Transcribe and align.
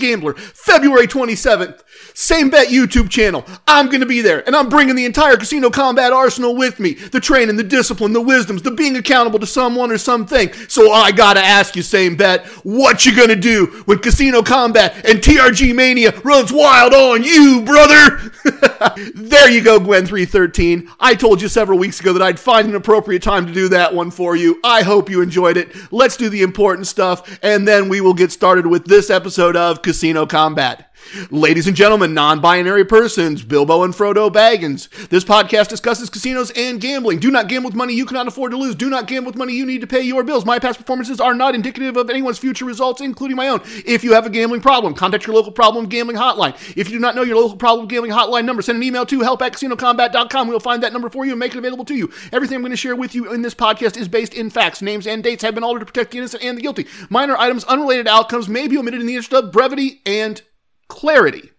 Gambler, 0.00 0.34
February 0.34 1.06
27th. 1.06 1.82
Same 2.14 2.50
bet 2.50 2.68
YouTube 2.68 3.08
channel. 3.10 3.44
I'm 3.66 3.86
going 3.86 4.00
to 4.00 4.06
be 4.06 4.20
there 4.20 4.44
and 4.46 4.56
I'm 4.56 4.68
bringing 4.68 4.96
the 4.96 5.04
entire 5.04 5.36
casino 5.36 5.70
combat 5.70 6.12
arsenal 6.12 6.56
with 6.56 6.80
me. 6.80 6.94
The 6.94 7.20
training, 7.20 7.56
the 7.56 7.62
discipline, 7.62 8.12
the 8.12 8.20
wisdoms, 8.20 8.62
the 8.62 8.70
being 8.70 8.96
accountable 8.96 9.38
to 9.38 9.46
someone 9.46 9.90
or 9.90 9.98
something. 9.98 10.52
So 10.68 10.92
I 10.92 11.12
got 11.12 11.34
to 11.34 11.40
ask 11.40 11.76
you, 11.76 11.82
same 11.82 12.16
bet, 12.16 12.46
what 12.64 13.06
you 13.06 13.14
going 13.14 13.28
to 13.28 13.36
do 13.36 13.66
when 13.86 13.98
casino 13.98 14.42
combat 14.42 14.96
and 15.06 15.20
TRG 15.20 15.74
mania 15.74 16.18
runs 16.20 16.52
wild 16.52 16.94
on 16.94 17.22
you, 17.22 17.62
brother? 17.64 18.32
there 19.14 19.50
you 19.50 19.62
go, 19.62 19.78
Gwen 19.78 20.06
313. 20.06 20.90
I 20.98 21.14
told 21.14 21.40
you 21.40 21.48
several 21.48 21.78
weeks 21.78 22.00
ago 22.00 22.12
that 22.12 22.22
I'd 22.22 22.40
find 22.40 22.68
an 22.68 22.74
appropriate 22.74 23.22
time 23.22 23.46
to 23.46 23.52
do 23.52 23.68
that 23.68 23.94
one 23.94 24.10
for 24.10 24.36
you. 24.36 24.60
I 24.64 24.82
hope 24.82 25.08
you 25.08 25.22
enjoyed 25.22 25.56
it. 25.56 25.74
Let's 25.92 26.16
do 26.16 26.28
the 26.28 26.42
important 26.42 26.86
stuff 26.86 27.38
and 27.42 27.66
then 27.66 27.88
we 27.88 28.00
will 28.00 28.14
get 28.14 28.32
started 28.32 28.66
with 28.66 28.86
this 28.86 29.10
episode 29.10 29.56
of 29.56 29.82
Casino 29.90 30.24
Combat. 30.24 30.89
Ladies 31.30 31.66
and 31.66 31.76
gentlemen, 31.76 32.14
non 32.14 32.40
binary 32.40 32.84
persons, 32.84 33.42
Bilbo 33.42 33.82
and 33.82 33.92
Frodo 33.94 34.30
Baggins. 34.30 34.88
This 35.08 35.24
podcast 35.24 35.68
discusses 35.68 36.08
casinos 36.08 36.50
and 36.52 36.80
gambling. 36.80 37.18
Do 37.18 37.30
not 37.30 37.48
gamble 37.48 37.68
with 37.68 37.76
money 37.76 37.94
you 37.94 38.06
cannot 38.06 38.28
afford 38.28 38.52
to 38.52 38.56
lose. 38.56 38.74
Do 38.74 38.88
not 38.88 39.06
gamble 39.06 39.30
with 39.30 39.36
money 39.36 39.54
you 39.54 39.66
need 39.66 39.80
to 39.80 39.86
pay 39.86 40.02
your 40.02 40.22
bills. 40.22 40.44
My 40.44 40.58
past 40.58 40.78
performances 40.78 41.20
are 41.20 41.34
not 41.34 41.54
indicative 41.54 41.96
of 41.96 42.10
anyone's 42.10 42.38
future 42.38 42.64
results, 42.64 43.00
including 43.00 43.36
my 43.36 43.48
own. 43.48 43.60
If 43.84 44.04
you 44.04 44.12
have 44.12 44.26
a 44.26 44.30
gambling 44.30 44.60
problem, 44.60 44.94
contact 44.94 45.26
your 45.26 45.34
local 45.34 45.52
problem 45.52 45.86
gambling 45.86 46.16
hotline. 46.16 46.54
If 46.76 46.88
you 46.88 46.96
do 46.96 47.00
not 47.00 47.14
know 47.14 47.22
your 47.22 47.36
local 47.36 47.56
problem 47.56 47.88
gambling 47.88 48.12
hotline 48.12 48.44
number, 48.44 48.62
send 48.62 48.76
an 48.76 48.82
email 48.82 49.06
to 49.06 49.20
help 49.20 49.42
at 49.42 49.52
casinocombat.com. 49.52 50.48
We'll 50.48 50.60
find 50.60 50.82
that 50.82 50.92
number 50.92 51.10
for 51.10 51.24
you 51.24 51.32
and 51.32 51.40
make 51.40 51.54
it 51.54 51.58
available 51.58 51.84
to 51.86 51.94
you. 51.94 52.12
Everything 52.32 52.56
I'm 52.56 52.62
going 52.62 52.70
to 52.70 52.76
share 52.76 52.96
with 52.96 53.14
you 53.14 53.32
in 53.32 53.42
this 53.42 53.54
podcast 53.54 53.96
is 53.96 54.08
based 54.08 54.34
in 54.34 54.50
facts. 54.50 54.80
Names 54.80 55.06
and 55.06 55.22
dates 55.22 55.42
have 55.42 55.54
been 55.54 55.64
altered 55.64 55.80
to 55.80 55.86
protect 55.86 56.12
the 56.12 56.18
innocent 56.18 56.44
and 56.44 56.56
the 56.56 56.62
guilty. 56.62 56.86
Minor 57.08 57.36
items, 57.36 57.64
unrelated 57.64 58.06
outcomes 58.06 58.48
may 58.48 58.68
be 58.68 58.78
omitted 58.78 59.00
in 59.00 59.06
the 59.06 59.16
interest 59.16 59.32
of 59.32 59.52
brevity 59.52 60.00
and 60.06 60.42
clarity. 60.90 61.50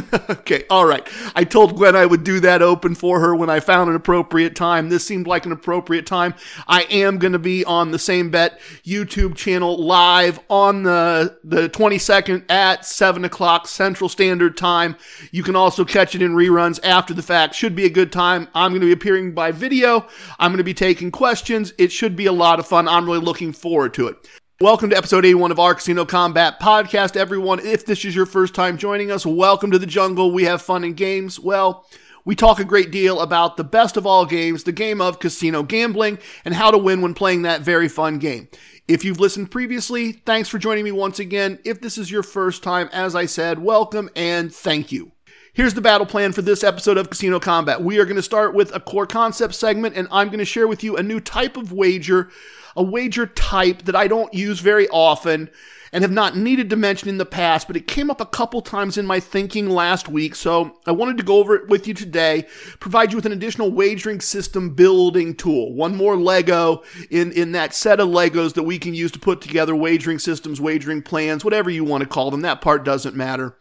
okay, 0.30 0.64
all 0.70 0.86
right. 0.86 1.06
I 1.34 1.44
told 1.44 1.76
Gwen 1.76 1.96
I 1.96 2.06
would 2.06 2.24
do 2.24 2.40
that 2.40 2.62
open 2.62 2.94
for 2.94 3.20
her 3.20 3.34
when 3.34 3.50
I 3.50 3.60
found 3.60 3.90
an 3.90 3.96
appropriate 3.96 4.56
time. 4.56 4.88
This 4.88 5.06
seemed 5.06 5.26
like 5.26 5.44
an 5.46 5.52
appropriate 5.52 6.06
time. 6.06 6.34
I 6.66 6.82
am 6.84 7.18
going 7.18 7.32
to 7.32 7.38
be 7.38 7.64
on 7.64 7.90
the 7.90 7.98
same 7.98 8.30
bet 8.30 8.60
YouTube 8.84 9.36
channel 9.36 9.84
live 9.84 10.40
on 10.48 10.82
the 10.82 11.38
the 11.44 11.68
22nd 11.68 12.50
at 12.50 12.86
7 12.86 13.24
o'clock 13.24 13.66
Central 13.66 14.08
Standard 14.08 14.56
Time. 14.56 14.96
You 15.30 15.42
can 15.42 15.56
also 15.56 15.84
catch 15.84 16.14
it 16.14 16.22
in 16.22 16.34
reruns 16.34 16.80
after 16.82 17.14
the 17.14 17.22
fact. 17.22 17.54
Should 17.54 17.76
be 17.76 17.84
a 17.84 17.90
good 17.90 18.12
time. 18.12 18.48
I'm 18.54 18.72
going 18.72 18.80
to 18.80 18.86
be 18.86 18.92
appearing 18.92 19.34
by 19.34 19.52
video. 19.52 20.06
I'm 20.38 20.50
going 20.50 20.58
to 20.58 20.64
be 20.64 20.74
taking 20.74 21.10
questions. 21.10 21.72
It 21.78 21.92
should 21.92 22.16
be 22.16 22.26
a 22.26 22.32
lot 22.32 22.58
of 22.58 22.66
fun. 22.66 22.88
I'm 22.88 23.06
really 23.06 23.18
looking 23.18 23.52
forward 23.52 23.94
to 23.94 24.08
it. 24.08 24.16
Welcome 24.62 24.90
to 24.90 24.96
episode 24.96 25.24
81 25.24 25.50
of 25.50 25.58
our 25.58 25.74
Casino 25.74 26.04
Combat 26.04 26.60
Podcast, 26.60 27.16
everyone. 27.16 27.58
If 27.58 27.84
this 27.84 28.04
is 28.04 28.14
your 28.14 28.26
first 28.26 28.54
time 28.54 28.78
joining 28.78 29.10
us, 29.10 29.26
welcome 29.26 29.72
to 29.72 29.78
the 29.78 29.86
jungle. 29.86 30.30
We 30.30 30.44
have 30.44 30.62
fun 30.62 30.84
and 30.84 30.96
games. 30.96 31.40
Well, 31.40 31.84
we 32.24 32.36
talk 32.36 32.60
a 32.60 32.64
great 32.64 32.92
deal 32.92 33.20
about 33.20 33.56
the 33.56 33.64
best 33.64 33.96
of 33.96 34.06
all 34.06 34.24
games, 34.24 34.62
the 34.62 34.70
game 34.70 35.00
of 35.00 35.18
casino 35.18 35.64
gambling, 35.64 36.20
and 36.44 36.54
how 36.54 36.70
to 36.70 36.78
win 36.78 37.00
when 37.00 37.12
playing 37.12 37.42
that 37.42 37.62
very 37.62 37.88
fun 37.88 38.20
game. 38.20 38.46
If 38.86 39.04
you've 39.04 39.18
listened 39.18 39.50
previously, 39.50 40.12
thanks 40.12 40.48
for 40.48 40.58
joining 40.58 40.84
me 40.84 40.92
once 40.92 41.18
again. 41.18 41.58
If 41.64 41.80
this 41.80 41.98
is 41.98 42.12
your 42.12 42.22
first 42.22 42.62
time, 42.62 42.88
as 42.92 43.16
I 43.16 43.26
said, 43.26 43.58
welcome 43.58 44.10
and 44.14 44.54
thank 44.54 44.92
you. 44.92 45.10
Here's 45.54 45.74
the 45.74 45.82
battle 45.82 46.06
plan 46.06 46.32
for 46.32 46.40
this 46.40 46.64
episode 46.64 46.96
of 46.96 47.10
Casino 47.10 47.38
Combat. 47.38 47.82
We 47.82 47.98
are 47.98 48.06
going 48.06 48.16
to 48.16 48.22
start 48.22 48.54
with 48.54 48.74
a 48.74 48.80
core 48.80 49.06
concept 49.06 49.54
segment, 49.54 49.94
and 49.94 50.08
I'm 50.10 50.28
going 50.28 50.38
to 50.38 50.46
share 50.46 50.66
with 50.66 50.82
you 50.82 50.96
a 50.96 51.02
new 51.02 51.20
type 51.20 51.58
of 51.58 51.72
wager 51.72 52.30
a 52.76 52.82
wager 52.82 53.26
type 53.26 53.82
that 53.82 53.96
I 53.96 54.08
don't 54.08 54.32
use 54.32 54.60
very 54.60 54.88
often 54.88 55.50
and 55.92 56.02
have 56.02 56.10
not 56.10 56.36
needed 56.36 56.70
to 56.70 56.76
mention 56.76 57.10
in 57.10 57.18
the 57.18 57.26
past, 57.26 57.66
but 57.66 57.76
it 57.76 57.86
came 57.86 58.10
up 58.10 58.20
a 58.20 58.26
couple 58.26 58.62
times 58.62 58.96
in 58.96 59.04
my 59.04 59.20
thinking 59.20 59.68
last 59.68 60.08
week. 60.08 60.34
So 60.34 60.78
I 60.86 60.92
wanted 60.92 61.18
to 61.18 61.22
go 61.22 61.36
over 61.36 61.54
it 61.54 61.68
with 61.68 61.86
you 61.86 61.92
today, 61.92 62.46
provide 62.80 63.12
you 63.12 63.16
with 63.16 63.26
an 63.26 63.32
additional 63.32 63.70
wagering 63.70 64.20
system 64.20 64.70
building 64.70 65.34
tool, 65.34 65.74
one 65.74 65.94
more 65.94 66.16
Lego 66.16 66.82
in, 67.10 67.30
in 67.32 67.52
that 67.52 67.74
set 67.74 68.00
of 68.00 68.08
Legos 68.08 68.54
that 68.54 68.62
we 68.62 68.78
can 68.78 68.94
use 68.94 69.12
to 69.12 69.18
put 69.18 69.42
together 69.42 69.76
wagering 69.76 70.18
systems, 70.18 70.62
wagering 70.62 71.02
plans, 71.02 71.44
whatever 71.44 71.68
you 71.68 71.84
want 71.84 72.02
to 72.02 72.08
call 72.08 72.30
them. 72.30 72.40
That 72.40 72.62
part 72.62 72.84
doesn't 72.84 73.14
matter. 73.14 73.54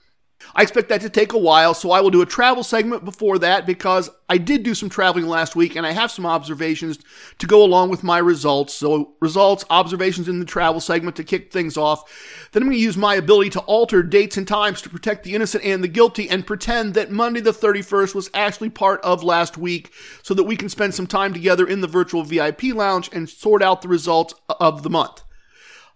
I 0.55 0.61
expect 0.63 0.89
that 0.89 1.01
to 1.01 1.09
take 1.09 1.33
a 1.33 1.37
while, 1.37 1.73
so 1.73 1.91
I 1.91 2.01
will 2.01 2.09
do 2.09 2.21
a 2.21 2.25
travel 2.25 2.63
segment 2.63 3.05
before 3.05 3.39
that 3.39 3.65
because 3.65 4.09
I 4.29 4.37
did 4.37 4.63
do 4.63 4.73
some 4.73 4.89
traveling 4.89 5.27
last 5.27 5.55
week 5.55 5.75
and 5.75 5.85
I 5.85 5.91
have 5.91 6.11
some 6.11 6.25
observations 6.25 6.99
to 7.39 7.47
go 7.47 7.63
along 7.63 7.89
with 7.89 8.03
my 8.03 8.17
results. 8.17 8.73
So, 8.73 9.13
results, 9.19 9.65
observations 9.69 10.27
in 10.27 10.39
the 10.39 10.45
travel 10.45 10.79
segment 10.79 11.15
to 11.17 11.23
kick 11.23 11.51
things 11.51 11.77
off. 11.77 12.49
Then 12.51 12.63
I'm 12.63 12.69
going 12.69 12.77
to 12.77 12.83
use 12.83 12.97
my 12.97 13.15
ability 13.15 13.49
to 13.51 13.59
alter 13.61 14.03
dates 14.03 14.37
and 14.37 14.47
times 14.47 14.81
to 14.81 14.89
protect 14.89 15.23
the 15.23 15.35
innocent 15.35 15.63
and 15.63 15.83
the 15.83 15.87
guilty 15.87 16.29
and 16.29 16.47
pretend 16.47 16.93
that 16.93 17.11
Monday 17.11 17.41
the 17.41 17.51
31st 17.51 18.15
was 18.15 18.29
actually 18.33 18.69
part 18.69 19.01
of 19.01 19.23
last 19.23 19.57
week 19.57 19.93
so 20.23 20.33
that 20.33 20.43
we 20.43 20.55
can 20.55 20.69
spend 20.69 20.93
some 20.93 21.07
time 21.07 21.33
together 21.33 21.67
in 21.67 21.81
the 21.81 21.87
virtual 21.87 22.23
VIP 22.23 22.63
lounge 22.73 23.09
and 23.13 23.29
sort 23.29 23.61
out 23.61 23.81
the 23.81 23.87
results 23.87 24.33
of 24.59 24.83
the 24.83 24.89
month. 24.89 25.23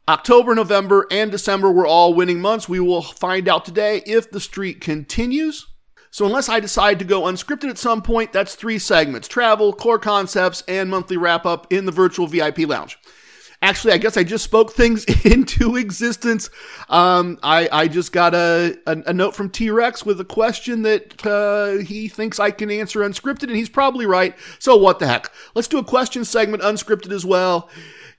October, 0.07 0.53
November, 0.53 1.07
and 1.09 1.31
December 1.31 1.71
were 1.71 1.87
all 1.87 2.13
winning 2.13 2.39
months. 2.39 2.69
We 2.69 2.79
will 2.79 3.01
find 3.01 3.47
out 3.47 3.65
today 3.65 4.03
if 4.05 4.29
the 4.29 4.39
streak 4.39 4.79
continues. 4.79 5.67
So, 6.11 6.25
unless 6.25 6.47
I 6.47 6.59
decide 6.59 6.99
to 6.99 7.05
go 7.05 7.23
unscripted 7.23 7.69
at 7.69 7.77
some 7.77 8.01
point, 8.01 8.31
that's 8.31 8.55
three 8.55 8.79
segments 8.79 9.27
travel, 9.27 9.73
core 9.73 9.99
concepts, 9.99 10.63
and 10.67 10.89
monthly 10.89 11.17
wrap 11.17 11.45
up 11.45 11.73
in 11.73 11.85
the 11.85 11.91
virtual 11.91 12.27
VIP 12.27 12.59
lounge. 12.59 12.97
Actually, 13.61 13.93
I 13.93 13.97
guess 13.97 14.15
I 14.15 14.23
just 14.23 14.43
spoke 14.43 14.73
things 14.73 15.05
into 15.25 15.75
existence. 15.75 16.51
Um, 16.87 17.39
I, 17.41 17.67
I 17.71 17.87
just 17.87 18.11
got 18.11 18.35
a, 18.35 18.77
a, 18.85 18.97
a 19.07 19.13
note 19.13 19.35
from 19.35 19.49
T 19.49 19.71
Rex 19.71 20.05
with 20.05 20.21
a 20.21 20.25
question 20.25 20.83
that 20.83 21.25
uh, 21.25 21.83
he 21.83 22.07
thinks 22.07 22.39
I 22.39 22.51
can 22.51 22.69
answer 22.69 22.99
unscripted, 22.99 23.43
and 23.43 23.55
he's 23.55 23.69
probably 23.69 24.05
right. 24.05 24.35
So, 24.59 24.75
what 24.75 24.99
the 24.99 25.07
heck? 25.07 25.31
Let's 25.55 25.67
do 25.67 25.79
a 25.79 25.83
question 25.83 26.23
segment 26.25 26.61
unscripted 26.61 27.11
as 27.11 27.25
well. 27.25 27.69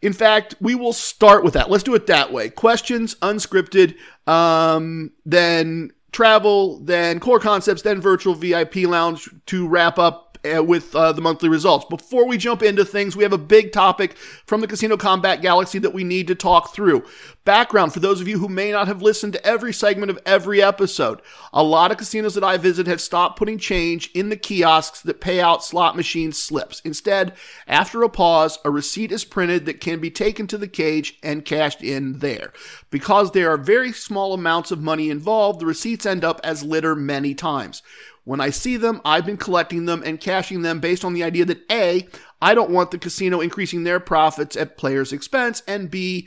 In 0.07 0.13
fact, 0.13 0.55
we 0.61 0.77
will 0.77 0.93
start 0.93 1.43
with 1.43 1.55
that. 1.55 1.69
Let's 1.69 1.83
do 1.83 1.97
it 1.97 2.07
that 2.07 2.33
way. 2.33 2.49
Questions, 2.49 3.17
unscripted, 3.17 3.97
um, 4.29 5.11
then 5.25 5.91
travel, 6.13 6.79
then 6.79 7.19
core 7.19 7.41
concepts, 7.41 7.83
then 7.83 8.01
virtual 8.01 8.37
VIP 8.37 8.77
lounge 8.87 9.29
to 9.47 9.67
wrap 9.67 9.99
up 9.99 10.26
with 10.63 10.95
uh, 10.95 11.13
the 11.13 11.21
monthly 11.21 11.49
results. 11.49 11.85
Before 11.89 12.27
we 12.27 12.37
jump 12.37 12.63
into 12.63 12.85
things, 12.85 13.17
we 13.17 13.23
have 13.23 13.33
a 13.33 13.39
big 13.39 13.73
topic 13.73 14.17
from 14.47 14.61
the 14.61 14.67
Casino 14.67 14.97
Combat 14.97 15.43
Galaxy 15.43 15.79
that 15.81 15.95
we 15.95 16.05
need 16.05 16.27
to 16.29 16.35
talk 16.35 16.75
through. 16.75 17.05
Background 17.45 17.93
for 17.93 18.01
those 18.01 18.21
of 18.21 18.27
you 18.27 18.39
who 18.39 18.49
may 18.49 18.73
not 18.73 18.89
have 18.89 19.03
listened 19.03 19.33
to 19.35 19.47
every 19.47 19.73
segment 19.73 20.11
of 20.11 20.19
every 20.27 20.61
episode. 20.61 21.21
A 21.53 21.63
lot 21.63 21.93
of 21.93 21.99
casinos 21.99 22.35
that 22.35 22.43
I 22.43 22.57
visit 22.57 22.87
have 22.87 23.01
stopped 23.01 23.39
putting 23.39 23.59
change 23.59 24.11
in 24.15 24.31
the 24.31 24.37
kiosks 24.37 25.01
that 25.03 25.21
pay 25.21 25.41
out 25.41 25.65
slot 25.65 25.95
machine 25.95 26.33
slips. 26.33 26.81
Instead, 26.85 27.35
after 27.69 28.03
a 28.03 28.09
pause, 28.09 28.59
a 28.65 28.71
receipt 28.71 29.13
is 29.13 29.25
printed 29.25 29.65
that 29.67 29.81
can 29.81 30.01
be 30.01 30.11
taken 30.11 30.47
to 30.49 30.59
the 30.59 30.69
cage 30.69 31.19
and 31.23 31.45
cashed 31.45 31.83
in 31.83 32.19
there. 32.19 32.53
Because 32.91 33.31
there 33.31 33.51
are 33.51 33.59
very 33.59 33.93
small 33.93 34.33
amounts 34.33 34.71
of 34.71 34.83
money 34.83 35.09
involved, 35.11 35.61
the 35.61 35.67
receipts 35.67 36.07
end 36.07 36.25
up 36.25 36.41
as 36.43 36.65
litter 36.65 36.97
many 36.97 37.35
times. 37.35 37.83
When 38.27 38.41
I 38.41 38.51
see 38.51 38.77
them, 38.77 39.01
I've 39.05 39.25
been 39.25 39.37
collecting 39.37 39.85
them 39.85 40.03
and 40.05 40.21
cashing 40.21 40.63
them 40.63 40.81
based 40.81 41.05
on 41.05 41.15
the 41.15 41.23
idea 41.23 41.45
that 41.45 41.63
A, 41.71 42.09
I 42.43 42.57
don't 42.57 42.73
want 42.73 42.91
the 42.91 42.99
casino 42.99 43.41
increasing 43.41 43.85
their 43.85 44.01
profits 44.01 44.57
at 44.57 44.77
players' 44.77 45.13
expense, 45.13 45.63
and 45.69 45.93
B, 45.93 46.27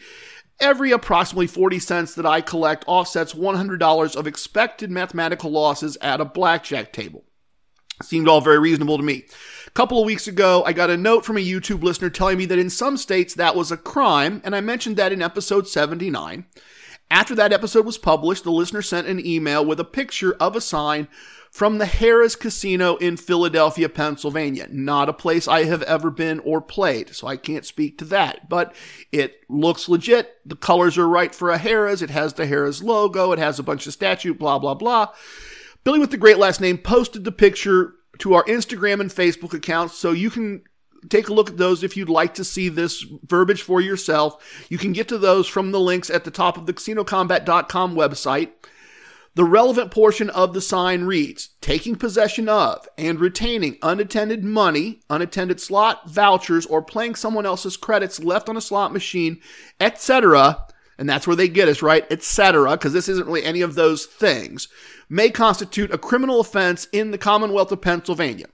every 0.61 0.91
approximately 0.91 1.45
40 1.45 1.77
cents 1.79 2.15
that 2.15 2.25
I 2.25 2.39
collect 2.39 2.85
offsets 2.87 3.33
$100 3.33 4.15
of 4.15 4.27
expected 4.27 4.89
mathematical 4.89 5.51
losses 5.51 5.97
at 5.99 6.21
a 6.21 6.25
blackjack 6.25 6.93
table. 6.93 7.25
Seemed 8.01 8.29
all 8.29 8.39
very 8.39 8.59
reasonable 8.59 8.95
to 8.95 9.03
me. 9.03 9.25
A 9.67 9.71
couple 9.71 9.99
of 9.99 10.05
weeks 10.05 10.25
ago, 10.25 10.63
I 10.65 10.71
got 10.71 10.89
a 10.89 10.95
note 10.95 11.25
from 11.25 11.35
a 11.35 11.45
YouTube 11.45 11.83
listener 11.83 12.09
telling 12.09 12.37
me 12.37 12.45
that 12.45 12.57
in 12.57 12.69
some 12.69 12.95
states 12.95 13.33
that 13.33 13.57
was 13.57 13.73
a 13.73 13.77
crime, 13.77 14.41
and 14.45 14.55
I 14.55 14.61
mentioned 14.61 14.95
that 14.95 15.11
in 15.11 15.21
episode 15.21 15.67
79. 15.67 16.45
After 17.11 17.35
that 17.35 17.51
episode 17.51 17.85
was 17.85 17.97
published, 17.97 18.45
the 18.45 18.51
listener 18.51 18.81
sent 18.81 19.07
an 19.07 19.25
email 19.25 19.65
with 19.65 19.81
a 19.81 19.83
picture 19.83 20.33
of 20.39 20.55
a 20.55 20.61
sign 20.61 21.09
from 21.51 21.77
the 21.77 21.85
Harrah's 21.85 22.35
Casino 22.35 22.95
in 22.97 23.17
Philadelphia, 23.17 23.89
Pennsylvania. 23.89 24.67
Not 24.69 25.09
a 25.09 25.13
place 25.13 25.47
I 25.47 25.63
have 25.65 25.81
ever 25.83 26.09
been 26.11 26.39
or 26.41 26.61
played, 26.61 27.15
so 27.15 27.27
I 27.27 27.37
can't 27.37 27.65
speak 27.65 27.97
to 27.99 28.05
that. 28.05 28.49
But 28.49 28.73
it 29.11 29.43
looks 29.49 29.89
legit. 29.89 30.37
The 30.45 30.55
colors 30.55 30.97
are 30.97 31.07
right 31.07 31.33
for 31.33 31.51
a 31.51 31.59
Harrah's. 31.59 32.01
It 32.01 32.11
has 32.11 32.33
the 32.33 32.45
Harrah's 32.45 32.83
logo. 32.83 33.31
It 33.31 33.39
has 33.39 33.59
a 33.59 33.63
bunch 33.63 33.87
of 33.87 33.93
statue, 33.93 34.33
blah, 34.33 34.59
blah, 34.59 34.75
blah. 34.75 35.09
Billy 35.83 35.99
with 35.99 36.11
the 36.11 36.17
great 36.17 36.37
last 36.37 36.61
name 36.61 36.77
posted 36.77 37.23
the 37.23 37.31
picture 37.31 37.95
to 38.19 38.33
our 38.33 38.43
Instagram 38.45 38.99
and 38.99 39.09
Facebook 39.09 39.53
accounts, 39.53 39.95
so 39.95 40.11
you 40.11 40.29
can 40.29 40.61
take 41.07 41.29
a 41.29 41.33
look 41.33 41.49
at 41.49 41.57
those 41.57 41.83
if 41.83 41.95
you'd 41.95 42.09
like 42.09 42.33
to 42.35 42.43
see 42.43 42.67
this 42.67 43.05
verbiage 43.25 43.61
for 43.61 43.79
yourself. 43.79 44.65
You 44.69 44.77
can 44.77 44.91
get 44.91 45.07
to 45.07 45.17
those 45.17 45.47
from 45.47 45.71
the 45.71 45.79
links 45.79 46.09
at 46.09 46.25
the 46.25 46.31
top 46.31 46.57
of 46.57 46.65
the 46.65 46.73
casinocombat.com 46.73 47.95
website. 47.95 48.49
The 49.35 49.43
relevant 49.45 49.91
portion 49.91 50.29
of 50.31 50.53
the 50.53 50.61
sign 50.61 51.03
reads 51.03 51.49
taking 51.61 51.95
possession 51.95 52.49
of 52.49 52.87
and 52.97 53.19
retaining 53.19 53.77
unattended 53.81 54.43
money, 54.43 55.01
unattended 55.09 55.61
slot 55.61 56.09
vouchers, 56.09 56.65
or 56.65 56.81
playing 56.81 57.15
someone 57.15 57.45
else's 57.45 57.77
credits 57.77 58.19
left 58.19 58.49
on 58.49 58.57
a 58.57 58.61
slot 58.61 58.91
machine, 58.91 59.39
etc. 59.79 60.65
And 60.97 61.07
that's 61.07 61.27
where 61.27 61.35
they 61.35 61.47
get 61.47 61.69
us, 61.69 61.81
right? 61.81 62.05
Etc. 62.11 62.71
Because 62.71 62.91
this 62.91 63.07
isn't 63.07 63.27
really 63.27 63.45
any 63.45 63.61
of 63.61 63.75
those 63.75 64.05
things, 64.05 64.67
may 65.07 65.29
constitute 65.29 65.93
a 65.93 65.97
criminal 65.97 66.39
offense 66.39 66.87
in 66.91 67.11
the 67.11 67.17
Commonwealth 67.17 67.71
of 67.71 67.81
Pennsylvania. 67.81 68.47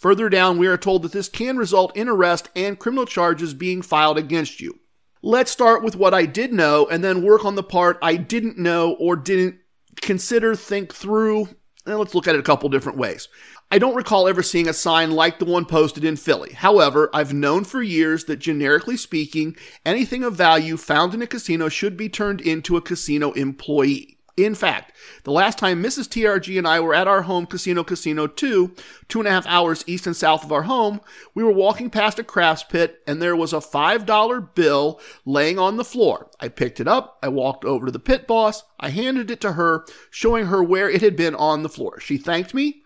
Further 0.00 0.28
down, 0.28 0.58
we 0.58 0.66
are 0.66 0.76
told 0.76 1.02
that 1.02 1.12
this 1.12 1.28
can 1.28 1.56
result 1.56 1.96
in 1.96 2.08
arrest 2.08 2.48
and 2.56 2.78
criminal 2.78 3.06
charges 3.06 3.54
being 3.54 3.82
filed 3.82 4.18
against 4.18 4.60
you. 4.60 4.80
Let's 5.22 5.52
start 5.52 5.84
with 5.84 5.94
what 5.94 6.12
I 6.12 6.26
did 6.26 6.52
know 6.52 6.88
and 6.90 7.04
then 7.04 7.22
work 7.22 7.44
on 7.44 7.54
the 7.54 7.62
part 7.62 7.98
I 8.02 8.16
didn't 8.16 8.58
know 8.58 8.94
or 8.94 9.14
didn't 9.14 9.60
consider, 10.00 10.54
think 10.54 10.94
through, 10.94 11.48
and 11.86 11.98
let's 11.98 12.14
look 12.14 12.28
at 12.28 12.34
it 12.34 12.40
a 12.40 12.44
couple 12.44 12.68
different 12.68 12.98
ways. 12.98 13.28
I 13.70 13.78
don't 13.78 13.96
recall 13.96 14.28
ever 14.28 14.42
seeing 14.42 14.68
a 14.68 14.74
sign 14.74 15.12
like 15.12 15.38
the 15.38 15.46
one 15.46 15.64
posted 15.64 16.04
in 16.04 16.16
Philly. 16.16 16.52
However, 16.52 17.08
I've 17.14 17.32
known 17.32 17.64
for 17.64 17.82
years 17.82 18.24
that 18.24 18.36
generically 18.36 18.98
speaking, 18.98 19.56
anything 19.86 20.24
of 20.24 20.34
value 20.34 20.76
found 20.76 21.14
in 21.14 21.22
a 21.22 21.26
casino 21.26 21.68
should 21.70 21.96
be 21.96 22.08
turned 22.08 22.40
into 22.42 22.76
a 22.76 22.82
casino 22.82 23.32
employee. 23.32 24.18
In 24.36 24.54
fact, 24.54 24.96
the 25.24 25.30
last 25.30 25.58
time 25.58 25.82
Mrs. 25.82 26.08
TRG 26.08 26.56
and 26.56 26.66
I 26.66 26.80
were 26.80 26.94
at 26.94 27.06
our 27.06 27.22
home 27.22 27.44
casino, 27.44 27.84
Casino 27.84 28.26
2, 28.26 28.74
two 29.08 29.18
and 29.18 29.28
a 29.28 29.30
half 29.30 29.46
hours 29.46 29.84
east 29.86 30.06
and 30.06 30.16
south 30.16 30.42
of 30.42 30.52
our 30.52 30.62
home, 30.62 31.02
we 31.34 31.44
were 31.44 31.52
walking 31.52 31.90
past 31.90 32.18
a 32.18 32.24
craps 32.24 32.62
pit 32.62 33.02
and 33.06 33.20
there 33.20 33.36
was 33.36 33.52
a 33.52 33.56
$5 33.56 34.54
bill 34.54 35.00
laying 35.26 35.58
on 35.58 35.76
the 35.76 35.84
floor. 35.84 36.30
I 36.40 36.48
picked 36.48 36.80
it 36.80 36.88
up, 36.88 37.18
I 37.22 37.28
walked 37.28 37.66
over 37.66 37.84
to 37.84 37.92
the 37.92 37.98
pit 37.98 38.26
boss, 38.26 38.64
I 38.80 38.88
handed 38.88 39.30
it 39.30 39.42
to 39.42 39.52
her, 39.52 39.84
showing 40.10 40.46
her 40.46 40.62
where 40.62 40.88
it 40.88 41.02
had 41.02 41.14
been 41.14 41.34
on 41.34 41.62
the 41.62 41.68
floor. 41.68 42.00
She 42.00 42.16
thanked 42.16 42.54
me, 42.54 42.82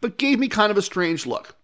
but 0.00 0.16
gave 0.16 0.38
me 0.38 0.48
kind 0.48 0.70
of 0.70 0.78
a 0.78 0.82
strange 0.82 1.26
look. 1.26 1.57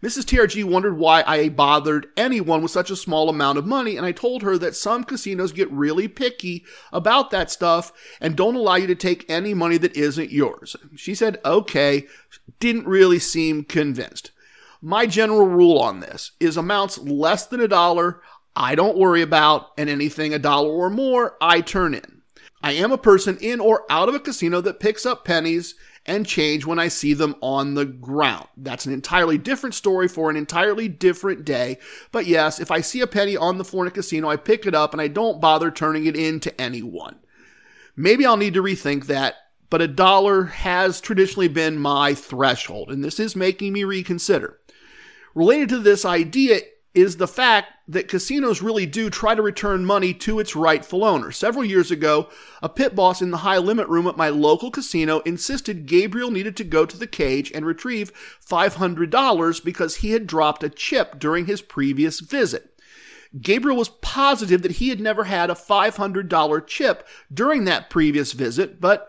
Mrs. 0.00 0.24
TRG 0.24 0.62
wondered 0.62 0.96
why 0.96 1.24
I 1.26 1.48
bothered 1.48 2.06
anyone 2.16 2.62
with 2.62 2.70
such 2.70 2.88
a 2.88 2.96
small 2.96 3.28
amount 3.28 3.58
of 3.58 3.66
money, 3.66 3.96
and 3.96 4.06
I 4.06 4.12
told 4.12 4.42
her 4.42 4.56
that 4.56 4.76
some 4.76 5.02
casinos 5.02 5.50
get 5.50 5.70
really 5.72 6.06
picky 6.06 6.64
about 6.92 7.30
that 7.30 7.50
stuff 7.50 7.92
and 8.20 8.36
don't 8.36 8.54
allow 8.54 8.76
you 8.76 8.86
to 8.86 8.94
take 8.94 9.28
any 9.28 9.54
money 9.54 9.76
that 9.78 9.96
isn't 9.96 10.30
yours. 10.30 10.76
She 10.94 11.16
said, 11.16 11.40
okay, 11.44 12.06
didn't 12.60 12.86
really 12.86 13.18
seem 13.18 13.64
convinced. 13.64 14.30
My 14.80 15.06
general 15.06 15.48
rule 15.48 15.78
on 15.78 15.98
this 15.98 16.30
is 16.38 16.56
amounts 16.56 16.98
less 16.98 17.46
than 17.46 17.60
a 17.60 17.66
dollar, 17.66 18.20
I 18.54 18.76
don't 18.76 18.98
worry 18.98 19.22
about, 19.22 19.70
and 19.76 19.90
anything 19.90 20.32
a 20.32 20.38
dollar 20.38 20.70
or 20.70 20.90
more, 20.90 21.36
I 21.40 21.60
turn 21.60 21.94
in. 21.94 22.22
I 22.62 22.72
am 22.72 22.92
a 22.92 22.98
person 22.98 23.36
in 23.40 23.58
or 23.58 23.84
out 23.90 24.08
of 24.08 24.14
a 24.14 24.20
casino 24.20 24.60
that 24.60 24.78
picks 24.78 25.04
up 25.04 25.24
pennies 25.24 25.74
and 26.08 26.26
change 26.26 26.64
when 26.64 26.78
I 26.78 26.88
see 26.88 27.14
them 27.14 27.36
on 27.40 27.74
the 27.74 27.84
ground. 27.84 28.48
That's 28.56 28.86
an 28.86 28.92
entirely 28.92 29.38
different 29.38 29.74
story 29.74 30.08
for 30.08 30.30
an 30.30 30.36
entirely 30.36 30.88
different 30.88 31.44
day. 31.44 31.78
But 32.10 32.26
yes, 32.26 32.58
if 32.58 32.70
I 32.70 32.80
see 32.80 33.00
a 33.02 33.06
penny 33.06 33.36
on 33.36 33.58
the 33.58 33.64
floor 33.64 33.84
in 33.84 33.88
a 33.88 33.94
casino, 33.94 34.28
I 34.28 34.36
pick 34.36 34.66
it 34.66 34.74
up 34.74 34.92
and 34.92 35.00
I 35.00 35.08
don't 35.08 35.40
bother 35.40 35.70
turning 35.70 36.06
it 36.06 36.16
in 36.16 36.40
to 36.40 36.60
anyone. 36.60 37.16
Maybe 37.94 38.24
I'll 38.24 38.36
need 38.36 38.54
to 38.54 38.62
rethink 38.62 39.06
that, 39.06 39.34
but 39.70 39.82
a 39.82 39.88
dollar 39.88 40.44
has 40.44 41.00
traditionally 41.00 41.48
been 41.48 41.78
my 41.78 42.14
threshold, 42.14 42.90
and 42.90 43.04
this 43.04 43.20
is 43.20 43.36
making 43.36 43.72
me 43.72 43.84
reconsider. 43.84 44.58
Related 45.34 45.68
to 45.70 45.78
this 45.78 46.04
idea 46.04 46.60
is 46.98 47.16
the 47.16 47.28
fact 47.28 47.72
that 47.86 48.08
casinos 48.08 48.60
really 48.60 48.84
do 48.84 49.08
try 49.08 49.34
to 49.34 49.40
return 49.40 49.84
money 49.84 50.12
to 50.12 50.40
its 50.40 50.56
rightful 50.56 51.04
owner. 51.04 51.30
Several 51.30 51.64
years 51.64 51.92
ago, 51.92 52.28
a 52.60 52.68
pit 52.68 52.96
boss 52.96 53.22
in 53.22 53.30
the 53.30 53.38
high 53.38 53.58
limit 53.58 53.86
room 53.88 54.08
at 54.08 54.16
my 54.16 54.28
local 54.28 54.70
casino 54.70 55.20
insisted 55.20 55.86
Gabriel 55.86 56.32
needed 56.32 56.56
to 56.56 56.64
go 56.64 56.84
to 56.84 56.96
the 56.96 57.06
cage 57.06 57.52
and 57.52 57.64
retrieve 57.64 58.12
$500 58.44 59.64
because 59.64 59.96
he 59.96 60.10
had 60.10 60.26
dropped 60.26 60.64
a 60.64 60.68
chip 60.68 61.20
during 61.20 61.46
his 61.46 61.62
previous 61.62 62.18
visit. 62.18 62.74
Gabriel 63.40 63.78
was 63.78 63.90
positive 63.90 64.62
that 64.62 64.72
he 64.72 64.88
had 64.88 65.00
never 65.00 65.24
had 65.24 65.48
a 65.48 65.54
$500 65.54 66.66
chip 66.66 67.06
during 67.32 67.64
that 67.64 67.90
previous 67.90 68.32
visit, 68.32 68.80
but 68.80 69.08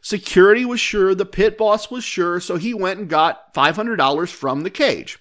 security 0.00 0.64
was 0.64 0.80
sure, 0.80 1.14
the 1.14 1.26
pit 1.26 1.56
boss 1.56 1.90
was 1.90 2.02
sure, 2.02 2.40
so 2.40 2.56
he 2.56 2.74
went 2.74 2.98
and 2.98 3.08
got 3.08 3.54
$500 3.54 4.28
from 4.30 4.62
the 4.62 4.70
cage. 4.70 5.18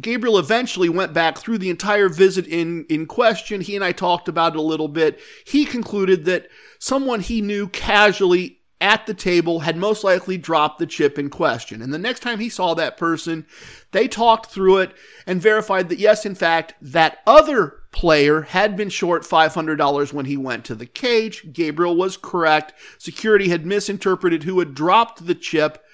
Gabriel 0.00 0.38
eventually 0.38 0.88
went 0.88 1.12
back 1.12 1.38
through 1.38 1.58
the 1.58 1.70
entire 1.70 2.08
visit 2.08 2.46
in, 2.46 2.84
in 2.88 3.06
question. 3.06 3.60
He 3.60 3.74
and 3.74 3.84
I 3.84 3.92
talked 3.92 4.28
about 4.28 4.54
it 4.54 4.58
a 4.58 4.62
little 4.62 4.88
bit. 4.88 5.20
He 5.44 5.64
concluded 5.64 6.24
that 6.26 6.48
someone 6.78 7.20
he 7.20 7.40
knew 7.40 7.68
casually 7.68 8.58
at 8.80 9.06
the 9.06 9.14
table 9.14 9.60
had 9.60 9.76
most 9.76 10.04
likely 10.04 10.38
dropped 10.38 10.78
the 10.78 10.86
chip 10.86 11.18
in 11.18 11.30
question. 11.30 11.82
And 11.82 11.92
the 11.92 11.98
next 11.98 12.20
time 12.20 12.38
he 12.38 12.48
saw 12.48 12.74
that 12.74 12.96
person, 12.96 13.44
they 13.90 14.06
talked 14.06 14.46
through 14.46 14.78
it 14.78 14.94
and 15.26 15.42
verified 15.42 15.88
that 15.88 15.98
yes, 15.98 16.24
in 16.24 16.36
fact, 16.36 16.74
that 16.80 17.18
other 17.26 17.80
player 17.90 18.42
had 18.42 18.76
been 18.76 18.88
short 18.88 19.22
$500 19.22 20.12
when 20.12 20.26
he 20.26 20.36
went 20.36 20.64
to 20.66 20.76
the 20.76 20.86
cage. 20.86 21.52
Gabriel 21.52 21.96
was 21.96 22.16
correct. 22.16 22.72
Security 22.98 23.48
had 23.48 23.66
misinterpreted 23.66 24.44
who 24.44 24.60
had 24.60 24.74
dropped 24.74 25.26
the 25.26 25.34
chip. 25.34 25.84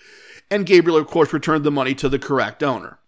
And 0.51 0.67
Gabriel, 0.67 0.99
of 0.99 1.07
course, 1.07 1.33
returned 1.33 1.65
the 1.65 1.71
money 1.71 1.95
to 1.95 2.09
the 2.11 2.19
correct 2.19 2.63
owner. 2.63 2.99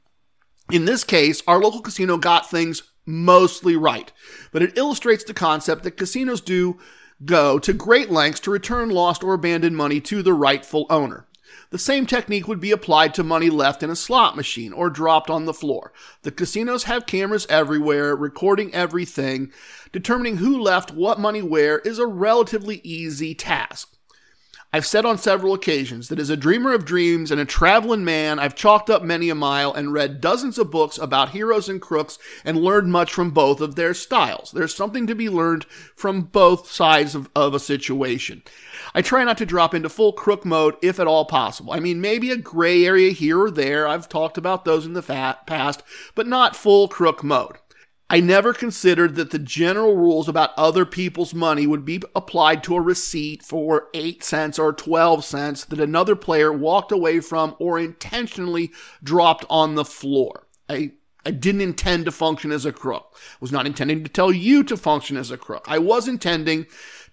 In 0.71 0.85
this 0.85 1.05
case, 1.05 1.43
our 1.47 1.61
local 1.61 1.81
casino 1.81 2.17
got 2.17 2.51
things 2.51 2.83
mostly 3.05 3.77
right, 3.77 4.11
but 4.51 4.63
it 4.63 4.77
illustrates 4.77 5.23
the 5.23 5.35
concept 5.35 5.85
that 5.85 5.97
casinos 5.97 6.41
do 6.41 6.79
go 7.25 7.59
to 7.61 7.73
great 7.73 8.11
lengths 8.11 8.41
to 8.41 8.51
return 8.51 8.91
lost 8.91 9.23
or 9.23 9.35
abandoned 9.35 9.77
money 9.77 10.01
to 10.01 10.23
the 10.23 10.35
rightful 10.35 10.87
owner. 10.91 11.27
The 11.71 11.79
same 11.79 12.05
technique 12.05 12.49
would 12.49 12.61
be 12.61 12.73
applied 12.73 13.15
to 13.15 13.23
money 13.25 13.49
left 13.49 13.83
in 13.83 13.91
a 13.91 13.97
slot 13.97 14.37
machine 14.37 14.73
or 14.73 14.91
dropped 14.91 15.31
on 15.31 15.45
the 15.45 15.55
floor. 15.55 15.93
The 16.23 16.33
casinos 16.33 16.85
have 16.85 17.07
cameras 17.07 17.47
everywhere, 17.49 18.15
recording 18.17 18.75
everything. 18.75 19.53
Determining 19.93 20.39
who 20.39 20.61
left 20.61 20.93
what 20.93 21.21
money 21.21 21.43
where 21.43 21.79
is 21.79 21.99
a 21.99 22.07
relatively 22.07 22.81
easy 22.83 23.35
task. 23.35 23.95
I've 24.76 24.84
said 24.84 25.06
on 25.06 25.17
several 25.17 25.55
occasions 25.55 26.08
that 26.08 26.19
as 26.19 26.28
a 26.28 26.37
dreamer 26.37 26.75
of 26.75 26.84
dreams 26.84 27.31
and 27.31 27.40
a 27.40 27.46
traveling 27.46 28.05
man, 28.05 28.38
I've 28.38 28.55
chalked 28.55 28.90
up 28.90 29.02
many 29.02 29.31
a 29.31 29.34
mile 29.34 29.73
and 29.73 29.90
read 29.90 30.20
dozens 30.20 30.58
of 30.58 30.70
books 30.70 30.99
about 30.99 31.31
heroes 31.31 31.70
and 31.70 31.81
crooks 31.81 32.19
and 32.44 32.58
learned 32.58 32.93
much 32.93 33.11
from 33.11 33.31
both 33.31 33.62
of 33.62 33.75
their 33.75 33.94
styles. 33.94 34.50
There's 34.50 34.75
something 34.75 35.06
to 35.06 35.14
be 35.14 35.31
learned 35.31 35.64
from 35.64 36.25
both 36.25 36.70
sides 36.70 37.14
of, 37.14 37.31
of 37.34 37.55
a 37.55 37.58
situation. 37.58 38.43
I 38.94 39.01
try 39.01 39.24
not 39.24 39.39
to 39.39 39.46
drop 39.46 39.72
into 39.72 39.89
full 39.89 40.12
crook 40.12 40.44
mode 40.44 40.74
if 40.82 41.01
at 41.01 41.06
all 41.06 41.24
possible. 41.24 41.72
I 41.72 41.81
mean, 41.81 42.03
maybe 42.03 42.31
a 42.31 42.36
gray 42.36 42.84
area 42.84 43.12
here 43.12 43.41
or 43.41 43.51
there. 43.51 43.89
I've 43.89 44.10
talked 44.10 44.36
about 44.36 44.67
those 44.67 44.84
in 44.84 44.93
the 44.93 45.01
past, 45.46 45.82
but 46.15 46.27
not 46.27 46.55
full 46.55 46.86
crook 46.86 47.24
mode. 47.24 47.56
I 48.08 48.20
never 48.20 48.53
considered 48.53 49.17
that 49.17 49.32
the 49.32 49.39
general 49.39 49.96
rules 49.96 50.29
about 50.29 50.53
other 50.56 50.84
people's 50.84 51.34
money 51.34 51.67
would 51.67 51.84
be 51.84 52.03
applied 52.15 52.63
to 52.65 52.77
a 52.77 52.81
receipt 52.81 53.43
for 53.43 53.89
8 53.94 54.22
cents 54.22 54.60
or 54.60 54.72
12 54.72 55.25
cents 55.25 55.65
that 55.65 55.81
another 55.81 56.15
player 56.15 56.53
walked 56.53 56.93
away 56.93 57.19
from 57.19 57.56
or 57.58 57.81
intentionally 57.81 58.70
dropped 59.03 59.44
on 59.51 59.75
the 59.75 59.84
floor. 59.84 60.46
I 60.69 60.93
I 61.27 61.32
didn't 61.32 61.63
intend 61.63 62.05
to 62.05 62.13
function 62.13 62.53
as 62.53 62.65
a 62.65 62.72
crook. 62.72 63.17
I 63.17 63.36
was 63.41 63.51
not 63.51 63.67
intending 63.67 64.05
to 64.05 64.08
tell 64.08 64.31
you 64.31 64.63
to 64.63 64.77
function 64.77 65.17
as 65.17 65.32
a 65.32 65.36
crook. 65.36 65.65
I 65.67 65.79
was 65.79 66.06
intending 66.06 66.67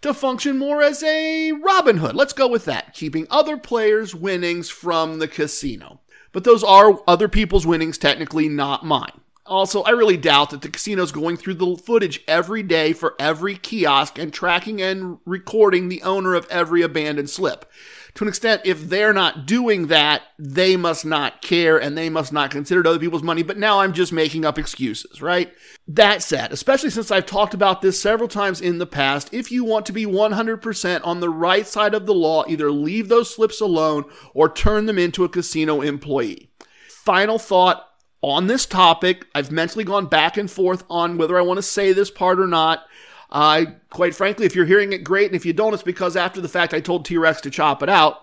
to 0.04 0.14
function 0.14 0.60
more 0.60 0.84
as 0.84 1.02
a 1.02 1.52
Robin 1.54 1.98
Hood. 1.98 2.16
Let's 2.16 2.34
go 2.34 2.48
with 2.48 2.66
that, 2.66 2.94
keeping 2.94 3.26
other 3.32 3.58
players' 3.58 4.14
winnings 4.14 4.70
from 4.70 5.18
the 5.18 5.28
casino. 5.28 6.02
But 6.32 6.44
those 6.44 6.64
are 6.64 7.02
other 7.08 7.28
people's 7.28 7.66
winnings, 7.66 7.98
technically 7.98 8.48
not 8.48 8.86
mine. 8.86 9.23
Also, 9.46 9.82
I 9.84 9.90
really 9.90 10.16
doubt 10.16 10.52
that 10.52 10.62
the 10.62 10.70
casino's 10.70 11.12
going 11.12 11.36
through 11.36 11.56
the 11.56 11.76
footage 11.76 12.22
every 12.30 12.64
day 12.64 12.94
for 12.94 13.14
every 13.20 13.56
kiosk 13.56 14.18
and 14.18 14.32
tracking 14.32 14.82
and 14.82 15.18
recording 15.26 15.90
the 15.90 16.02
owner 16.02 16.34
of 16.34 16.48
every 16.50 16.82
abandoned 16.82 17.30
slip. 17.30 17.70
To 18.16 18.24
an 18.24 18.30
extent, 18.30 18.62
if 18.64 18.90
they're 18.90 19.12
not 19.12 19.46
doing 19.46 19.88
that, 19.88 20.22
they 20.38 20.78
must 20.78 21.04
not 21.04 21.42
care 21.42 21.82
and 21.82 21.98
they 21.98 22.10
must 22.10 22.32
not 22.32 22.52
consider 22.52 22.88
other 22.88 23.00
people's 23.00 23.24
money. 23.24 23.44
But 23.44 23.58
now 23.58 23.80
I'm 23.80 23.92
just 23.92 24.14
making 24.14 24.46
up 24.46 24.60
excuses, 24.60 25.22
right? 25.22 25.52
That 25.88 26.22
said, 26.22 26.54
especially 26.54 26.92
since 26.92 27.12
I've 27.12 27.26
talked 27.26 27.54
about 27.54 27.82
this 27.82 28.00
several 28.00 28.30
times 28.30 28.62
in 28.62 28.78
the 28.78 28.86
past, 28.86 29.34
if 29.34 29.52
you 29.52 29.66
want 29.66 29.86
to 29.88 29.94
be 29.94 30.06
100% 30.06 31.02
on 31.04 31.20
the 31.20 31.30
right 31.30 31.68
side 31.68 31.96
of 31.96 32.06
the 32.06 32.14
law, 32.14 32.46
either 32.48 32.72
leave 32.72 33.10
those 33.10 33.34
slips 33.34 33.60
alone 33.60 34.06
or 34.34 34.48
turn 34.48 34.86
them 34.86 35.00
into 35.00 35.26
a 35.26 35.30
casino 35.30 35.82
employee. 35.82 36.52
Final 36.88 37.40
thought 37.40 37.90
on 38.24 38.48
this 38.48 38.66
topic. 38.66 39.28
I've 39.36 39.52
mentally 39.52 39.84
gone 39.84 40.08
back 40.08 40.38
and 40.38 40.50
forth 40.50 40.84
on 40.90 41.18
whether 41.18 41.38
I 41.38 41.42
want 41.42 41.58
to 41.58 41.64
say 41.64 41.94
this 41.94 42.10
part 42.10 42.40
or 42.40 42.48
not. 42.48 42.86
Uh, 43.30 43.66
quite 43.90 44.16
frankly, 44.16 44.46
if 44.46 44.56
you're 44.56 44.66
hearing 44.66 44.94
it, 44.94 45.04
great. 45.04 45.28
And 45.28 45.36
if 45.36 45.46
you 45.46 45.54
don't, 45.54 45.74
it's 45.74 45.84
because 45.84 46.16
after 46.16 46.40
the 46.40 46.50
fact 46.50 46.74
I 46.74 46.80
told 46.80 47.06
T 47.06 47.18
Rex 47.18 47.42
to 47.42 47.52
chop 47.52 47.84
it 47.84 47.90
out. 47.90 48.20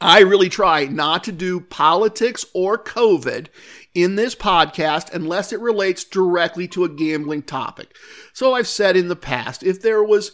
I 0.00 0.20
really 0.20 0.48
try 0.48 0.84
not 0.84 1.24
to 1.24 1.32
do 1.32 1.60
politics 1.60 2.46
or 2.54 2.78
COVID 2.78 3.48
in 3.92 4.14
this 4.14 4.36
podcast 4.36 5.12
unless 5.12 5.52
it 5.52 5.58
relates 5.58 6.04
directly 6.04 6.68
to 6.68 6.84
a 6.84 6.88
gambling 6.88 7.42
topic. 7.42 7.96
So 8.32 8.54
I've 8.54 8.68
said 8.68 8.96
in 8.96 9.08
the 9.08 9.16
past, 9.16 9.64
if 9.64 9.82
there 9.82 10.02
was 10.02 10.30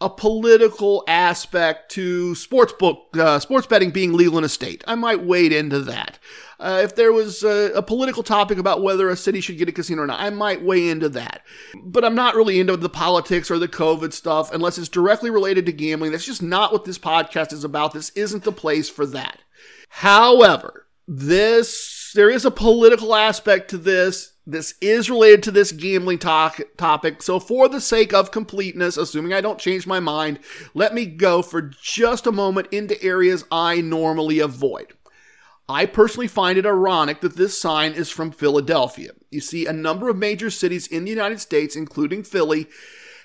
a 0.00 0.10
political 0.10 1.04
aspect 1.08 1.90
to 1.92 2.34
sports 2.34 2.72
book 2.78 3.16
uh, 3.16 3.38
sports 3.38 3.66
betting 3.66 3.90
being 3.90 4.12
legal 4.12 4.38
in 4.38 4.44
a 4.44 4.48
state. 4.48 4.84
I 4.86 4.94
might 4.94 5.24
wade 5.24 5.52
into 5.52 5.80
that. 5.80 6.18
Uh, 6.58 6.80
if 6.82 6.94
there 6.94 7.12
was 7.12 7.42
a, 7.42 7.72
a, 7.74 7.82
political 7.82 8.22
topic 8.22 8.56
about 8.56 8.82
whether 8.82 9.08
a 9.08 9.16
city 9.16 9.40
should 9.40 9.58
get 9.58 9.68
a 9.68 9.72
casino 9.72 10.02
or 10.02 10.06
not, 10.06 10.20
I 10.20 10.30
might 10.30 10.62
weigh 10.62 10.88
into 10.88 11.08
that. 11.10 11.42
But 11.82 12.04
I'm 12.04 12.14
not 12.14 12.34
really 12.34 12.58
into 12.60 12.76
the 12.78 12.88
politics 12.88 13.50
or 13.50 13.58
the 13.58 13.68
COVID 13.68 14.12
stuff 14.12 14.52
unless 14.52 14.78
it's 14.78 14.88
directly 14.88 15.28
related 15.28 15.66
to 15.66 15.72
gambling. 15.72 16.12
That's 16.12 16.24
just 16.24 16.42
not 16.42 16.72
what 16.72 16.86
this 16.86 16.98
podcast 16.98 17.52
is 17.52 17.64
about. 17.64 17.92
This 17.92 18.10
isn't 18.10 18.44
the 18.44 18.52
place 18.52 18.88
for 18.88 19.04
that. 19.06 19.40
However, 19.88 20.86
this 21.06 22.12
there 22.14 22.30
is 22.30 22.44
a 22.44 22.50
political 22.50 23.14
aspect 23.14 23.70
to 23.70 23.78
this 23.78 24.32
this 24.48 24.74
is 24.80 25.10
related 25.10 25.42
to 25.44 25.50
this 25.50 25.72
gambling 25.72 26.20
talk, 26.20 26.60
topic. 26.76 27.20
So, 27.20 27.40
for 27.40 27.68
the 27.68 27.80
sake 27.80 28.14
of 28.14 28.30
completeness, 28.30 28.96
assuming 28.96 29.32
I 29.32 29.40
don't 29.40 29.58
change 29.58 29.88
my 29.88 29.98
mind, 29.98 30.38
let 30.72 30.94
me 30.94 31.04
go 31.04 31.42
for 31.42 31.62
just 31.82 32.28
a 32.28 32.32
moment 32.32 32.68
into 32.70 33.02
areas 33.02 33.44
I 33.50 33.80
normally 33.80 34.38
avoid. 34.38 34.94
I 35.68 35.86
personally 35.86 36.28
find 36.28 36.58
it 36.58 36.66
ironic 36.66 37.20
that 37.22 37.36
this 37.36 37.60
sign 37.60 37.92
is 37.92 38.08
from 38.08 38.30
Philadelphia. 38.30 39.10
You 39.30 39.40
see, 39.40 39.66
a 39.66 39.72
number 39.72 40.08
of 40.08 40.16
major 40.16 40.50
cities 40.50 40.86
in 40.86 41.04
the 41.04 41.10
United 41.10 41.40
States, 41.40 41.74
including 41.74 42.22
Philly, 42.22 42.68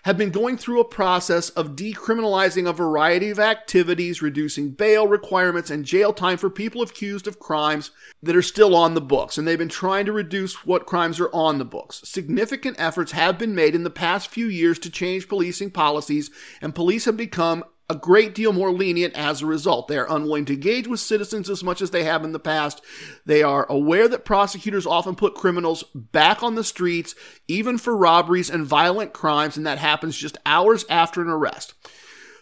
have 0.04 0.18
been 0.18 0.32
going 0.32 0.58
through 0.58 0.80
a 0.80 0.86
process 0.86 1.50
of 1.52 1.76
decriminalizing 1.76 2.68
a 2.68 2.74
variety 2.74 3.30
of 3.30 3.38
activities, 3.38 4.22
reducing 4.22 4.72
bail 4.72 5.08
requirements 5.08 5.70
and 5.70 5.86
jail 5.86 6.12
time 6.12 6.38
for 6.38 6.50
people 6.50 6.82
accused 6.82 7.28
of 7.28 7.38
crimes 7.38 7.92
that 8.24 8.36
are 8.36 8.42
still 8.42 8.76
on 8.76 8.96
the 8.96 9.02
books. 9.02 9.38
And 9.38 9.48
they've 9.48 9.60
been 9.60 9.70
trying 9.70 10.06
to 10.08 10.12
reduce 10.12 10.66
what 10.66 10.88
crimes 10.88 11.20
are 11.20 11.30
on 11.32 11.60
the 11.60 11.66
books. 11.66 12.02
Significant 12.04 12.78
efforts 12.80 13.12
have 13.12 13.38
been 13.38 13.54
made 13.54 13.76
in 13.76 13.84
the 13.84 13.92
past 13.92 14.30
few 14.30 14.48
years 14.48 14.80
to 14.80 14.90
change 14.90 15.30
policing 15.30 15.70
policies, 15.70 16.32
and 16.62 16.74
police 16.74 17.06
have 17.06 17.18
become 17.18 17.64
a 17.92 17.96
great 17.96 18.34
deal 18.34 18.54
more 18.54 18.72
lenient 18.72 19.14
as 19.16 19.42
a 19.42 19.46
result. 19.46 19.90
They 19.90 19.98
are 19.98 20.10
unwilling 20.10 20.46
to 20.46 20.54
engage 20.54 20.88
with 20.88 21.02
citizens 21.02 21.50
as 21.50 21.62
much 21.62 21.82
as 21.82 21.92
they 21.92 22.06
have 22.06 22.24
in 22.24 22.32
the 22.32 22.40
past. 22.40 22.82
They 23.26 23.44
are 23.44 23.66
aware 23.70 24.08
that 24.08 24.24
prosecutors 24.24 24.86
often 24.86 25.14
put 25.14 25.36
criminals 25.36 25.84
back 25.94 26.42
on 26.42 26.56
the 26.56 26.64
streets, 26.64 27.16
even 27.50 27.78
for 27.78 27.96
robberies 27.96 28.50
and 28.50 28.66
violent 28.66 29.12
crimes, 29.12 29.58
and 29.58 29.68
that 29.68 29.78
happens 29.78 30.16
just 30.16 30.38
hours 30.46 30.86
after 30.90 31.22
an 31.22 31.28
arrest. 31.28 31.74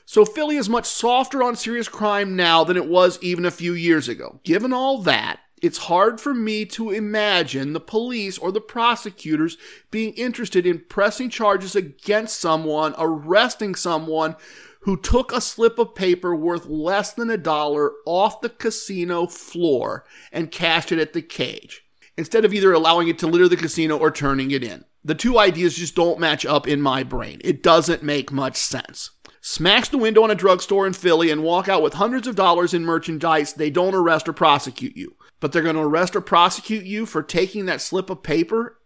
So 0.05 0.23
Philly 0.23 0.55
is 0.55 0.69
much 0.69 0.85
softer 0.85 1.41
on 1.41 1.55
serious 1.55 1.87
crime 1.87 2.35
now 2.35 2.63
than 2.63 2.77
it 2.77 2.87
was 2.87 3.17
even 3.23 3.43
a 3.43 3.51
few 3.51 3.73
years 3.73 4.07
ago. 4.07 4.39
Given 4.43 4.71
all 4.71 5.01
that, 5.01 5.39
it's 5.63 5.79
hard 5.79 6.21
for 6.21 6.33
me 6.33 6.65
to 6.67 6.91
imagine 6.91 7.73
the 7.73 7.79
police 7.79 8.37
or 8.37 8.51
the 8.51 8.61
prosecutors 8.61 9.57
being 9.89 10.13
interested 10.13 10.67
in 10.67 10.85
pressing 10.87 11.29
charges 11.29 11.75
against 11.75 12.39
someone, 12.39 12.93
arresting 12.99 13.73
someone 13.73 14.35
who 14.81 14.97
took 14.97 15.31
a 15.31 15.41
slip 15.41 15.77
of 15.77 15.95
paper 15.95 16.35
worth 16.35 16.65
less 16.65 17.13
than 17.13 17.29
a 17.29 17.37
dollar 17.37 17.91
off 18.05 18.41
the 18.41 18.49
casino 18.49 19.27
floor 19.27 20.05
and 20.31 20.51
cashed 20.51 20.91
it 20.91 20.99
at 20.99 21.13
the 21.13 21.21
cage, 21.21 21.83
instead 22.17 22.45
of 22.45 22.53
either 22.53 22.71
allowing 22.71 23.07
it 23.07 23.19
to 23.19 23.27
litter 23.27 23.47
the 23.47 23.57
casino 23.57 23.97
or 23.97 24.11
turning 24.11 24.51
it 24.51 24.63
in. 24.63 24.85
The 25.03 25.15
two 25.15 25.37
ideas 25.39 25.75
just 25.75 25.95
don't 25.95 26.19
match 26.19 26.45
up 26.45 26.67
in 26.67 26.81
my 26.81 27.03
brain. 27.03 27.41
It 27.43 27.63
doesn't 27.63 28.03
make 28.03 28.31
much 28.31 28.57
sense. 28.57 29.11
Smash 29.41 29.89
the 29.89 29.97
window 29.97 30.23
on 30.23 30.31
a 30.31 30.35
drugstore 30.35 30.85
in 30.85 30.93
Philly 30.93 31.31
and 31.31 31.43
walk 31.43 31.69
out 31.69 31.81
with 31.81 31.93
hundreds 31.93 32.27
of 32.27 32.35
dollars 32.35 32.73
in 32.73 32.83
merchandise, 32.83 33.53
they 33.53 33.69
don't 33.69 33.95
arrest 33.95 34.27
or 34.27 34.33
prosecute 34.33 34.97
you. 34.97 35.15
But 35.39 35.53
they're 35.53 35.61
going 35.61 35.75
to 35.75 35.81
arrest 35.81 36.15
or 36.15 36.21
prosecute 36.21 36.83
you 36.83 37.05
for 37.05 37.23
taking 37.23 37.65
that 37.65 37.81
slip 37.81 38.09
of 38.09 38.23
paper. 38.23 38.77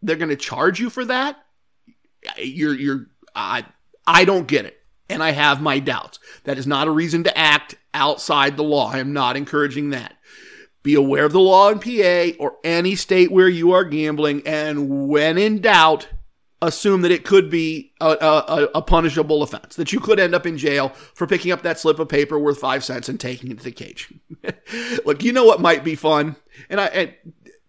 They're 0.00 0.14
going 0.14 0.28
to 0.28 0.36
charge 0.36 0.78
you 0.78 0.88
for 0.90 1.04
that. 1.06 1.36
You're, 2.38 2.74
you're, 2.74 3.06
I, 3.34 3.66
I 4.06 4.24
don't 4.24 4.46
get 4.46 4.64
it 4.64 4.79
and 5.10 5.22
I 5.22 5.32
have 5.32 5.60
my 5.60 5.78
doubts. 5.78 6.18
That 6.44 6.58
is 6.58 6.66
not 6.66 6.88
a 6.88 6.92
reason 6.92 7.24
to 7.24 7.38
act 7.38 7.76
outside 7.92 8.56
the 8.56 8.62
law. 8.62 8.90
I 8.90 8.98
am 8.98 9.12
not 9.12 9.36
encouraging 9.36 9.90
that. 9.90 10.16
Be 10.82 10.94
aware 10.94 11.26
of 11.26 11.32
the 11.32 11.40
law 11.40 11.68
in 11.68 11.78
PA 11.78 12.36
or 12.42 12.56
any 12.64 12.94
state 12.94 13.30
where 13.30 13.48
you 13.48 13.72
are 13.72 13.84
gambling, 13.84 14.42
and 14.46 15.08
when 15.08 15.36
in 15.36 15.60
doubt, 15.60 16.08
assume 16.62 17.02
that 17.02 17.10
it 17.10 17.24
could 17.24 17.50
be 17.50 17.92
a, 18.00 18.06
a, 18.06 18.68
a, 18.74 18.82
punishable 18.82 19.42
offense, 19.42 19.76
that 19.76 19.92
you 19.92 20.00
could 20.00 20.20
end 20.20 20.34
up 20.34 20.46
in 20.46 20.58
jail 20.58 20.90
for 21.14 21.26
picking 21.26 21.52
up 21.52 21.62
that 21.62 21.78
slip 21.78 21.98
of 21.98 22.08
paper 22.08 22.38
worth 22.38 22.58
five 22.58 22.84
cents 22.84 23.08
and 23.08 23.18
taking 23.18 23.50
it 23.50 23.58
to 23.58 23.64
the 23.64 23.70
cage. 23.70 24.12
Look, 25.06 25.24
you 25.24 25.32
know 25.32 25.44
what 25.44 25.60
might 25.60 25.84
be 25.84 25.94
fun? 25.94 26.36
And 26.68 26.80
I, 26.80 26.86
and 26.86 27.14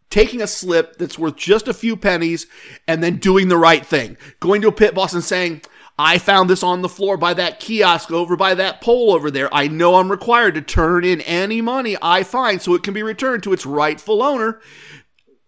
taking 0.10 0.42
a 0.42 0.48
slip 0.48 0.98
that's 0.98 1.18
worth 1.18 1.38
just 1.38 1.68
a 1.68 1.74
few 1.74 1.96
pennies 1.96 2.48
and 2.88 3.02
then 3.02 3.16
doing 3.16 3.48
the 3.48 3.58
right 3.58 3.86
thing. 3.86 4.18
Going 4.40 4.62
to 4.62 4.68
a 4.68 4.74
pit 4.74 4.94
boss 4.94 5.14
and 5.14 5.24
saying, 5.24 5.62
I 5.98 6.18
found 6.18 6.50
this 6.50 6.64
on 6.64 6.82
the 6.82 6.90
floor 6.90 7.18
by 7.18 7.34
that 7.36 7.60
kiosk 7.60 8.12
over 8.12 8.36
by 8.36 8.56
that 8.56 8.82
pole 8.82 9.12
over 9.12 9.30
there. 9.30 9.54
I 9.54 9.68
know 9.68 9.96
I'm 9.96 10.10
required 10.10 10.56
to 10.56 10.62
turn 10.62 11.04
in 11.04 11.22
any 11.22 11.62
money 11.62 11.96
I 12.02 12.24
find 12.24 12.62
so 12.62 12.74
it 12.74 12.84
can 12.84 12.94
be 12.94 13.04
returned 13.04 13.44
to 13.44 13.54
its 13.54 13.66
rightful 13.66 14.24
owner. 14.24 14.62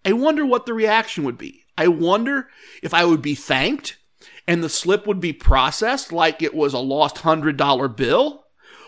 I 0.05 0.13
wonder 0.13 0.45
what 0.45 0.65
the 0.65 0.73
reaction 0.73 1.23
would 1.23 1.37
be. 1.37 1.63
I 1.77 1.87
wonder 1.87 2.49
if 2.81 2.93
I 2.93 3.05
would 3.05 3.21
be 3.21 3.35
thanked 3.35 3.97
and 4.47 4.63
the 4.63 4.69
slip 4.69 5.07
would 5.07 5.19
be 5.19 5.33
processed 5.33 6.11
like 6.11 6.41
it 6.41 6.53
was 6.53 6.73
a 6.73 6.79
lost 6.79 7.17
$100 7.17 7.95
bill 7.95 8.42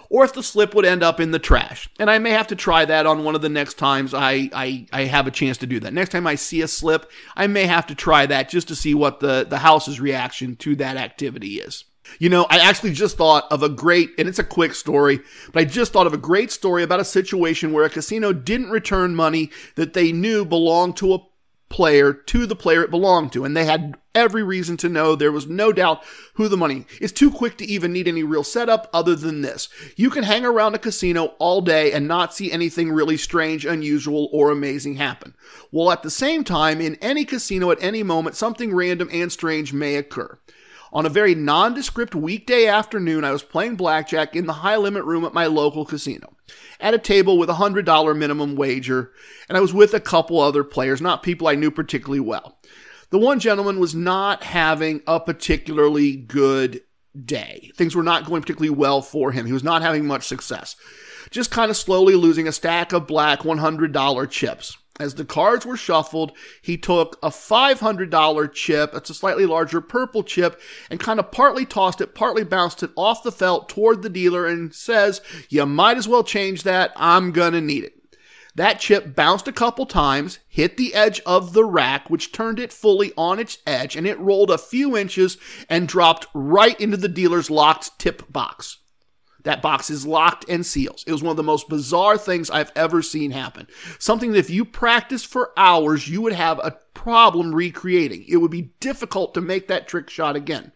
or 0.09 0.23
if 0.23 0.33
the 0.33 0.43
slip 0.43 0.73
would 0.75 0.85
end 0.85 1.03
up 1.03 1.19
in 1.19 1.31
the 1.31 1.39
trash. 1.39 1.89
And 1.99 2.09
I 2.09 2.19
may 2.19 2.31
have 2.31 2.47
to 2.47 2.55
try 2.55 2.85
that 2.85 3.05
on 3.05 3.23
one 3.23 3.35
of 3.35 3.41
the 3.41 3.49
next 3.49 3.77
times 3.77 4.13
I, 4.13 4.49
I, 4.53 4.87
I 4.91 5.01
have 5.03 5.27
a 5.27 5.31
chance 5.31 5.57
to 5.59 5.67
do 5.67 5.79
that. 5.81 5.93
Next 5.93 6.09
time 6.09 6.27
I 6.27 6.35
see 6.35 6.61
a 6.61 6.67
slip, 6.67 7.11
I 7.35 7.47
may 7.47 7.65
have 7.65 7.87
to 7.87 7.95
try 7.95 8.25
that 8.25 8.49
just 8.49 8.67
to 8.69 8.75
see 8.75 8.93
what 8.93 9.19
the, 9.19 9.45
the 9.47 9.59
house's 9.59 9.99
reaction 9.99 10.55
to 10.57 10.75
that 10.77 10.97
activity 10.97 11.59
is. 11.59 11.85
You 12.19 12.29
know, 12.29 12.45
I 12.49 12.59
actually 12.59 12.93
just 12.93 13.17
thought 13.17 13.45
of 13.51 13.63
a 13.63 13.69
great, 13.69 14.11
and 14.17 14.27
it's 14.27 14.39
a 14.39 14.43
quick 14.43 14.75
story, 14.75 15.21
but 15.51 15.61
I 15.61 15.65
just 15.65 15.91
thought 15.91 16.07
of 16.07 16.13
a 16.13 16.17
great 16.17 16.51
story 16.51 16.83
about 16.83 16.99
a 16.99 17.05
situation 17.05 17.73
where 17.73 17.83
a 17.83 17.89
casino 17.89 18.31
didn't 18.31 18.69
return 18.69 19.15
money 19.15 19.49
that 19.75 19.93
they 19.93 20.11
knew 20.11 20.45
belonged 20.45 20.97
to 20.97 21.15
a 21.15 21.19
player 21.69 22.13
to 22.13 22.45
the 22.45 22.55
player 22.55 22.83
it 22.83 22.91
belonged 22.91 23.33
to. 23.33 23.43
And 23.43 23.55
they 23.55 23.65
had 23.65 23.97
every 24.13 24.43
reason 24.43 24.77
to 24.77 24.89
know 24.89 25.15
there 25.15 25.31
was 25.31 25.47
no 25.47 25.73
doubt 25.73 26.03
who 26.35 26.47
the 26.47 26.57
money 26.57 26.85
is 27.01 27.11
too 27.11 27.29
quick 27.29 27.57
to 27.57 27.65
even 27.65 27.91
need 27.91 28.07
any 28.07 28.23
real 28.23 28.43
setup 28.43 28.89
other 28.93 29.15
than 29.15 29.41
this. 29.41 29.67
You 29.95 30.09
can 30.09 30.23
hang 30.23 30.45
around 30.45 30.75
a 30.75 30.79
casino 30.79 31.33
all 31.37 31.61
day 31.61 31.91
and 31.91 32.07
not 32.07 32.33
see 32.33 32.51
anything 32.51 32.91
really 32.91 33.17
strange, 33.17 33.65
unusual, 33.65 34.29
or 34.31 34.51
amazing 34.51 34.95
happen. 34.95 35.35
While 35.71 35.91
at 35.91 36.03
the 36.03 36.09
same 36.09 36.43
time, 36.43 36.79
in 36.79 36.95
any 36.95 37.25
casino 37.25 37.71
at 37.71 37.83
any 37.83 38.03
moment, 38.03 38.35
something 38.35 38.73
random 38.73 39.09
and 39.11 39.31
strange 39.31 39.73
may 39.73 39.95
occur. 39.95 40.39
On 40.95 41.05
a 41.05 41.09
very 41.09 41.35
nondescript 41.35 42.15
weekday 42.15 42.67
afternoon, 42.67 43.25
I 43.25 43.33
was 43.33 43.43
playing 43.43 43.75
blackjack 43.75 44.33
in 44.33 44.45
the 44.45 44.53
high 44.53 44.77
limit 44.77 45.03
room 45.03 45.25
at 45.25 45.33
my 45.33 45.45
local 45.45 45.83
casino 45.83 46.37
at 46.79 46.93
a 46.93 46.97
table 46.97 47.37
with 47.37 47.49
a 47.49 47.55
$100 47.55 48.17
minimum 48.17 48.55
wager, 48.55 49.11
and 49.49 49.57
I 49.57 49.61
was 49.61 49.73
with 49.73 49.93
a 49.93 49.99
couple 49.99 50.39
other 50.39 50.63
players, 50.63 51.01
not 51.01 51.21
people 51.21 51.49
I 51.49 51.55
knew 51.55 51.69
particularly 51.69 52.21
well. 52.21 52.57
The 53.09 53.17
one 53.17 53.41
gentleman 53.41 53.77
was 53.77 53.93
not 53.93 54.43
having 54.43 55.01
a 55.05 55.19
particularly 55.19 56.15
good 56.15 56.79
day. 57.25 57.71
Things 57.75 57.93
were 57.93 58.01
not 58.01 58.25
going 58.25 58.41
particularly 58.41 58.69
well 58.69 59.01
for 59.01 59.33
him. 59.33 59.45
He 59.45 59.51
was 59.51 59.65
not 59.65 59.81
having 59.81 60.07
much 60.07 60.23
success. 60.23 60.77
Just 61.29 61.51
kind 61.51 61.69
of 61.69 61.75
slowly 61.75 62.15
losing 62.15 62.47
a 62.47 62.53
stack 62.53 62.93
of 62.93 63.05
black 63.05 63.41
$100 63.41 64.29
chips. 64.29 64.77
As 64.97 65.15
the 65.15 65.25
cards 65.25 65.65
were 65.65 65.75
shuffled, 65.75 66.31
he 66.61 66.77
took 66.77 67.19
a 67.21 67.29
$500 67.29 68.53
chip, 68.53 68.93
it's 68.93 69.09
a 69.09 69.13
slightly 69.13 69.45
larger 69.45 69.81
purple 69.81 70.23
chip, 70.23 70.59
and 70.89 71.01
kind 71.01 71.19
of 71.19 71.31
partly 71.31 71.65
tossed 71.65 71.99
it, 71.99 72.15
partly 72.15 72.45
bounced 72.45 72.81
it 72.81 72.91
off 72.95 73.21
the 73.21 73.31
felt 73.31 73.67
toward 73.67 74.01
the 74.01 74.09
dealer 74.09 74.45
and 74.45 74.73
says, 74.73 75.21
You 75.49 75.65
might 75.65 75.97
as 75.97 76.07
well 76.07 76.23
change 76.23 76.63
that. 76.63 76.93
I'm 76.95 77.33
gonna 77.33 77.59
need 77.59 77.83
it. 77.83 77.95
That 78.55 78.79
chip 78.79 79.13
bounced 79.13 79.49
a 79.49 79.51
couple 79.51 79.85
times, 79.85 80.39
hit 80.47 80.77
the 80.77 80.93
edge 80.93 81.19
of 81.25 81.51
the 81.51 81.65
rack, 81.65 82.09
which 82.09 82.31
turned 82.31 82.57
it 82.57 82.71
fully 82.71 83.11
on 83.17 83.37
its 83.37 83.57
edge, 83.67 83.97
and 83.97 84.07
it 84.07 84.17
rolled 84.17 84.49
a 84.49 84.57
few 84.57 84.95
inches 84.95 85.37
and 85.69 85.89
dropped 85.89 86.27
right 86.33 86.79
into 86.79 86.95
the 86.95 87.09
dealer's 87.09 87.49
locked 87.49 87.99
tip 87.99 88.31
box. 88.31 88.77
That 89.45 89.61
box 89.61 89.91
is 89.91 90.07
locked 90.07 90.49
and 90.49 90.65
seals. 90.65 91.03
It 91.07 91.11
was 91.11 91.21
one 91.21 91.31
of 91.31 91.37
the 91.37 91.43
most 91.43 91.69
bizarre 91.69 92.17
things 92.17 92.49
I've 92.49 92.71
ever 92.75 93.03
seen 93.03 93.29
happen. 93.29 93.67
Something 93.99 94.31
that 94.31 94.39
if 94.39 94.49
you 94.49 94.65
practiced 94.65 95.27
for 95.27 95.51
hours, 95.55 96.09
you 96.09 96.21
would 96.23 96.33
have 96.33 96.59
a 96.59 96.77
problem 96.95 97.53
recreating. 97.53 98.25
It 98.27 98.37
would 98.37 98.49
be 98.49 98.73
difficult 98.79 99.35
to 99.35 99.41
make 99.41 99.67
that 99.67 99.87
trick 99.87 100.09
shot 100.09 100.35
again. 100.35 100.71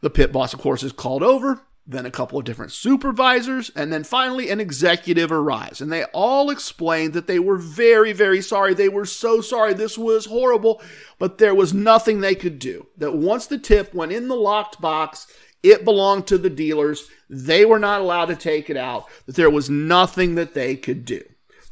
The 0.00 0.08
pit 0.08 0.32
boss, 0.32 0.54
of 0.54 0.60
course, 0.60 0.82
is 0.82 0.92
called 0.92 1.22
over. 1.22 1.60
Then 1.86 2.06
a 2.06 2.10
couple 2.10 2.38
of 2.38 2.46
different 2.46 2.72
supervisors, 2.72 3.70
and 3.76 3.92
then 3.92 4.04
finally 4.04 4.48
an 4.48 4.58
executive 4.58 5.30
arrives. 5.30 5.82
And 5.82 5.92
they 5.92 6.04
all 6.04 6.48
explained 6.48 7.12
that 7.12 7.26
they 7.26 7.38
were 7.38 7.58
very, 7.58 8.14
very 8.14 8.40
sorry. 8.40 8.72
They 8.72 8.88
were 8.88 9.04
so 9.04 9.42
sorry. 9.42 9.74
This 9.74 9.98
was 9.98 10.24
horrible, 10.24 10.80
but 11.18 11.36
there 11.36 11.54
was 11.54 11.74
nothing 11.74 12.20
they 12.20 12.34
could 12.34 12.58
do. 12.58 12.86
That 12.96 13.14
once 13.14 13.46
the 13.46 13.58
tip 13.58 13.92
went 13.92 14.12
in 14.12 14.28
the 14.28 14.34
locked 14.34 14.80
box, 14.80 15.26
it 15.62 15.84
belonged 15.84 16.26
to 16.28 16.38
the 16.38 16.48
dealers. 16.48 17.08
They 17.36 17.64
were 17.64 17.80
not 17.80 18.00
allowed 18.00 18.26
to 18.26 18.36
take 18.36 18.70
it 18.70 18.76
out, 18.76 19.06
that 19.26 19.34
there 19.34 19.50
was 19.50 19.68
nothing 19.68 20.36
that 20.36 20.54
they 20.54 20.76
could 20.76 21.04
do. 21.04 21.20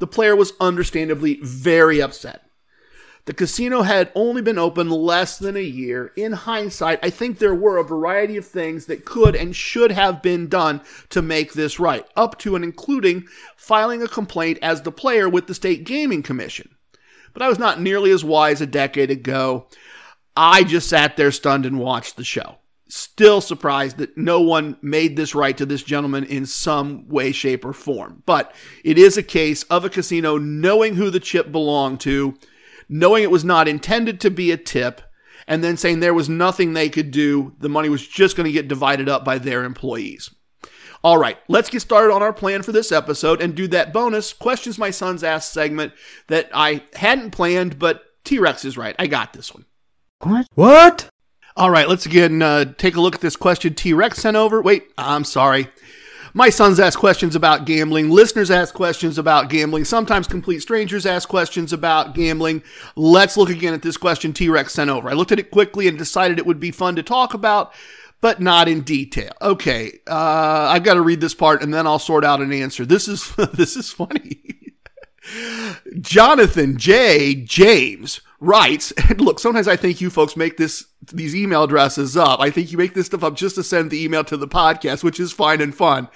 The 0.00 0.08
player 0.08 0.34
was 0.34 0.54
understandably 0.58 1.38
very 1.40 2.02
upset. 2.02 2.44
The 3.26 3.32
casino 3.32 3.82
had 3.82 4.10
only 4.16 4.42
been 4.42 4.58
open 4.58 4.90
less 4.90 5.38
than 5.38 5.56
a 5.56 5.60
year. 5.60 6.10
In 6.16 6.32
hindsight, 6.32 6.98
I 7.04 7.10
think 7.10 7.38
there 7.38 7.54
were 7.54 7.76
a 7.76 7.84
variety 7.84 8.36
of 8.36 8.44
things 8.44 8.86
that 8.86 9.04
could 9.04 9.36
and 9.36 9.54
should 9.54 9.92
have 9.92 10.20
been 10.20 10.48
done 10.48 10.80
to 11.10 11.22
make 11.22 11.52
this 11.52 11.78
right, 11.78 12.04
up 12.16 12.40
to 12.40 12.56
and 12.56 12.64
including 12.64 13.28
filing 13.56 14.02
a 14.02 14.08
complaint 14.08 14.58
as 14.62 14.82
the 14.82 14.90
player 14.90 15.28
with 15.28 15.46
the 15.46 15.54
State 15.54 15.84
Gaming 15.84 16.24
Commission. 16.24 16.74
But 17.32 17.42
I 17.42 17.48
was 17.48 17.60
not 17.60 17.80
nearly 17.80 18.10
as 18.10 18.24
wise 18.24 18.60
a 18.60 18.66
decade 18.66 19.12
ago. 19.12 19.68
I 20.36 20.64
just 20.64 20.88
sat 20.88 21.16
there 21.16 21.30
stunned 21.30 21.64
and 21.64 21.78
watched 21.78 22.16
the 22.16 22.24
show. 22.24 22.56
Still 22.94 23.40
surprised 23.40 23.96
that 23.96 24.18
no 24.18 24.40
one 24.40 24.76
made 24.82 25.16
this 25.16 25.34
right 25.34 25.56
to 25.56 25.64
this 25.64 25.82
gentleman 25.82 26.24
in 26.24 26.44
some 26.44 27.08
way, 27.08 27.32
shape, 27.32 27.64
or 27.64 27.72
form. 27.72 28.22
But 28.26 28.54
it 28.84 28.98
is 28.98 29.16
a 29.16 29.22
case 29.22 29.62
of 29.64 29.84
a 29.84 29.90
casino 29.90 30.36
knowing 30.36 30.96
who 30.96 31.08
the 31.08 31.20
chip 31.20 31.50
belonged 31.50 32.00
to 32.00 32.36
knowing 32.92 33.22
it 33.22 33.30
was 33.30 33.44
not 33.44 33.66
intended 33.66 34.20
to 34.20 34.30
be 34.30 34.52
a 34.52 34.56
tip, 34.56 35.00
and 35.46 35.64
then 35.64 35.78
saying 35.78 36.00
there 36.00 36.12
was 36.12 36.28
nothing 36.28 36.72
they 36.72 36.90
could 36.90 37.10
do. 37.10 37.54
The 37.58 37.70
money 37.70 37.88
was 37.88 38.06
just 38.06 38.36
going 38.36 38.44
to 38.44 38.52
get 38.52 38.68
divided 38.68 39.08
up 39.08 39.24
by 39.24 39.38
their 39.38 39.64
employees. 39.64 40.28
All 41.02 41.16
right, 41.16 41.38
let's 41.48 41.70
get 41.70 41.80
started 41.80 42.12
on 42.12 42.22
our 42.22 42.32
plan 42.32 42.62
for 42.62 42.70
this 42.70 42.92
episode 42.92 43.40
and 43.40 43.54
do 43.54 43.66
that 43.68 43.92
bonus 43.92 44.34
questions 44.34 44.78
my 44.78 44.90
sons 44.90 45.24
asked 45.24 45.52
segment 45.52 45.94
that 46.28 46.50
I 46.52 46.84
hadn't 46.94 47.30
planned, 47.30 47.78
but 47.78 48.02
T 48.22 48.38
Rex 48.38 48.64
is 48.64 48.76
right. 48.76 48.94
I 48.98 49.08
got 49.08 49.32
this 49.32 49.52
one. 49.52 49.64
What? 50.20 50.46
What? 50.54 51.08
All 51.54 51.70
right, 51.70 51.88
let's 51.88 52.06
again 52.06 52.40
uh, 52.40 52.64
take 52.78 52.96
a 52.96 53.00
look 53.00 53.14
at 53.14 53.20
this 53.20 53.36
question 53.36 53.74
T 53.74 53.92
Rex 53.92 54.18
sent 54.18 54.36
over. 54.36 54.62
Wait, 54.62 54.90
I'm 54.96 55.24
sorry. 55.24 55.68
My 56.34 56.48
sons 56.48 56.80
ask 56.80 56.98
questions 56.98 57.36
about 57.36 57.66
gambling. 57.66 58.08
Listeners 58.08 58.50
ask 58.50 58.74
questions 58.74 59.18
about 59.18 59.50
gambling. 59.50 59.84
Sometimes 59.84 60.26
complete 60.26 60.60
strangers 60.60 61.04
ask 61.04 61.28
questions 61.28 61.74
about 61.74 62.14
gambling. 62.14 62.62
Let's 62.96 63.36
look 63.36 63.50
again 63.50 63.74
at 63.74 63.82
this 63.82 63.98
question 63.98 64.32
T 64.32 64.48
Rex 64.48 64.72
sent 64.72 64.88
over. 64.88 65.10
I 65.10 65.12
looked 65.12 65.32
at 65.32 65.38
it 65.38 65.50
quickly 65.50 65.88
and 65.88 65.98
decided 65.98 66.38
it 66.38 66.46
would 66.46 66.60
be 66.60 66.70
fun 66.70 66.96
to 66.96 67.02
talk 67.02 67.34
about, 67.34 67.74
but 68.22 68.40
not 68.40 68.66
in 68.66 68.80
detail. 68.80 69.32
Okay, 69.42 69.98
uh, 70.06 70.68
I've 70.70 70.84
got 70.84 70.94
to 70.94 71.02
read 71.02 71.20
this 71.20 71.34
part 71.34 71.62
and 71.62 71.74
then 71.74 71.86
I'll 71.86 71.98
sort 71.98 72.24
out 72.24 72.40
an 72.40 72.52
answer. 72.52 72.86
This 72.86 73.08
is 73.08 73.36
this 73.52 73.76
is 73.76 73.90
funny. 73.90 74.40
Jonathan 76.00 76.78
J. 76.78 77.34
James 77.34 78.22
writes, 78.42 78.92
and 79.08 79.20
look, 79.20 79.38
sometimes 79.38 79.68
I 79.68 79.76
think 79.76 80.00
you 80.00 80.10
folks 80.10 80.36
make 80.36 80.56
this 80.58 80.86
these 81.12 81.34
email 81.34 81.64
addresses 81.64 82.16
up. 82.16 82.38
I 82.38 82.50
think 82.50 82.70
you 82.70 82.78
make 82.78 82.94
this 82.94 83.06
stuff 83.06 83.24
up 83.24 83.34
just 83.34 83.56
to 83.56 83.64
send 83.64 83.90
the 83.90 84.04
email 84.04 84.22
to 84.24 84.36
the 84.36 84.46
podcast, 84.46 85.02
which 85.02 85.18
is 85.18 85.32
fine 85.32 85.60
and 85.60 85.74
fun. 85.74 86.06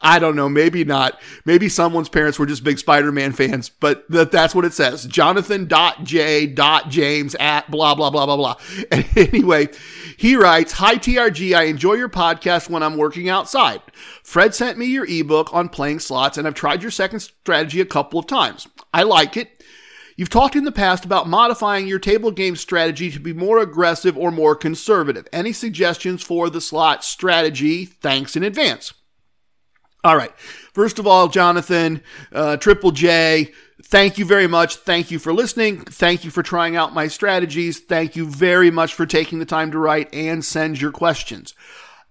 I 0.00 0.18
don't 0.18 0.34
know, 0.34 0.48
maybe 0.48 0.84
not. 0.84 1.20
Maybe 1.44 1.68
someone's 1.68 2.08
parents 2.08 2.40
were 2.40 2.46
just 2.46 2.64
big 2.64 2.80
Spider-Man 2.80 3.30
fans, 3.32 3.68
but 3.68 4.04
that, 4.10 4.32
that's 4.32 4.52
what 4.52 4.64
it 4.64 4.72
says. 4.72 5.04
Jonathan.j.james 5.04 7.34
at 7.36 7.70
blah 7.70 7.94
blah 7.94 8.10
blah 8.10 8.26
blah 8.26 8.36
blah. 8.36 8.56
And 8.90 9.06
anyway, 9.16 9.68
he 10.16 10.34
writes, 10.34 10.72
Hi 10.72 10.96
TRG, 10.96 11.54
I 11.54 11.62
enjoy 11.64 11.94
your 11.94 12.08
podcast 12.08 12.68
when 12.68 12.82
I'm 12.82 12.96
working 12.96 13.28
outside. 13.28 13.80
Fred 14.24 14.56
sent 14.56 14.78
me 14.78 14.86
your 14.86 15.06
ebook 15.06 15.54
on 15.54 15.68
playing 15.68 16.00
slots, 16.00 16.36
and 16.36 16.48
I've 16.48 16.54
tried 16.54 16.82
your 16.82 16.90
second 16.90 17.20
strategy 17.20 17.80
a 17.80 17.86
couple 17.86 18.18
of 18.18 18.26
times. 18.26 18.66
I 18.92 19.04
like 19.04 19.36
it. 19.36 19.61
You've 20.22 20.30
talked 20.30 20.54
in 20.54 20.62
the 20.62 20.70
past 20.70 21.04
about 21.04 21.26
modifying 21.26 21.88
your 21.88 21.98
table 21.98 22.30
game 22.30 22.54
strategy 22.54 23.10
to 23.10 23.18
be 23.18 23.32
more 23.32 23.58
aggressive 23.58 24.16
or 24.16 24.30
more 24.30 24.54
conservative. 24.54 25.26
Any 25.32 25.52
suggestions 25.52 26.22
for 26.22 26.48
the 26.48 26.60
slot 26.60 27.02
strategy? 27.02 27.86
Thanks 27.86 28.36
in 28.36 28.44
advance. 28.44 28.94
All 30.04 30.16
right. 30.16 30.30
First 30.38 31.00
of 31.00 31.08
all, 31.08 31.26
Jonathan, 31.26 32.04
uh, 32.30 32.56
Triple 32.58 32.92
J, 32.92 33.50
thank 33.86 34.16
you 34.16 34.24
very 34.24 34.46
much. 34.46 34.76
Thank 34.76 35.10
you 35.10 35.18
for 35.18 35.32
listening. 35.32 35.80
Thank 35.80 36.24
you 36.24 36.30
for 36.30 36.44
trying 36.44 36.76
out 36.76 36.94
my 36.94 37.08
strategies. 37.08 37.80
Thank 37.80 38.14
you 38.14 38.24
very 38.24 38.70
much 38.70 38.94
for 38.94 39.06
taking 39.06 39.40
the 39.40 39.44
time 39.44 39.72
to 39.72 39.78
write 39.80 40.14
and 40.14 40.44
send 40.44 40.80
your 40.80 40.92
questions. 40.92 41.52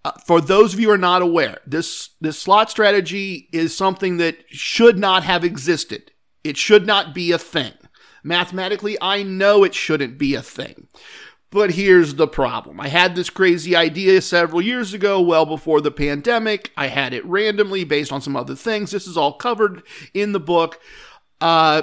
Uh, 0.03 0.11
for 0.27 0.41
those 0.41 0.73
of 0.73 0.81
you 0.81 0.87
who 0.87 0.93
are 0.95 0.97
not 0.97 1.21
aware, 1.21 1.59
this, 1.65 2.09
this 2.19 2.37
slot 2.37 2.69
strategy 2.69 3.47
is 3.53 3.73
something 3.73 4.17
that 4.17 4.35
should 4.49 4.99
not 4.99 5.23
have 5.23 5.45
existed. 5.45 6.11
It 6.43 6.57
should 6.57 6.85
not 6.85 7.13
be 7.13 7.31
a 7.31 7.37
thing. 7.37 7.71
Mathematically, 8.23 8.97
I 9.01 9.23
know 9.23 9.63
it 9.63 9.73
shouldn't 9.73 10.17
be 10.17 10.35
a 10.35 10.41
thing. 10.41 10.87
But 11.51 11.71
here's 11.71 12.15
the 12.15 12.29
problem. 12.29 12.79
I 12.79 12.87
had 12.87 13.13
this 13.13 13.29
crazy 13.29 13.75
idea 13.75 14.21
several 14.21 14.61
years 14.61 14.93
ago, 14.93 15.19
well 15.19 15.45
before 15.45 15.81
the 15.81 15.91
pandemic. 15.91 16.71
I 16.77 16.87
had 16.87 17.13
it 17.13 17.25
randomly 17.25 17.83
based 17.83 18.11
on 18.11 18.21
some 18.21 18.37
other 18.37 18.55
things. 18.55 18.91
This 18.91 19.05
is 19.05 19.17
all 19.17 19.33
covered 19.33 19.83
in 20.13 20.31
the 20.31 20.39
book. 20.39 20.79
Uh, 21.41 21.81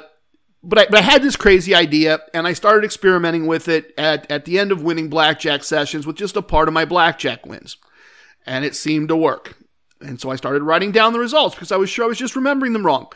but 0.63 0.79
I, 0.79 0.87
but 0.87 1.01
I 1.01 1.03
had 1.03 1.23
this 1.23 1.37
crazy 1.37 1.75
idea 1.75 2.21
and 2.33 2.47
I 2.47 2.55
started 2.55 2.85
experimenting 2.85 3.47
with 3.47 3.69
it 3.69 3.93
at, 3.99 4.31
at 4.33 4.47
the 4.47 4.59
end 4.59 4.73
of 4.73 4.83
winning 4.83 5.11
blackjack 5.11 5.63
sessions 5.63 6.07
with 6.07 6.17
just 6.17 6.37
a 6.37 6.43
part 6.43 6.69
of 6.69 6.75
my 6.75 6.87
blackjack 6.87 7.45
wins. 7.45 7.77
And 8.47 8.65
it 8.65 8.75
seemed 8.75 9.09
to 9.11 9.17
work. 9.17 9.59
And 10.01 10.19
so 10.19 10.31
I 10.31 10.37
started 10.37 10.63
writing 10.63 10.93
down 10.93 11.13
the 11.13 11.19
results 11.19 11.55
because 11.55 11.73
I 11.73 11.77
was 11.77 11.91
sure 11.91 12.07
I 12.07 12.09
was 12.09 12.19
just 12.19 12.37
remembering 12.37 12.73
them 12.73 12.87
wrong. 12.87 13.09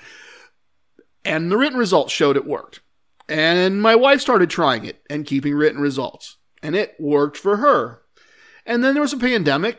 And 1.25 1.51
the 1.51 1.57
written 1.57 1.79
results 1.79 2.13
showed 2.13 2.37
it 2.37 2.47
worked. 2.47 2.81
And 3.29 3.81
my 3.81 3.95
wife 3.95 4.21
started 4.21 4.51
trying 4.51 4.85
it 4.85 5.03
and 5.09 5.27
keeping 5.27 5.55
written 5.55 5.81
results, 5.81 6.37
and 6.63 6.75
it 6.75 6.95
worked 6.99 7.37
for 7.37 7.59
her. 7.59 8.03
And 8.67 8.83
then 8.83 8.95
there 8.95 9.03
was 9.03 9.13
a 9.13 9.19
pandemic, 9.19 9.79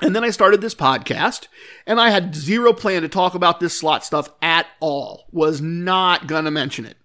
and 0.00 0.14
then 0.14 0.24
I 0.24 0.30
started 0.30 0.60
this 0.60 0.74
podcast, 0.74 1.48
and 1.86 2.00
I 2.00 2.10
had 2.10 2.34
zero 2.34 2.72
plan 2.72 3.02
to 3.02 3.08
talk 3.08 3.34
about 3.34 3.60
this 3.60 3.78
slot 3.78 4.04
stuff 4.04 4.28
at 4.42 4.66
all. 4.80 5.26
Was 5.30 5.60
not 5.60 6.26
going 6.26 6.44
to 6.44 6.50
mention 6.50 6.84
it. 6.84 6.96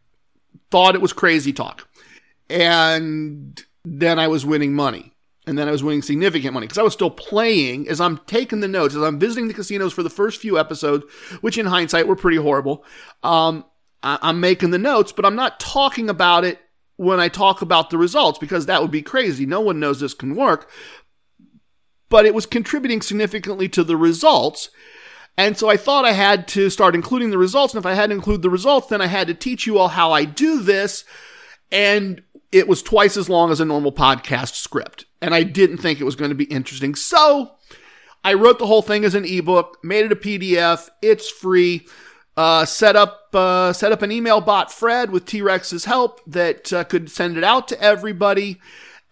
Thought 0.72 0.96
it 0.96 1.02
was 1.02 1.14
crazy 1.14 1.54
talk. 1.54 1.88
And 2.50 3.64
then 3.86 4.18
I 4.20 4.28
was 4.28 4.46
winning 4.46 4.74
money. 4.74 5.14
And 5.48 5.58
then 5.58 5.68
I 5.68 5.72
was 5.72 5.84
winning 5.84 6.04
significant 6.04 6.54
money 6.54 6.68
because 6.68 6.78
I 6.78 6.84
was 6.84 6.94
still 6.94 7.10
playing 7.10 7.90
as 7.90 8.00
I'm 8.00 8.20
taking 8.28 8.60
the 8.60 8.68
notes, 8.68 8.94
as 8.94 9.02
I'm 9.02 9.18
visiting 9.18 9.48
the 9.48 9.54
casinos 9.54 9.94
for 9.94 10.04
the 10.04 10.10
first 10.10 10.40
few 10.40 10.60
episodes, 10.60 11.06
which 11.42 11.58
in 11.58 11.66
hindsight 11.66 12.08
were 12.08 12.16
pretty 12.16 12.38
horrible. 12.38 12.86
Um, 13.24 13.66
I'm 14.02 14.40
making 14.40 14.72
the 14.72 14.78
notes, 14.78 15.12
but 15.12 15.26
I'm 15.26 15.36
not 15.36 15.60
talking 15.60 16.10
about 16.10 16.46
it 16.46 16.60
when 16.96 17.20
I 17.20 17.28
talk 17.28 17.62
about 17.62 17.90
the 17.90 17.98
results 17.98 18.40
because 18.40 18.66
that 18.66 18.82
would 18.82 18.92
be 18.92 19.02
crazy. 19.02 19.46
No 19.46 19.62
one 19.62 19.80
knows 19.80 20.00
this 20.00 20.14
can 20.14 20.36
work. 20.36 20.70
But 22.10 22.26
it 22.26 22.34
was 22.34 22.46
contributing 22.46 23.02
significantly 23.02 23.70
to 23.70 23.84
the 23.84 23.98
results. 23.98 24.70
And 25.38 25.58
so 25.58 25.70
I 25.70 25.78
thought 25.78 26.06
I 26.06 26.14
had 26.14 26.48
to 26.50 26.70
start 26.70 26.96
including 26.96 27.30
the 27.30 27.38
results. 27.38 27.74
And 27.74 27.82
if 27.82 27.86
I 27.86 27.94
had 27.94 28.10
to 28.10 28.16
include 28.16 28.42
the 28.42 28.50
results, 28.50 28.88
then 28.88 29.02
I 29.02 29.08
had 29.08 29.28
to 29.28 29.34
teach 29.34 29.66
you 29.66 29.78
all 29.78 29.90
how 29.90 30.12
I 30.12 30.26
do 30.26 30.62
this. 30.62 31.06
And 31.72 32.24
it 32.52 32.68
was 32.68 32.82
twice 32.82 33.16
as 33.16 33.30
long 33.30 33.52
as 33.52 33.60
a 33.60 33.66
normal 33.66 33.92
podcast 33.92 34.56
script. 34.56 35.06
And 35.22 35.36
I 35.36 35.44
didn't 35.44 35.78
think 35.78 36.00
it 36.00 36.06
was 36.06 36.16
going 36.16 36.30
to 36.30 36.36
be 36.36 36.46
interesting. 36.46 36.96
So 36.96 37.56
I 38.24 38.34
wrote 38.34 38.60
the 38.60 38.68
whole 38.68 38.82
thing 38.82 39.06
as 39.06 39.16
an 39.16 39.26
ebook, 39.26 39.78
made 39.84 40.06
it 40.06 40.12
a 40.12 40.16
PDF. 40.16 40.90
It's 41.02 41.30
free. 41.30 41.88
Uh, 42.36 42.66
set 42.66 42.96
up 42.96 43.19
uh, 43.34 43.74
set 43.74 43.92
up 43.92 44.02
an 44.02 44.12
email 44.12 44.42
bot, 44.42 44.72
Fred, 44.72 45.12
with 45.12 45.26
T 45.26 45.42
Rex's 45.42 45.86
help 45.86 46.22
that 46.28 46.72
uh, 46.74 46.84
could 46.84 47.10
send 47.10 47.38
it 47.38 47.44
out 47.44 47.68
to 47.70 47.82
everybody. 47.82 48.60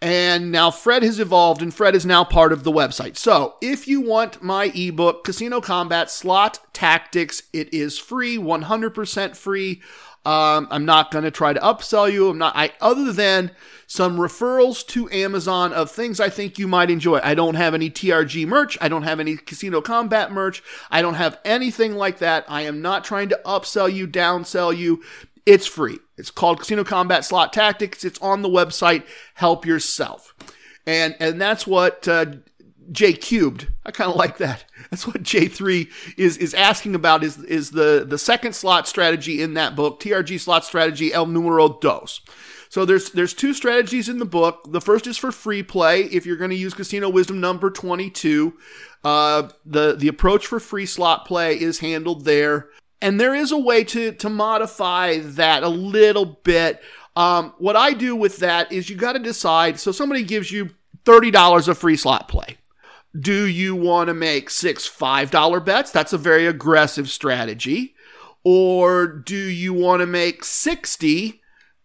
And 0.00 0.52
now 0.52 0.70
Fred 0.70 1.02
has 1.02 1.18
evolved, 1.18 1.60
and 1.60 1.74
Fred 1.74 1.96
is 1.96 2.06
now 2.06 2.22
part 2.22 2.52
of 2.52 2.62
the 2.62 2.70
website. 2.70 3.16
So 3.16 3.56
if 3.60 3.88
you 3.88 4.00
want 4.00 4.40
my 4.40 4.66
ebook, 4.66 5.24
Casino 5.24 5.60
Combat 5.60 6.08
Slot 6.08 6.60
Tactics, 6.72 7.42
it 7.52 7.72
is 7.74 7.98
free, 7.98 8.38
100% 8.38 9.36
free. 9.36 9.82
Um, 10.28 10.68
I'm 10.70 10.84
not 10.84 11.10
going 11.10 11.24
to 11.24 11.30
try 11.30 11.54
to 11.54 11.60
upsell 11.60 12.12
you. 12.12 12.28
I'm 12.28 12.36
not. 12.36 12.54
I 12.54 12.72
other 12.82 13.14
than 13.14 13.50
some 13.86 14.18
referrals 14.18 14.86
to 14.88 15.08
Amazon 15.08 15.72
of 15.72 15.90
things 15.90 16.20
I 16.20 16.28
think 16.28 16.58
you 16.58 16.68
might 16.68 16.90
enjoy. 16.90 17.18
I 17.24 17.34
don't 17.34 17.54
have 17.54 17.72
any 17.72 17.88
TRG 17.88 18.46
merch. 18.46 18.76
I 18.78 18.88
don't 18.88 19.04
have 19.04 19.20
any 19.20 19.38
Casino 19.38 19.80
Combat 19.80 20.30
merch. 20.30 20.62
I 20.90 21.00
don't 21.00 21.14
have 21.14 21.38
anything 21.46 21.94
like 21.94 22.18
that. 22.18 22.44
I 22.46 22.60
am 22.62 22.82
not 22.82 23.04
trying 23.04 23.30
to 23.30 23.40
upsell 23.46 23.90
you, 23.90 24.06
downsell 24.06 24.76
you. 24.76 25.02
It's 25.46 25.66
free. 25.66 25.98
It's 26.18 26.30
called 26.30 26.58
Casino 26.58 26.84
Combat 26.84 27.24
Slot 27.24 27.54
Tactics. 27.54 28.04
It's 28.04 28.18
on 28.18 28.42
the 28.42 28.50
website. 28.50 29.04
Help 29.32 29.64
yourself. 29.64 30.34
And 30.86 31.16
and 31.20 31.40
that's 31.40 31.66
what 31.66 32.06
uh, 32.06 32.26
J 32.90 33.12
cubed. 33.12 33.68
I 33.84 33.90
kind 33.90 34.10
of 34.10 34.16
like 34.16 34.38
that. 34.38 34.64
That's 34.90 35.06
what 35.06 35.22
J3 35.22 35.88
is 36.16 36.36
is 36.38 36.54
asking 36.54 36.94
about 36.94 37.22
is 37.22 37.38
is 37.44 37.70
the 37.70 38.04
the 38.08 38.18
second 38.18 38.54
slot 38.54 38.88
strategy 38.88 39.42
in 39.42 39.54
that 39.54 39.76
book, 39.76 40.00
TRG 40.00 40.40
slot 40.40 40.64
strategy 40.64 41.12
El 41.12 41.26
Numero 41.26 41.78
Dos. 41.80 42.20
So 42.68 42.84
there's 42.84 43.10
there's 43.10 43.34
two 43.34 43.54
strategies 43.54 44.08
in 44.08 44.18
the 44.18 44.24
book. 44.24 44.60
The 44.68 44.80
first 44.80 45.06
is 45.06 45.16
for 45.16 45.32
free 45.32 45.62
play. 45.62 46.02
If 46.02 46.26
you're 46.26 46.36
going 46.36 46.50
to 46.50 46.56
use 46.56 46.74
Casino 46.74 47.08
Wisdom 47.08 47.40
number 47.40 47.70
22, 47.70 48.54
uh, 49.04 49.48
the 49.64 49.96
the 49.96 50.08
approach 50.08 50.46
for 50.46 50.60
free 50.60 50.86
slot 50.86 51.26
play 51.26 51.58
is 51.58 51.78
handled 51.78 52.24
there. 52.24 52.68
And 53.00 53.20
there 53.20 53.34
is 53.34 53.52
a 53.52 53.58
way 53.58 53.84
to 53.84 54.12
to 54.12 54.28
modify 54.28 55.18
that 55.18 55.62
a 55.62 55.68
little 55.68 56.38
bit. 56.44 56.82
Um, 57.16 57.54
what 57.58 57.74
I 57.74 57.94
do 57.94 58.14
with 58.14 58.38
that 58.38 58.70
is 58.70 58.90
you 58.90 58.96
got 58.96 59.14
to 59.14 59.18
decide. 59.18 59.80
So 59.80 59.90
somebody 59.92 60.22
gives 60.22 60.52
you 60.52 60.70
thirty 61.04 61.30
dollars 61.30 61.68
of 61.68 61.78
free 61.78 61.96
slot 61.96 62.28
play. 62.28 62.58
Do 63.18 63.46
you 63.46 63.74
want 63.74 64.08
to 64.08 64.14
make 64.14 64.50
six 64.50 64.88
$5 64.88 65.64
bets? 65.64 65.90
That's 65.90 66.12
a 66.12 66.18
very 66.18 66.46
aggressive 66.46 67.08
strategy. 67.08 67.94
Or 68.44 69.06
do 69.06 69.36
you 69.36 69.74
want 69.74 70.00
to 70.00 70.06
make 70.06 70.44
60 70.44 71.40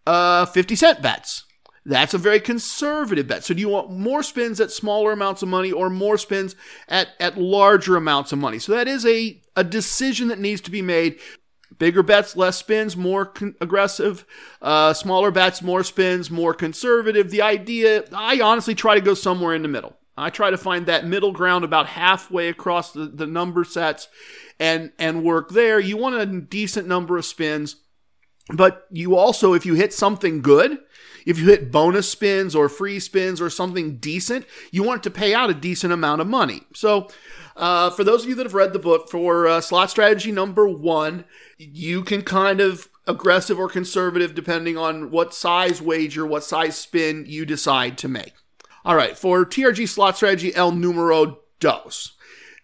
uh, 0.06 0.46
50 0.46 0.76
cent 0.76 1.02
bets. 1.02 1.46
That's 1.86 2.14
a 2.14 2.18
very 2.18 2.40
conservative 2.40 3.28
bet. 3.28 3.44
So 3.44 3.54
do 3.54 3.60
you 3.60 3.70
want 3.70 3.92
more 3.92 4.24
spins 4.24 4.62
at 4.62 4.72
smaller 4.72 5.12
amounts 5.12 5.42
of 5.42 5.50
money 5.50 5.72
or 5.72 5.90
more 5.90 6.18
spins 6.18 6.56
at, 6.88 7.10
at 7.20 7.38
larger 7.38 7.98
amounts 7.98 8.32
of 8.32 8.40
money? 8.40 8.60
So 8.60 8.72
that 8.72 8.88
is 8.88 9.06
a, 9.06 9.42
a 9.56 9.66
decision 9.66 10.30
that 10.30 10.40
needs 10.40 10.62
to 10.62 10.72
be 10.72 10.82
made. 10.82 11.20
Bigger 11.78 12.04
bets, 12.04 12.38
less 12.38 12.58
spins, 12.58 12.96
more 12.96 13.26
con- 13.26 13.56
aggressive. 13.60 14.26
Uh, 14.62 14.94
smaller 14.94 15.32
bets, 15.32 15.62
more 15.62 15.84
spins, 15.84 16.32
more 16.32 16.54
conservative. 16.54 17.32
The 17.32 17.42
idea, 17.42 18.06
I 18.14 18.40
honestly 18.40 18.76
try 18.76 18.96
to 18.96 19.02
go 19.02 19.14
somewhere 19.14 19.54
in 19.54 19.64
the 19.64 19.68
middle. 19.68 19.98
I 20.16 20.30
try 20.30 20.52
to 20.52 20.58
find 20.58 20.86
that 20.86 21.08
middle 21.08 21.32
ground 21.32 21.64
about 21.64 21.88
halfway 21.88 22.48
across 22.48 22.92
the, 22.92 23.06
the 23.06 23.26
number 23.26 23.64
sets 23.64 24.08
and, 24.60 24.92
and 25.00 25.24
work 25.24 25.50
there. 25.50 25.80
You 25.80 25.98
want 25.98 26.16
a 26.16 26.26
decent 26.26 26.88
number 26.88 27.18
of 27.18 27.26
spins, 27.26 27.78
but 28.50 28.86
you 28.92 29.16
also, 29.16 29.54
if 29.54 29.66
you 29.66 29.74
hit 29.74 29.94
something 29.94 30.42
good, 30.42 30.80
if 31.26 31.40
you 31.40 31.48
hit 31.48 31.72
bonus 31.72 32.10
spins 32.10 32.56
or 32.56 32.70
free 32.70 33.00
spins 33.00 33.42
or 33.42 33.50
something 33.50 33.98
decent, 33.98 34.46
you 34.72 34.84
want 34.84 35.04
to 35.04 35.12
pay 35.12 35.34
out 35.34 35.50
a 35.50 35.56
decent 35.56 35.94
amount 35.94 36.22
of 36.22 36.28
money. 36.28 36.62
So, 36.74 37.10
uh, 37.56 37.92
for 37.92 38.04
those 38.04 38.24
of 38.24 38.30
you 38.30 38.36
that 38.36 38.46
have 38.46 38.56
read 38.56 38.74
the 38.74 38.80
book 38.80 39.10
for 39.10 39.48
uh, 39.48 39.62
slot 39.62 39.92
strategy 39.92 40.32
number 40.32 40.68
one, 40.68 41.24
you 41.58 42.04
can 42.04 42.24
kind 42.24 42.60
of 42.60 42.90
aggressive 43.06 43.60
or 43.60 43.70
conservative 43.70 44.34
depending 44.34 44.78
on 44.78 45.12
what 45.12 45.34
size 45.34 45.82
wager, 45.82 46.26
what 46.26 46.44
size 46.44 46.76
spin 46.76 47.26
you 47.28 47.46
decide 47.46 47.98
to 48.00 48.08
make. 48.08 48.34
All 48.86 48.96
right, 48.96 49.18
for 49.18 49.46
TRG 49.46 49.88
slot 49.88 50.18
strategy 50.18 50.54
El 50.56 50.72
Numero 50.72 51.40
Dos. 51.60 52.14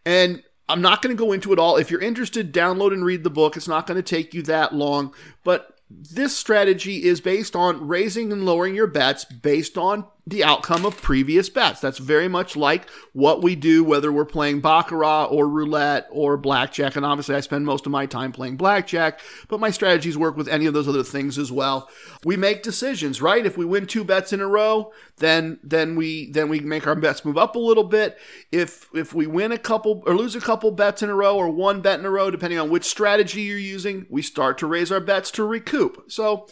And 0.05 0.43
I'm 0.67 0.81
not 0.81 1.01
going 1.01 1.15
to 1.15 1.19
go 1.21 1.31
into 1.31 1.53
it 1.53 1.59
all. 1.59 1.77
If 1.77 1.89
you're 1.89 2.01
interested, 2.01 2.53
download 2.53 2.93
and 2.93 3.03
read 3.03 3.23
the 3.23 3.29
book. 3.29 3.57
It's 3.57 3.67
not 3.67 3.87
going 3.87 3.97
to 3.97 4.03
take 4.03 4.33
you 4.33 4.43
that 4.43 4.73
long. 4.73 5.13
But 5.43 5.79
this 5.89 6.37
strategy 6.37 7.05
is 7.05 7.21
based 7.21 7.55
on 7.55 7.87
raising 7.87 8.31
and 8.31 8.45
lowering 8.45 8.75
your 8.75 8.87
bets 8.87 9.25
based 9.25 9.77
on 9.77 10.05
the 10.27 10.43
outcome 10.43 10.85
of 10.85 11.01
previous 11.01 11.49
bets. 11.49 11.79
That's 11.79 11.97
very 11.97 12.27
much 12.27 12.55
like 12.55 12.87
what 13.13 13.41
we 13.41 13.55
do, 13.55 13.83
whether 13.83 14.11
we're 14.11 14.25
playing 14.25 14.61
Baccarat 14.61 15.25
or 15.25 15.47
roulette 15.47 16.07
or 16.11 16.37
blackjack. 16.37 16.95
And 16.95 17.05
obviously, 17.05 17.35
I 17.35 17.39
spend 17.39 17.65
most 17.65 17.85
of 17.85 17.91
my 17.91 18.05
time 18.05 18.31
playing 18.31 18.57
blackjack, 18.57 19.19
but 19.47 19.59
my 19.59 19.71
strategies 19.71 20.17
work 20.17 20.37
with 20.37 20.47
any 20.47 20.65
of 20.65 20.73
those 20.73 20.87
other 20.87 21.03
things 21.03 21.37
as 21.37 21.51
well. 21.51 21.89
We 22.23 22.37
make 22.37 22.63
decisions, 22.63 23.21
right? 23.21 23.45
If 23.45 23.57
we 23.57 23.65
win 23.65 23.87
two 23.87 24.03
bets 24.03 24.31
in 24.31 24.41
a 24.41 24.47
row, 24.47 24.91
then 25.17 25.59
then 25.63 25.95
we 25.95 26.31
then 26.31 26.49
we 26.49 26.59
make 26.59 26.85
our 26.85 26.95
bets 26.95 27.25
move 27.25 27.37
up 27.37 27.55
a 27.55 27.59
little 27.59 27.83
bit. 27.83 28.17
If 28.51 28.87
if 28.93 29.13
we 29.13 29.25
win 29.25 29.51
a 29.51 29.57
couple 29.57 30.03
or 30.05 30.15
lose 30.15 30.35
a 30.35 30.41
couple 30.41 30.71
bets 30.71 31.01
in 31.01 31.09
a 31.09 31.15
row 31.15 31.37
or 31.37 31.49
one 31.49 31.81
bet 31.81 31.99
in 31.99 32.05
a 32.05 32.09
row, 32.11 32.29
depending 32.29 32.59
on 32.59 32.69
which 32.69 32.85
strategy 32.85 33.41
you're 33.41 33.57
using, 33.57 34.05
we 34.09 34.21
start 34.21 34.57
to 34.59 34.67
raise 34.67 34.91
our 34.91 34.99
bets 34.99 35.31
to 35.31 35.43
recoup. 35.43 36.11
So 36.11 36.47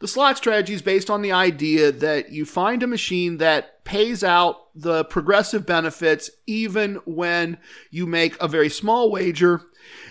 the 0.00 0.08
slot 0.08 0.38
strategy 0.38 0.72
is 0.72 0.82
based 0.82 1.10
on 1.10 1.20
the 1.20 1.32
idea 1.32 1.92
that 1.92 2.32
you 2.32 2.46
find 2.46 2.82
a 2.82 2.86
machine 2.86 3.36
that 3.36 3.84
pays 3.84 4.24
out 4.24 4.68
the 4.74 5.04
progressive 5.04 5.66
benefits 5.66 6.30
even 6.46 6.96
when 7.04 7.58
you 7.90 8.06
make 8.06 8.40
a 8.40 8.48
very 8.48 8.70
small 8.70 9.10
wager. 9.10 9.60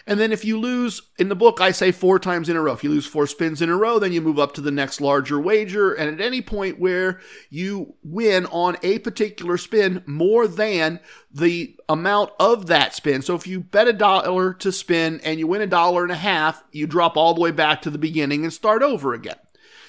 And 0.05 0.19
then 0.19 0.31
if 0.31 0.45
you 0.45 0.59
lose, 0.59 1.01
in 1.17 1.29
the 1.29 1.35
book, 1.35 1.59
I 1.59 1.71
say 1.71 1.91
four 1.91 2.19
times 2.19 2.49
in 2.49 2.55
a 2.55 2.61
row. 2.61 2.73
If 2.73 2.83
you 2.83 2.91
lose 2.91 3.07
four 3.07 3.25
spins 3.25 3.63
in 3.63 3.69
a 3.69 3.75
row, 3.75 3.97
then 3.97 4.11
you 4.11 4.21
move 4.21 4.37
up 4.37 4.53
to 4.55 4.61
the 4.61 4.71
next 4.71 5.01
larger 5.01 5.39
wager. 5.39 5.93
And 5.93 6.09
at 6.09 6.23
any 6.23 6.41
point 6.41 6.79
where 6.79 7.19
you 7.49 7.95
win 8.03 8.45
on 8.47 8.77
a 8.83 8.99
particular 8.99 9.57
spin 9.57 10.03
more 10.05 10.47
than 10.47 10.99
the 11.31 11.75
amount 11.87 12.31
of 12.39 12.67
that 12.67 12.93
spin. 12.93 13.23
So 13.23 13.33
if 13.33 13.47
you 13.47 13.59
bet 13.59 13.87
a 13.87 13.93
dollar 13.93 14.53
to 14.55 14.71
spin 14.71 15.19
and 15.23 15.39
you 15.39 15.47
win 15.47 15.61
a 15.61 15.67
dollar 15.67 16.03
and 16.03 16.11
a 16.11 16.15
half, 16.15 16.63
you 16.71 16.85
drop 16.85 17.17
all 17.17 17.33
the 17.33 17.41
way 17.41 17.51
back 17.51 17.81
to 17.83 17.89
the 17.89 17.97
beginning 17.97 18.43
and 18.43 18.53
start 18.53 18.83
over 18.83 19.13
again. 19.13 19.37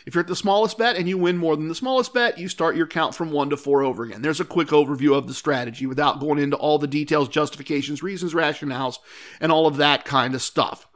If 0.07 0.15
you're 0.15 0.23
at 0.23 0.29
the 0.29 0.37
smallest 0.37 0.79
bet 0.79 0.97
and 0.97 1.09
you 1.09 1.19
win 1.19 1.37
more 1.37 1.57
than 1.57 1.69
the 1.69 1.75
smallest 1.75 2.15
bet, 2.15 2.39
you 2.39 2.49
start 2.49 2.77
your 2.77 2.87
count 2.87 3.15
from 3.15 3.31
one 3.31 3.51
to 3.51 3.57
four 3.57 3.83
over 3.83 4.03
again. 4.03 4.23
There's 4.23 4.41
a 4.41 4.45
quick 4.45 4.69
overview 4.69 5.17
of 5.17 5.27
the 5.27 5.35
strategy 5.35 5.87
without 5.87 6.21
going 6.21 6.39
into 6.39 6.57
all 6.57 6.79
the 6.79 6.87
details, 6.87 7.29
justifications, 7.29 8.03
reasons, 8.03 8.35
rationales, 8.35 8.97
and 9.41 9.53
all 9.53 9.67
of 9.67 9.77
that 9.77 10.05
kind 10.05 10.35
of 10.35 10.43
stuff. 10.43 10.87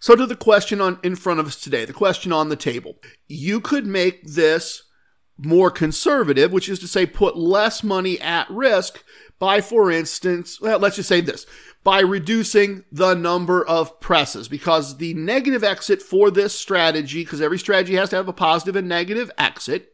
So 0.00 0.16
to 0.16 0.26
the 0.26 0.36
question 0.36 0.80
on 0.80 0.98
in 1.02 1.16
front 1.16 1.40
of 1.40 1.46
us 1.46 1.56
today, 1.56 1.84
the 1.84 1.92
question 1.92 2.32
on 2.32 2.48
the 2.48 2.56
table. 2.56 2.96
You 3.28 3.60
could 3.60 3.86
make 3.86 4.24
this 4.24 4.82
more 5.38 5.70
conservative, 5.70 6.52
which 6.52 6.68
is 6.68 6.78
to 6.80 6.88
say 6.88 7.06
put 7.06 7.36
less 7.36 7.82
money 7.82 8.20
at 8.20 8.50
risk 8.50 9.02
by, 9.38 9.60
for 9.60 9.90
instance, 9.90 10.60
well, 10.60 10.78
let's 10.78 10.96
just 10.96 11.08
say 11.08 11.20
this 11.20 11.46
by 11.84 12.00
reducing 12.00 12.84
the 12.92 13.14
number 13.14 13.66
of 13.66 13.98
presses 14.00 14.48
because 14.48 14.98
the 14.98 15.14
negative 15.14 15.64
exit 15.64 16.00
for 16.00 16.30
this 16.30 16.54
strategy, 16.54 17.24
because 17.24 17.40
every 17.40 17.58
strategy 17.58 17.94
has 17.94 18.10
to 18.10 18.16
have 18.16 18.28
a 18.28 18.32
positive 18.32 18.76
and 18.76 18.88
negative 18.88 19.30
exit, 19.36 19.92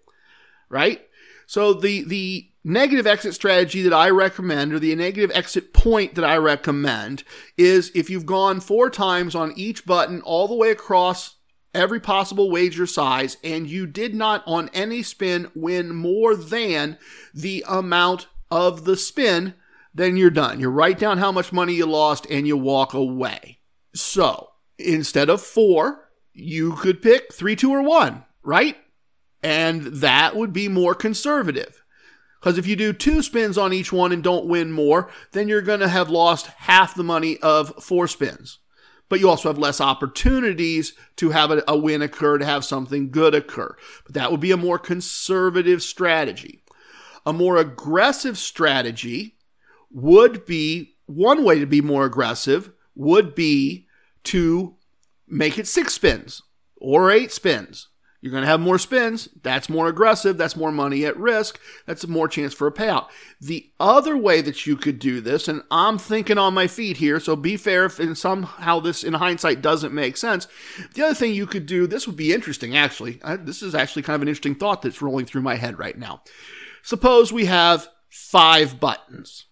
right? 0.69 1.01
So 1.47 1.73
the, 1.73 2.05
the 2.05 2.51
negative 2.63 3.07
exit 3.07 3.35
strategy 3.35 3.83
that 3.83 3.95
I 3.95 4.11
recommend 4.11 4.75
or 4.75 4.79
the 4.79 4.95
negative 4.95 5.31
exit 5.35 5.73
point 5.73 6.15
that 6.17 6.25
I 6.25 6.37
recommend 6.37 7.25
is 7.57 7.91
if 7.95 8.11
you've 8.11 8.27
gone 8.27 8.61
four 8.61 8.91
times 8.91 9.35
on 9.35 9.55
each 9.57 9.87
button 9.87 10.21
all 10.21 10.47
the 10.47 10.55
way 10.55 10.71
across 10.71 11.37
every 11.75 12.01
possible 12.01 12.51
wager 12.51 12.87
size 12.87 13.39
and 13.43 13.67
you 13.67 13.87
did 13.87 14.15
not 14.15 14.43
on 14.47 14.69
any 14.75 15.03
spin 15.03 15.51
win 15.55 15.95
more 15.95 16.35
than 16.35 16.99
the 17.33 17.65
amount 17.67 18.27
of 18.51 18.85
the 18.85 18.97
spin 18.97 19.55
then 19.95 20.17
you're 20.17 20.31
done. 20.31 20.61
You 20.61 20.69
write 20.69 20.99
down 20.99 21.19
how 21.19 21.33
much 21.33 21.53
money 21.53 21.75
you 21.75 21.87
lost 21.87 22.27
and 22.31 22.47
you 22.47 22.57
walk 22.57 22.95
away. 22.95 23.59
So 23.95 24.51
instead 24.79 25.29
of 25.29 25.43
four, 25.43 26.09
you 26.33 26.73
could 26.73 27.03
pick 27.03 27.33
three, 27.33 27.57
two, 27.57 27.73
or 27.73 27.83
one, 27.83 28.25
right? 28.43 28.77
And 29.43 29.83
that 29.83 30.37
would 30.37 30.53
be 30.53 30.69
more 30.69 30.95
conservative. 30.95 31.83
Because 32.41 32.59
if 32.59 32.67
you 32.67 32.77
do 32.77 32.93
two 32.93 33.23
spins 33.23 33.59
on 33.59 33.73
each 33.73 33.93
one 33.93 34.13
and 34.13 34.23
don't 34.23 34.47
win 34.47 34.71
more, 34.71 35.11
then 35.33 35.49
you're 35.49 35.63
going 35.63 35.81
to 35.81 35.89
have 35.89 36.09
lost 36.09 36.47
half 36.47 36.95
the 36.95 37.03
money 37.03 37.39
of 37.39 37.83
four 37.83 38.07
spins. 38.07 38.59
But 39.09 39.21
you 39.21 39.29
also 39.29 39.49
have 39.49 39.59
less 39.59 39.81
opportunities 39.81 40.93
to 41.17 41.31
have 41.31 41.51
a, 41.51 41.65
a 41.67 41.77
win 41.77 42.03
occur, 42.03 42.39
to 42.39 42.45
have 42.45 42.65
something 42.65 43.11
good 43.11 43.35
occur. 43.35 43.75
But 44.05 44.15
that 44.15 44.31
would 44.31 44.41
be 44.41 44.53
a 44.53 44.57
more 44.57 44.79
conservative 44.79 45.83
strategy. 45.83 46.63
A 47.27 47.33
more 47.33 47.57
aggressive 47.57 48.39
strategy 48.39 49.38
would 49.91 50.45
be 50.47 50.97
one 51.07 51.45
way 51.45 51.59
to 51.59 51.67
be 51.67 51.81
more 51.81 52.05
aggressive 52.05 52.71
would 52.95 53.35
be 53.35 53.87
to 54.25 54.77
make 55.27 55.59
it 55.59 55.67
six 55.67 55.95
spins 55.95 56.43
or 56.77 57.11
eight 57.11 57.33
spins. 57.33 57.89
You're 58.21 58.33
going 58.33 58.43
to 58.43 58.49
have 58.49 58.59
more 58.59 58.79
spins. 58.79 59.29
That's 59.43 59.69
more 59.69 59.87
aggressive. 59.87 60.37
That's 60.37 60.57
more 60.57 60.73
money 60.73 61.05
at 61.05 61.17
risk. 61.17 61.61
That's 61.87 62.07
more 62.09 62.27
chance 62.27 62.53
for 62.53 62.67
a 62.67 62.73
payout. 62.73 63.07
The 63.41 63.71
other 63.79 64.17
way 64.17 64.41
that 64.41 64.67
you 64.67 64.77
could 64.77 64.99
do 64.99 65.21
this, 65.21 65.47
and 65.47 65.63
I'm 65.71 65.99
thinking 65.99 66.37
on 66.37 66.53
my 66.53 66.67
feet 66.67 66.97
here, 66.97 67.21
so 67.21 67.37
be 67.37 67.57
fair 67.57 67.85
if 67.85 68.01
in 68.01 68.17
somehow 68.17 68.81
this 68.81 69.05
in 69.05 69.15
hindsight 69.15 69.63
doesn't 69.63 69.95
make 69.95 70.17
sense. 70.17 70.49
The 70.95 71.05
other 71.05 71.15
thing 71.15 71.33
you 71.33 71.47
could 71.47 71.67
do, 71.67 71.87
this 71.87 72.09
would 72.09 72.17
be 72.17 72.33
interesting 72.33 72.77
actually. 72.77 73.21
I, 73.23 73.37
this 73.37 73.63
is 73.63 73.75
actually 73.75 74.03
kind 74.03 74.17
of 74.17 74.23
an 74.23 74.29
interesting 74.29 74.57
thought 74.57 74.83
that's 74.83 75.01
rolling 75.01 75.27
through 75.27 75.43
my 75.43 75.55
head 75.55 75.79
right 75.79 75.97
now. 75.97 76.23
Suppose 76.83 77.33
we 77.33 77.45
have 77.45 77.89
five 78.09 78.81
buttons 78.81 79.45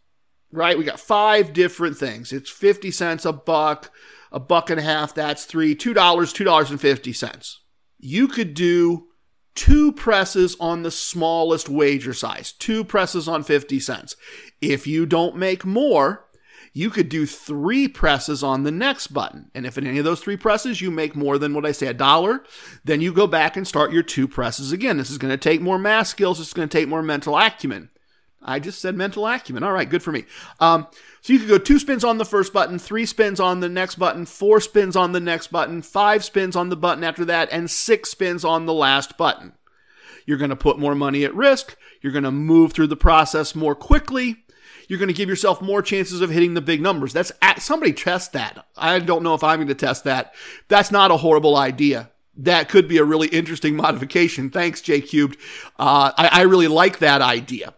right? 0.53 0.79
We 0.79 0.85
got 0.85 1.01
five 1.01 1.53
different 1.53 1.97
things. 1.97 2.33
It's 2.33 2.51
50 2.51 2.91
cents, 2.91 3.25
a 3.25 3.33
buck, 3.33 3.91
a 4.33 4.41
buck 4.41 4.71
and 4.71 4.81
a 4.81 4.83
half, 4.83 5.15
that's 5.15 5.45
three, 5.45 5.75
$2, 5.75 5.95
$2.50. 5.95 7.55
You 7.99 8.29
could 8.29 8.55
do 8.55 9.07
two 9.55 9.93
presses 9.93 10.57
on 10.61 10.83
the 10.83 10.91
smallest 10.91 11.69
wager 11.69 12.13
size, 12.13 12.53
two 12.53 12.85
presses 12.85 13.27
on 13.27 13.43
50 13.43 13.81
cents. 13.81 14.17
If 14.61 14.87
you 14.87 15.07
don't 15.07 15.37
make 15.37 15.65
more, 15.65 16.27
you 16.73 16.91
could 16.91 17.09
do 17.09 17.25
three 17.25 17.89
presses 17.89 18.43
on 18.43 18.63
the 18.63 18.71
next 18.71 19.07
button. 19.09 19.51
And 19.55 19.65
if 19.65 19.79
in 19.79 19.87
any 19.87 19.99
of 19.99 20.05
those 20.05 20.21
three 20.21 20.37
presses 20.37 20.83
you 20.83 20.91
make 20.91 21.17
more 21.17 21.39
than 21.39 21.55
what 21.55 21.65
I 21.65 21.73
say, 21.73 21.87
a 21.87 21.95
dollar, 21.95 22.45
then 22.85 23.01
you 23.01 23.15
go 23.15 23.27
back 23.27 23.57
and 23.57 23.67
start 23.67 23.93
your 23.93 24.03
two 24.03 24.29
presses 24.29 24.73
again. 24.73 24.99
This 24.99 25.11
is 25.11 25.17
going 25.17 25.33
to 25.33 25.39
take 25.39 25.63
more 25.63 25.79
math 25.79 26.09
skills. 26.09 26.39
It's 26.39 26.53
going 26.53 26.69
to 26.69 26.79
take 26.79 26.87
more 26.87 27.03
mental 27.03 27.35
acumen. 27.35 27.89
I 28.42 28.61
just 28.61 28.81
said 28.81 28.94
mental 28.94 29.27
acumen. 29.27 29.62
All 29.62 29.72
right, 29.72 29.88
good 29.88 30.03
for 30.03 30.12
me. 30.12 30.25
Um, 30.61 30.87
so 31.20 31.33
you 31.33 31.38
could 31.38 31.49
go 31.49 31.59
two 31.59 31.79
spins 31.79 32.05
on 32.05 32.18
the 32.18 32.25
first 32.25 32.53
button, 32.53 32.79
three 32.79 33.07
spins 33.07 33.40
on 33.40 33.61
the 33.61 33.68
next 33.68 33.96
button, 33.96 34.27
four 34.27 34.61
spins 34.61 34.94
on 34.94 35.12
the 35.12 35.20
next 35.20 35.49
button, 35.49 35.83
five 35.83 36.25
spins 36.25 36.55
on 36.55 36.68
the 36.68 36.77
button 36.77 37.03
after 37.03 37.25
that, 37.25 37.49
and 37.51 37.70
six 37.70 38.11
spins 38.11 38.44
on 38.44 38.66
the 38.66 38.75
last 38.75 39.16
button. 39.16 39.53
You're 40.27 40.38
going 40.38 40.51
to 40.51 40.57
put 40.57 40.79
more 40.79 40.94
money 40.94 41.25
at 41.25 41.35
risk. 41.35 41.77
You're 42.01 42.12
going 42.12 42.25
to 42.25 42.31
move 42.31 42.72
through 42.72 42.88
the 42.88 42.96
process 42.96 43.55
more 43.55 43.75
quickly. 43.75 44.44
You're 44.88 44.99
going 45.01 45.09
to 45.09 45.14
give 45.14 45.29
yourself 45.29 45.61
more 45.61 45.83
chances 45.83 46.20
of 46.20 46.31
hitting 46.31 46.55
the 46.55 46.61
big 46.61 46.81
numbers. 46.81 47.12
That's 47.12 47.33
at, 47.42 47.61
somebody 47.61 47.92
test 47.92 48.33
that. 48.35 48.66
I 48.77 49.01
don't 49.01 49.25
know 49.25 49.35
if 49.35 49.42
I'm 49.42 49.59
going 49.59 49.68
to 49.68 49.75
test 49.75 50.05
that. 50.05 50.35
That's 50.68 50.92
not 50.92 51.11
a 51.11 51.16
horrible 51.16 51.57
idea 51.57 52.11
that 52.37 52.68
could 52.68 52.87
be 52.87 52.99
a 52.99 53.05
really 53.05 53.29
interesting 53.29 53.77
modification. 53.77 54.51
Thanks, 54.51 54.81
J 54.81 55.01
Cubed. 55.01 55.38
Uh, 55.79 56.12
I, 56.16 56.29
I, 56.33 56.42
really 56.42 56.68
like 56.68 56.99
that 56.99 57.22
idea. 57.22 57.75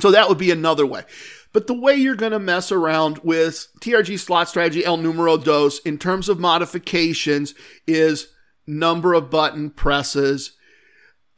So 0.00 0.10
that 0.10 0.28
would 0.28 0.38
be 0.38 0.50
another 0.50 0.86
way. 0.86 1.04
But 1.52 1.66
the 1.66 1.74
way 1.74 1.94
you're 1.94 2.14
going 2.14 2.32
to 2.32 2.38
mess 2.38 2.70
around 2.70 3.18
with 3.18 3.68
TRG 3.80 4.18
slot 4.18 4.48
strategy 4.48 4.84
El 4.84 4.98
Numero 4.98 5.36
Dos 5.36 5.78
in 5.80 5.98
terms 5.98 6.28
of 6.28 6.38
modifications 6.38 7.54
is 7.86 8.28
number 8.66 9.14
of 9.14 9.30
button 9.30 9.70
presses. 9.70 10.52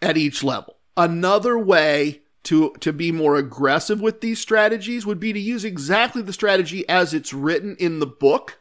at 0.02 0.16
each 0.16 0.42
level. 0.42 0.76
Another 0.96 1.58
way 1.58 2.22
to, 2.44 2.72
to 2.80 2.92
be 2.92 3.12
more 3.12 3.36
aggressive 3.36 4.00
with 4.00 4.20
these 4.20 4.40
strategies 4.40 5.04
would 5.04 5.20
be 5.20 5.32
to 5.32 5.38
use 5.38 5.64
exactly 5.64 6.22
the 6.22 6.32
strategy 6.32 6.88
as 6.88 7.12
it's 7.12 7.34
written 7.34 7.76
in 7.78 8.00
the 8.00 8.06
book, 8.06 8.60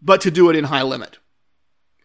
but 0.00 0.20
to 0.22 0.30
do 0.30 0.50
it 0.50 0.56
in 0.56 0.64
high 0.64 0.82
limit. 0.82 1.18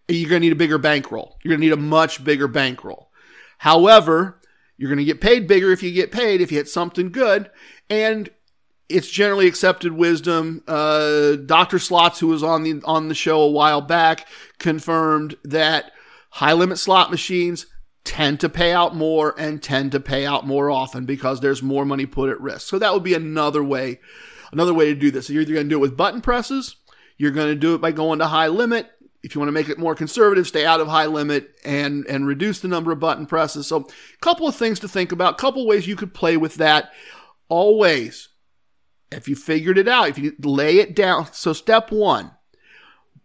You're 0.07 0.29
going 0.29 0.41
to 0.41 0.45
need 0.45 0.53
a 0.53 0.55
bigger 0.55 0.77
bankroll. 0.77 1.37
You're 1.43 1.51
going 1.51 1.61
to 1.61 1.65
need 1.65 1.73
a 1.73 1.77
much 1.77 2.23
bigger 2.23 2.47
bankroll. 2.47 3.11
However, 3.57 4.36
you're 4.77 4.89
going 4.89 4.99
to 4.99 5.05
get 5.05 5.21
paid 5.21 5.47
bigger 5.47 5.71
if 5.71 5.81
you 5.83 5.91
get 5.91 6.11
paid, 6.11 6.41
if 6.41 6.51
you 6.51 6.57
hit 6.57 6.69
something 6.69 7.11
good. 7.11 7.49
And 7.89 8.29
it's 8.89 9.09
generally 9.09 9.47
accepted 9.47 9.93
wisdom. 9.93 10.63
Uh, 10.67 11.35
Dr. 11.35 11.79
Slots, 11.79 12.19
who 12.19 12.27
was 12.27 12.43
on 12.43 12.63
the, 12.63 12.81
on 12.85 13.07
the 13.07 13.15
show 13.15 13.41
a 13.41 13.51
while 13.51 13.81
back, 13.81 14.27
confirmed 14.59 15.35
that 15.43 15.91
high 16.31 16.53
limit 16.53 16.77
slot 16.77 17.11
machines 17.11 17.65
tend 18.03 18.39
to 18.39 18.47
pay 18.47 18.71
out 18.71 18.95
more 18.95 19.35
and 19.37 19.61
tend 19.61 19.91
to 19.91 19.99
pay 19.99 20.25
out 20.25 20.47
more 20.47 20.71
often 20.71 21.05
because 21.05 21.41
there's 21.41 21.61
more 21.61 21.83
money 21.83 22.05
put 22.05 22.29
at 22.29 22.39
risk. 22.39 22.67
So 22.67 22.79
that 22.79 22.93
would 22.93 23.03
be 23.03 23.13
another 23.13 23.63
way, 23.63 23.99
another 24.51 24.73
way 24.73 24.85
to 24.85 24.95
do 24.95 25.11
this. 25.11 25.29
You're 25.29 25.41
either 25.41 25.53
going 25.53 25.65
to 25.65 25.69
do 25.69 25.77
it 25.77 25.81
with 25.81 25.97
button 25.97 26.21
presses, 26.21 26.77
you're 27.17 27.31
going 27.31 27.49
to 27.49 27.55
do 27.55 27.75
it 27.75 27.81
by 27.81 27.91
going 27.91 28.19
to 28.19 28.27
high 28.27 28.47
limit. 28.47 28.89
If 29.27 29.35
you 29.35 29.41
want 29.41 29.49
to 29.49 29.53
make 29.53 29.67
it 29.67 29.77
more 29.77 29.93
conservative, 29.93 30.47
stay 30.47 30.65
out 30.65 30.79
of 30.79 30.87
high 30.87 31.05
limit 31.05 31.53
and 31.65 32.05
and 32.07 32.25
reduce 32.25 32.61
the 32.61 32.69
number 32.69 32.93
of 32.93 33.01
button 33.01 33.25
presses. 33.25 33.67
So 33.67 33.81
a 33.81 34.17
couple 34.21 34.47
of 34.47 34.55
things 34.55 34.79
to 34.79 34.87
think 34.87 35.11
about, 35.11 35.33
a 35.33 35.37
couple 35.37 35.67
ways 35.67 35.85
you 35.85 35.97
could 35.97 36.13
play 36.13 36.37
with 36.37 36.55
that. 36.55 36.91
Always, 37.49 38.29
if 39.11 39.27
you 39.27 39.35
figured 39.35 39.77
it 39.77 39.89
out, 39.89 40.07
if 40.07 40.17
you 40.17 40.33
lay 40.41 40.77
it 40.77 40.95
down. 40.95 41.27
So 41.33 41.51
step 41.51 41.91
one, 41.91 42.31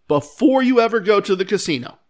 before 0.09 0.61
you 0.61 0.81
ever 0.81 0.99
go 0.99 1.21
to 1.21 1.37
the 1.37 1.45
casino, 1.45 2.01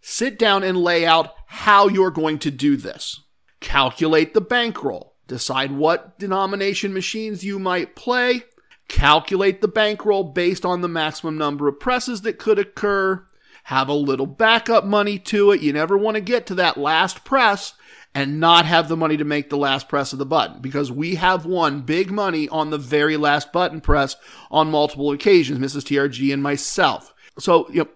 sit 0.00 0.38
down 0.38 0.62
and 0.62 0.78
lay 0.78 1.04
out 1.04 1.34
how 1.46 1.88
you're 1.88 2.10
going 2.10 2.38
to 2.38 2.50
do 2.50 2.78
this. 2.78 3.20
Calculate 3.60 4.32
the 4.32 4.40
bankroll. 4.40 5.16
Decide 5.26 5.72
what 5.72 6.18
denomination 6.18 6.94
machines 6.94 7.44
you 7.44 7.58
might 7.58 7.96
play. 7.96 8.44
Calculate 8.88 9.60
the 9.60 9.68
bankroll 9.68 10.24
based 10.24 10.64
on 10.64 10.80
the 10.80 10.88
maximum 10.88 11.36
number 11.36 11.68
of 11.68 11.78
presses 11.78 12.22
that 12.22 12.38
could 12.38 12.58
occur. 12.58 13.26
Have 13.64 13.88
a 13.88 13.94
little 13.94 14.26
backup 14.26 14.84
money 14.84 15.18
to 15.20 15.52
it. 15.52 15.60
You 15.60 15.72
never 15.72 15.96
want 15.96 16.16
to 16.16 16.20
get 16.20 16.46
to 16.46 16.54
that 16.56 16.76
last 16.76 17.24
press 17.24 17.74
and 18.14 18.40
not 18.40 18.66
have 18.66 18.88
the 18.88 18.96
money 18.96 19.16
to 19.16 19.24
make 19.24 19.48
the 19.48 19.56
last 19.56 19.88
press 19.88 20.12
of 20.12 20.18
the 20.18 20.26
button 20.26 20.60
because 20.60 20.92
we 20.92 21.14
have 21.14 21.46
won 21.46 21.80
big 21.80 22.10
money 22.10 22.48
on 22.48 22.70
the 22.70 22.78
very 22.78 23.16
last 23.16 23.52
button 23.52 23.80
press 23.80 24.16
on 24.50 24.70
multiple 24.70 25.12
occasions, 25.12 25.58
Mrs. 25.58 25.82
TRG 25.82 26.32
and 26.32 26.42
myself. 26.42 27.14
So, 27.38 27.68
you 27.70 27.84
know, 27.84 27.88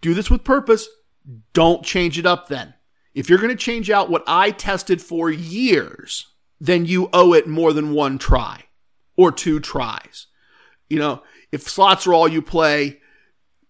do 0.00 0.14
this 0.14 0.30
with 0.30 0.44
purpose. 0.44 0.88
Don't 1.52 1.84
change 1.84 2.18
it 2.18 2.26
up 2.26 2.48
then. 2.48 2.74
If 3.14 3.28
you're 3.28 3.38
going 3.38 3.50
to 3.50 3.56
change 3.56 3.90
out 3.90 4.10
what 4.10 4.24
I 4.26 4.50
tested 4.50 5.00
for 5.00 5.30
years, 5.30 6.26
then 6.60 6.84
you 6.84 7.08
owe 7.12 7.32
it 7.32 7.46
more 7.46 7.72
than 7.72 7.92
one 7.92 8.18
try 8.18 8.64
or 9.16 9.32
two 9.32 9.60
tries. 9.60 10.26
You 10.88 10.98
know, 10.98 11.22
if 11.50 11.62
slots 11.62 12.06
are 12.06 12.14
all 12.14 12.28
you 12.28 12.42
play, 12.42 13.00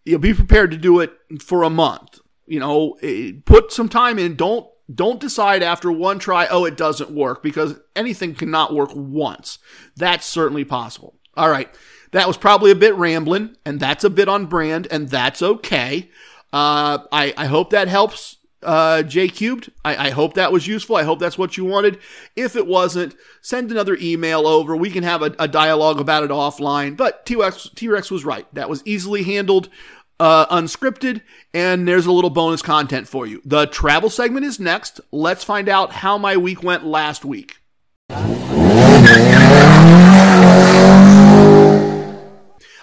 you'll 0.04 0.18
be 0.18 0.34
prepared 0.34 0.70
to 0.70 0.76
do 0.76 1.00
it 1.00 1.12
for 1.40 1.62
a 1.62 1.70
month. 1.70 2.20
You 2.46 2.60
know, 2.60 2.98
eh, 3.02 3.32
put 3.44 3.72
some 3.72 3.88
time 3.88 4.18
in. 4.18 4.34
Don't 4.34 4.66
don't 4.92 5.20
decide 5.20 5.62
after 5.62 5.90
one 5.90 6.18
try, 6.18 6.46
oh, 6.48 6.64
it 6.64 6.76
doesn't 6.76 7.10
work 7.10 7.42
because 7.42 7.78
anything 7.96 8.34
cannot 8.34 8.74
work 8.74 8.90
once. 8.94 9.58
That's 9.96 10.26
certainly 10.26 10.64
possible. 10.64 11.14
All 11.36 11.48
right. 11.48 11.72
That 12.10 12.26
was 12.26 12.36
probably 12.36 12.70
a 12.70 12.76
bit 12.76 12.94
rambling 12.96 13.56
and 13.64 13.80
that's 13.80 14.04
a 14.04 14.10
bit 14.10 14.28
on 14.28 14.46
brand 14.46 14.86
and 14.90 15.08
that's 15.08 15.40
okay. 15.40 16.10
Uh, 16.52 16.98
I, 17.10 17.32
I 17.36 17.46
hope 17.46 17.70
that 17.70 17.88
helps 17.88 18.36
uh, 18.62 19.02
J 19.02 19.28
Cubed. 19.28 19.70
I, 19.84 20.08
I, 20.08 20.10
hope 20.10 20.34
that 20.34 20.52
was 20.52 20.66
useful. 20.66 20.96
I 20.96 21.02
hope 21.02 21.18
that's 21.18 21.38
what 21.38 21.56
you 21.56 21.64
wanted. 21.64 21.98
If 22.36 22.56
it 22.56 22.66
wasn't, 22.66 23.14
send 23.40 23.70
another 23.70 23.96
email 24.00 24.46
over. 24.46 24.76
We 24.76 24.90
can 24.90 25.02
have 25.02 25.22
a, 25.22 25.34
a 25.38 25.48
dialogue 25.48 26.00
about 26.00 26.24
it 26.24 26.30
offline. 26.30 26.96
But 26.96 27.26
T-Rex, 27.26 27.70
T-Rex 27.74 28.10
was 28.10 28.24
right. 28.24 28.46
That 28.54 28.68
was 28.68 28.82
easily 28.84 29.22
handled, 29.24 29.68
uh, 30.20 30.46
unscripted, 30.46 31.22
and 31.52 31.86
there's 31.86 32.06
a 32.06 32.12
little 32.12 32.30
bonus 32.30 32.62
content 32.62 33.08
for 33.08 33.26
you. 33.26 33.42
The 33.44 33.66
travel 33.66 34.10
segment 34.10 34.46
is 34.46 34.60
next. 34.60 35.00
Let's 35.10 35.44
find 35.44 35.68
out 35.68 35.92
how 35.92 36.18
my 36.18 36.36
week 36.36 36.62
went 36.62 36.84
last 36.84 37.24
week. 37.24 37.56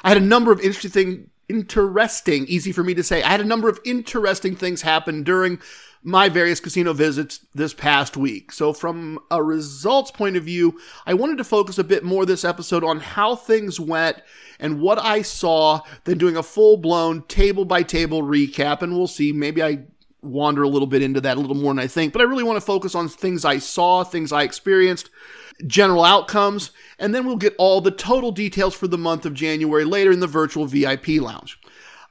I 0.02 0.10
had 0.10 0.18
a 0.18 0.22
number 0.22 0.52
of 0.52 0.60
interesting 0.62 1.29
interesting, 1.50 2.46
easy 2.48 2.72
for 2.72 2.84
me 2.84 2.94
to 2.94 3.04
say. 3.04 3.24
I 3.24 3.30
had 3.30 3.42
a 3.42 3.46
number 3.46 3.68
of 3.68 3.80
interesting 3.84 4.56
things 4.56 4.84
happen 4.84 5.24
during 5.24 5.60
my 6.02 6.30
various 6.30 6.60
casino 6.60 6.94
visits 6.94 7.46
this 7.54 7.74
past 7.74 8.16
week. 8.16 8.52
So, 8.52 8.72
from 8.72 9.20
a 9.30 9.44
results 9.44 10.12
point 10.12 10.38
of 10.38 10.44
view, 10.44 10.80
I 11.06 11.14
wanted 11.14 11.38
to 11.40 11.44
focus 11.44 11.78
a 11.78 11.84
bit 11.84 12.04
more 12.04 12.26
this 12.26 12.46
episode 12.46 12.84
on 12.84 13.00
how 13.00 13.36
things 13.36 13.80
went 13.80 14.22
and 14.60 14.80
what 14.80 15.00
I 15.00 15.22
saw 15.22 15.82
than 16.06 16.18
doing 16.18 16.38
a 16.38 16.44
full 16.44 16.78
blown 16.78 17.24
table 17.24 17.66
by 17.66 17.84
table 17.84 18.22
recap. 18.22 18.82
And 18.82 18.96
we'll 18.96 19.08
see. 19.08 19.34
Maybe 19.34 19.62
I 19.62 19.80
wander 20.22 20.64
a 20.64 20.70
little 20.70 20.88
bit 20.88 21.02
into 21.02 21.22
that 21.22 21.38
a 21.38 21.40
little 21.40 21.56
more 21.56 21.74
than 21.74 21.80
I 21.80 21.88
think, 21.88 22.14
but 22.14 22.22
I 22.22 22.26
really 22.26 22.44
want 22.44 22.58
to 22.58 22.66
focus 22.66 22.96
on 22.96 23.08
things 23.08 23.46
I 23.46 23.58
saw, 23.58 24.04
things 24.04 24.32
I 24.32 24.44
experienced, 24.44 25.10
general 25.68 26.04
outcomes, 26.04 26.72
and 26.98 27.14
then 27.14 27.26
we'll 27.26 27.36
get 27.36 27.56
all 27.58 27.82
the 27.82 27.92
total 27.92 28.32
details 28.32 28.76
for 28.76 28.88
the 28.88 28.98
month 28.98 29.26
of 29.26 29.34
January 29.34 29.86
later 29.86 30.12
in 30.12 30.20
the 30.20 30.28
virtual 30.28 30.66
VIP 30.66 31.08
lounge. 31.20 31.60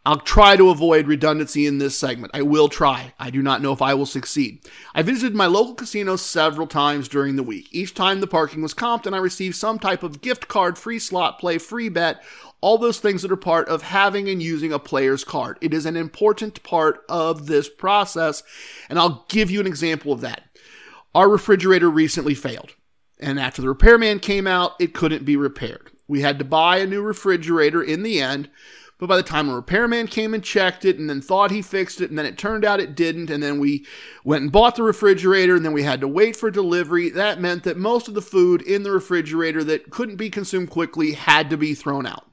I'll 0.07 0.21
try 0.21 0.57
to 0.57 0.71
avoid 0.71 1.07
redundancy 1.07 1.67
in 1.67 1.77
this 1.77 1.95
segment. 1.95 2.31
I 2.35 2.41
will 2.41 2.71
try. 2.71 3.13
I 3.19 3.29
do 3.29 3.43
not 3.43 3.61
know 3.61 3.73
if 3.73 3.83
I 3.83 3.93
will 3.93 4.07
succeed. 4.07 4.61
I 4.95 5.03
visited 5.03 5.35
my 5.35 5.45
local 5.45 5.75
casino 5.75 6.17
several 6.17 6.67
times 6.67 7.09
during 7.09 7.37
the 7.37 7.43
week. 7.43 7.69
Each 7.73 7.93
time 7.93 8.21
the 8.21 8.27
parking 8.27 8.63
was 8.63 8.73
comped 8.73 9.05
and 9.05 9.15
I 9.15 9.19
received 9.19 9.57
some 9.57 9.79
type 9.79 10.03
of 10.03 10.23
gift 10.23 10.49
card, 10.49 10.79
free 10.79 10.99
slot 10.99 11.39
play, 11.39 11.59
free 11.59 11.91
bet, 11.91 12.23
all 12.63 12.79
those 12.79 13.01
things 13.01 13.21
that 13.21 13.31
are 13.31 13.37
part 13.37 13.69
of 13.69 13.83
having 13.83 14.31
and 14.31 14.43
using 14.43 14.73
a 14.73 14.79
player's 14.79 15.25
card. 15.25 15.59
It 15.61 15.75
is 15.75 15.85
an 15.85 15.97
important 15.97 16.63
part 16.63 17.05
of 17.11 17.47
this 17.47 17.69
process, 17.69 18.43
and 18.89 18.99
I'll 18.99 19.27
give 19.29 19.51
you 19.51 19.61
an 19.61 19.67
example 19.67 20.13
of 20.13 20.23
that. 20.23 20.43
Our 21.15 21.29
refrigerator 21.29 21.91
recently 21.91 22.35
failed. 22.35 22.75
And 23.21 23.41
after 23.41 23.63
the 23.63 23.69
repairman 23.69 24.21
came 24.21 24.47
out, 24.47 24.75
it 24.79 24.95
couldn't 24.95 25.25
be 25.25 25.37
repaired. 25.37 25.91
We 26.07 26.21
had 26.21 26.39
to 26.39 26.45
buy 26.45 26.79
a 26.79 26.87
new 26.87 27.03
refrigerator 27.03 27.83
in 27.83 28.03
the 28.03 28.21
end, 28.21 28.49
but 28.99 29.09
by 29.09 29.17
the 29.17 29.23
time 29.23 29.49
a 29.49 29.55
repairman 29.55 30.07
came 30.07 30.35
and 30.35 30.43
checked 30.43 30.85
it 30.85 30.99
and 30.99 31.09
then 31.09 31.21
thought 31.21 31.51
he 31.51 31.63
fixed 31.63 32.01
it, 32.01 32.11
and 32.11 32.19
then 32.19 32.27
it 32.27 32.39
turned 32.39 32.65
out 32.65 32.81
it 32.81 32.95
didn't, 32.95 33.31
and 33.31 33.43
then 33.43 33.61
we 33.61 33.87
went 34.25 34.43
and 34.43 34.53
bought 34.53 34.77
the 34.77 34.83
refrigerator, 34.83 35.55
and 35.57 35.65
then 35.65 35.73
we 35.73 35.83
had 35.83 36.01
to 36.01 36.09
wait 36.09 36.37
for 36.37 36.51
delivery, 36.51 37.11
that 37.11 37.41
meant 37.41 37.65
that 37.65 37.77
most 37.77 38.09
of 38.09 38.15
the 38.15 38.23
food 38.23 38.63
in 38.63 38.83
the 38.83 38.91
refrigerator 38.91 39.63
that 39.65 39.91
couldn't 39.91 40.17
be 40.17 40.31
consumed 40.31 40.71
quickly 40.71 41.13
had 41.13 41.51
to 41.51 41.57
be 41.57 41.75
thrown 41.75 42.07
out. 42.07 42.28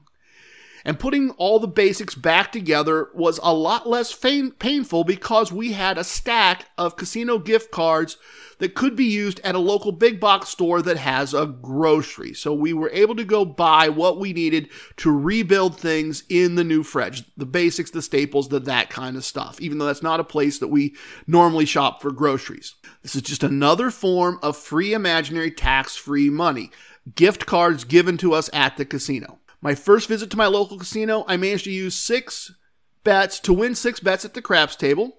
And 0.86 1.00
putting 1.00 1.30
all 1.30 1.58
the 1.58 1.66
basics 1.66 2.14
back 2.14 2.52
together 2.52 3.08
was 3.12 3.40
a 3.42 3.52
lot 3.52 3.88
less 3.88 4.14
painful 4.14 5.02
because 5.02 5.50
we 5.50 5.72
had 5.72 5.98
a 5.98 6.04
stack 6.04 6.66
of 6.78 6.96
casino 6.96 7.40
gift 7.40 7.72
cards 7.72 8.18
that 8.58 8.76
could 8.76 8.94
be 8.94 9.06
used 9.06 9.40
at 9.40 9.56
a 9.56 9.58
local 9.58 9.90
big 9.90 10.20
box 10.20 10.48
store 10.48 10.80
that 10.82 10.96
has 10.96 11.34
a 11.34 11.44
grocery. 11.44 12.32
So 12.34 12.54
we 12.54 12.72
were 12.72 12.88
able 12.90 13.16
to 13.16 13.24
go 13.24 13.44
buy 13.44 13.88
what 13.88 14.20
we 14.20 14.32
needed 14.32 14.68
to 14.98 15.10
rebuild 15.10 15.76
things 15.76 16.22
in 16.28 16.54
the 16.54 16.62
new 16.62 16.84
fridge. 16.84 17.24
The 17.36 17.46
basics, 17.46 17.90
the 17.90 18.00
staples, 18.00 18.48
the 18.48 18.60
that 18.60 18.88
kind 18.88 19.16
of 19.16 19.24
stuff, 19.24 19.60
even 19.60 19.78
though 19.78 19.86
that's 19.86 20.04
not 20.04 20.20
a 20.20 20.24
place 20.24 20.60
that 20.60 20.68
we 20.68 20.94
normally 21.26 21.66
shop 21.66 22.00
for 22.00 22.12
groceries. 22.12 22.76
This 23.02 23.16
is 23.16 23.22
just 23.22 23.42
another 23.42 23.90
form 23.90 24.38
of 24.40 24.56
free 24.56 24.94
imaginary 24.94 25.50
tax 25.50 25.96
free 25.96 26.30
money. 26.30 26.70
Gift 27.16 27.44
cards 27.44 27.82
given 27.82 28.16
to 28.18 28.34
us 28.34 28.48
at 28.52 28.76
the 28.76 28.84
casino. 28.84 29.40
My 29.66 29.74
first 29.74 30.08
visit 30.08 30.30
to 30.30 30.36
my 30.36 30.46
local 30.46 30.78
casino, 30.78 31.24
I 31.26 31.36
managed 31.36 31.64
to 31.64 31.72
use 31.72 31.96
six 31.96 32.54
bets 33.02 33.40
to 33.40 33.52
win 33.52 33.74
six 33.74 33.98
bets 33.98 34.24
at 34.24 34.32
the 34.32 34.40
craps 34.40 34.76
table. 34.76 35.18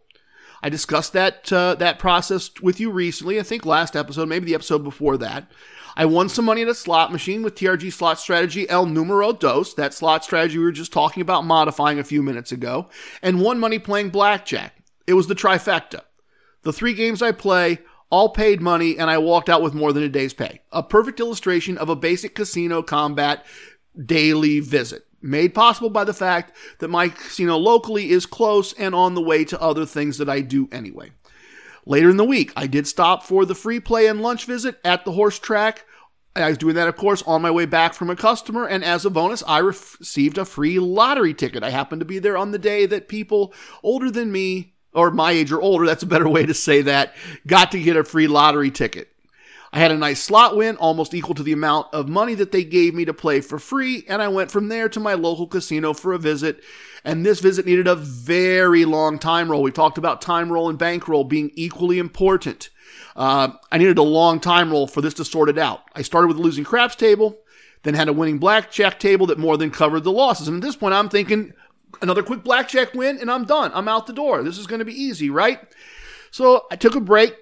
I 0.64 0.70
discussed 0.70 1.12
that 1.12 1.52
uh, 1.52 1.76
that 1.76 2.00
process 2.00 2.50
with 2.62 2.80
you 2.80 2.90
recently. 2.90 3.42
I 3.42 3.44
think 3.44 3.66
last 3.66 3.94
episode, 3.94 4.30
maybe 4.30 4.46
the 4.46 4.56
episode 4.56 4.86
before 4.86 5.18
that. 5.18 5.52
I 5.98 6.06
won 6.06 6.30
some 6.30 6.46
money 6.46 6.62
at 6.62 6.70
a 6.70 6.76
slot 6.76 7.12
machine 7.12 7.44
with 7.44 7.56
TRG 7.56 7.92
slot 7.92 8.20
strategy 8.20 8.70
El 8.70 8.86
Numero 8.86 9.34
Dos, 9.34 9.74
that 9.74 9.94
slot 9.94 10.24
strategy 10.24 10.58
we 10.58 10.64
were 10.64 10.72
just 10.72 10.94
talking 10.94 11.20
about 11.20 11.44
modifying 11.44 12.00
a 12.00 12.06
few 12.06 12.24
minutes 12.24 12.54
ago, 12.54 12.90
and 13.22 13.42
won 13.42 13.60
money 13.60 13.80
playing 13.80 14.12
blackjack. 14.12 14.78
It 15.08 15.16
was 15.16 15.28
the 15.28 15.36
trifecta. 15.36 16.04
The 16.62 16.72
three 16.72 16.94
games 16.94 17.22
I 17.22 17.34
play 17.34 17.80
all 18.10 18.30
paid 18.30 18.62
money, 18.62 18.98
and 18.98 19.10
I 19.10 19.18
walked 19.18 19.50
out 19.50 19.62
with 19.62 19.74
more 19.74 19.92
than 19.92 20.04
a 20.04 20.10
day's 20.10 20.34
pay. 20.34 20.62
A 20.72 20.82
perfect 20.82 21.20
illustration 21.20 21.78
of 21.78 21.90
a 21.90 21.98
basic 21.98 22.34
casino 22.34 22.82
combat 22.82 23.46
daily 24.06 24.60
visit. 24.60 25.06
Made 25.22 25.56
possible 25.56 25.90
by 25.90 26.04
the 26.04 26.14
fact 26.14 26.56
that 26.80 26.90
my 26.90 27.10
casino 27.10 27.58
locally 27.58 28.12
is 28.12 28.26
close 28.26 28.74
and 28.74 28.94
on 28.94 29.16
the 29.16 29.22
way 29.22 29.44
to 29.46 29.62
other 29.62 29.86
things 29.86 30.20
that 30.20 30.30
I 30.30 30.42
do 30.42 30.70
anyway. 30.72 31.12
Later 31.86 32.10
in 32.10 32.18
the 32.18 32.24
week, 32.24 32.52
I 32.56 32.68
did 32.68 32.86
stop 32.86 33.24
for 33.24 33.46
the 33.46 33.56
free 33.56 33.80
play 33.80 34.08
and 34.08 34.22
lunch 34.22 34.46
visit 34.46 34.80
at 34.84 35.06
the 35.06 35.14
horse 35.14 35.40
track. 35.40 35.86
I 36.36 36.50
was 36.50 36.58
doing 36.58 36.76
that, 36.76 36.88
of 36.88 36.98
course, 36.98 37.24
on 37.24 37.42
my 37.42 37.50
way 37.50 37.66
back 37.66 37.94
from 37.94 38.10
a 38.10 38.16
customer, 38.16 38.68
and 38.68 38.84
as 38.84 39.06
a 39.06 39.10
bonus, 39.10 39.42
I 39.48 39.60
received 39.60 40.38
a 40.38 40.46
free 40.46 40.78
lottery 40.80 41.34
ticket. 41.34 41.64
I 41.64 41.72
happened 41.72 42.02
to 42.02 42.06
be 42.06 42.20
there 42.20 42.38
on 42.38 42.52
the 42.52 42.60
day 42.60 42.86
that 42.86 43.08
people 43.08 43.54
older 43.82 44.12
than 44.12 44.32
me 44.32 44.76
or 44.94 45.12
my 45.12 45.32
age 45.32 45.52
or 45.52 45.62
older, 45.62 45.86
that's 45.86 46.04
a 46.04 46.08
better 46.08 46.28
way 46.28 46.46
to 46.46 46.54
say 46.54 46.82
that, 46.82 47.14
got 47.46 47.72
to 47.72 47.82
get 47.82 47.98
a 47.98 48.04
free 48.04 48.28
lottery 48.28 48.72
ticket. 48.72 49.10
I 49.78 49.82
had 49.82 49.92
a 49.92 49.96
nice 49.96 50.24
slot 50.24 50.58
win, 50.58 50.76
almost 50.78 51.14
equal 51.14 51.36
to 51.36 51.44
the 51.44 51.52
amount 51.54 51.94
of 51.94 52.10
money 52.10 52.34
that 52.34 52.52
they 52.52 52.64
gave 52.64 52.96
me 52.96 53.06
to 53.06 53.14
play 53.14 53.42
for 53.42 53.60
free, 53.60 54.04
and 54.08 54.24
I 54.24 54.28
went 54.28 54.50
from 54.50 54.70
there 54.70 54.90
to 54.90 55.00
my 55.00 55.14
local 55.14 55.46
casino 55.46 55.94
for 55.94 56.14
a 56.14 56.18
visit. 56.18 56.64
And 57.04 57.24
this 57.24 57.42
visit 57.42 57.68
needed 57.68 57.86
a 57.86 57.94
very 57.94 58.86
long 58.86 59.20
time 59.20 59.52
roll. 59.52 59.62
We 59.62 59.70
talked 59.70 60.00
about 60.00 60.20
time 60.20 60.52
roll 60.52 60.68
and 60.68 60.80
bankroll 60.80 61.26
being 61.26 61.52
equally 61.54 62.00
important. 62.00 62.72
Uh, 63.16 63.50
I 63.72 63.78
needed 63.78 64.00
a 64.00 64.04
long 64.04 64.40
time 64.40 64.72
roll 64.72 64.88
for 64.88 65.02
this 65.02 65.14
to 65.14 65.24
sort 65.24 65.48
it 65.48 65.60
out. 65.60 65.84
I 65.94 66.02
started 66.02 66.30
with 66.30 66.38
a 66.38 66.42
losing 66.42 66.64
craps 66.64 66.96
table, 66.96 67.38
then 67.84 67.94
had 67.94 68.10
a 68.10 68.14
winning 68.14 68.40
blackjack 68.40 69.00
table 69.00 69.28
that 69.28 69.38
more 69.38 69.58
than 69.58 69.70
covered 69.70 70.04
the 70.04 70.12
losses. 70.12 70.48
And 70.48 70.58
at 70.58 70.66
this 70.66 70.76
point, 70.76 70.96
I'm 70.96 71.08
thinking 71.08 71.54
another 72.02 72.24
quick 72.24 72.44
blackjack 72.44 72.96
win, 72.96 73.20
and 73.20 73.30
I'm 73.30 73.46
done. 73.46 73.70
I'm 73.76 73.88
out 73.88 74.08
the 74.08 74.14
door. 74.14 74.42
This 74.42 74.58
is 74.58 74.66
going 74.66 74.80
to 74.80 74.86
be 74.86 75.00
easy, 75.00 75.30
right? 75.30 75.60
So 76.32 76.66
I 76.72 76.78
took 76.78 76.96
a 76.96 77.00
break, 77.00 77.36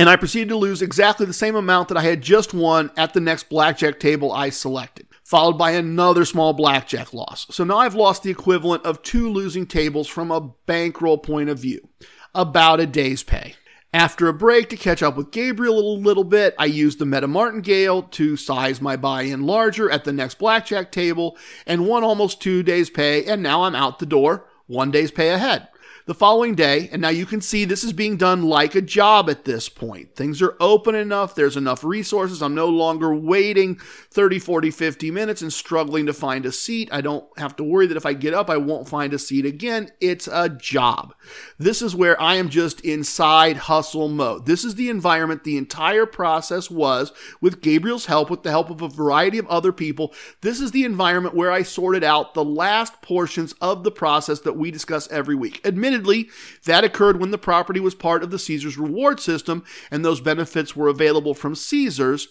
and 0.00 0.08
I 0.08 0.16
proceeded 0.16 0.48
to 0.48 0.56
lose 0.56 0.80
exactly 0.80 1.26
the 1.26 1.34
same 1.34 1.54
amount 1.54 1.88
that 1.88 1.98
I 1.98 2.02
had 2.02 2.22
just 2.22 2.54
won 2.54 2.90
at 2.96 3.12
the 3.12 3.20
next 3.20 3.50
blackjack 3.50 4.00
table 4.00 4.32
I 4.32 4.48
selected, 4.48 5.06
followed 5.24 5.58
by 5.58 5.72
another 5.72 6.24
small 6.24 6.54
blackjack 6.54 7.12
loss. 7.12 7.46
So 7.50 7.64
now 7.64 7.76
I've 7.76 7.94
lost 7.94 8.22
the 8.22 8.30
equivalent 8.30 8.86
of 8.86 9.02
two 9.02 9.28
losing 9.28 9.66
tables 9.66 10.08
from 10.08 10.30
a 10.30 10.52
bankroll 10.64 11.18
point 11.18 11.50
of 11.50 11.58
view, 11.58 11.86
about 12.34 12.80
a 12.80 12.86
day's 12.86 13.22
pay. 13.22 13.56
After 13.92 14.26
a 14.26 14.32
break 14.32 14.70
to 14.70 14.76
catch 14.78 15.02
up 15.02 15.18
with 15.18 15.32
Gabriel 15.32 15.78
a 15.78 15.98
little 15.98 16.24
bit, 16.24 16.54
I 16.58 16.64
used 16.64 16.98
the 16.98 17.04
Meta 17.04 17.28
Martingale 17.28 18.04
to 18.04 18.38
size 18.38 18.80
my 18.80 18.96
buy 18.96 19.24
in 19.24 19.42
larger 19.42 19.90
at 19.90 20.04
the 20.04 20.14
next 20.14 20.38
blackjack 20.38 20.92
table 20.92 21.36
and 21.66 21.86
won 21.86 22.04
almost 22.04 22.40
two 22.40 22.62
days' 22.62 22.88
pay, 22.88 23.26
and 23.26 23.42
now 23.42 23.64
I'm 23.64 23.74
out 23.74 23.98
the 23.98 24.06
door, 24.06 24.46
one 24.66 24.90
day's 24.90 25.10
pay 25.10 25.28
ahead 25.28 25.68
the 26.06 26.14
following 26.14 26.54
day. 26.54 26.88
And 26.92 27.02
now 27.02 27.08
you 27.08 27.26
can 27.26 27.40
see 27.40 27.64
this 27.64 27.84
is 27.84 27.92
being 27.92 28.16
done 28.16 28.42
like 28.42 28.74
a 28.74 28.80
job 28.80 29.28
at 29.30 29.44
this 29.44 29.68
point. 29.68 30.16
Things 30.16 30.42
are 30.42 30.56
open 30.60 30.94
enough. 30.94 31.34
There's 31.34 31.56
enough 31.56 31.84
resources. 31.84 32.42
I'm 32.42 32.54
no 32.54 32.68
longer 32.68 33.14
waiting 33.14 33.76
30, 34.10 34.38
40, 34.38 34.70
50 34.70 35.10
minutes 35.10 35.42
and 35.42 35.52
struggling 35.52 36.06
to 36.06 36.12
find 36.12 36.46
a 36.46 36.52
seat. 36.52 36.88
I 36.92 37.00
don't 37.00 37.26
have 37.38 37.56
to 37.56 37.64
worry 37.64 37.86
that 37.86 37.96
if 37.96 38.06
I 38.06 38.14
get 38.14 38.34
up, 38.34 38.50
I 38.50 38.56
won't 38.56 38.88
find 38.88 39.12
a 39.12 39.18
seat 39.18 39.44
again. 39.44 39.90
It's 40.00 40.28
a 40.28 40.48
job. 40.48 41.14
This 41.58 41.82
is 41.82 41.94
where 41.94 42.20
I 42.20 42.36
am 42.36 42.48
just 42.48 42.80
inside 42.80 43.56
hustle 43.56 44.08
mode. 44.08 44.46
This 44.46 44.64
is 44.64 44.74
the 44.74 44.90
environment 44.90 45.44
the 45.44 45.58
entire 45.58 46.06
process 46.06 46.70
was 46.70 47.12
with 47.40 47.60
Gabriel's 47.60 48.06
help, 48.06 48.30
with 48.30 48.42
the 48.42 48.50
help 48.50 48.70
of 48.70 48.82
a 48.82 48.88
variety 48.88 49.38
of 49.38 49.46
other 49.46 49.72
people. 49.72 50.12
This 50.40 50.60
is 50.60 50.70
the 50.72 50.84
environment 50.84 51.34
where 51.34 51.52
I 51.52 51.62
sorted 51.62 52.04
out 52.04 52.34
the 52.34 52.44
last 52.44 53.00
portions 53.02 53.52
of 53.60 53.84
the 53.84 53.90
process 53.90 54.40
that 54.40 54.56
we 54.56 54.70
discuss 54.70 55.10
every 55.10 55.34
week. 55.34 55.60
Admittedly, 55.64 55.89
Admittedly, 55.90 56.30
that 56.66 56.84
occurred 56.84 57.20
when 57.20 57.32
the 57.32 57.38
property 57.38 57.80
was 57.80 57.94
part 57.94 58.22
of 58.22 58.30
the 58.30 58.38
Caesars 58.38 58.78
reward 58.78 59.18
system 59.18 59.64
and 59.90 60.04
those 60.04 60.20
benefits 60.20 60.76
were 60.76 60.88
available 60.88 61.34
from 61.34 61.54
Caesars. 61.54 62.28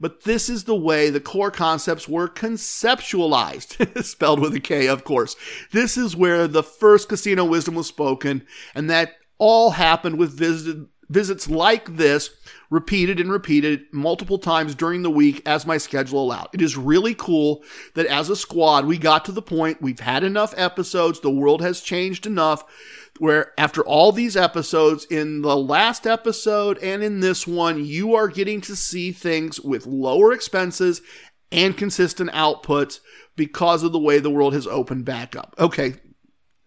But 0.00 0.24
this 0.24 0.48
is 0.48 0.64
the 0.64 0.74
way 0.74 1.08
the 1.10 1.20
core 1.20 1.50
concepts 1.50 2.08
were 2.08 2.28
conceptualized, 2.28 4.04
spelled 4.04 4.40
with 4.40 4.54
a 4.54 4.60
K, 4.60 4.88
of 4.88 5.04
course. 5.04 5.36
This 5.70 5.96
is 5.96 6.16
where 6.16 6.48
the 6.48 6.62
first 6.62 7.08
casino 7.08 7.44
wisdom 7.44 7.74
was 7.74 7.86
spoken, 7.86 8.44
and 8.74 8.90
that 8.90 9.12
all 9.38 9.70
happened 9.70 10.18
with 10.18 10.36
visit, 10.36 10.86
visits 11.08 11.48
like 11.48 11.96
this 11.96 12.30
repeated 12.70 13.20
and 13.20 13.30
repeated 13.30 13.84
multiple 13.92 14.38
times 14.38 14.74
during 14.74 15.02
the 15.02 15.10
week 15.10 15.42
as 15.46 15.66
my 15.66 15.78
schedule 15.78 16.22
allowed. 16.22 16.48
It 16.52 16.62
is 16.62 16.76
really 16.76 17.14
cool 17.14 17.62
that 17.94 18.06
as 18.06 18.30
a 18.30 18.36
squad, 18.36 18.86
we 18.86 18.98
got 18.98 19.24
to 19.26 19.32
the 19.32 19.42
point, 19.42 19.82
we've 19.82 20.00
had 20.00 20.24
enough 20.24 20.54
episodes, 20.56 21.20
the 21.20 21.30
world 21.30 21.62
has 21.62 21.80
changed 21.80 22.26
enough 22.26 22.64
where 23.18 23.52
after 23.58 23.82
all 23.82 24.10
these 24.10 24.36
episodes, 24.36 25.04
in 25.04 25.42
the 25.42 25.56
last 25.56 26.06
episode 26.06 26.78
and 26.78 27.02
in 27.02 27.20
this 27.20 27.46
one, 27.46 27.84
you 27.84 28.14
are 28.14 28.28
getting 28.28 28.60
to 28.62 28.74
see 28.74 29.12
things 29.12 29.60
with 29.60 29.86
lower 29.86 30.32
expenses 30.32 31.00
and 31.52 31.76
consistent 31.76 32.30
outputs 32.32 32.98
because 33.36 33.82
of 33.82 33.92
the 33.92 33.98
way 33.98 34.18
the 34.18 34.30
world 34.30 34.52
has 34.52 34.66
opened 34.66 35.04
back 35.04 35.36
up. 35.36 35.54
Okay, 35.58 35.94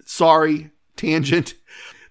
sorry, 0.05 0.71
tangent. 0.95 1.53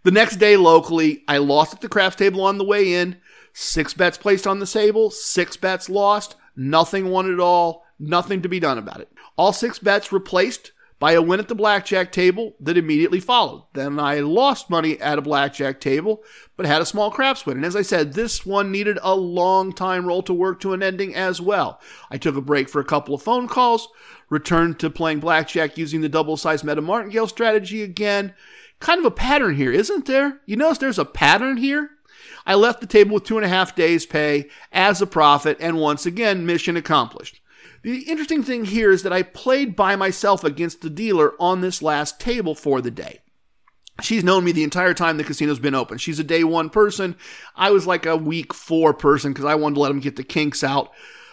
The 0.06 0.12
next 0.12 0.36
day 0.36 0.56
locally, 0.56 1.24
I 1.26 1.38
lost 1.38 1.74
at 1.74 1.80
the 1.80 1.88
craps 1.88 2.14
table 2.14 2.44
on 2.44 2.58
the 2.58 2.64
way 2.64 2.94
in. 2.94 3.16
Six 3.52 3.92
bets 3.92 4.16
placed 4.16 4.46
on 4.46 4.60
the 4.60 4.66
table, 4.66 5.10
six 5.10 5.56
bets 5.56 5.88
lost, 5.88 6.36
nothing 6.54 7.10
won 7.10 7.28
at 7.32 7.40
all, 7.40 7.84
nothing 7.98 8.40
to 8.42 8.48
be 8.48 8.60
done 8.60 8.78
about 8.78 9.00
it. 9.00 9.10
All 9.36 9.52
six 9.52 9.80
bets 9.80 10.12
replaced 10.12 10.70
by 11.00 11.12
a 11.12 11.20
win 11.20 11.40
at 11.40 11.48
the 11.48 11.56
blackjack 11.56 12.12
table 12.12 12.54
that 12.60 12.76
immediately 12.76 13.18
followed. 13.18 13.64
Then 13.72 13.98
I 13.98 14.20
lost 14.20 14.70
money 14.70 14.96
at 15.00 15.18
a 15.18 15.22
blackjack 15.22 15.80
table, 15.80 16.22
but 16.56 16.66
had 16.66 16.80
a 16.80 16.86
small 16.86 17.10
craps 17.10 17.44
win. 17.44 17.56
And 17.56 17.66
as 17.66 17.74
I 17.74 17.82
said, 17.82 18.12
this 18.12 18.46
one 18.46 18.70
needed 18.70 19.00
a 19.02 19.16
long 19.16 19.72
time 19.72 20.06
roll 20.06 20.22
to 20.22 20.32
work 20.32 20.60
to 20.60 20.72
an 20.72 20.84
ending 20.84 21.16
as 21.16 21.40
well. 21.40 21.80
I 22.12 22.16
took 22.16 22.36
a 22.36 22.40
break 22.40 22.68
for 22.68 22.80
a 22.80 22.84
couple 22.84 23.12
of 23.12 23.22
phone 23.22 23.48
calls, 23.48 23.88
returned 24.30 24.78
to 24.78 24.88
playing 24.88 25.18
blackjack 25.18 25.76
using 25.76 26.00
the 26.00 26.08
double 26.08 26.36
size 26.36 26.62
meta 26.62 26.80
martingale 26.80 27.26
strategy 27.26 27.82
again. 27.82 28.34
Kind 28.80 28.98
of 28.98 29.06
a 29.06 29.10
pattern 29.10 29.56
here, 29.56 29.72
isn't 29.72 30.06
there? 30.06 30.40
You 30.46 30.56
notice 30.56 30.78
there's 30.78 30.98
a 30.98 31.04
pattern 31.04 31.56
here? 31.56 31.90
I 32.46 32.54
left 32.54 32.80
the 32.80 32.86
table 32.86 33.14
with 33.14 33.24
two 33.24 33.36
and 33.36 33.44
a 33.44 33.48
half 33.48 33.74
days' 33.74 34.06
pay 34.06 34.48
as 34.72 35.02
a 35.02 35.06
profit, 35.06 35.56
and 35.60 35.78
once 35.78 36.06
again, 36.06 36.46
mission 36.46 36.76
accomplished. 36.76 37.40
The 37.82 38.00
interesting 38.02 38.42
thing 38.42 38.64
here 38.64 38.90
is 38.90 39.02
that 39.02 39.12
I 39.12 39.22
played 39.22 39.76
by 39.76 39.96
myself 39.96 40.44
against 40.44 40.80
the 40.80 40.90
dealer 40.90 41.34
on 41.40 41.60
this 41.60 41.82
last 41.82 42.20
table 42.20 42.54
for 42.54 42.80
the 42.80 42.90
day. 42.90 43.20
She's 44.02 44.24
known 44.24 44.44
me 44.44 44.52
the 44.52 44.64
entire 44.64 44.92
time 44.92 45.16
the 45.16 45.24
casino's 45.24 45.58
been 45.58 45.74
open. 45.74 45.98
She's 45.98 46.18
a 46.18 46.24
day 46.24 46.44
one 46.44 46.68
person. 46.68 47.16
I 47.54 47.70
was 47.70 47.86
like 47.86 48.04
a 48.04 48.16
week 48.16 48.52
four 48.52 48.92
person 48.92 49.32
because 49.32 49.46
I 49.46 49.54
wanted 49.54 49.76
to 49.76 49.80
let 49.80 49.88
them 49.88 50.00
get 50.00 50.16
the 50.16 50.24
kinks 50.24 50.62
out. 50.62 50.88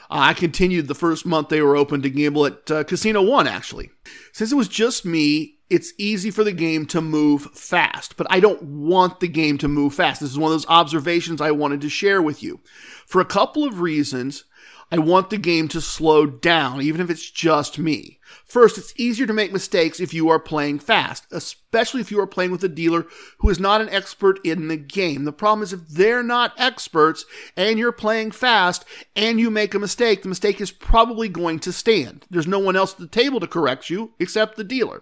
Uh, 0.09 0.19
I 0.19 0.33
continued 0.33 0.87
the 0.87 0.95
first 0.95 1.25
month 1.25 1.49
they 1.49 1.61
were 1.61 1.75
open 1.75 2.01
to 2.03 2.09
gamble 2.09 2.45
at 2.45 2.71
uh, 2.71 2.83
Casino 2.83 3.21
One, 3.21 3.47
actually. 3.47 3.89
Since 4.31 4.51
it 4.51 4.55
was 4.55 4.67
just 4.67 5.05
me, 5.05 5.52
it's 5.73 5.91
easy 5.97 6.29
for 6.29 6.43
the 6.43 6.51
game 6.51 6.85
to 6.85 7.01
move 7.01 7.49
fast, 7.55 8.15
but 8.15 8.27
I 8.29 8.39
don't 8.39 8.61
want 8.61 9.19
the 9.19 9.27
game 9.27 9.57
to 9.57 9.67
move 9.67 9.95
fast. 9.95 10.21
This 10.21 10.29
is 10.29 10.37
one 10.37 10.51
of 10.51 10.53
those 10.53 10.69
observations 10.69 11.41
I 11.41 11.49
wanted 11.49 11.81
to 11.81 11.89
share 11.89 12.21
with 12.21 12.43
you. 12.43 12.59
For 13.07 13.19
a 13.19 13.25
couple 13.25 13.63
of 13.63 13.81
reasons, 13.81 14.43
I 14.91 14.99
want 14.99 15.31
the 15.31 15.39
game 15.39 15.67
to 15.69 15.81
slow 15.81 16.27
down, 16.27 16.83
even 16.83 17.01
if 17.01 17.09
it's 17.09 17.27
just 17.27 17.79
me. 17.79 18.19
First, 18.45 18.77
it's 18.77 18.93
easier 18.97 19.25
to 19.25 19.33
make 19.33 19.51
mistakes 19.51 19.99
if 19.99 20.13
you 20.13 20.29
are 20.29 20.39
playing 20.39 20.77
fast, 20.77 21.25
especially 21.31 22.01
if 22.01 22.11
you 22.11 22.19
are 22.19 22.27
playing 22.27 22.51
with 22.51 22.63
a 22.63 22.69
dealer 22.69 23.07
who 23.39 23.49
is 23.49 23.59
not 23.59 23.81
an 23.81 23.89
expert 23.89 24.39
in 24.45 24.67
the 24.67 24.77
game. 24.77 25.25
The 25.25 25.33
problem 25.33 25.63
is 25.63 25.73
if 25.73 25.87
they're 25.87 26.21
not 26.21 26.53
experts 26.59 27.25
and 27.57 27.79
you're 27.79 27.91
playing 27.91 28.29
fast 28.29 28.85
and 29.15 29.39
you 29.39 29.49
make 29.49 29.73
a 29.73 29.79
mistake, 29.79 30.21
the 30.21 30.29
mistake 30.29 30.61
is 30.61 30.69
probably 30.69 31.29
going 31.29 31.57
to 31.61 31.73
stand. 31.73 32.27
There's 32.29 32.45
no 32.45 32.59
one 32.59 32.75
else 32.75 32.93
at 32.93 32.99
the 32.99 33.07
table 33.07 33.39
to 33.39 33.47
correct 33.47 33.89
you 33.89 34.11
except 34.19 34.55
the 34.55 34.63
dealer. 34.63 35.01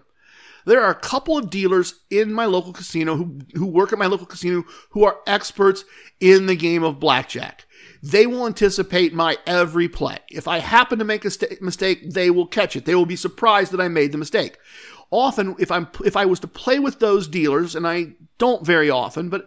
There 0.64 0.82
are 0.82 0.90
a 0.90 0.94
couple 0.94 1.36
of 1.36 1.50
dealers 1.50 1.94
in 2.10 2.32
my 2.32 2.44
local 2.44 2.72
casino 2.72 3.16
who, 3.16 3.40
who 3.54 3.66
work 3.66 3.92
at 3.92 3.98
my 3.98 4.06
local 4.06 4.26
casino 4.26 4.64
who 4.90 5.04
are 5.04 5.18
experts 5.26 5.84
in 6.20 6.46
the 6.46 6.56
game 6.56 6.82
of 6.82 7.00
blackjack. 7.00 7.66
They 8.02 8.26
will 8.26 8.46
anticipate 8.46 9.14
my 9.14 9.38
every 9.46 9.88
play. 9.88 10.18
If 10.30 10.48
I 10.48 10.58
happen 10.58 10.98
to 10.98 11.04
make 11.04 11.24
a 11.24 11.30
st- 11.30 11.62
mistake, 11.62 12.10
they 12.10 12.30
will 12.30 12.46
catch 12.46 12.76
it. 12.76 12.84
They 12.84 12.94
will 12.94 13.06
be 13.06 13.16
surprised 13.16 13.72
that 13.72 13.80
I 13.80 13.88
made 13.88 14.12
the 14.12 14.18
mistake. 14.18 14.58
Often, 15.10 15.56
if 15.58 15.70
I'm 15.70 15.88
if 16.04 16.16
I 16.16 16.24
was 16.24 16.40
to 16.40 16.46
play 16.48 16.78
with 16.78 16.98
those 16.98 17.28
dealers, 17.28 17.76
and 17.76 17.86
I 17.86 18.14
don't 18.38 18.64
very 18.64 18.88
often, 18.90 19.28
but 19.28 19.46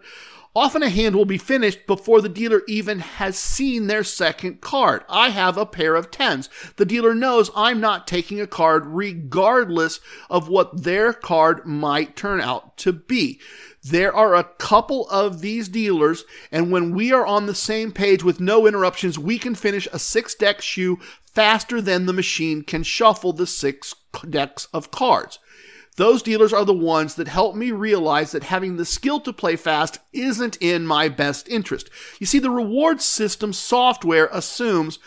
Often 0.56 0.84
a 0.84 0.88
hand 0.88 1.14
will 1.14 1.26
be 1.26 1.36
finished 1.36 1.86
before 1.86 2.22
the 2.22 2.30
dealer 2.30 2.62
even 2.66 3.00
has 3.00 3.38
seen 3.38 3.88
their 3.88 4.02
second 4.02 4.62
card. 4.62 5.04
I 5.06 5.28
have 5.28 5.58
a 5.58 5.66
pair 5.66 5.94
of 5.94 6.10
tens. 6.10 6.48
The 6.76 6.86
dealer 6.86 7.14
knows 7.14 7.50
I'm 7.54 7.78
not 7.78 8.06
taking 8.06 8.40
a 8.40 8.46
card 8.46 8.86
regardless 8.86 10.00
of 10.30 10.48
what 10.48 10.84
their 10.84 11.12
card 11.12 11.66
might 11.66 12.16
turn 12.16 12.40
out 12.40 12.78
to 12.78 12.94
be. 12.94 13.38
There 13.84 14.14
are 14.16 14.34
a 14.34 14.44
couple 14.44 15.06
of 15.10 15.42
these 15.42 15.68
dealers, 15.68 16.24
and 16.50 16.72
when 16.72 16.94
we 16.94 17.12
are 17.12 17.26
on 17.26 17.44
the 17.44 17.54
same 17.54 17.92
page 17.92 18.24
with 18.24 18.40
no 18.40 18.66
interruptions, 18.66 19.18
we 19.18 19.38
can 19.38 19.54
finish 19.54 19.86
a 19.92 19.98
six 19.98 20.34
deck 20.34 20.62
shoe 20.62 20.98
faster 21.26 21.82
than 21.82 22.06
the 22.06 22.14
machine 22.14 22.62
can 22.62 22.82
shuffle 22.82 23.34
the 23.34 23.46
six 23.46 23.94
decks 24.30 24.68
of 24.72 24.90
cards. 24.90 25.38
Those 25.96 26.22
dealers 26.22 26.52
are 26.52 26.64
the 26.64 26.74
ones 26.74 27.14
that 27.14 27.28
help 27.28 27.56
me 27.56 27.70
realize 27.72 28.32
that 28.32 28.44
having 28.44 28.76
the 28.76 28.84
skill 28.84 29.18
to 29.20 29.32
play 29.32 29.56
fast 29.56 29.98
isn't 30.12 30.56
in 30.60 30.86
my 30.86 31.08
best 31.08 31.48
interest. 31.48 31.88
You 32.20 32.26
see, 32.26 32.38
the 32.38 32.50
reward 32.50 33.00
system 33.00 33.52
software 33.52 34.28
assumes 34.30 34.98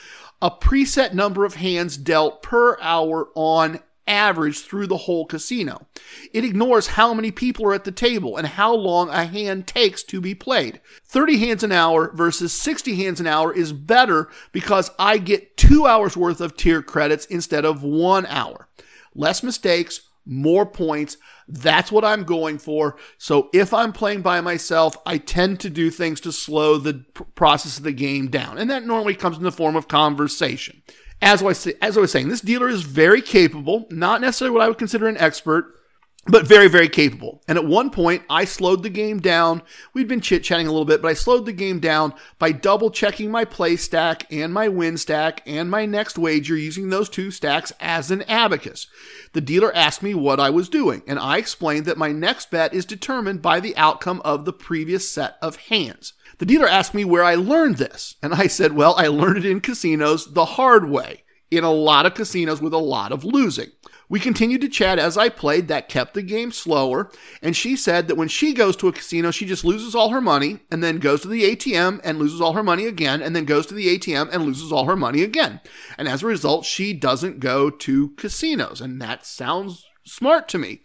a 0.41 0.49
preset 0.49 1.13
number 1.13 1.45
of 1.45 1.55
hands 1.55 1.95
dealt 1.95 2.41
per 2.41 2.77
hour 2.81 3.29
on 3.35 3.79
average 4.07 4.61
through 4.61 4.87
the 4.87 4.97
whole 4.97 5.25
casino. 5.25 5.85
It 6.33 6.43
ignores 6.43 6.87
how 6.87 7.13
many 7.13 7.29
people 7.29 7.65
are 7.65 7.75
at 7.75 7.83
the 7.83 7.91
table 7.91 8.37
and 8.37 8.47
how 8.47 8.73
long 8.73 9.09
a 9.09 9.25
hand 9.25 9.67
takes 9.67 10.01
to 10.05 10.19
be 10.19 10.33
played. 10.33 10.81
30 11.05 11.37
hands 11.37 11.63
an 11.63 11.71
hour 11.71 12.11
versus 12.15 12.51
60 12.51 12.95
hands 12.95 13.19
an 13.19 13.27
hour 13.27 13.53
is 13.53 13.71
better 13.71 14.27
because 14.51 14.89
I 14.97 15.19
get 15.19 15.55
two 15.55 15.85
hours 15.85 16.17
worth 16.17 16.41
of 16.41 16.57
tier 16.57 16.81
credits 16.81 17.25
instead 17.25 17.63
of 17.63 17.83
one 17.83 18.25
hour. 18.25 18.67
Less 19.13 19.43
mistakes, 19.43 20.01
more 20.25 20.65
points. 20.65 21.17
That's 21.47 21.91
what 21.91 22.05
I'm 22.05 22.23
going 22.23 22.57
for. 22.59 22.97
So 23.17 23.49
if 23.53 23.73
I'm 23.73 23.91
playing 23.93 24.21
by 24.21 24.41
myself, 24.41 24.95
I 25.05 25.17
tend 25.17 25.59
to 25.61 25.69
do 25.69 25.89
things 25.89 26.21
to 26.21 26.31
slow 26.31 26.77
the 26.77 27.05
process 27.35 27.77
of 27.77 27.83
the 27.83 27.91
game 27.91 28.29
down. 28.29 28.57
And 28.57 28.69
that 28.69 28.85
normally 28.85 29.15
comes 29.15 29.37
in 29.37 29.43
the 29.43 29.51
form 29.51 29.75
of 29.75 29.87
conversation. 29.87 30.81
As 31.21 31.43
I, 31.43 31.73
as 31.81 31.97
I 31.97 32.01
was 32.01 32.11
saying, 32.11 32.29
this 32.29 32.41
dealer 32.41 32.69
is 32.69 32.83
very 32.83 33.21
capable, 33.21 33.87
not 33.89 34.21
necessarily 34.21 34.53
what 34.53 34.63
I 34.63 34.67
would 34.69 34.77
consider 34.77 35.07
an 35.07 35.17
expert, 35.17 35.78
but 36.25 36.45
very, 36.45 36.67
very 36.67 36.89
capable. 36.89 37.41
And 37.47 37.57
at 37.57 37.65
one 37.65 37.89
point, 37.89 38.23
I 38.29 38.45
slowed 38.45 38.83
the 38.83 38.89
game 38.89 39.19
down. 39.19 39.63
We'd 39.93 40.07
been 40.07 40.21
chit 40.21 40.43
chatting 40.43 40.67
a 40.67 40.71
little 40.71 40.85
bit, 40.85 41.01
but 41.01 41.07
I 41.07 41.13
slowed 41.13 41.45
the 41.45 41.53
game 41.53 41.79
down 41.79 42.13
by 42.37 42.51
double 42.51 42.91
checking 42.91 43.31
my 43.31 43.45
play 43.45 43.77
stack 43.77 44.31
and 44.31 44.53
my 44.53 44.67
win 44.67 44.97
stack 44.97 45.41
and 45.47 45.71
my 45.71 45.85
next 45.85 46.17
wager 46.17 46.55
using 46.55 46.89
those 46.89 47.09
two 47.09 47.31
stacks 47.31 47.71
as 47.79 48.11
an 48.11 48.23
abacus. 48.23 48.87
The 49.33 49.41
dealer 49.41 49.73
asked 49.73 50.03
me 50.03 50.13
what 50.13 50.39
I 50.39 50.49
was 50.49 50.69
doing, 50.69 51.01
and 51.07 51.17
I 51.17 51.37
explained 51.37 51.85
that 51.85 51.97
my 51.97 52.11
next 52.11 52.51
bet 52.51 52.73
is 52.73 52.85
determined 52.85 53.41
by 53.41 53.59
the 53.59 53.75
outcome 53.77 54.21
of 54.25 54.45
the 54.45 54.53
previous 54.53 55.09
set 55.09 55.37
of 55.41 55.55
hands. 55.55 56.13
The 56.37 56.45
dealer 56.45 56.67
asked 56.67 56.93
me 56.93 57.05
where 57.05 57.23
I 57.23 57.35
learned 57.35 57.77
this, 57.77 58.15
and 58.21 58.33
I 58.33 58.47
said, 58.47 58.73
well, 58.73 58.93
I 58.97 59.07
learned 59.07 59.37
it 59.37 59.45
in 59.45 59.61
casinos 59.61 60.33
the 60.33 60.45
hard 60.45 60.89
way, 60.89 61.23
in 61.49 61.63
a 61.63 61.71
lot 61.71 62.05
of 62.05 62.13
casinos 62.13 62.61
with 62.61 62.73
a 62.73 62.77
lot 62.77 63.11
of 63.11 63.23
losing. 63.23 63.69
We 64.09 64.19
continued 64.19 64.61
to 64.61 64.69
chat 64.69 64.97
as 64.97 65.17
I 65.17 65.29
played. 65.29 65.67
That 65.67 65.87
kept 65.87 66.15
the 66.15 66.23
game 66.23 66.51
slower. 66.51 67.11
And 67.43 67.55
she 67.55 67.75
said 67.75 68.07
that 68.07 68.15
when 68.15 68.27
she 68.27 68.53
goes 68.53 68.75
to 68.77 68.87
a 68.87 68.91
casino, 68.91 69.29
she 69.29 69.45
just 69.45 69.63
loses 69.63 69.93
all 69.93 70.09
her 70.09 70.19
money 70.19 70.59
and 70.71 70.83
then 70.83 70.97
goes 70.97 71.21
to 71.21 71.27
the 71.27 71.55
ATM 71.55 72.01
and 72.03 72.17
loses 72.17 72.41
all 72.41 72.53
her 72.53 72.63
money 72.63 72.87
again 72.87 73.21
and 73.21 73.35
then 73.35 73.45
goes 73.45 73.67
to 73.67 73.75
the 73.75 73.97
ATM 73.97 74.29
and 74.33 74.43
loses 74.43 74.71
all 74.71 74.85
her 74.85 74.95
money 74.95 75.21
again. 75.21 75.61
And 75.97 76.07
as 76.07 76.23
a 76.23 76.27
result, 76.27 76.65
she 76.65 76.91
doesn't 76.91 77.39
go 77.39 77.69
to 77.69 78.09
casinos. 78.09 78.81
And 78.81 78.99
that 78.99 79.27
sounds 79.27 79.85
smart 80.03 80.49
to 80.49 80.57
me. 80.57 80.81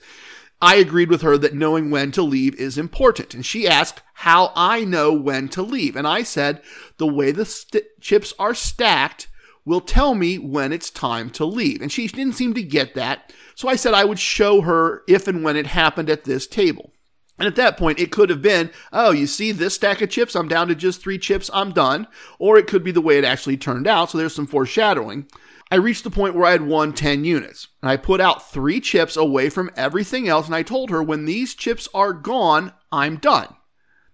I 0.61 0.77
agreed 0.77 1.11
with 1.11 1.22
her 1.22 1.37
that 1.39 1.55
knowing 1.55 1.91
when 1.91 2.12
to 2.12 2.22
leave 2.22 2.55
is 2.57 2.79
important. 2.79 3.35
And 3.35 3.45
she 3.45 3.66
asked 3.66 4.03
how 4.14 4.53
I 4.55 4.85
know 4.85 5.12
when 5.12 5.49
to 5.51 5.62
leave. 5.62 5.97
And 5.97 6.07
I 6.07 6.22
said 6.22 6.62
the 6.99 7.07
way 7.07 7.33
the 7.33 7.45
st- 7.45 7.85
chips 8.01 8.33
are 8.39 8.55
stacked 8.55 9.29
will 9.65 9.81
tell 9.81 10.15
me 10.15 10.39
when 10.39 10.73
it's 10.73 10.91
time 10.91 11.31
to 11.31 11.45
leave. 11.45 11.81
And 11.81 11.91
she 11.91 12.07
didn't 12.07 12.35
seem 12.35 12.55
to 12.55 12.62
get 12.62 12.95
that. 12.95 13.33
So 13.55 13.69
I 13.69 13.77
said 13.77 13.95
I 13.95 14.05
would 14.05 14.19
show 14.19 14.62
her 14.62 15.03
if 15.09 15.27
and 15.27 15.43
when 15.43 15.57
it 15.57 15.67
happened 15.67 16.11
at 16.11 16.25
this 16.25 16.47
table. 16.47 16.93
And 17.39 17.49
at 17.49 17.57
that 17.57 17.77
point, 17.77 17.99
it 17.99 18.12
could 18.12 18.31
have 18.31 18.43
been, 18.43 18.71
oh, 18.93 19.11
you 19.11 19.27
see 19.27 19.51
this 19.51 19.75
stack 19.75 20.01
of 20.03 20.11
chips? 20.11 20.37
I'm 20.37 20.49
down 20.49 20.69
to 20.69 20.75
just 20.75 21.01
three 21.01 21.19
chips. 21.19 21.51
I'm 21.53 21.73
done. 21.73 22.07
Or 22.39 22.57
it 22.57 22.69
could 22.69 22.85
be 22.85 22.93
the 22.93 23.01
way 23.01 23.19
it 23.19 23.25
actually 23.25 23.57
turned 23.57 23.89
out. 23.89 24.11
So 24.11 24.19
there's 24.19 24.35
some 24.35 24.47
foreshadowing. 24.47 25.27
I 25.71 25.77
reached 25.77 26.05
the 26.05 26.11
point 26.11 26.37
where 26.37 26.47
I 26.47 26.53
had 26.53 26.62
won 26.62 26.93
10 26.93 27.25
units. 27.25 27.67
And 27.83 27.91
I 27.91 27.97
put 27.97 28.21
out 28.21 28.51
three 28.51 28.81
chips 28.81 29.17
away 29.17 29.49
from 29.51 29.71
everything 29.77 30.29
else. 30.29 30.47
And 30.47 30.55
I 30.55 30.62
told 30.62 30.91
her, 30.91 31.03
when 31.03 31.25
these 31.25 31.55
chips 31.55 31.89
are 31.93 32.12
gone, 32.12 32.73
I'm 32.93 33.17
done. 33.17 33.49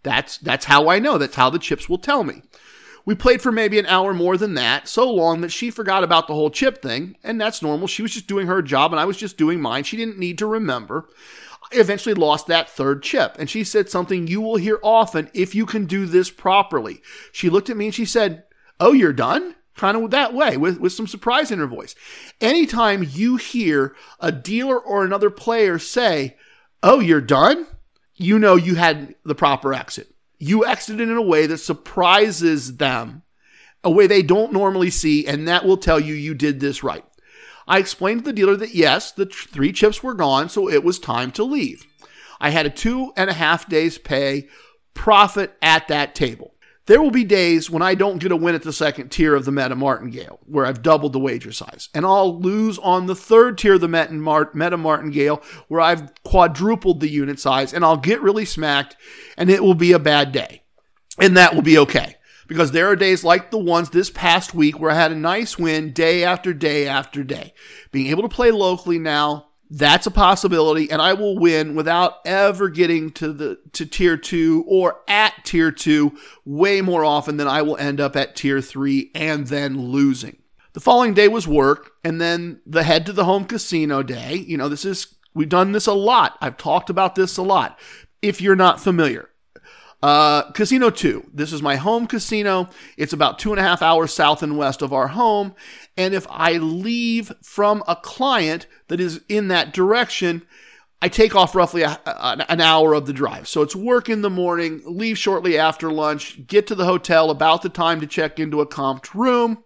That's, 0.03 0.39
that's 0.39 0.65
how 0.65 0.89
I 0.89 0.99
know. 0.99 1.19
That's 1.19 1.35
how 1.35 1.51
the 1.51 1.59
chips 1.59 1.91
will 1.91 1.99
tell 1.99 2.25
me. 2.25 2.43
We 3.05 3.15
played 3.15 3.41
for 3.41 3.51
maybe 3.51 3.79
an 3.79 3.87
hour 3.87 4.13
more 4.13 4.37
than 4.37 4.55
that, 4.55 4.89
so 4.89 5.11
long 5.11 5.41
that 5.41 5.53
she 5.53 5.71
forgot 5.71 6.05
about 6.05 6.27
the 6.27 6.35
whole 6.35 6.51
chip 6.51 6.83
thing, 6.83 7.17
and 7.25 7.41
that's 7.41 7.63
normal. 7.63 7.87
She 7.87 8.03
was 8.03 8.13
just 8.13 8.27
doing 8.27 8.47
her 8.47 8.63
job 8.63 8.93
and 8.93 9.01
I 9.01 9.05
was 9.05 9.17
just 9.17 9.37
doing 9.37 9.61
mine. 9.61 9.85
She 9.85 9.97
didn't 9.97 10.19
need 10.19 10.39
to 10.39 10.47
remember. 10.47 11.09
I 11.73 11.77
eventually 11.77 12.15
lost 12.15 12.47
that 12.49 12.69
third 12.69 13.03
chip, 13.03 13.37
and 13.39 13.49
she 13.49 13.65
said 13.65 13.89
something 13.89 14.27
you 14.27 14.41
will 14.41 14.57
hear 14.57 14.79
often 14.83 15.31
if 15.35 15.55
you 15.55 15.67
can 15.67 15.87
do 15.87 16.07
this 16.07 16.31
properly. 16.31 17.01
She 17.33 17.51
looked 17.51 17.71
at 17.71 17.77
me 17.77 17.87
and 17.87 17.95
she 17.95 18.05
said, 18.05 18.45
Oh, 18.79 18.93
you're 18.93 19.13
done? 19.13 19.55
Kind 19.77 19.97
of 19.97 20.11
that 20.11 20.35
way, 20.35 20.57
with, 20.57 20.79
with 20.79 20.93
some 20.93 21.07
surprise 21.07 21.51
in 21.51 21.59
her 21.59 21.67
voice. 21.67 21.95
Anytime 22.41 23.07
you 23.09 23.37
hear 23.37 23.95
a 24.19 24.33
dealer 24.33 24.79
or 24.79 25.05
another 25.05 25.31
player 25.31 25.79
say, 25.79 26.37
Oh, 26.83 27.01
you're 27.01 27.21
done? 27.21 27.67
You 28.15 28.39
know 28.39 28.57
you 28.57 28.75
had 28.75 29.15
the 29.25 29.35
proper 29.35 29.73
exit 29.73 30.15
you 30.41 30.65
exited 30.65 31.09
in 31.09 31.17
a 31.17 31.23
way 31.23 31.47
that 31.47 31.59
surprises 31.59 32.79
them, 32.79 33.23
a 33.85 33.91
way 33.91 34.07
they 34.07 34.23
don't 34.23 34.53
normally 34.53 34.91
see, 34.91 35.27
and 35.27 35.47
that 35.47 35.65
will 35.65 35.77
tell 35.77 36.01
you 36.01 36.15
you 36.15 36.35
did 36.35 36.59
this 36.59 36.83
right. 36.83 37.05
I 37.69 37.79
explained 37.79 38.21
to 38.21 38.25
the 38.25 38.33
dealer 38.33 38.57
that 38.57 38.75
yes, 38.75 39.13
the 39.13 39.27
three 39.27 39.71
chips 39.71 40.03
were 40.03 40.15
gone, 40.15 40.49
so 40.49 40.69
it 40.69 40.83
was 40.83 40.99
time 40.99 41.31
to 41.33 41.45
leave. 41.45 41.87
I 42.41 42.51
had 42.51 42.67
a 42.67 42.71
two 42.71 43.13
and 43.17 43.29
a 43.29 43.35
half 43.35 43.69
days 43.69 43.99
pay 43.99 44.49
profit 44.95 45.57
at 45.61 45.87
that 45.89 46.15
table. 46.15 46.55
There 46.87 47.01
will 47.01 47.11
be 47.11 47.25
days 47.25 47.71
when 47.71 47.83
I 47.83 47.95
don't 47.95 48.19
get 48.19 48.33
a 48.33 48.37
win 48.37 48.55
at 48.55 48.63
the 48.63 48.73
second 48.73 49.11
tier 49.11 49.35
of 49.35 49.45
the 49.45 49.53
Meta 49.53 49.77
Martingale, 49.77 50.41
where 50.47 50.67
I've 50.67 50.83
doubled 50.83 51.13
the 51.13 51.21
wager 51.21 51.53
size. 51.53 51.89
And 51.95 52.05
I'll 52.05 52.41
lose 52.41 52.79
on 52.79 53.07
the 53.07 53.15
third 53.15 53.59
tier 53.59 53.75
of 53.75 53.81
the 53.81 53.89
Meta 53.89 54.77
Martingale, 54.77 55.43
where 55.69 55.81
I've 55.81 56.11
quadrupled 56.25 57.01
the 57.01 57.09
unit 57.09 57.39
size, 57.39 57.73
and 57.73 57.85
I'll 57.85 57.97
get 57.97 58.23
really 58.23 58.45
smacked, 58.45 58.97
and 59.37 59.51
it 59.51 59.63
will 59.63 59.75
be 59.75 59.93
a 59.93 59.99
bad 59.99 60.33
day. 60.33 60.63
And 61.19 61.37
that 61.37 61.55
will 61.55 61.63
be 61.63 61.79
okay. 61.79 62.17
Because 62.49 62.73
there 62.73 62.89
are 62.89 62.97
days 62.97 63.23
like 63.23 63.53
the 63.53 63.59
ones 63.59 63.91
this 63.91 64.11
past 64.11 64.55
week 64.55 64.81
where 64.81 64.91
I 64.91 64.95
had 64.95 65.13
a 65.13 65.17
nice 65.17 65.57
win 65.57 65.93
day 65.93 66.25
after 66.25 66.53
day 66.53 66.89
after 66.89 67.23
day. 67.23 67.55
Being 67.93 68.09
able 68.09 68.23
to 68.23 68.29
play 68.29 68.51
locally 68.51 68.99
now, 68.99 69.50
that's 69.71 70.07
a 70.07 70.11
possibility, 70.11 70.91
and 70.91 71.01
I 71.01 71.13
will 71.13 71.39
win 71.39 71.77
without 71.77 72.17
ever 72.25 72.69
getting 72.69 73.13
to 73.13 73.33
the 73.33 73.59
to 73.73 73.87
tier 73.87 74.17
two 74.17 74.65
or 74.67 75.01
at 75.07 75.45
tier 75.45 75.71
two 75.71 76.17
way 76.45 76.81
more 76.81 77.05
often 77.05 77.37
than 77.37 77.47
I 77.47 77.63
will 77.63 77.77
end 77.77 78.01
up 78.01 78.17
at 78.17 78.35
tier 78.35 78.61
three 78.61 79.13
and 79.15 79.47
then 79.47 79.81
losing. 79.81 80.39
The 80.73 80.81
following 80.81 81.15
day 81.15 81.29
was 81.29 81.47
work, 81.47 81.93
and 82.03 82.21
then 82.21 82.61
the 82.67 82.83
head 82.83 83.07
to 83.07 83.13
the 83.13 83.25
home 83.25 83.45
casino 83.45 84.03
day. 84.03 84.35
You 84.35 84.57
know, 84.57 84.69
this 84.69 84.85
is 84.85 85.15
we've 85.35 85.49
done 85.49 85.71
this 85.71 85.87
a 85.87 85.93
lot. 85.93 86.37
I've 86.41 86.57
talked 86.57 86.91
about 86.91 87.15
this 87.15 87.37
a 87.37 87.43
lot. 87.43 87.79
If 88.23 88.41
you're 88.41 88.57
not 88.57 88.81
familiar, 88.81 89.30
uh, 90.03 90.51
casino 90.53 90.91
2. 90.91 91.31
This 91.33 91.53
is 91.53 91.63
my 91.63 91.77
home 91.77 92.07
casino. 92.07 92.71
It's 92.97 93.13
about 93.13 93.39
two 93.39 93.53
and 93.53 93.61
a 93.61 93.63
half 93.63 93.83
hours 93.83 94.15
south 94.15 94.43
and 94.43 94.57
west 94.57 94.83
of 94.83 94.93
our 94.93 95.09
home. 95.09 95.55
And 95.97 96.15
if 96.15 96.27
I 96.31 96.53
leave 96.53 97.33
from 97.43 97.83
a 97.87 97.97
client 97.97 98.67
that 98.89 99.01
is 99.01 99.21
in 99.29 99.49
that 99.49 99.75
direction, 99.75 100.43
I 101.03 101.09
take 101.09 101.35
off 101.35 101.55
roughly 101.55 101.83
a, 101.83 102.01
an 102.07 102.61
hour 102.61 102.95
of 102.95 103.07
the 103.07 103.13
drive. 103.13 103.47
So 103.47 103.63
it's 103.63 103.77
work 103.77 104.09
in 104.09 104.23
the 104.23 104.31
morning, 104.31 104.83
leave 104.85 105.19
shortly 105.19 105.59
after 105.59 105.91
lunch, 105.91 106.47
get 106.47 106.67
to 106.69 106.75
the 106.75 106.85
hotel 106.87 107.31
about 107.31 107.63
the 107.63 107.69
time 107.69 108.01
to 108.01 108.07
check 108.07 108.39
into 108.39 108.61
a 108.61 108.67
comped 108.67 109.15
room, 109.15 109.65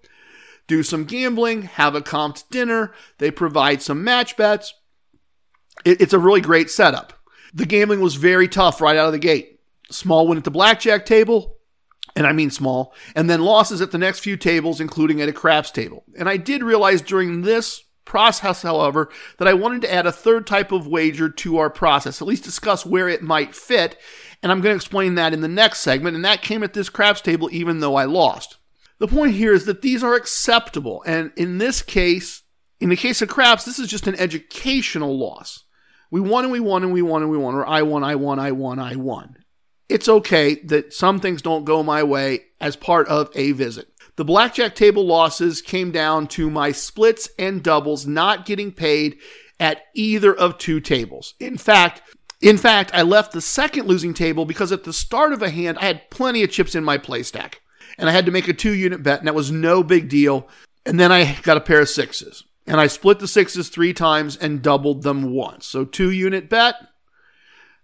do 0.66 0.82
some 0.82 1.04
gambling, 1.04 1.62
have 1.62 1.94
a 1.94 2.00
comped 2.00 2.48
dinner. 2.50 2.92
They 3.18 3.30
provide 3.30 3.82
some 3.82 4.02
match 4.02 4.36
bets. 4.36 4.74
It, 5.84 6.00
it's 6.00 6.12
a 6.12 6.18
really 6.18 6.40
great 6.40 6.70
setup. 6.70 7.12
The 7.52 7.66
gambling 7.66 8.00
was 8.00 8.16
very 8.16 8.48
tough 8.48 8.80
right 8.80 8.96
out 8.96 9.06
of 9.06 9.12
the 9.12 9.18
gate 9.18 9.53
small 9.94 10.26
win 10.26 10.38
at 10.38 10.44
the 10.44 10.50
blackjack 10.50 11.06
table, 11.06 11.56
and 12.16 12.26
I 12.26 12.32
mean 12.32 12.50
small, 12.50 12.94
and 13.14 13.28
then 13.28 13.40
losses 13.40 13.80
at 13.80 13.90
the 13.90 13.98
next 13.98 14.20
few 14.20 14.36
tables, 14.36 14.80
including 14.80 15.20
at 15.20 15.28
a 15.28 15.32
craps 15.32 15.70
table. 15.70 16.04
And 16.18 16.28
I 16.28 16.36
did 16.36 16.62
realize 16.62 17.02
during 17.02 17.42
this 17.42 17.82
process, 18.04 18.62
however, 18.62 19.08
that 19.38 19.48
I 19.48 19.54
wanted 19.54 19.82
to 19.82 19.92
add 19.92 20.06
a 20.06 20.12
third 20.12 20.46
type 20.46 20.72
of 20.72 20.86
wager 20.86 21.28
to 21.28 21.58
our 21.58 21.70
process, 21.70 22.20
at 22.20 22.28
least 22.28 22.44
discuss 22.44 22.86
where 22.86 23.08
it 23.08 23.22
might 23.22 23.54
fit. 23.54 23.98
And 24.42 24.52
I'm 24.52 24.60
going 24.60 24.72
to 24.72 24.76
explain 24.76 25.14
that 25.14 25.32
in 25.32 25.40
the 25.40 25.48
next 25.48 25.80
segment. 25.80 26.14
And 26.14 26.24
that 26.24 26.42
came 26.42 26.62
at 26.62 26.74
this 26.74 26.90
craps 26.90 27.20
table, 27.20 27.48
even 27.50 27.80
though 27.80 27.96
I 27.96 28.04
lost. 28.04 28.58
The 28.98 29.08
point 29.08 29.32
here 29.32 29.52
is 29.52 29.64
that 29.64 29.82
these 29.82 30.04
are 30.04 30.14
acceptable. 30.14 31.02
And 31.06 31.32
in 31.36 31.58
this 31.58 31.82
case, 31.82 32.42
in 32.78 32.90
the 32.90 32.96
case 32.96 33.22
of 33.22 33.28
craps, 33.28 33.64
this 33.64 33.78
is 33.78 33.88
just 33.88 34.06
an 34.06 34.14
educational 34.16 35.18
loss. 35.18 35.64
We 36.10 36.20
won 36.20 36.44
and 36.44 36.52
we 36.52 36.60
won 36.60 36.84
and 36.84 36.92
we 36.92 37.02
won 37.02 37.22
and 37.22 37.30
we 37.30 37.38
won, 37.38 37.54
or 37.54 37.66
I 37.66 37.82
won, 37.82 38.04
I 38.04 38.14
won, 38.14 38.38
I 38.38 38.52
won, 38.52 38.78
I 38.78 38.94
won 38.94 39.43
it's 39.88 40.08
okay 40.08 40.56
that 40.64 40.92
some 40.92 41.20
things 41.20 41.42
don't 41.42 41.64
go 41.64 41.82
my 41.82 42.02
way 42.02 42.46
as 42.60 42.76
part 42.76 43.06
of 43.08 43.30
a 43.34 43.52
visit. 43.52 43.88
The 44.16 44.24
blackjack 44.24 44.74
table 44.74 45.04
losses 45.04 45.60
came 45.60 45.90
down 45.90 46.28
to 46.28 46.48
my 46.48 46.72
splits 46.72 47.28
and 47.38 47.62
doubles 47.62 48.06
not 48.06 48.46
getting 48.46 48.72
paid 48.72 49.18
at 49.58 49.82
either 49.94 50.34
of 50.34 50.58
two 50.58 50.80
tables. 50.80 51.34
In 51.40 51.58
fact, 51.58 52.02
in 52.40 52.58
fact, 52.58 52.90
I 52.94 53.02
left 53.02 53.32
the 53.32 53.40
second 53.40 53.86
losing 53.86 54.14
table 54.14 54.44
because 54.44 54.70
at 54.70 54.84
the 54.84 54.92
start 54.92 55.32
of 55.32 55.42
a 55.42 55.50
hand, 55.50 55.78
I 55.78 55.86
had 55.86 56.10
plenty 56.10 56.42
of 56.42 56.50
chips 56.50 56.74
in 56.74 56.84
my 56.84 56.98
play 56.98 57.22
stack. 57.22 57.60
And 57.96 58.08
I 58.08 58.12
had 58.12 58.26
to 58.26 58.32
make 58.32 58.48
a 58.48 58.52
two 58.52 58.72
unit 58.72 59.02
bet, 59.02 59.20
and 59.20 59.28
that 59.28 59.36
was 59.36 59.52
no 59.52 59.82
big 59.82 60.08
deal. 60.08 60.48
And 60.84 60.98
then 60.98 61.12
I 61.12 61.38
got 61.42 61.56
a 61.56 61.60
pair 61.60 61.80
of 61.80 61.88
sixes. 61.88 62.44
And 62.66 62.80
I 62.80 62.86
split 62.86 63.18
the 63.18 63.28
sixes 63.28 63.68
three 63.68 63.92
times 63.92 64.36
and 64.36 64.62
doubled 64.62 65.02
them 65.02 65.32
once. 65.32 65.66
So 65.66 65.84
two 65.84 66.10
unit 66.10 66.48
bet. 66.48 66.74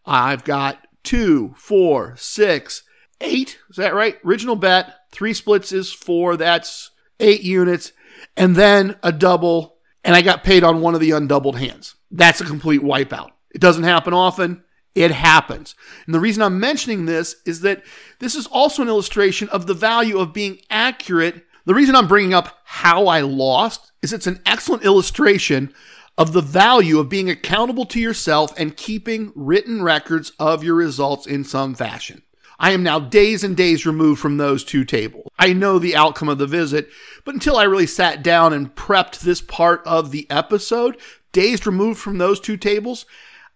I've 0.05 0.43
got 0.43 0.85
two, 1.03 1.55
four, 1.57 2.15
six, 2.17 2.83
eight. 3.21 3.59
Is 3.71 3.77
that 3.77 3.95
right? 3.95 4.19
Original 4.25 4.57
bet. 4.57 4.95
Three 5.11 5.35
splits 5.35 5.73
is 5.73 5.93
four. 5.93 6.37
That's 6.37 6.91
eight 7.19 7.43
units. 7.43 7.93
And 8.37 8.57
then 8.57 8.97
a 9.03 9.13
double. 9.13 9.77
And 10.05 10.15
I 10.15 10.23
got 10.23 10.45
paid 10.45 10.65
on 10.65 10.81
one 10.81 10.95
of 10.95 11.01
the 11.01 11.11
undoubled 11.11 11.57
hands. 11.57 11.95
That's 12.11 12.41
a 12.41 12.45
complete 12.45 12.81
wipeout. 12.81 13.31
It 13.51 13.61
doesn't 13.61 13.85
happen 13.85 14.15
often. 14.15 14.65
It 14.95 15.11
happens. 15.11 15.75
And 16.07 16.15
the 16.15 16.21
reason 16.21 16.43
I'm 16.43 16.59
mentioning 16.59 17.07
this 17.07 17.37
is 17.47 17.61
that 17.61 17.83
this 18.19 18.35
is 18.35 18.47
also 18.47 18.83
an 18.83 18.89
illustration 18.89 19.49
of 19.51 19.67
the 19.67 19.75
value 19.75 20.19
of 20.19 20.33
being 20.33 20.59
accurate 20.69 21.45
The 21.67 21.75
reason 21.75 21.95
I'm 21.95 22.09
bringing 22.09 22.35
up 22.35 22.59
how 22.65 23.07
I 23.07 23.21
lost 23.21 23.93
is 24.03 24.13
it's 24.13 24.27
an 24.27 24.41
excellent 24.47 24.85
illustration 24.85 25.73
of 26.19 26.33
the 26.33 26.43
value 26.43 26.99
of 26.99 27.09
being 27.09 27.31
accountable 27.31 27.87
to 27.87 28.01
yourself 28.01 28.53
and 28.59 28.77
keeping 28.77 29.33
written 29.35 29.83
records 29.83 30.33
of 30.39 30.63
your 30.63 30.75
results 30.75 31.27
in 31.27 31.45
some 31.45 31.75
fashion. 31.75 32.23
I 32.59 32.73
am 32.73 32.83
now 32.83 32.99
days 32.99 33.43
and 33.43 33.57
days 33.57 33.87
removed 33.87 34.21
from 34.21 34.37
those 34.37 34.65
two 34.65 34.85
tables. 34.85 35.33
I 35.39 35.55
know 35.55 35.79
the 35.79 35.97
outcome 35.97 36.29
of 36.29 36.37
the 36.37 36.47
visit, 36.47 36.91
but 37.25 37.35
until 37.35 37.57
I 37.57 37.63
really 37.63 37.87
sat 37.87 38.23
down 38.23 38.53
and 38.53 38.75
prepped 38.75 39.21
this 39.21 39.41
part 39.41 39.83
of 39.87 40.11
the 40.11 40.31
episode, 40.31 40.99
days 41.33 41.65
removed 41.65 41.99
from 41.99 42.19
those 42.19 42.39
two 42.39 42.59
tables, 42.59 43.07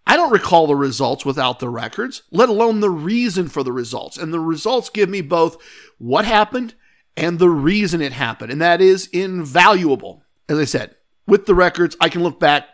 I 0.07 0.15
don't 0.15 0.31
recall 0.31 0.65
the 0.65 0.75
results 0.75 1.23
without 1.23 1.59
the 1.59 1.69
records, 1.69 2.23
let 2.31 2.49
alone 2.49 2.79
the 2.79 2.89
reason 2.89 3.47
for 3.47 3.61
the 3.61 3.71
results. 3.71 4.17
And 4.17 4.33
the 4.33 4.39
results 4.39 4.89
give 4.89 5.09
me 5.09 5.21
both 5.21 5.57
what 5.99 6.25
happened 6.25 6.73
and 7.15 7.37
the 7.37 7.49
reason 7.49 8.01
it 8.01 8.13
happened. 8.13 8.51
And 8.51 8.61
that 8.61 8.81
is 8.81 9.07
invaluable. 9.07 10.23
As 10.49 10.57
I 10.57 10.65
said, 10.65 10.95
with 11.27 11.45
the 11.45 11.55
records, 11.55 11.95
I 11.99 12.09
can 12.09 12.23
look 12.23 12.39
back 12.39 12.67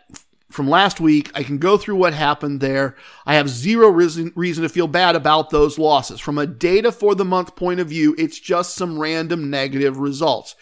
from 0.50 0.68
last 0.68 1.00
week. 1.00 1.30
I 1.34 1.42
can 1.42 1.58
go 1.58 1.76
through 1.76 1.96
what 1.96 2.14
happened 2.14 2.60
there. 2.60 2.96
I 3.26 3.34
have 3.34 3.48
zero 3.48 3.88
reason, 3.88 4.32
reason 4.36 4.62
to 4.62 4.68
feel 4.68 4.86
bad 4.86 5.16
about 5.16 5.50
those 5.50 5.78
losses. 5.78 6.20
From 6.20 6.38
a 6.38 6.46
data 6.46 6.92
for 6.92 7.14
the 7.14 7.24
month 7.24 7.56
point 7.56 7.80
of 7.80 7.88
view, 7.88 8.14
it's 8.18 8.38
just 8.38 8.74
some 8.74 8.98
random 8.98 9.50
negative 9.50 9.98
results. 9.98 10.54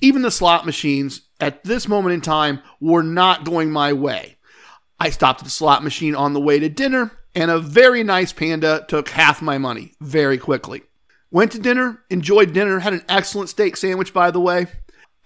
Even 0.00 0.22
the 0.22 0.30
slot 0.30 0.66
machines 0.66 1.22
at 1.40 1.64
this 1.64 1.88
moment 1.88 2.14
in 2.14 2.20
time 2.20 2.62
were 2.80 3.02
not 3.02 3.44
going 3.44 3.70
my 3.70 3.92
way. 3.92 4.36
I 4.98 5.10
stopped 5.10 5.40
at 5.40 5.44
the 5.44 5.50
slot 5.50 5.84
machine 5.84 6.14
on 6.14 6.32
the 6.32 6.40
way 6.40 6.58
to 6.58 6.68
dinner, 6.68 7.12
and 7.34 7.50
a 7.50 7.58
very 7.58 8.02
nice 8.02 8.32
panda 8.32 8.84
took 8.88 9.10
half 9.10 9.42
my 9.42 9.58
money 9.58 9.92
very 10.00 10.38
quickly. 10.38 10.82
Went 11.30 11.52
to 11.52 11.58
dinner, 11.58 12.02
enjoyed 12.08 12.54
dinner, 12.54 12.78
had 12.78 12.94
an 12.94 13.04
excellent 13.08 13.50
steak 13.50 13.76
sandwich, 13.76 14.14
by 14.14 14.30
the 14.30 14.40
way. 14.40 14.66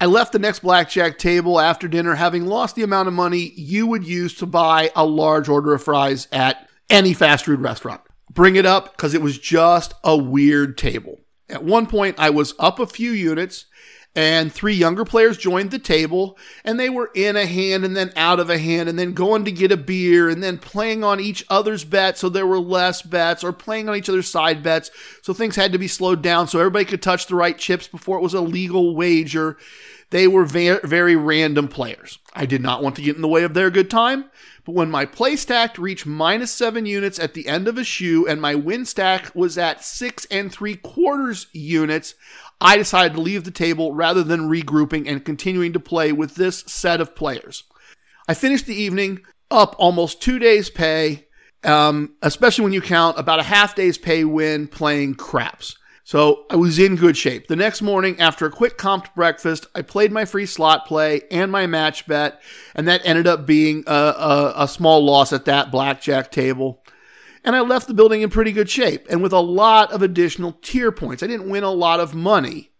I 0.02 0.06
left 0.06 0.32
the 0.32 0.38
next 0.38 0.60
blackjack 0.60 1.18
table 1.18 1.60
after 1.60 1.86
dinner 1.86 2.14
having 2.14 2.46
lost 2.46 2.74
the 2.74 2.82
amount 2.82 3.08
of 3.08 3.12
money 3.12 3.52
you 3.54 3.86
would 3.86 4.02
use 4.02 4.34
to 4.36 4.46
buy 4.46 4.90
a 4.96 5.04
large 5.04 5.46
order 5.46 5.74
of 5.74 5.82
fries 5.82 6.26
at 6.32 6.66
any 6.88 7.12
fast 7.12 7.44
food 7.44 7.60
restaurant. 7.60 8.00
Bring 8.32 8.56
it 8.56 8.64
up 8.64 8.96
because 8.96 9.12
it 9.12 9.20
was 9.20 9.38
just 9.38 9.92
a 10.02 10.16
weird 10.16 10.78
table. 10.78 11.20
At 11.50 11.64
one 11.64 11.86
point, 11.86 12.18
I 12.18 12.30
was 12.30 12.54
up 12.58 12.78
a 12.78 12.86
few 12.86 13.10
units 13.10 13.66
and 14.16 14.52
three 14.52 14.74
younger 14.74 15.04
players 15.04 15.36
joined 15.36 15.70
the 15.70 15.78
table 15.78 16.36
and 16.64 16.80
they 16.80 16.90
were 16.90 17.10
in 17.14 17.36
a 17.36 17.46
hand 17.46 17.84
and 17.84 17.96
then 17.96 18.12
out 18.16 18.40
of 18.40 18.50
a 18.50 18.58
hand 18.58 18.88
and 18.88 18.98
then 18.98 19.12
going 19.12 19.44
to 19.44 19.52
get 19.52 19.70
a 19.70 19.76
beer 19.76 20.28
and 20.28 20.42
then 20.42 20.58
playing 20.58 21.04
on 21.04 21.20
each 21.20 21.44
other's 21.48 21.84
bets 21.84 22.20
so 22.20 22.28
there 22.28 22.46
were 22.46 22.58
less 22.58 23.02
bets 23.02 23.44
or 23.44 23.52
playing 23.52 23.88
on 23.88 23.94
each 23.94 24.08
other's 24.08 24.28
side 24.28 24.62
bets. 24.62 24.90
So 25.22 25.32
things 25.32 25.54
had 25.54 25.72
to 25.72 25.78
be 25.78 25.86
slowed 25.86 26.22
down 26.22 26.48
so 26.48 26.58
everybody 26.58 26.84
could 26.84 27.02
touch 27.02 27.26
the 27.26 27.36
right 27.36 27.56
chips 27.56 27.86
before 27.86 28.18
it 28.18 28.22
was 28.22 28.34
a 28.34 28.40
legal 28.40 28.96
wager 28.96 29.56
they 30.10 30.26
were 30.26 30.44
very, 30.44 30.80
very 30.82 31.16
random 31.16 31.68
players. 31.68 32.18
I 32.34 32.46
did 32.46 32.60
not 32.60 32.82
want 32.82 32.96
to 32.96 33.02
get 33.02 33.16
in 33.16 33.22
the 33.22 33.28
way 33.28 33.44
of 33.44 33.54
their 33.54 33.70
good 33.70 33.90
time, 33.90 34.30
but 34.64 34.74
when 34.74 34.90
my 34.90 35.06
play 35.06 35.36
stack 35.36 35.78
reached 35.78 36.06
minus 36.06 36.52
seven 36.52 36.84
units 36.84 37.18
at 37.18 37.34
the 37.34 37.46
end 37.48 37.68
of 37.68 37.78
a 37.78 37.84
shoe 37.84 38.26
and 38.26 38.40
my 38.40 38.54
win 38.54 38.84
stack 38.84 39.34
was 39.34 39.56
at 39.56 39.84
six 39.84 40.26
and 40.26 40.52
three 40.52 40.76
quarters 40.76 41.46
units, 41.52 42.14
I 42.60 42.76
decided 42.76 43.14
to 43.14 43.20
leave 43.20 43.44
the 43.44 43.50
table 43.50 43.94
rather 43.94 44.22
than 44.22 44.50
regrouping 44.50 45.08
and 45.08 45.24
continuing 45.24 45.72
to 45.72 45.80
play 45.80 46.12
with 46.12 46.34
this 46.34 46.60
set 46.66 47.00
of 47.00 47.14
players. 47.14 47.64
I 48.28 48.34
finished 48.34 48.66
the 48.66 48.74
evening 48.74 49.20
up 49.50 49.74
almost 49.78 50.20
two 50.20 50.38
days' 50.38 50.70
pay, 50.70 51.26
um, 51.64 52.14
especially 52.22 52.64
when 52.64 52.72
you 52.72 52.80
count 52.80 53.18
about 53.18 53.40
a 53.40 53.44
half 53.44 53.74
day's 53.74 53.98
pay 53.98 54.24
win 54.24 54.68
playing 54.68 55.14
craps. 55.14 55.76
So 56.10 56.44
I 56.50 56.56
was 56.56 56.80
in 56.80 56.96
good 56.96 57.16
shape. 57.16 57.46
The 57.46 57.54
next 57.54 57.82
morning, 57.82 58.18
after 58.18 58.44
a 58.44 58.50
quick 58.50 58.76
comped 58.76 59.14
breakfast, 59.14 59.68
I 59.76 59.82
played 59.82 60.10
my 60.10 60.24
free 60.24 60.44
slot 60.44 60.84
play 60.84 61.20
and 61.30 61.52
my 61.52 61.68
match 61.68 62.04
bet, 62.08 62.42
and 62.74 62.88
that 62.88 63.02
ended 63.04 63.28
up 63.28 63.46
being 63.46 63.84
a, 63.86 63.92
a, 63.92 64.54
a 64.56 64.66
small 64.66 65.04
loss 65.04 65.32
at 65.32 65.44
that 65.44 65.70
blackjack 65.70 66.32
table. 66.32 66.82
And 67.44 67.54
I 67.54 67.60
left 67.60 67.86
the 67.86 67.94
building 67.94 68.22
in 68.22 68.30
pretty 68.30 68.50
good 68.50 68.68
shape 68.68 69.06
and 69.08 69.22
with 69.22 69.32
a 69.32 69.38
lot 69.38 69.92
of 69.92 70.02
additional 70.02 70.58
tier 70.62 70.90
points. 70.90 71.22
I 71.22 71.28
didn't 71.28 71.48
win 71.48 71.62
a 71.62 71.70
lot 71.70 72.00
of 72.00 72.12
money, 72.12 72.72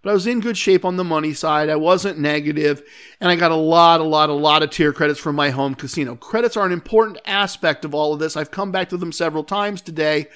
but 0.00 0.08
I 0.08 0.14
was 0.14 0.26
in 0.26 0.40
good 0.40 0.56
shape 0.56 0.86
on 0.86 0.96
the 0.96 1.04
money 1.04 1.34
side. 1.34 1.68
I 1.68 1.76
wasn't 1.76 2.18
negative, 2.18 2.82
and 3.20 3.30
I 3.30 3.36
got 3.36 3.50
a 3.50 3.54
lot, 3.54 4.00
a 4.00 4.04
lot, 4.04 4.30
a 4.30 4.32
lot 4.32 4.62
of 4.62 4.70
tier 4.70 4.94
credits 4.94 5.20
from 5.20 5.36
my 5.36 5.50
home 5.50 5.74
casino. 5.74 6.16
Credits 6.16 6.56
are 6.56 6.64
an 6.64 6.72
important 6.72 7.18
aspect 7.26 7.84
of 7.84 7.94
all 7.94 8.14
of 8.14 8.18
this. 8.18 8.34
I've 8.34 8.50
come 8.50 8.72
back 8.72 8.88
to 8.88 8.96
them 8.96 9.12
several 9.12 9.44
times 9.44 9.82
today 9.82 10.28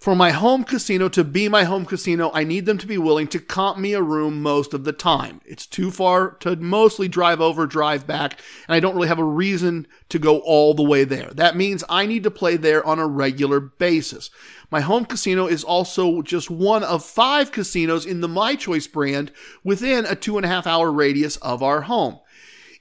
for 0.00 0.16
my 0.16 0.30
home 0.30 0.64
casino 0.64 1.10
to 1.10 1.22
be 1.22 1.46
my 1.46 1.64
home 1.64 1.84
casino, 1.84 2.30
I 2.32 2.42
need 2.42 2.64
them 2.64 2.78
to 2.78 2.86
be 2.86 2.96
willing 2.96 3.28
to 3.28 3.38
comp 3.38 3.76
me 3.76 3.92
a 3.92 4.00
room 4.00 4.40
most 4.40 4.72
of 4.72 4.84
the 4.84 4.94
time. 4.94 5.42
It's 5.44 5.66
too 5.66 5.90
far 5.90 6.30
to 6.40 6.56
mostly 6.56 7.06
drive 7.06 7.38
over, 7.42 7.66
drive 7.66 8.06
back, 8.06 8.40
and 8.66 8.74
I 8.74 8.80
don't 8.80 8.94
really 8.94 9.08
have 9.08 9.18
a 9.18 9.24
reason 9.24 9.86
to 10.08 10.18
go 10.18 10.38
all 10.38 10.72
the 10.72 10.82
way 10.82 11.04
there. 11.04 11.28
That 11.34 11.54
means 11.54 11.84
I 11.90 12.06
need 12.06 12.22
to 12.22 12.30
play 12.30 12.56
there 12.56 12.84
on 12.84 12.98
a 12.98 13.06
regular 13.06 13.60
basis. 13.60 14.30
My 14.70 14.80
home 14.80 15.04
casino 15.04 15.46
is 15.46 15.62
also 15.62 16.22
just 16.22 16.50
one 16.50 16.82
of 16.82 17.04
five 17.04 17.52
casinos 17.52 18.06
in 18.06 18.22
the 18.22 18.28
My 18.28 18.54
Choice 18.54 18.86
brand 18.86 19.30
within 19.62 20.06
a 20.06 20.16
two 20.16 20.38
and 20.38 20.46
a 20.46 20.48
half 20.48 20.66
hour 20.66 20.90
radius 20.90 21.36
of 21.36 21.62
our 21.62 21.82
home. 21.82 22.20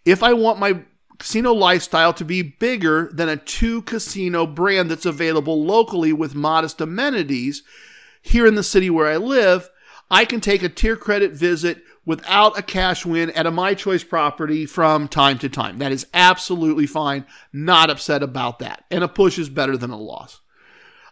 If 0.06 0.24
I 0.24 0.32
want 0.32 0.60
my 0.60 0.84
casino 1.20 1.54
lifestyle 1.54 2.14
to 2.14 2.26
be 2.26 2.42
bigger 2.42 3.10
than 3.14 3.30
a 3.30 3.38
two 3.38 3.82
casino 3.84 4.48
brand 4.48 4.90
that's 4.90 5.06
available 5.06 5.64
locally 5.64 6.14
with 6.14 6.34
modest 6.34 6.82
amenities 6.82 7.62
here 8.22 8.48
in 8.48 8.56
the 8.56 8.64
city 8.64 8.90
where 8.90 9.08
I 9.08 9.18
live, 9.18 9.70
I 10.10 10.26
can 10.26 10.42
take 10.42 10.64
a 10.64 10.70
tier 10.70 10.96
credit 10.96 11.34
visit 11.34 11.84
without 12.06 12.58
a 12.58 12.64
cash 12.64 13.06
win 13.06 13.30
at 13.32 13.46
a 13.46 13.52
My 13.52 13.76
Choice 13.76 14.04
property 14.04 14.66
from 14.66 15.08
time 15.08 15.38
to 15.40 15.50
time. 15.50 15.78
That 15.78 15.92
is 15.92 16.08
absolutely 16.14 16.88
fine. 16.88 17.26
Not 17.54 17.90
upset 17.90 18.24
about 18.24 18.60
that. 18.60 18.86
And 18.90 19.04
a 19.04 19.08
push 19.08 19.38
is 19.38 19.50
better 19.50 19.78
than 19.78 19.92
a 19.92 19.98
loss. 19.98 20.40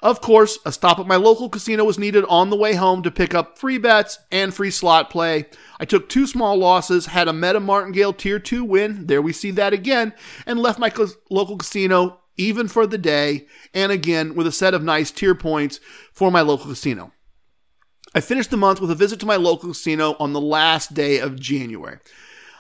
Of 0.02 0.22
course, 0.22 0.60
a 0.66 0.72
stop 0.72 1.00
at 1.00 1.08
my 1.08 1.16
local 1.16 1.50
casino 1.50 1.84
was 1.84 1.98
needed 1.98 2.24
on 2.26 2.50
the 2.50 2.56
way 2.56 2.76
home 2.76 3.02
to 3.04 3.12
pick 3.12 3.34
up 3.34 3.58
free 3.58 3.78
bets 3.78 4.20
and 4.32 4.54
free 4.54 4.70
slot 4.70 5.10
play. 5.10 5.46
I 5.80 5.86
took 5.86 6.08
two 6.08 6.28
small 6.28 6.56
losses, 6.56 7.08
had 7.08 7.28
a 7.28 7.34
Meta 7.34 7.60
Martingale 7.60 8.14
Tier 8.14 8.40
2 8.40 8.64
win, 8.64 9.08
there 9.08 9.22
we 9.22 9.34
see 9.34 9.52
that 9.52 9.74
again, 9.74 10.14
and 10.46 10.60
left 10.60 10.80
my 10.80 10.92
local 11.30 11.58
casino 11.58 12.20
even 12.38 12.68
for 12.68 12.86
the 12.86 13.00
day, 13.00 13.48
and 13.74 13.92
again 13.92 14.36
with 14.36 14.46
a 14.46 14.52
set 14.52 14.76
of 14.76 14.84
nice 14.84 15.10
tier 15.10 15.34
points 15.34 15.80
for 16.14 16.30
my 16.30 16.42
local 16.42 16.68
casino. 16.68 17.12
I 18.14 18.22
finished 18.22 18.52
the 18.52 18.58
month 18.58 18.80
with 18.80 18.92
a 18.92 18.96
visit 18.96 19.20
to 19.22 19.26
my 19.26 19.36
local 19.36 19.70
casino 19.70 20.16
on 20.20 20.34
the 20.34 20.42
last 20.42 20.94
day 20.94 21.20
of 21.20 21.40
January. 21.40 21.98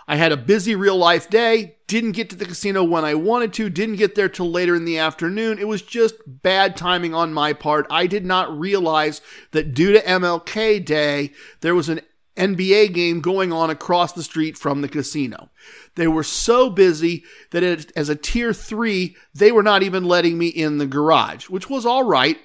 I 0.07 0.15
had 0.15 0.31
a 0.31 0.37
busy 0.37 0.73
real 0.73 0.95
life 0.95 1.29
day, 1.29 1.75
didn't 1.87 2.13
get 2.13 2.29
to 2.29 2.35
the 2.35 2.45
casino 2.45 2.83
when 2.83 3.03
I 3.03 3.13
wanted 3.13 3.51
to, 3.53 3.69
didn't 3.69 3.97
get 3.97 4.15
there 4.15 4.29
till 4.29 4.49
later 4.49 4.73
in 4.75 4.85
the 4.85 4.97
afternoon. 4.97 5.59
It 5.59 5.67
was 5.67 5.81
just 5.81 6.15
bad 6.25 6.77
timing 6.77 7.13
on 7.13 7.33
my 7.33 7.51
part. 7.51 7.85
I 7.89 8.07
did 8.07 8.25
not 8.25 8.57
realize 8.57 9.21
that 9.51 9.73
due 9.73 9.91
to 9.91 10.01
MLK 10.01 10.85
Day, 10.85 11.31
there 11.59 11.75
was 11.75 11.89
an 11.89 11.99
NBA 12.37 12.93
game 12.93 13.19
going 13.19 13.51
on 13.51 13.69
across 13.69 14.13
the 14.13 14.23
street 14.23 14.57
from 14.57 14.81
the 14.81 14.87
casino. 14.87 15.49
They 15.95 16.07
were 16.07 16.23
so 16.23 16.69
busy 16.69 17.25
that 17.51 17.63
it, 17.63 17.91
as 17.95 18.07
a 18.07 18.15
tier 18.15 18.53
three, 18.53 19.17
they 19.33 19.51
were 19.51 19.63
not 19.63 19.83
even 19.83 20.05
letting 20.05 20.37
me 20.37 20.47
in 20.47 20.77
the 20.77 20.85
garage, 20.85 21.49
which 21.49 21.69
was 21.69 21.85
all 21.85 22.03
right. 22.03 22.37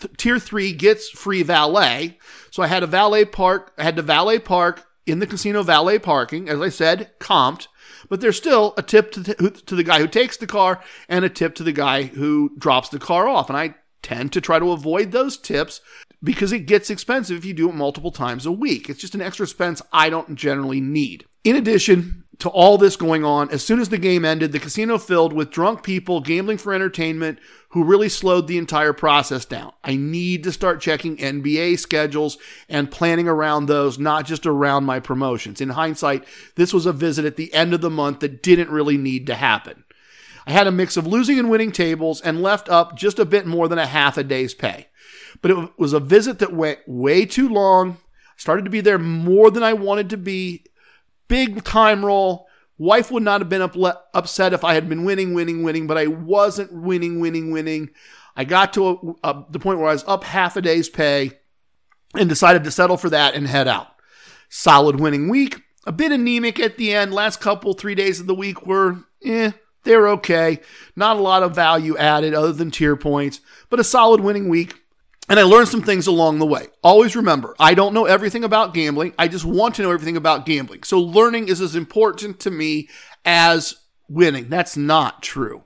Th- 0.00 0.14
tier 0.18 0.38
three 0.38 0.72
gets 0.72 1.08
free 1.08 1.42
valet. 1.42 2.18
So 2.50 2.62
I 2.62 2.66
had 2.66 2.82
a 2.82 2.86
valet 2.86 3.24
park, 3.24 3.72
I 3.78 3.84
had 3.84 3.96
to 3.96 4.02
valet 4.02 4.38
park 4.38 4.85
in 5.06 5.20
the 5.20 5.26
casino 5.26 5.62
valet 5.62 5.98
parking, 5.98 6.48
as 6.48 6.60
I 6.60 6.68
said, 6.68 7.12
comped, 7.20 7.68
but 8.08 8.20
there's 8.20 8.36
still 8.36 8.74
a 8.76 8.82
tip 8.82 9.12
to, 9.12 9.20
the, 9.20 9.50
to 9.66 9.74
the 9.74 9.84
guy 9.84 10.00
who 10.00 10.08
takes 10.08 10.36
the 10.36 10.46
car 10.46 10.82
and 11.08 11.24
a 11.24 11.28
tip 11.28 11.54
to 11.56 11.62
the 11.62 11.72
guy 11.72 12.02
who 12.04 12.50
drops 12.58 12.88
the 12.88 12.98
car 12.98 13.28
off. 13.28 13.48
And 13.48 13.56
I 13.56 13.76
tend 14.02 14.32
to 14.32 14.40
try 14.40 14.58
to 14.58 14.72
avoid 14.72 15.12
those 15.12 15.36
tips 15.36 15.80
because 16.22 16.52
it 16.52 16.60
gets 16.60 16.90
expensive 16.90 17.38
if 17.38 17.44
you 17.44 17.54
do 17.54 17.68
it 17.68 17.74
multiple 17.74 18.10
times 18.10 18.46
a 18.46 18.52
week. 18.52 18.88
It's 18.88 19.00
just 19.00 19.14
an 19.14 19.22
extra 19.22 19.44
expense 19.44 19.82
I 19.92 20.10
don't 20.10 20.34
generally 20.34 20.80
need. 20.80 21.24
In 21.44 21.56
addition, 21.56 22.24
to 22.38 22.50
all 22.50 22.76
this 22.76 22.96
going 22.96 23.24
on, 23.24 23.50
as 23.50 23.64
soon 23.64 23.80
as 23.80 23.88
the 23.88 23.98
game 23.98 24.24
ended, 24.24 24.52
the 24.52 24.58
casino 24.58 24.98
filled 24.98 25.32
with 25.32 25.50
drunk 25.50 25.82
people 25.82 26.20
gambling 26.20 26.58
for 26.58 26.74
entertainment 26.74 27.38
who 27.70 27.82
really 27.82 28.08
slowed 28.08 28.46
the 28.46 28.58
entire 28.58 28.92
process 28.92 29.44
down. 29.44 29.72
I 29.82 29.96
need 29.96 30.44
to 30.44 30.52
start 30.52 30.80
checking 30.80 31.16
NBA 31.16 31.78
schedules 31.78 32.36
and 32.68 32.90
planning 32.90 33.26
around 33.26 33.66
those, 33.66 33.98
not 33.98 34.26
just 34.26 34.46
around 34.46 34.84
my 34.84 35.00
promotions. 35.00 35.60
In 35.60 35.70
hindsight, 35.70 36.24
this 36.56 36.74
was 36.74 36.84
a 36.84 36.92
visit 36.92 37.24
at 37.24 37.36
the 37.36 37.52
end 37.54 37.72
of 37.72 37.80
the 37.80 37.90
month 37.90 38.20
that 38.20 38.42
didn't 38.42 38.70
really 38.70 38.98
need 38.98 39.26
to 39.28 39.34
happen. 39.34 39.84
I 40.46 40.52
had 40.52 40.66
a 40.66 40.72
mix 40.72 40.96
of 40.96 41.06
losing 41.06 41.38
and 41.38 41.50
winning 41.50 41.72
tables 41.72 42.20
and 42.20 42.42
left 42.42 42.68
up 42.68 42.96
just 42.96 43.18
a 43.18 43.24
bit 43.24 43.46
more 43.46 43.66
than 43.66 43.78
a 43.78 43.86
half 43.86 44.16
a 44.16 44.22
day's 44.22 44.54
pay. 44.54 44.88
But 45.42 45.50
it 45.50 45.78
was 45.78 45.92
a 45.92 46.00
visit 46.00 46.38
that 46.38 46.52
went 46.52 46.80
way 46.86 47.26
too 47.26 47.48
long, 47.48 47.96
started 48.36 48.64
to 48.64 48.70
be 48.70 48.80
there 48.80 48.98
more 48.98 49.50
than 49.50 49.62
I 49.62 49.72
wanted 49.72 50.10
to 50.10 50.16
be 50.16 50.64
big 51.28 51.64
time 51.64 52.04
roll. 52.04 52.46
Wife 52.78 53.10
would 53.10 53.22
not 53.22 53.40
have 53.40 53.48
been 53.48 53.62
up, 53.62 53.74
upset 54.12 54.52
if 54.52 54.62
I 54.62 54.74
had 54.74 54.88
been 54.88 55.04
winning, 55.04 55.32
winning, 55.32 55.62
winning, 55.62 55.86
but 55.86 55.96
I 55.96 56.08
wasn't 56.08 56.72
winning, 56.72 57.20
winning, 57.20 57.50
winning. 57.50 57.90
I 58.36 58.44
got 58.44 58.74
to 58.74 59.16
a, 59.24 59.30
a, 59.30 59.46
the 59.50 59.58
point 59.58 59.78
where 59.78 59.88
I 59.88 59.92
was 59.92 60.04
up 60.06 60.24
half 60.24 60.56
a 60.56 60.60
day's 60.62 60.90
pay 60.90 61.32
and 62.14 62.28
decided 62.28 62.64
to 62.64 62.70
settle 62.70 62.98
for 62.98 63.10
that 63.10 63.34
and 63.34 63.46
head 63.46 63.66
out. 63.66 63.88
Solid 64.48 65.00
winning 65.00 65.28
week. 65.28 65.62
A 65.86 65.92
bit 65.92 66.12
anemic 66.12 66.60
at 66.60 66.76
the 66.76 66.92
end. 66.92 67.14
Last 67.14 67.40
couple, 67.40 67.72
three 67.72 67.94
days 67.94 68.20
of 68.20 68.26
the 68.26 68.34
week 68.34 68.66
were, 68.66 68.98
eh, 69.24 69.52
they're 69.84 70.08
okay. 70.08 70.60
Not 70.96 71.16
a 71.16 71.20
lot 71.20 71.42
of 71.42 71.54
value 71.54 71.96
added 71.96 72.34
other 72.34 72.52
than 72.52 72.70
tier 72.70 72.96
points, 72.96 73.40
but 73.70 73.80
a 73.80 73.84
solid 73.84 74.20
winning 74.20 74.48
week. 74.48 74.82
And 75.28 75.40
I 75.40 75.42
learned 75.42 75.68
some 75.68 75.82
things 75.82 76.06
along 76.06 76.38
the 76.38 76.46
way. 76.46 76.68
Always 76.82 77.16
remember, 77.16 77.54
I 77.58 77.74
don't 77.74 77.94
know 77.94 78.04
everything 78.04 78.44
about 78.44 78.74
gambling. 78.74 79.12
I 79.18 79.28
just 79.28 79.44
want 79.44 79.74
to 79.76 79.82
know 79.82 79.90
everything 79.90 80.16
about 80.16 80.46
gambling. 80.46 80.84
So 80.84 81.00
learning 81.00 81.48
is 81.48 81.60
as 81.60 81.74
important 81.74 82.40
to 82.40 82.50
me 82.50 82.88
as 83.24 83.74
winning. 84.08 84.48
That's 84.48 84.76
not 84.76 85.22
true. 85.22 85.64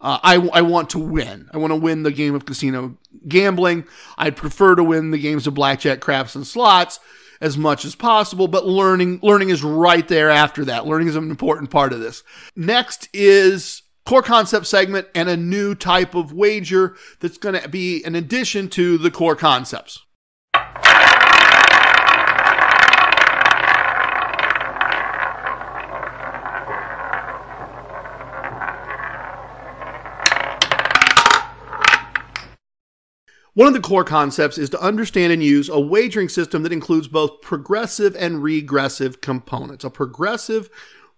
Uh, 0.00 0.18
I, 0.22 0.36
I 0.52 0.62
want 0.62 0.90
to 0.90 0.98
win. 0.98 1.48
I 1.52 1.58
want 1.58 1.72
to 1.72 1.76
win 1.76 2.02
the 2.02 2.10
game 2.10 2.34
of 2.34 2.46
casino 2.46 2.96
gambling. 3.28 3.84
I'd 4.16 4.36
prefer 4.36 4.74
to 4.74 4.84
win 4.84 5.10
the 5.10 5.18
games 5.18 5.46
of 5.46 5.54
blackjack, 5.54 6.00
craps, 6.00 6.34
and 6.34 6.46
slots 6.46 7.00
as 7.40 7.56
much 7.56 7.84
as 7.84 7.94
possible, 7.94 8.48
but 8.48 8.66
learning 8.66 9.18
learning 9.22 9.48
is 9.48 9.64
right 9.64 10.06
there 10.08 10.30
after 10.30 10.66
that. 10.66 10.86
Learning 10.86 11.08
is 11.08 11.16
an 11.16 11.30
important 11.30 11.70
part 11.70 11.92
of 11.92 12.00
this. 12.00 12.22
Next 12.54 13.08
is 13.12 13.79
core 14.06 14.22
concept 14.22 14.66
segment 14.66 15.06
and 15.14 15.28
a 15.28 15.36
new 15.36 15.74
type 15.74 16.14
of 16.14 16.32
wager 16.32 16.96
that's 17.20 17.38
going 17.38 17.60
to 17.60 17.68
be 17.68 18.02
an 18.04 18.14
addition 18.14 18.68
to 18.70 18.98
the 18.98 19.10
core 19.10 19.36
concepts. 19.36 20.00
One 33.54 33.66
of 33.66 33.74
the 33.74 33.80
core 33.80 34.04
concepts 34.04 34.58
is 34.58 34.70
to 34.70 34.80
understand 34.80 35.32
and 35.32 35.42
use 35.42 35.68
a 35.68 35.78
wagering 35.78 36.28
system 36.28 36.62
that 36.62 36.72
includes 36.72 37.08
both 37.08 37.42
progressive 37.42 38.16
and 38.16 38.42
regressive 38.42 39.20
components. 39.20 39.84
A 39.84 39.90
progressive 39.90 40.70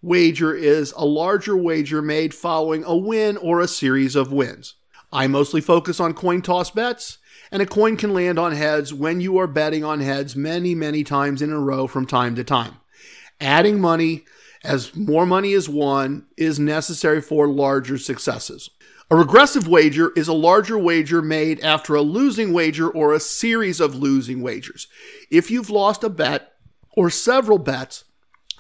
wager 0.03 0.53
is 0.53 0.93
a 0.97 1.07
larger 1.07 1.57
wager 1.57 2.03
made 2.03 2.35
following 2.35 2.85
a 2.85 2.97
win 2.97 3.37
or 3.37 3.61
a 3.61 3.69
series 3.69 4.17
of 4.17 4.33
wins. 4.33 4.75
I 5.13 5.29
mostly 5.29 5.61
focus 5.61 6.01
on 6.01 6.15
coin 6.15 6.43
toss 6.43 6.71
bets, 6.71 7.19
and 7.51 7.63
a 7.63 7.67
coin 7.67 7.97
can 7.97 8.13
land 8.13 8.39
on 8.39 8.53
heads 8.53 8.93
when 8.93 9.21
you 9.21 9.39
are 9.39 9.47
betting 9.47 9.85
on 9.85 10.01
heads 10.01 10.35
many, 10.35 10.75
many 10.75 11.05
times 11.05 11.41
in 11.41 11.53
a 11.53 11.59
row 11.59 11.87
from 11.87 12.07
time 12.07 12.35
to 12.37 12.45
time. 12.45 12.77
Adding 13.41 13.81
money 13.81 14.25
as 14.65 14.95
more 14.95 15.27
money 15.27 15.53
is 15.53 15.69
won 15.69 16.27
is 16.37 16.59
necessary 16.59 17.21
for 17.21 17.49
larger 17.49 17.99
successes. 17.99 18.71
A 19.11 19.17
regressive 19.17 19.69
wager 19.69 20.11
is 20.17 20.29
a 20.29 20.33
larger 20.33 20.79
wager 20.79 21.21
made 21.21 21.61
after 21.61 21.95
a 21.95 22.03
losing 22.03 22.53
wager 22.53 22.89
or 22.89 23.13
a 23.13 23.21
series 23.21 23.79
of 23.81 23.95
losing 23.95 24.41
wagers. 24.41 24.87
If 25.31 25.51
you've 25.51 25.69
lost 25.69 26.03
a 26.03 26.09
bet 26.09 26.53
or 26.97 27.11
several 27.11 27.59
bets, 27.59 28.05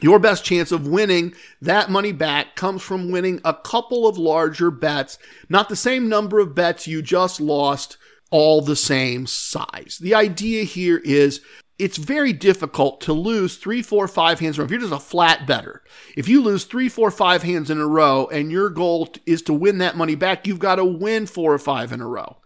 your 0.03 0.18
best 0.18 0.44
chance 0.44 0.72
of 0.72 0.86
winning 0.86 1.34
that 1.61 1.90
money 1.90 2.12
back 2.12 2.57
comes 2.57 2.82
from 2.82 3.11
winning 3.11 3.40
a 3.44 3.55
couple 3.55 4.07
of 4.07 4.18
larger 4.18 4.70
bets, 4.70 5.18
not 5.48 5.68
the 5.68 5.76
same 5.76 6.09
number 6.09 6.38
of 6.38 6.55
bets 6.55 6.86
you 6.86 7.03
just 7.03 7.40
lost, 7.40 7.96
all 8.30 8.62
the 8.62 8.76
same 8.76 9.26
size. 9.26 9.98
The 10.00 10.14
idea 10.14 10.64
here 10.64 10.98
is 10.98 11.40
it's 11.78 11.96
very 11.96 12.32
difficult 12.32 13.00
to 13.03 13.12
lose 13.12 13.57
three, 13.57 13.82
four, 13.82 14.07
five 14.07 14.38
hands 14.40 14.57
in 14.57 14.61
a 14.61 14.62
row. 14.62 14.66
If 14.66 14.70
you're 14.70 14.80
just 14.80 14.92
a 14.92 14.98
flat 14.98 15.46
better, 15.46 15.82
if 16.16 16.28
you 16.28 16.42
lose 16.42 16.64
three, 16.64 16.88
four, 16.88 17.11
five 17.11 17.42
hands 17.42 17.70
in 17.70 17.80
a 17.80 17.86
row 17.86 18.28
and 18.30 18.53
your 18.53 18.70
goal 18.70 19.12
is 19.26 19.42
to 19.42 19.53
win 19.53 19.78
that 19.78 19.96
money 19.96 20.14
back, 20.14 20.46
you've 20.46 20.59
got 20.59 20.76
to 20.76 20.84
win 20.84 21.26
four 21.26 21.53
or 21.53 21.59
five 21.59 21.92
in 21.92 22.00
a 22.00 22.07
row. 22.07 22.36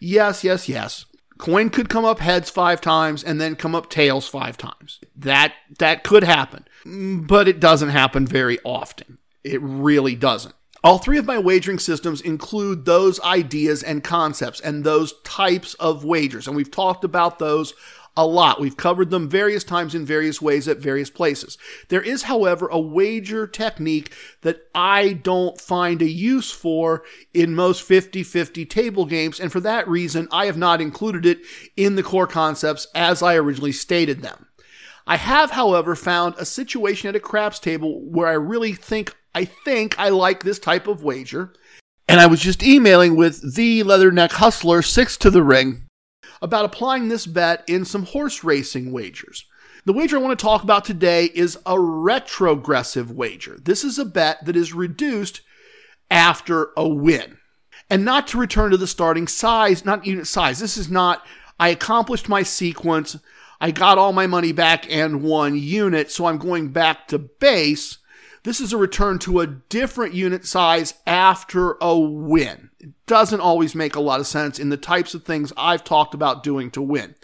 Yes, 0.00 0.44
yes, 0.44 0.68
yes. 0.68 1.04
Coin 1.38 1.68
could 1.68 1.88
come 1.90 2.04
up 2.04 2.20
heads 2.20 2.48
five 2.48 2.80
times 2.80 3.22
and 3.22 3.40
then 3.40 3.56
come 3.56 3.74
up 3.74 3.90
tails 3.90 4.26
five 4.26 4.56
times. 4.56 5.00
That 5.14 5.52
that 5.78 6.02
could 6.02 6.24
happen, 6.24 6.65
but 6.86 7.48
it 7.48 7.60
doesn't 7.60 7.88
happen 7.88 8.26
very 8.26 8.58
often. 8.64 9.18
It 9.42 9.60
really 9.62 10.14
doesn't. 10.14 10.54
All 10.84 10.98
three 10.98 11.18
of 11.18 11.24
my 11.24 11.38
wagering 11.38 11.80
systems 11.80 12.20
include 12.20 12.84
those 12.84 13.20
ideas 13.20 13.82
and 13.82 14.04
concepts 14.04 14.60
and 14.60 14.84
those 14.84 15.14
types 15.22 15.74
of 15.74 16.04
wagers. 16.04 16.46
And 16.46 16.54
we've 16.54 16.70
talked 16.70 17.02
about 17.02 17.38
those 17.38 17.74
a 18.16 18.26
lot. 18.26 18.60
We've 18.60 18.76
covered 18.76 19.10
them 19.10 19.28
various 19.28 19.62
times 19.62 19.94
in 19.94 20.06
various 20.06 20.40
ways 20.40 20.68
at 20.68 20.78
various 20.78 21.10
places. 21.10 21.58
There 21.88 22.00
is, 22.00 22.22
however, 22.22 22.68
a 22.68 22.78
wager 22.78 23.46
technique 23.46 24.12
that 24.42 24.60
I 24.74 25.12
don't 25.12 25.60
find 25.60 26.00
a 26.00 26.08
use 26.08 26.50
for 26.50 27.02
in 27.34 27.54
most 27.54 27.82
50 27.82 28.22
50 28.22 28.64
table 28.64 29.04
games, 29.04 29.38
and 29.38 29.52
for 29.52 29.60
that 29.60 29.86
reason, 29.88 30.28
I 30.30 30.46
have 30.46 30.56
not 30.56 30.80
included 30.80 31.26
it 31.26 31.40
in 31.76 31.96
the 31.96 32.02
core 32.02 32.26
concepts 32.26 32.86
as 32.94 33.22
I 33.22 33.34
originally 33.34 33.72
stated 33.72 34.22
them. 34.22 34.46
I 35.06 35.16
have, 35.16 35.52
however, 35.52 35.94
found 35.94 36.34
a 36.36 36.44
situation 36.44 37.08
at 37.08 37.16
a 37.16 37.20
craps 37.20 37.58
table 37.58 38.00
where 38.02 38.26
I 38.26 38.32
really 38.32 38.72
think 38.72 39.14
I 39.34 39.44
think 39.44 39.98
I 39.98 40.08
like 40.08 40.42
this 40.42 40.58
type 40.58 40.86
of 40.86 41.04
wager. 41.04 41.52
And 42.08 42.20
I 42.20 42.26
was 42.26 42.40
just 42.40 42.62
emailing 42.62 43.16
with 43.16 43.54
the 43.54 43.82
Leatherneck 43.82 44.32
Hustler, 44.32 44.80
six 44.80 45.16
to 45.18 45.30
the 45.30 45.42
ring, 45.42 45.82
about 46.40 46.64
applying 46.64 47.08
this 47.08 47.26
bet 47.26 47.62
in 47.68 47.84
some 47.84 48.06
horse 48.06 48.42
racing 48.42 48.92
wagers. 48.92 49.44
The 49.84 49.92
wager 49.92 50.16
I 50.16 50.20
want 50.20 50.38
to 50.38 50.42
talk 50.42 50.62
about 50.62 50.84
today 50.84 51.26
is 51.26 51.58
a 51.66 51.78
retrogressive 51.78 53.10
wager. 53.10 53.58
This 53.62 53.84
is 53.84 53.98
a 53.98 54.04
bet 54.04 54.44
that 54.44 54.56
is 54.56 54.72
reduced 54.72 55.42
after 56.10 56.70
a 56.76 56.88
win. 56.88 57.38
And 57.90 58.04
not 58.04 58.26
to 58.28 58.38
return 58.38 58.70
to 58.70 58.76
the 58.76 58.86
starting 58.86 59.28
size, 59.28 59.84
not 59.84 60.06
unit 60.06 60.26
size. 60.26 60.58
This 60.58 60.76
is 60.76 60.90
not, 60.90 61.24
I 61.60 61.68
accomplished 61.68 62.28
my 62.28 62.42
sequence, 62.42 63.16
I 63.60 63.70
got 63.70 63.98
all 63.98 64.12
my 64.12 64.26
money 64.26 64.52
back 64.52 64.90
and 64.92 65.22
one 65.22 65.56
unit, 65.56 66.10
so 66.10 66.26
I'm 66.26 66.38
going 66.38 66.68
back 66.68 67.08
to 67.08 67.18
base. 67.18 67.98
This 68.44 68.60
is 68.60 68.72
a 68.72 68.76
return 68.76 69.18
to 69.20 69.40
a 69.40 69.46
different 69.46 70.14
unit 70.14 70.46
size 70.46 70.94
after 71.06 71.76
a 71.80 71.98
win. 71.98 72.70
It 72.78 72.92
doesn't 73.06 73.40
always 73.40 73.74
make 73.74 73.96
a 73.96 74.00
lot 74.00 74.20
of 74.20 74.26
sense 74.26 74.58
in 74.58 74.68
the 74.68 74.76
types 74.76 75.14
of 75.14 75.24
things 75.24 75.52
I've 75.56 75.84
talked 75.84 76.14
about 76.14 76.42
doing 76.42 76.70
to 76.72 76.82
win. 76.82 77.14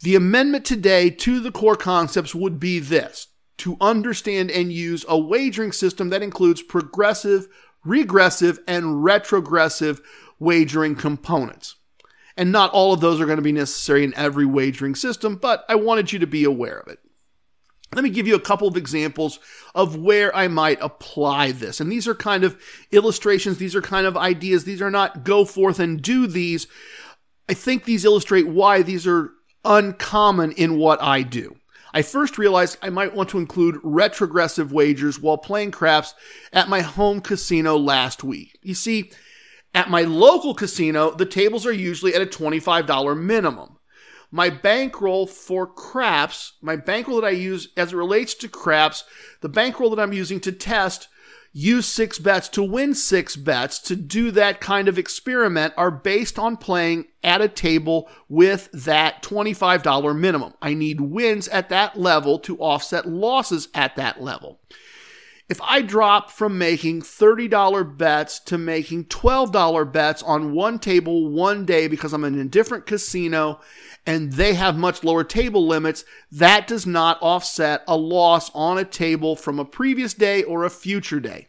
The 0.00 0.16
amendment 0.16 0.64
today 0.64 1.10
to 1.10 1.38
the 1.38 1.52
core 1.52 1.76
concepts 1.76 2.34
would 2.34 2.58
be 2.58 2.80
this 2.80 3.28
to 3.58 3.76
understand 3.80 4.50
and 4.50 4.72
use 4.72 5.04
a 5.08 5.16
wagering 5.16 5.70
system 5.70 6.08
that 6.08 6.22
includes 6.22 6.62
progressive, 6.62 7.46
regressive, 7.84 8.58
and 8.66 9.04
retrogressive 9.04 10.00
wagering 10.40 10.96
components. 10.96 11.76
And 12.36 12.50
not 12.52 12.70
all 12.72 12.92
of 12.92 13.00
those 13.00 13.20
are 13.20 13.26
going 13.26 13.36
to 13.36 13.42
be 13.42 13.52
necessary 13.52 14.04
in 14.04 14.14
every 14.16 14.46
wagering 14.46 14.94
system, 14.94 15.36
but 15.36 15.64
I 15.68 15.74
wanted 15.74 16.12
you 16.12 16.18
to 16.20 16.26
be 16.26 16.44
aware 16.44 16.78
of 16.78 16.88
it. 16.88 16.98
Let 17.94 18.04
me 18.04 18.10
give 18.10 18.26
you 18.26 18.34
a 18.34 18.40
couple 18.40 18.66
of 18.66 18.76
examples 18.76 19.38
of 19.74 19.96
where 19.96 20.34
I 20.34 20.48
might 20.48 20.78
apply 20.80 21.52
this. 21.52 21.78
And 21.78 21.92
these 21.92 22.08
are 22.08 22.14
kind 22.14 22.42
of 22.42 22.58
illustrations, 22.90 23.58
these 23.58 23.76
are 23.76 23.82
kind 23.82 24.06
of 24.06 24.16
ideas, 24.16 24.64
these 24.64 24.80
are 24.80 24.90
not 24.90 25.24
go 25.24 25.44
forth 25.44 25.78
and 25.78 26.00
do 26.00 26.26
these. 26.26 26.66
I 27.48 27.54
think 27.54 27.84
these 27.84 28.04
illustrate 28.04 28.48
why 28.48 28.82
these 28.82 29.06
are 29.06 29.32
uncommon 29.64 30.52
in 30.52 30.78
what 30.78 31.02
I 31.02 31.22
do. 31.22 31.56
I 31.94 32.00
first 32.00 32.38
realized 32.38 32.78
I 32.80 32.88
might 32.88 33.14
want 33.14 33.28
to 33.30 33.38
include 33.38 33.78
retrogressive 33.82 34.72
wagers 34.72 35.20
while 35.20 35.36
playing 35.36 35.72
craps 35.72 36.14
at 36.52 36.70
my 36.70 36.80
home 36.80 37.20
casino 37.20 37.76
last 37.76 38.24
week. 38.24 38.58
You 38.62 38.74
see, 38.74 39.12
at 39.74 39.90
my 39.90 40.02
local 40.02 40.54
casino, 40.54 41.12
the 41.12 41.26
tables 41.26 41.66
are 41.66 41.72
usually 41.72 42.14
at 42.14 42.22
a 42.22 42.26
$25 42.26 43.20
minimum 43.20 43.78
my 44.32 44.48
bankroll 44.48 45.26
for 45.26 45.66
craps, 45.66 46.54
my 46.62 46.74
bankroll 46.74 47.20
that 47.20 47.26
I 47.26 47.30
use 47.30 47.68
as 47.76 47.92
it 47.92 47.96
relates 47.96 48.34
to 48.36 48.48
craps, 48.48 49.04
the 49.42 49.48
bankroll 49.48 49.90
that 49.90 50.02
I'm 50.02 50.14
using 50.14 50.40
to 50.40 50.52
test 50.52 51.08
use 51.54 51.84
six 51.84 52.18
bets 52.18 52.48
to 52.48 52.62
win 52.62 52.94
six 52.94 53.36
bets 53.36 53.78
to 53.78 53.94
do 53.94 54.30
that 54.30 54.58
kind 54.58 54.88
of 54.88 54.98
experiment 54.98 55.74
are 55.76 55.90
based 55.90 56.38
on 56.38 56.56
playing 56.56 57.04
at 57.22 57.42
a 57.42 57.48
table 57.48 58.08
with 58.26 58.70
that 58.72 59.22
$25 59.22 60.18
minimum. 60.18 60.54
I 60.62 60.72
need 60.72 61.02
wins 61.02 61.48
at 61.48 61.68
that 61.68 62.00
level 62.00 62.38
to 62.38 62.56
offset 62.56 63.06
losses 63.06 63.68
at 63.74 63.96
that 63.96 64.22
level. 64.22 64.60
If 65.52 65.60
I 65.60 65.82
drop 65.82 66.30
from 66.30 66.56
making 66.56 67.02
$30 67.02 67.98
bets 67.98 68.40
to 68.40 68.56
making 68.56 69.04
$12 69.04 69.92
bets 69.92 70.22
on 70.22 70.54
one 70.54 70.78
table 70.78 71.28
one 71.28 71.66
day 71.66 71.88
because 71.88 72.14
I'm 72.14 72.24
in 72.24 72.38
a 72.38 72.44
different 72.46 72.86
casino 72.86 73.60
and 74.06 74.32
they 74.32 74.54
have 74.54 74.78
much 74.78 75.04
lower 75.04 75.24
table 75.24 75.66
limits, 75.66 76.06
that 76.30 76.66
does 76.66 76.86
not 76.86 77.18
offset 77.20 77.84
a 77.86 77.98
loss 77.98 78.50
on 78.54 78.78
a 78.78 78.84
table 78.86 79.36
from 79.36 79.58
a 79.58 79.66
previous 79.66 80.14
day 80.14 80.42
or 80.42 80.64
a 80.64 80.70
future 80.70 81.20
day. 81.20 81.48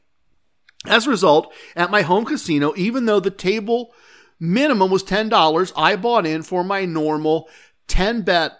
As 0.85 1.07
a 1.07 1.09
result, 1.09 1.53
at 1.73 1.89
my 1.89 2.01
home 2.01 2.25
casino, 2.25 2.73
even 2.75 3.05
though 3.05 3.21
the 3.21 3.31
table 3.31 3.93
minimum 4.37 4.91
was 4.91 5.05
$10, 5.05 5.71
I 5.77 5.95
bought 5.95 6.25
in 6.25 6.43
for 6.43 6.65
my 6.65 6.83
normal 6.83 7.47
10 7.87 8.23
bet 8.23 8.51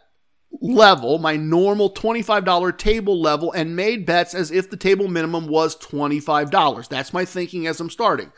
level, 0.61 1.17
my 1.17 1.35
normal 1.35 1.91
$25 1.91 2.77
table 2.77 3.21
level, 3.21 3.51
and 3.51 3.75
made 3.75 4.05
bets 4.05 4.33
as 4.33 4.51
if 4.51 4.69
the 4.69 4.77
table 4.77 5.07
minimum 5.07 5.47
was 5.47 5.75
$25. 5.77 6.87
That's 6.87 7.13
my 7.13 7.25
thinking 7.25 7.67
as 7.67 7.79
I'm 7.79 7.89
starting. 7.89 8.31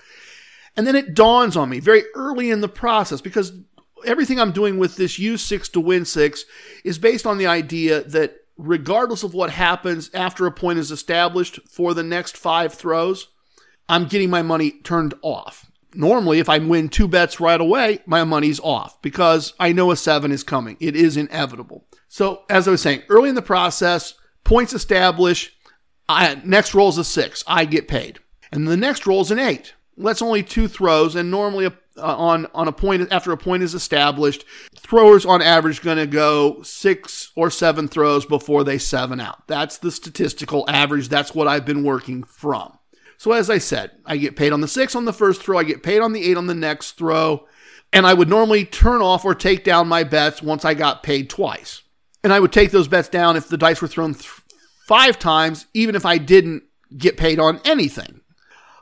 And 0.78 0.86
then 0.86 0.96
it 0.96 1.14
dawns 1.14 1.56
on 1.56 1.70
me 1.70 1.80
very 1.80 2.04
early 2.16 2.52
in 2.52 2.62
the 2.62 2.68
process 2.68 3.22
because 3.22 3.54
everything 4.06 4.40
I'm 4.40 4.52
doing 4.52 4.78
with 4.78 4.96
this 4.96 5.20
use 5.20 5.42
six 5.42 5.70
to 5.70 5.80
win 5.80 6.06
six 6.06 6.46
is 6.84 6.98
based 6.98 7.26
on 7.26 7.38
the 7.38 7.48
idea 7.48 8.04
that 8.04 8.36
regardless 8.58 9.24
of 9.24 9.34
what 9.34 9.52
happens 9.52 10.10
after 10.14 10.46
a 10.46 10.52
point 10.52 10.80
is 10.80 10.92
established 10.92 11.60
for 11.68 11.94
the 11.94 12.04
next 12.04 12.38
five 12.38 12.74
throws, 12.74 13.28
I'm 13.88 14.08
getting 14.08 14.30
my 14.30 14.42
money 14.42 14.72
turned 14.84 15.14
off. 15.22 15.70
Normally, 15.94 16.40
if 16.40 16.50
I 16.50 16.58
win 16.58 16.90
two 16.90 17.08
bets 17.08 17.40
right 17.40 17.60
away, 17.60 18.00
my 18.06 18.26
money's 18.26 18.60
off 18.60 19.02
because 19.02 19.54
I 19.60 19.72
know 19.72 19.92
a 19.92 19.96
seven 19.96 20.32
is 20.32 20.44
coming. 20.44 20.76
It 20.82 20.96
is 20.96 21.16
inevitable. 21.16 21.86
So, 22.16 22.44
as 22.50 22.66
I 22.66 22.72
was 22.72 22.82
saying, 22.82 23.04
early 23.10 23.28
in 23.28 23.36
the 23.36 23.42
process, 23.42 24.14
points 24.46 24.72
established, 24.72 25.52
I, 26.08 26.36
next 26.46 26.74
roll 26.74 26.88
is 26.88 26.98
a 26.98 27.04
six. 27.04 27.44
I 27.46 27.66
get 27.66 27.90
paid. 27.90 28.20
And 28.54 28.66
the 28.66 28.78
next 28.78 29.06
roll 29.06 29.20
is 29.20 29.32
an 29.32 29.40
eight. 29.40 29.74
That's 29.98 30.22
only 30.22 30.42
two 30.42 30.70
throws, 30.70 31.18
and 31.18 31.30
normally 31.30 31.66
a, 31.66 31.74
uh, 31.98 32.16
on 32.16 32.48
on 32.54 32.70
a 32.70 32.72
point 32.72 33.12
after 33.12 33.34
a 33.34 33.38
point 33.38 33.64
is 33.64 33.74
established, 33.74 34.46
throwers 34.78 35.26
on 35.26 35.42
average 35.42 35.82
going 35.82 35.98
to 35.98 36.08
go 36.08 36.62
six 36.62 37.34
or 37.36 37.50
seven 37.50 37.90
throws 37.90 38.26
before 38.26 38.64
they 38.64 38.78
seven 38.78 39.20
out. 39.20 39.46
That's 39.48 39.78
the 39.78 39.92
statistical 39.92 40.64
average. 40.70 41.10
That's 41.10 41.36
what 41.36 41.50
I've 41.50 41.66
been 41.66 41.84
working 41.84 42.24
from. 42.24 42.80
So 43.18 43.34
as 43.34 43.50
I 43.50 43.58
said, 43.58 43.92
I 44.06 44.16
get 44.16 44.38
paid 44.38 44.54
on 44.54 44.62
the 44.62 44.70
six 44.70 44.96
on 44.96 45.04
the 45.04 45.12
first 45.12 45.44
throw, 45.44 45.58
I 45.58 45.66
get 45.66 45.84
paid 45.84 46.00
on 46.00 46.14
the 46.14 46.24
eight 46.24 46.38
on 46.38 46.48
the 46.48 46.56
next 46.56 46.94
throw, 46.94 47.46
and 47.92 48.08
I 48.08 48.14
would 48.14 48.30
normally 48.30 48.64
turn 48.64 49.02
off 49.02 49.26
or 49.26 49.36
take 49.36 49.66
down 49.66 49.90
my 49.90 50.06
bets 50.06 50.42
once 50.42 50.64
I 50.64 50.76
got 50.76 51.04
paid 51.04 51.30
twice. 51.30 51.82
And 52.26 52.34
I 52.34 52.40
would 52.40 52.52
take 52.52 52.72
those 52.72 52.88
bets 52.88 53.08
down 53.08 53.36
if 53.36 53.50
the 53.50 53.58
dice 53.58 53.84
were 53.84 53.88
thrown 53.88 54.16
th- 54.16 54.26
five 54.88 55.20
times, 55.20 55.68
even 55.76 55.94
if 55.94 56.08
I 56.08 56.18
didn't 56.18 56.64
get 56.98 57.18
paid 57.18 57.40
on 57.40 57.62
anything. 57.64 58.15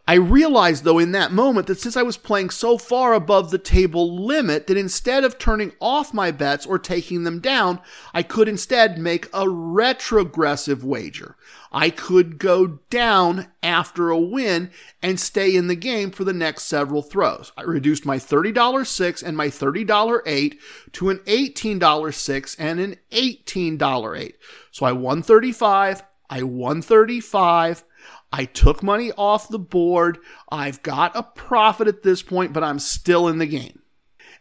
I 0.05 0.15
realized, 0.15 0.83
though, 0.83 0.99
in 0.99 1.13
that 1.13 1.31
moment 1.31 1.67
that 1.67 1.79
since 1.79 1.95
I 1.95 2.01
was 2.01 2.17
playing 2.17 2.49
so 2.49 2.77
far 2.77 3.13
above 3.13 3.51
the 3.51 3.57
table 3.57 4.25
limit, 4.25 4.67
that 4.67 4.75
instead 4.75 5.23
of 5.23 5.39
turning 5.39 5.71
off 5.79 6.13
my 6.13 6.29
bets 6.29 6.65
or 6.65 6.77
taking 6.77 7.23
them 7.23 7.39
down, 7.39 7.79
I 8.13 8.21
could 8.21 8.49
instead 8.49 8.97
make 8.97 9.29
a 9.33 9.47
retrogressive 9.47 10.83
wager. 10.83 11.37
I 11.71 11.89
could 11.89 12.37
go 12.37 12.79
down 12.89 13.47
after 13.63 14.09
a 14.09 14.19
win 14.19 14.71
and 15.01 15.17
stay 15.17 15.55
in 15.55 15.69
the 15.69 15.75
game 15.75 16.11
for 16.11 16.25
the 16.25 16.33
next 16.33 16.63
several 16.63 17.01
throws. 17.01 17.53
I 17.55 17.61
reduced 17.61 18.05
my 18.05 18.17
$30 18.17 18.85
six 18.85 19.23
and 19.23 19.37
my 19.37 19.47
$30 19.47 20.19
eight 20.25 20.59
to 20.91 21.11
an 21.11 21.19
$18 21.19 22.13
six 22.13 22.55
and 22.55 22.81
an 22.81 22.97
$18 23.11 24.19
eight. 24.19 24.35
So 24.71 24.85
I 24.85 24.91
won 24.91 25.23
35, 25.23 26.03
I 26.29 26.43
won 26.43 26.81
35. 26.81 27.85
I 28.33 28.45
took 28.45 28.81
money 28.81 29.11
off 29.11 29.47
the 29.47 29.59
board. 29.59 30.17
I've 30.51 30.81
got 30.81 31.15
a 31.15 31.21
profit 31.21 31.87
at 31.87 32.01
this 32.01 32.23
point, 32.23 32.51
but 32.51 32.63
I'm 32.63 32.79
still 32.79 33.27
in 33.27 33.37
the 33.37 33.45
game. 33.45 33.83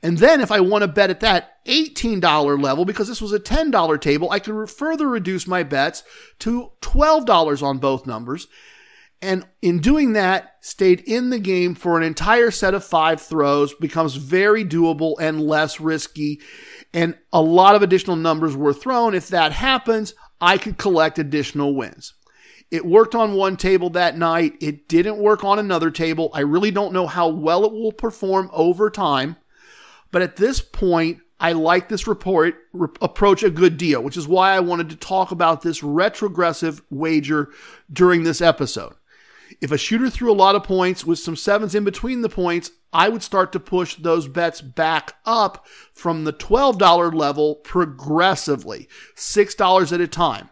And 0.02 0.16
then 0.16 0.40
if 0.40 0.50
I 0.50 0.60
want 0.60 0.80
to 0.80 0.88
bet 0.88 1.10
at 1.10 1.20
that 1.20 1.62
$18 1.66 2.60
level, 2.60 2.86
because 2.86 3.06
this 3.06 3.20
was 3.20 3.34
a 3.34 3.38
$10 3.38 4.00
table, 4.00 4.30
I 4.30 4.38
could 4.38 4.70
further 4.70 5.06
reduce 5.06 5.46
my 5.46 5.62
bets 5.62 6.04
to 6.38 6.72
$12 6.80 7.62
on 7.62 7.76
both 7.78 8.06
numbers. 8.06 8.48
And 9.20 9.46
in 9.60 9.80
doing 9.80 10.14
that, 10.14 10.54
stayed 10.62 11.00
in 11.00 11.28
the 11.28 11.38
game 11.38 11.74
for 11.74 11.98
an 11.98 12.02
entire 12.02 12.50
set 12.50 12.72
of 12.72 12.82
five 12.82 13.20
throws, 13.20 13.74
becomes 13.74 14.14
very 14.14 14.64
doable 14.64 15.16
and 15.20 15.42
less 15.42 15.78
risky. 15.80 16.40
And 16.94 17.16
a 17.30 17.42
lot 17.42 17.76
of 17.76 17.82
additional 17.82 18.16
numbers 18.16 18.56
were 18.56 18.72
thrown. 18.72 19.14
If 19.14 19.28
that 19.28 19.52
happens, 19.52 20.14
I 20.40 20.56
could 20.56 20.78
collect 20.78 21.18
additional 21.18 21.76
wins. 21.76 22.14
It 22.72 22.86
worked 22.86 23.14
on 23.14 23.34
one 23.34 23.58
table 23.58 23.90
that 23.90 24.16
night. 24.16 24.54
It 24.58 24.88
didn't 24.88 25.18
work 25.18 25.44
on 25.44 25.58
another 25.58 25.90
table. 25.90 26.30
I 26.32 26.40
really 26.40 26.70
don't 26.70 26.94
know 26.94 27.06
how 27.06 27.28
well 27.28 27.66
it 27.66 27.72
will 27.72 27.92
perform 27.92 28.48
over 28.50 28.88
time. 28.88 29.36
But 30.10 30.22
at 30.22 30.36
this 30.36 30.62
point, 30.62 31.20
I 31.38 31.52
like 31.52 31.90
this 31.90 32.06
report 32.06 32.54
re- 32.72 32.88
approach 33.02 33.42
a 33.42 33.50
good 33.50 33.76
deal, 33.76 34.02
which 34.02 34.16
is 34.16 34.26
why 34.26 34.52
I 34.52 34.60
wanted 34.60 34.88
to 34.88 34.96
talk 34.96 35.30
about 35.30 35.60
this 35.60 35.82
retrogressive 35.82 36.80
wager 36.88 37.50
during 37.92 38.22
this 38.22 38.40
episode. 38.40 38.94
If 39.60 39.70
a 39.70 39.76
shooter 39.76 40.08
threw 40.08 40.32
a 40.32 40.34
lot 40.34 40.54
of 40.54 40.64
points 40.64 41.04
with 41.04 41.18
some 41.18 41.36
sevens 41.36 41.74
in 41.74 41.84
between 41.84 42.22
the 42.22 42.30
points, 42.30 42.70
I 42.90 43.10
would 43.10 43.22
start 43.22 43.52
to 43.52 43.60
push 43.60 43.96
those 43.96 44.28
bets 44.28 44.62
back 44.62 45.12
up 45.26 45.66
from 45.92 46.24
the 46.24 46.32
$12 46.32 47.12
level 47.12 47.56
progressively, 47.56 48.88
$6 49.14 49.92
at 49.92 50.00
a 50.00 50.08
time. 50.08 50.48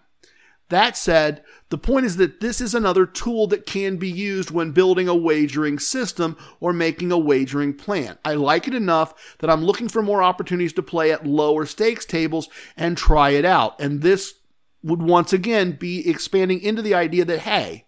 That 0.70 0.96
said, 0.96 1.42
the 1.68 1.78
point 1.78 2.06
is 2.06 2.16
that 2.16 2.40
this 2.40 2.60
is 2.60 2.74
another 2.74 3.04
tool 3.04 3.48
that 3.48 3.66
can 3.66 3.96
be 3.96 4.08
used 4.08 4.52
when 4.52 4.70
building 4.70 5.08
a 5.08 5.14
wagering 5.14 5.80
system 5.80 6.36
or 6.60 6.72
making 6.72 7.10
a 7.10 7.18
wagering 7.18 7.74
plan. 7.74 8.18
I 8.24 8.34
like 8.34 8.68
it 8.68 8.74
enough 8.74 9.36
that 9.38 9.50
I'm 9.50 9.64
looking 9.64 9.88
for 9.88 10.00
more 10.00 10.22
opportunities 10.22 10.72
to 10.74 10.82
play 10.82 11.10
at 11.10 11.26
lower 11.26 11.66
stakes 11.66 12.04
tables 12.04 12.48
and 12.76 12.96
try 12.96 13.30
it 13.30 13.44
out. 13.44 13.80
And 13.80 14.00
this 14.00 14.34
would 14.82 15.02
once 15.02 15.32
again 15.32 15.72
be 15.72 16.08
expanding 16.08 16.60
into 16.60 16.82
the 16.82 16.94
idea 16.94 17.24
that, 17.24 17.40
hey, 17.40 17.86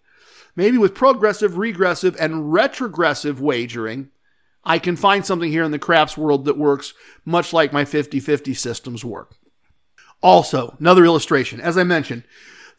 maybe 0.53 0.77
with 0.77 0.93
progressive, 0.93 1.57
regressive, 1.57 2.17
and 2.19 2.51
retrogressive 2.51 3.39
wagering, 3.39 4.09
I 4.65 4.77
can 4.77 4.97
find 4.97 5.25
something 5.25 5.51
here 5.51 5.63
in 5.63 5.71
the 5.71 5.79
craps 5.79 6.17
world 6.17 6.43
that 6.45 6.57
works 6.57 6.93
much 7.23 7.53
like 7.53 7.71
my 7.71 7.85
50 7.85 8.19
50 8.19 8.53
systems 8.53 9.05
work. 9.05 9.35
Also, 10.21 10.75
another 10.79 11.05
illustration. 11.05 11.61
As 11.61 11.77
I 11.77 11.83
mentioned, 11.83 12.23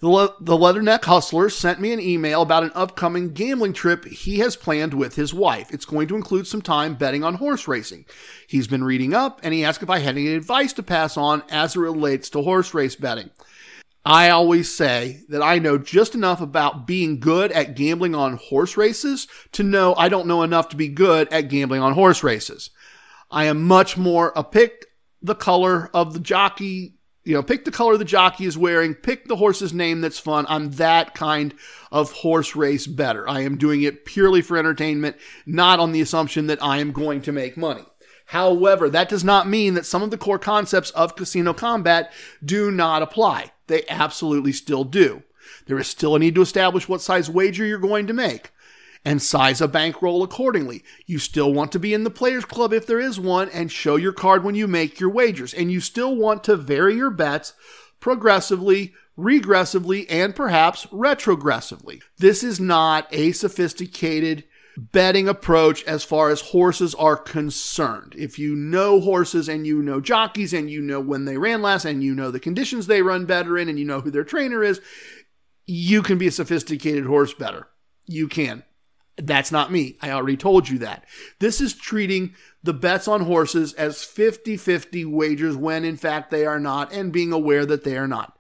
the, 0.01 0.09
Le- 0.09 0.35
the 0.41 0.57
Leatherneck 0.57 1.05
Hustler 1.05 1.49
sent 1.49 1.81
me 1.81 1.93
an 1.93 2.01
email 2.01 2.43
about 2.43 2.63
an 2.63 2.73
upcoming 2.75 3.33
gambling 3.33 3.73
trip 3.73 4.05
he 4.05 4.39
has 4.39 4.57
planned 4.57 4.95
with 4.95 5.15
his 5.15 5.33
wife. 5.33 5.73
It's 5.73 5.85
going 5.85 6.09
to 6.09 6.17
include 6.17 6.47
some 6.47 6.63
time 6.63 6.95
betting 6.95 7.25
on 7.25 7.35
horse 7.35 7.67
racing. 7.67 8.05
He's 8.47 8.67
been 8.67 8.85
reading 8.85 9.15
up 9.15 9.41
and 9.43 9.55
he 9.55 9.65
asked 9.65 9.83
if 9.83 9.91
I 9.91 9.99
had 9.99 10.17
any 10.17 10.35
advice 10.35 10.73
to 10.75 10.83
pass 10.83 11.17
on 11.17 11.43
as 11.51 11.77
it 11.77 11.81
relates 11.81 12.29
to 12.31 12.43
horse 12.43 12.75
race 12.75 12.97
betting. 12.97 13.31
I 14.07 14.29
always 14.29 14.75
say 14.75 15.23
that 15.31 15.43
I 15.43 15.59
know 15.59 15.79
just 15.79 16.15
enough 16.15 16.43
about 16.43 16.87
being 16.87 17.21
good 17.21 17.51
at 17.53 17.75
gambling 17.75 18.15
on 18.15 18.37
horse 18.37 18.77
races 18.77 19.27
to 19.53 19.63
know 19.63 19.95
I 19.95 20.11
don't 20.11 20.27
know 20.27 20.43
enough 20.43 20.69
to 20.71 20.77
be 20.77 20.89
good 20.89 21.33
at 21.33 21.49
gambling 21.49 21.81
on 21.81 21.95
horse 21.95 22.23
races. 22.23 22.69
I 23.31 23.45
am 23.45 23.65
much 23.65 23.97
more 23.97 24.33
a 24.37 24.45
pick 24.45 24.87
the 25.23 25.35
color 25.35 25.91
of 25.95 26.13
the 26.13 26.21
jockey 26.21 26.97
you 27.25 27.35
know, 27.35 27.43
pick 27.43 27.65
the 27.65 27.71
color 27.71 27.97
the 27.97 28.05
jockey 28.05 28.45
is 28.45 28.59
wearing, 28.59 28.95
pick 28.95 29.27
the 29.27 29.37
horse's 29.37 29.73
name 29.73 30.01
that's 30.01 30.19
fun. 30.19 30.45
I'm 30.49 30.73
that 30.73 31.15
kind 31.15 31.55
of 31.91 32.13
horse 32.13 32.55
race 32.55 32.87
better. 32.87 33.29
I 33.29 33.41
am 33.41 33.57
doing 33.57 33.83
it 33.83 34.05
purely 34.05 34.43
for 34.43 34.57
entertainment, 34.57 35.17
not 35.47 35.81
on 35.81 35.93
the 35.93 36.03
assumption 36.03 36.47
that 36.49 36.63
I 36.63 36.79
am 36.79 36.93
going 36.93 37.23
to 37.23 37.33
make 37.33 37.57
money. 37.57 37.85
However, 38.27 38.89
that 38.91 39.09
does 39.09 39.25
not 39.25 39.49
mean 39.49 39.75
that 39.75 39.87
some 39.87 40.03
of 40.03 40.11
the 40.11 40.19
core 40.19 40.39
concepts 40.39 40.91
of 40.91 41.17
casino 41.17 41.53
combat 41.53 42.13
do 42.45 42.71
not 42.71 43.03
apply. 43.03 43.53
They 43.67 43.85
absolutely 43.89 44.53
still 44.53 44.85
do. 44.85 45.23
There 45.67 45.79
is 45.79 45.87
still 45.87 46.15
a 46.15 46.19
need 46.19 46.35
to 46.35 46.43
establish 46.43 46.89
what 46.89 47.03
size 47.03 47.31
wager 47.31 47.65
you're 47.65 47.79
going 47.79 48.07
to 48.07 48.13
make 48.13 48.51
and 49.05 49.21
size 49.21 49.61
a 49.61 49.69
bankroll 49.69 50.23
accordingly. 50.23 50.83
You 51.07 51.19
still 51.19 51.53
want 51.53 51.73
to 51.73 51.79
be 51.79 51.93
in 51.93 52.05
the 52.05 52.11
Players 52.11 52.45
Club 52.45 52.73
if 52.73 52.87
there 52.87 53.01
is 53.01 53.21
one 53.21 53.51
and 53.51 53.71
show 53.71 53.97
your 53.97 54.13
card 54.13 54.45
when 54.45 54.55
you 54.55 54.67
make 54.67 54.99
your 54.99 55.11
wagers. 55.11 55.53
And 55.53 55.71
you 55.71 55.81
still 55.81 56.17
want 56.17 56.43
to 56.45 56.57
vary 56.57 56.97
your 56.97 57.11
bets 57.11 57.53
progressively, 58.01 58.95
regressively, 59.19 60.07
and 60.09 60.35
perhaps 60.35 60.87
retrogressively. 60.87 62.03
This 62.19 62.43
is 62.43 62.59
not 62.59 63.07
a 63.13 63.33
sophisticated 63.33 64.45
betting 64.77 65.29
approach 65.29 65.85
as 65.85 66.03
far 66.03 66.31
as 66.31 66.41
horses 66.41 66.95
are 66.97 67.17
concerned. 67.17 68.15
If 68.17 68.39
you 68.39 68.57
know 68.57 69.01
horses 69.01 69.49
and 69.49 69.67
you 69.67 69.83
know 69.83 70.01
jockeys 70.01 70.53
and 70.53 70.69
you 70.69 70.81
know 70.81 71.01
when 71.01 71.27
they 71.27 71.39
ran 71.39 71.63
last 71.63 71.85
and 71.85 72.03
you 72.03 72.15
know 72.15 72.31
the 72.31 72.41
conditions 72.41 72.87
they 72.87 73.03
run 73.03 73.25
better 73.25 73.57
in 73.57 73.69
and 73.69 73.79
you 73.79 73.85
know 73.85 74.01
who 74.01 74.11
their 74.11 74.25
trainer 74.25 74.65
is, 74.65 74.81
you 75.67 76.03
can 76.03 76.19
be 76.19 76.27
a 76.27 76.33
sophisticated 76.33 77.07
horse 77.07 77.33
better. 77.33 77.69
You 78.07 78.29
can. 78.29 78.65
That's 79.17 79.53
not 79.53 79.71
me. 79.71 79.97
I 80.03 80.11
already 80.11 80.37
told 80.37 80.69
you 80.69 80.79
that. 80.79 81.05
This 81.39 81.61
is 81.61 81.75
treating 81.75 82.35
the 82.63 82.75
bets 82.75 83.07
on 83.07 83.23
horses 83.23 83.73
as 83.75 84.03
50 84.03 84.57
50 84.57 85.05
wagers 85.05 85.57
when 85.57 85.85
in 85.85 85.97
fact 85.97 86.31
they 86.31 86.47
are 86.47 86.59
not, 86.59 86.93
and 86.93 87.13
being 87.13 87.33
aware 87.33 87.65
that 87.67 87.85
they 87.85 87.97
are 87.97 88.09
not. 88.09 88.37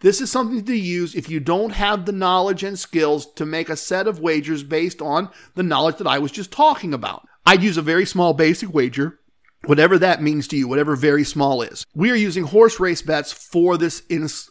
This 0.00 0.20
is 0.20 0.30
something 0.30 0.64
to 0.64 0.74
use 0.74 1.14
if 1.14 1.28
you 1.28 1.40
don't 1.40 1.70
have 1.70 2.06
the 2.06 2.12
knowledge 2.12 2.64
and 2.64 2.78
skills 2.78 3.26
to 3.34 3.44
make 3.44 3.68
a 3.68 3.76
set 3.76 4.06
of 4.06 4.18
wagers 4.18 4.62
based 4.62 5.02
on 5.02 5.30
the 5.54 5.62
knowledge 5.62 5.96
that 5.96 6.06
I 6.06 6.18
was 6.18 6.32
just 6.32 6.50
talking 6.50 6.94
about. 6.94 7.26
I'd 7.46 7.62
use 7.62 7.76
a 7.76 7.82
very 7.82 8.06
small 8.06 8.32
basic 8.32 8.72
wager 8.72 9.19
whatever 9.66 9.98
that 9.98 10.22
means 10.22 10.48
to 10.48 10.56
you, 10.56 10.66
whatever 10.66 10.96
very 10.96 11.24
small 11.24 11.62
is. 11.62 11.84
We 11.94 12.10
are 12.10 12.16
using 12.16 12.44
horse 12.44 12.80
race 12.80 13.02
bets 13.02 13.32
for 13.32 13.76
this 13.76 14.02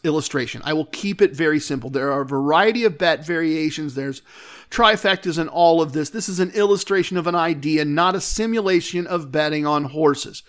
illustration. 0.04 0.62
I 0.64 0.72
will 0.72 0.86
keep 0.86 1.20
it 1.20 1.34
very 1.34 1.58
simple. 1.60 1.90
There 1.90 2.12
are 2.12 2.22
a 2.22 2.26
variety 2.26 2.84
of 2.84 2.98
bet 2.98 3.26
variations. 3.26 3.94
There's 3.94 4.22
trifectas 4.70 5.38
and 5.38 5.50
all 5.50 5.82
of 5.82 5.92
this. 5.92 6.10
This 6.10 6.28
is 6.28 6.38
an 6.38 6.50
illustration 6.52 7.16
of 7.16 7.26
an 7.26 7.34
idea, 7.34 7.84
not 7.84 8.14
a 8.14 8.20
simulation 8.20 9.06
of 9.06 9.32
betting 9.32 9.66
on 9.66 9.84
horses. 9.84 10.42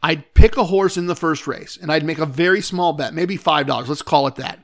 I'd 0.00 0.32
pick 0.32 0.56
a 0.56 0.64
horse 0.64 0.96
in 0.96 1.06
the 1.06 1.16
first 1.16 1.48
race 1.48 1.76
and 1.76 1.90
I'd 1.90 2.04
make 2.04 2.18
a 2.18 2.26
very 2.26 2.60
small 2.60 2.92
bet, 2.92 3.14
maybe 3.14 3.36
$5. 3.36 3.88
Let's 3.88 4.02
call 4.02 4.28
it 4.28 4.36
that 4.36 4.60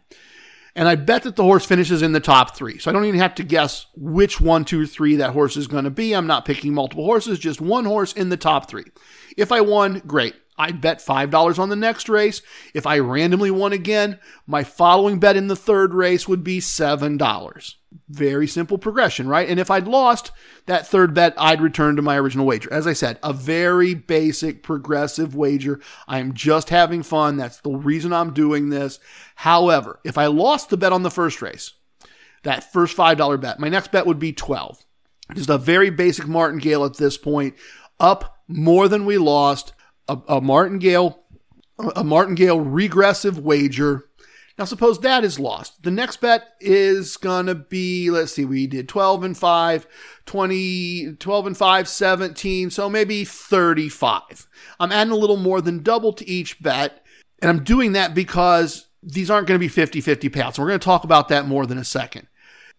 and 0.76 0.88
I 0.88 0.96
bet 0.96 1.22
that 1.22 1.36
the 1.36 1.42
horse 1.42 1.64
finishes 1.64 2.02
in 2.02 2.12
the 2.12 2.20
top 2.20 2.56
three. 2.56 2.78
So 2.78 2.90
I 2.90 2.94
don't 2.94 3.04
even 3.04 3.20
have 3.20 3.34
to 3.36 3.44
guess 3.44 3.86
which 3.94 4.40
one, 4.40 4.64
two, 4.64 4.86
three 4.86 5.16
that 5.16 5.30
horse 5.30 5.56
is 5.56 5.66
going 5.66 5.84
to 5.84 5.90
be. 5.90 6.12
I'm 6.12 6.26
not 6.26 6.44
picking 6.44 6.74
multiple 6.74 7.04
horses, 7.04 7.38
just 7.38 7.60
one 7.60 7.84
horse 7.84 8.12
in 8.12 8.28
the 8.28 8.36
top 8.36 8.68
three. 8.68 8.86
If 9.36 9.52
I 9.52 9.60
won, 9.60 10.02
great. 10.06 10.34
I'd 10.56 10.80
bet 10.80 10.98
$5 10.98 11.58
on 11.58 11.68
the 11.68 11.76
next 11.76 12.08
race. 12.08 12.40
If 12.74 12.86
I 12.86 12.98
randomly 13.00 13.50
won 13.50 13.72
again, 13.72 14.20
my 14.46 14.62
following 14.62 15.18
bet 15.18 15.36
in 15.36 15.48
the 15.48 15.56
third 15.56 15.92
race 15.94 16.28
would 16.28 16.44
be 16.44 16.60
$7. 16.60 17.74
Very 18.08 18.46
simple 18.46 18.78
progression, 18.78 19.28
right? 19.28 19.48
And 19.48 19.58
if 19.58 19.70
I'd 19.70 19.88
lost 19.88 20.30
that 20.66 20.86
third 20.86 21.12
bet, 21.14 21.34
I'd 21.38 21.60
return 21.60 21.96
to 21.96 22.02
my 22.02 22.16
original 22.16 22.46
wager. 22.46 22.72
As 22.72 22.86
I 22.86 22.92
said, 22.92 23.18
a 23.22 23.32
very 23.32 23.94
basic 23.94 24.62
progressive 24.62 25.34
wager. 25.34 25.80
I'm 26.06 26.34
just 26.34 26.70
having 26.70 27.02
fun. 27.02 27.36
That's 27.36 27.60
the 27.60 27.70
reason 27.70 28.12
I'm 28.12 28.32
doing 28.32 28.68
this. 28.68 29.00
However, 29.36 30.00
if 30.04 30.18
I 30.18 30.26
lost 30.26 30.70
the 30.70 30.76
bet 30.76 30.92
on 30.92 31.02
the 31.02 31.10
first 31.10 31.42
race, 31.42 31.72
that 32.44 32.72
first 32.72 32.96
$5 32.96 33.40
bet, 33.40 33.58
my 33.58 33.68
next 33.68 33.90
bet 33.90 34.06
would 34.06 34.18
be 34.18 34.32
12. 34.32 34.84
Just 35.34 35.50
a 35.50 35.58
very 35.58 35.90
basic 35.90 36.28
martingale 36.28 36.84
at 36.84 36.96
this 36.96 37.16
point, 37.16 37.54
up 37.98 38.38
more 38.46 38.88
than 38.88 39.06
we 39.06 39.18
lost 39.18 39.72
a, 40.08 40.18
a 40.28 40.40
martingale, 40.40 41.20
a 41.96 42.04
martingale 42.04 42.60
regressive 42.60 43.38
wager. 43.38 44.04
Now, 44.58 44.66
suppose 44.66 45.00
that 45.00 45.24
is 45.24 45.40
lost. 45.40 45.82
The 45.82 45.90
next 45.90 46.20
bet 46.20 46.54
is 46.60 47.16
to 47.46 47.54
be, 47.56 48.08
let's 48.10 48.32
see, 48.32 48.44
we 48.44 48.68
did 48.68 48.88
12 48.88 49.24
and 49.24 49.36
5, 49.36 49.86
20, 50.26 51.16
12 51.18 51.46
and 51.46 51.56
5, 51.56 51.88
17, 51.88 52.70
so 52.70 52.88
maybe 52.88 53.24
35. 53.24 54.46
I'm 54.78 54.92
adding 54.92 55.12
a 55.12 55.16
little 55.16 55.36
more 55.36 55.60
than 55.60 55.82
double 55.82 56.12
to 56.12 56.28
each 56.28 56.62
bet. 56.62 57.04
And 57.42 57.50
I'm 57.50 57.64
doing 57.64 57.92
that 57.92 58.14
because 58.14 58.86
these 59.02 59.28
aren't 59.28 59.48
going 59.48 59.56
to 59.56 59.64
be 59.64 59.68
50 59.68 60.00
50 60.00 60.30
payouts. 60.30 60.58
We're 60.58 60.68
going 60.68 60.78
to 60.78 60.84
talk 60.84 61.02
about 61.02 61.28
that 61.28 61.46
more 61.46 61.66
than 61.66 61.78
a 61.78 61.84
second 61.84 62.28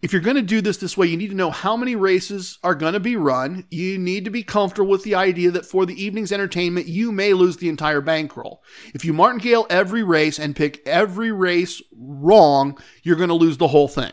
if 0.05 0.13
you're 0.13 0.21
going 0.21 0.35
to 0.35 0.43
do 0.43 0.61
this 0.61 0.77
this 0.77 0.95
way, 0.95 1.07
you 1.07 1.17
need 1.17 1.31
to 1.31 1.35
know 1.35 1.49
how 1.49 1.75
many 1.75 1.95
races 1.95 2.59
are 2.63 2.75
going 2.75 2.93
to 2.93 2.99
be 2.99 3.15
run. 3.15 3.65
You 3.71 3.97
need 3.97 4.23
to 4.25 4.29
be 4.29 4.43
comfortable 4.43 4.91
with 4.91 5.01
the 5.01 5.15
idea 5.15 5.49
that 5.49 5.65
for 5.65 5.83
the 5.87 5.99
evening's 5.99 6.31
entertainment, 6.31 6.85
you 6.85 7.11
may 7.11 7.33
lose 7.33 7.57
the 7.57 7.69
entire 7.69 8.01
bankroll. 8.01 8.61
If 8.93 9.03
you 9.03 9.13
martingale 9.13 9.65
every 9.67 10.03
race 10.03 10.37
and 10.37 10.55
pick 10.55 10.79
every 10.85 11.31
race 11.31 11.81
wrong, 11.91 12.77
you're 13.01 13.15
going 13.15 13.29
to 13.29 13.33
lose 13.33 13.57
the 13.57 13.69
whole 13.69 13.87
thing. 13.87 14.11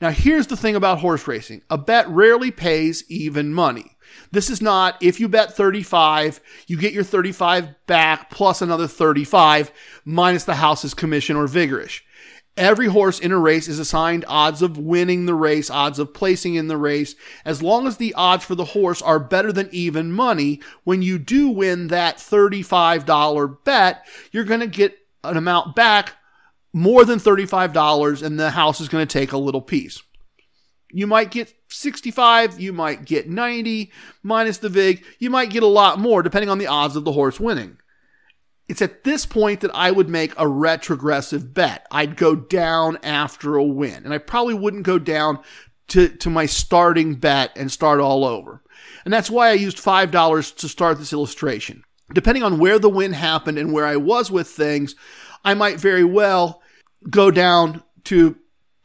Now, 0.00 0.10
here's 0.10 0.48
the 0.48 0.56
thing 0.56 0.74
about 0.74 0.98
horse 0.98 1.28
racing 1.28 1.62
a 1.70 1.78
bet 1.78 2.08
rarely 2.08 2.50
pays 2.50 3.04
even 3.08 3.54
money. 3.54 3.96
This 4.32 4.50
is 4.50 4.60
not 4.60 5.00
if 5.00 5.20
you 5.20 5.28
bet 5.28 5.56
35, 5.56 6.40
you 6.66 6.76
get 6.76 6.92
your 6.92 7.04
35 7.04 7.86
back 7.86 8.30
plus 8.30 8.62
another 8.62 8.88
35 8.88 9.70
minus 10.04 10.42
the 10.42 10.56
house's 10.56 10.92
commission 10.92 11.36
or 11.36 11.46
vigorish. 11.46 12.00
Every 12.58 12.88
horse 12.88 13.20
in 13.20 13.30
a 13.30 13.38
race 13.38 13.68
is 13.68 13.78
assigned 13.78 14.24
odds 14.26 14.62
of 14.62 14.76
winning 14.76 15.26
the 15.26 15.34
race, 15.34 15.70
odds 15.70 16.00
of 16.00 16.12
placing 16.12 16.56
in 16.56 16.66
the 16.66 16.76
race. 16.76 17.14
As 17.44 17.62
long 17.62 17.86
as 17.86 17.98
the 17.98 18.12
odds 18.14 18.44
for 18.44 18.56
the 18.56 18.64
horse 18.64 19.00
are 19.00 19.20
better 19.20 19.52
than 19.52 19.68
even 19.70 20.10
money, 20.10 20.60
when 20.82 21.00
you 21.00 21.20
do 21.20 21.48
win 21.50 21.86
that 21.86 22.16
$35 22.16 23.62
bet, 23.62 24.04
you're 24.32 24.42
going 24.42 24.58
to 24.58 24.66
get 24.66 24.98
an 25.22 25.36
amount 25.36 25.76
back 25.76 26.16
more 26.72 27.04
than 27.04 27.20
$35 27.20 28.24
and 28.24 28.40
the 28.40 28.50
house 28.50 28.80
is 28.80 28.88
going 28.88 29.06
to 29.06 29.18
take 29.18 29.30
a 29.30 29.38
little 29.38 29.62
piece. 29.62 30.02
You 30.90 31.06
might 31.06 31.30
get 31.30 31.54
65, 31.68 32.58
you 32.58 32.72
might 32.72 33.04
get 33.04 33.28
90 33.28 33.92
minus 34.24 34.58
the 34.58 34.68
VIG, 34.68 35.04
you 35.20 35.30
might 35.30 35.50
get 35.50 35.62
a 35.62 35.66
lot 35.66 36.00
more 36.00 36.24
depending 36.24 36.50
on 36.50 36.58
the 36.58 36.66
odds 36.66 36.96
of 36.96 37.04
the 37.04 37.12
horse 37.12 37.38
winning. 37.38 37.78
It's 38.68 38.82
at 38.82 39.04
this 39.04 39.24
point 39.24 39.60
that 39.60 39.74
I 39.74 39.90
would 39.90 40.10
make 40.10 40.34
a 40.36 40.46
retrogressive 40.46 41.54
bet. 41.54 41.86
I'd 41.90 42.16
go 42.16 42.34
down 42.34 42.98
after 43.02 43.56
a 43.56 43.64
win, 43.64 44.04
and 44.04 44.12
I 44.12 44.18
probably 44.18 44.54
wouldn't 44.54 44.82
go 44.82 44.98
down 44.98 45.38
to, 45.88 46.08
to 46.08 46.30
my 46.30 46.46
starting 46.46 47.14
bet 47.14 47.50
and 47.56 47.72
start 47.72 47.98
all 47.98 48.24
over. 48.24 48.62
And 49.04 49.12
that's 49.12 49.30
why 49.30 49.48
I 49.48 49.54
used 49.54 49.78
$5 49.78 50.56
to 50.56 50.68
start 50.68 50.98
this 50.98 51.12
illustration. 51.14 51.82
Depending 52.12 52.42
on 52.42 52.58
where 52.58 52.78
the 52.78 52.90
win 52.90 53.12
happened 53.14 53.58
and 53.58 53.72
where 53.72 53.86
I 53.86 53.96
was 53.96 54.30
with 54.30 54.48
things, 54.48 54.94
I 55.44 55.54
might 55.54 55.80
very 55.80 56.04
well 56.04 56.62
go 57.08 57.30
down 57.30 57.82
to 58.04 58.36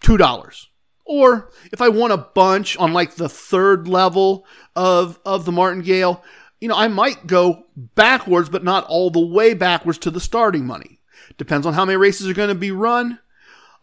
$2. 0.02 0.68
Or 1.06 1.52
if 1.72 1.82
I 1.82 1.90
won 1.90 2.12
a 2.12 2.18
bunch 2.18 2.78
on 2.78 2.94
like 2.94 3.16
the 3.16 3.30
third 3.30 3.88
level 3.88 4.46
of, 4.76 5.20
of 5.26 5.46
the 5.46 5.52
martingale, 5.52 6.24
you 6.64 6.70
know, 6.70 6.78
I 6.78 6.88
might 6.88 7.28
go 7.28 7.66
backwards, 7.76 8.48
but 8.48 8.64
not 8.64 8.86
all 8.86 9.10
the 9.10 9.20
way 9.20 9.54
backwards 9.54 9.98
to 9.98 10.10
the 10.10 10.22
starting 10.22 10.66
money. 10.66 11.02
Depends 11.38 11.68
on 11.68 11.74
how 11.74 11.84
many 11.84 11.98
races 11.98 12.26
are 12.30 12.34
going 12.34 12.48
to 12.48 12.56
be 12.56 12.72
run. 12.72 13.20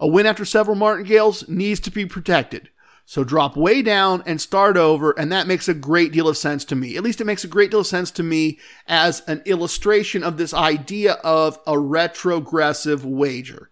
A 0.01 0.09
win 0.09 0.25
after 0.25 0.47
several 0.47 0.77
martingales 0.77 1.47
needs 1.47 1.79
to 1.81 1.91
be 1.91 2.07
protected. 2.07 2.71
So 3.05 3.23
drop 3.23 3.55
way 3.55 3.83
down 3.83 4.23
and 4.25 4.41
start 4.41 4.79
over, 4.79 5.11
and 5.11 5.31
that 5.31 5.47
makes 5.47 5.69
a 5.69 5.75
great 5.75 6.11
deal 6.11 6.27
of 6.27 6.39
sense 6.39 6.65
to 6.65 6.75
me. 6.75 6.97
At 6.97 7.03
least 7.03 7.21
it 7.21 7.27
makes 7.27 7.45
a 7.45 7.49
great 7.49 7.71
deal 7.71 7.81
of 7.81 7.87
sense 7.87 8.11
to 8.13 8.23
me 8.23 8.59
as 8.87 9.21
an 9.27 9.43
illustration 9.45 10.25
of 10.25 10.39
this 10.39 10.55
idea 10.55 11.19
of 11.23 11.59
a 11.67 11.79
retrogressive 11.79 13.05
wager. 13.05 13.69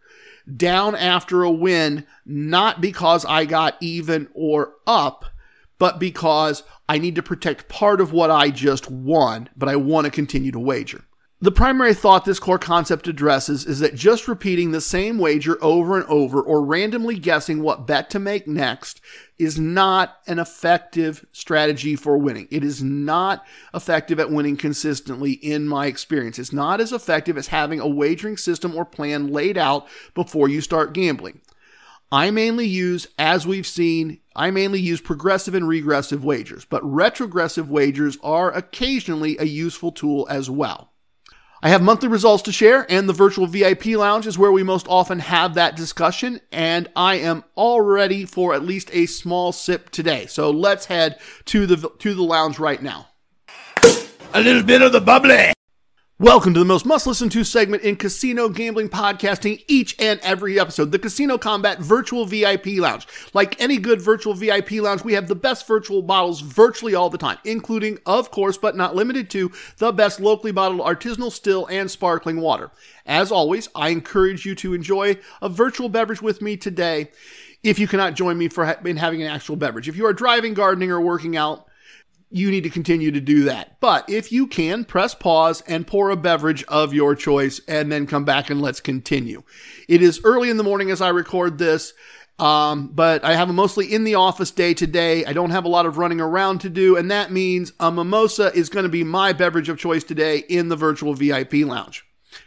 Down 0.55 0.95
after 0.95 1.45
a 1.45 1.51
win, 1.51 2.07
not 2.27 2.83
because 2.83 3.25
I 3.25 3.47
got 3.47 3.79
even 3.81 4.29
or 4.35 4.75
up, 4.87 5.25
but 5.79 5.99
because 5.99 6.63
I 6.89 6.99
need 6.99 7.15
to 7.17 7.23
protect 7.23 7.69
part 7.69 8.01
of 8.01 8.13
what 8.13 8.31
I 8.31 8.51
just 8.51 8.91
won, 8.91 9.49
but 9.57 9.69
I 9.69 9.77
want 9.77 10.05
to 10.07 10.11
continue 10.11 10.53
to 10.53 10.59
wager. 10.59 11.05
The 11.41 11.53
primary 11.53 11.95
thought 11.95 12.25
this 12.25 12.41
core 12.41 12.59
concept 12.59 13.07
addresses 13.07 13.65
is 13.65 13.79
that 13.79 13.95
just 13.95 14.27
repeating 14.27 14.73
the 14.73 14.81
same 14.81 15.19
wager 15.19 15.57
over 15.63 15.97
and 15.97 16.05
over 16.09 16.43
or 16.43 16.65
randomly 16.65 17.17
guessing 17.17 17.63
what 17.63 17.87
bet 17.87 18.11
to 18.11 18.19
make 18.19 18.49
next 18.49 19.01
is 19.39 19.57
not 19.57 20.19
an 20.27 20.41
effective 20.41 21.25
strategy 21.31 21.95
for 21.95 22.19
winning. 22.19 22.49
It 22.51 22.65
is 22.65 22.83
not 22.83 23.47
effective 23.73 24.19
at 24.19 24.33
winning 24.33 24.57
consistently 24.57 25.31
in 25.31 25.69
my 25.69 25.87
experience. 25.87 26.41
It's 26.41 26.53
not 26.53 26.81
as 26.81 26.93
effective 26.93 27.39
as 27.39 27.47
having 27.47 27.79
a 27.79 27.87
wagering 27.87 28.37
system 28.37 28.75
or 28.75 28.85
plan 28.85 29.29
laid 29.29 29.57
out 29.57 29.87
before 30.15 30.49
you 30.49 30.61
start 30.61 30.93
gambling. 30.93 31.41
I 32.11 32.33
mainly 32.33 32.67
use, 32.67 33.07
as 33.17 33.47
we've 33.47 33.67
seen, 33.67 34.19
I 34.39 34.53
mainly 34.53 34.81
use 34.81 35.01
progressive 35.01 35.55
and 35.55 35.67
regressive 35.67 36.25
wagers, 36.25 36.65
but 36.65 36.81
retrogressive 36.85 37.69
wagers 37.69 38.17
are 38.23 38.53
occasionally 38.53 39.37
a 39.37 39.45
useful 39.45 39.91
tool 39.91 40.29
as 40.31 40.49
well. 40.49 40.93
I 41.61 41.71
have 41.71 41.83
monthly 41.83 42.09
results 42.09 42.45
to 42.45 42.53
share, 42.53 42.87
and 42.89 43.09
the 43.09 43.13
virtual 43.13 43.49
VIP 43.49 43.87
lounge 43.87 44.29
is 44.29 44.39
where 44.39 44.53
we 44.53 44.63
most 44.63 44.87
often 44.89 45.19
have 45.19 45.55
that 45.55 45.75
discussion. 45.75 46.41
And 46.53 46.89
I 46.95 47.17
am 47.17 47.43
all 47.57 47.81
ready 47.81 48.25
for 48.25 48.55
at 48.55 48.63
least 48.63 48.91
a 48.93 49.07
small 49.07 49.51
sip 49.51 49.91
today. 49.91 50.27
So 50.27 50.53
let's 50.53 50.87
head 50.87 51.19
to 51.47 51.67
the 51.67 51.91
to 51.99 52.15
the 52.15 52.23
lounge 52.23 52.61
right 52.61 52.81
now. 52.81 53.09
A 54.35 54.41
little 54.41 54.63
bit 54.63 54.83
of 54.83 54.93
the 54.93 55.01
bubbly. 55.01 55.58
Welcome 56.21 56.53
to 56.55 56.59
the 56.59 56.67
most 56.67 56.85
must 56.85 57.07
listen 57.07 57.29
to 57.29 57.45
segment 57.45 57.85
in 57.85 57.95
casino 57.95 58.49
gambling 58.49 58.89
podcasting 58.89 59.63
each 59.69 59.95
and 60.01 60.19
every 60.19 60.59
episode, 60.59 60.91
the 60.91 60.99
Casino 60.99 61.39
Combat 61.39 61.79
Virtual 61.79 62.25
VIP 62.25 62.67
Lounge. 62.79 63.07
Like 63.35 63.61
any 63.61 63.77
good 63.77 64.03
virtual 64.03 64.35
VIP 64.35 64.73
lounge, 64.73 65.05
we 65.05 65.13
have 65.13 65.29
the 65.29 65.37
best 65.37 65.69
virtual 65.69 66.03
bottles 66.03 66.41
virtually 66.41 66.93
all 66.93 67.09
the 67.09 67.19
time, 67.19 67.39
including, 67.45 68.01
of 68.05 68.33
course, 68.33 68.59
but 68.59 68.75
not 68.75 68.97
limited 68.97 69.31
to, 69.31 69.53
the 69.77 69.93
best 69.93 70.19
locally 70.19 70.51
bottled 70.51 70.81
artisanal 70.81 71.31
still 71.31 71.67
and 71.67 71.89
sparkling 71.89 72.41
water. 72.41 72.73
As 73.07 73.31
always, 73.31 73.69
I 73.77 73.91
encourage 73.91 74.45
you 74.45 74.57
to 74.57 74.75
enjoy 74.75 75.19
a 75.41 75.49
virtual 75.49 75.89
beverage 75.89 76.21
with 76.21 76.43
me 76.43 76.57
today 76.57 77.13
if 77.63 77.79
you 77.79 77.87
cannot 77.87 78.15
join 78.15 78.37
me 78.37 78.49
for 78.49 78.67
ha- 78.67 78.79
in 78.85 78.97
having 78.97 79.23
an 79.23 79.29
actual 79.29 79.55
beverage. 79.55 79.89
If 79.89 79.95
you 79.95 80.05
are 80.07 80.13
driving, 80.13 80.55
gardening, 80.55 80.91
or 80.91 81.01
working 81.01 81.37
out, 81.37 81.68
you 82.31 82.51
need 82.51 82.65
to 82.65 82.71
continue 82.71 83.11
to 83.11 83.21
do 83.21 83.45
that. 83.45 83.81
But 83.81 84.09
if 84.09 84.31
you 84.31 84.47
can, 84.47 84.85
press 84.85 85.15
pause 85.15 85.63
and 85.63 85.87
pour 85.87 86.11
a 86.11 86.17
beverage 86.17 86.63
of 86.65 86.93
your 86.93 87.15
choice 87.15 87.61
and 87.67 87.91
then 87.91 88.07
come 88.07 88.25
back 88.25 88.51
and 88.51 88.61
let's 88.61 88.81
continue. 88.81 89.43
It 89.89 90.03
is 90.03 90.21
early 90.25 90.51
in 90.51 90.59
the 90.59 90.65
morning 90.65 90.91
as 90.91 91.01
I 91.01 91.09
record 91.09 91.59
this. 91.59 91.95
Um, 92.39 92.89
but 92.89 93.25
I 93.25 93.35
have 93.35 93.51
a 93.51 93.53
mostly 93.53 93.93
in 93.93 94.05
the 94.05 94.15
office 94.15 94.53
day 94.53 94.73
today. 94.73 95.25
I 95.25 95.33
don't 95.33 95.51
have 95.51 95.65
a 95.65 95.69
lot 95.69 95.87
of 95.87 95.99
running 95.99 96.21
around 96.21 96.61
to 96.61 96.71
do, 96.71 96.97
and 96.97 97.11
that 97.11 97.33
means 97.33 97.73
a 97.81 97.91
mimosa 97.91 98.53
is 98.55 98.69
going 98.69 98.85
to 98.85 98.89
be 98.89 99.03
my 99.03 99.33
beverage 99.33 99.69
of 99.69 99.79
choice 99.79 100.05
today 100.05 100.45
in 100.49 100.69
the 100.69 100.77
virtual 100.77 101.15
VIP 101.15 101.55
lounge. 101.55 102.05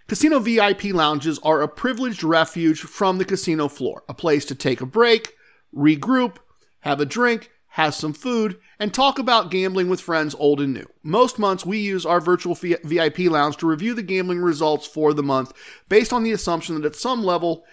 Casino 0.08 0.40
VIP 0.40 0.86
lounges 0.86 1.40
are 1.40 1.62
a 1.62 1.68
privileged 1.68 2.24
refuge 2.24 2.80
from 2.80 3.18
the 3.18 3.26
casino 3.26 3.68
floor, 3.68 4.04
a 4.08 4.14
place 4.14 4.46
to 4.46 4.56
take 4.56 4.80
a 4.80 4.86
break, 4.86 5.34
regroup, 5.76 6.38
have 6.82 7.02
a 7.02 7.06
drink, 7.06 7.51
have 7.76 7.96
some 7.96 8.12
food, 8.12 8.60
and 8.80 8.94
talk 8.94 9.18
about 9.18 9.50
gambling 9.50 9.88
with 9.88 10.02
friends 10.02 10.36
old 10.38 10.60
and 10.60 10.74
new. 10.74 10.86
Most 11.04 11.40
months, 11.40 11.66
we 11.66 11.78
use 11.78 12.06
our 12.06 12.20
virtual 12.20 12.54
VIP 12.54 13.20
lounge 13.20 13.56
to 13.58 13.68
review 13.68 13.94
the 13.94 14.04
gambling 14.04 14.40
results 14.40 14.86
for 14.86 15.14
the 15.14 15.24
month 15.24 15.54
based 15.88 16.12
on 16.12 16.24
the 16.24 16.34
assumption 16.34 16.76
that 16.76 16.86
at 16.86 16.96
some 16.96 17.24
level, 17.24 17.64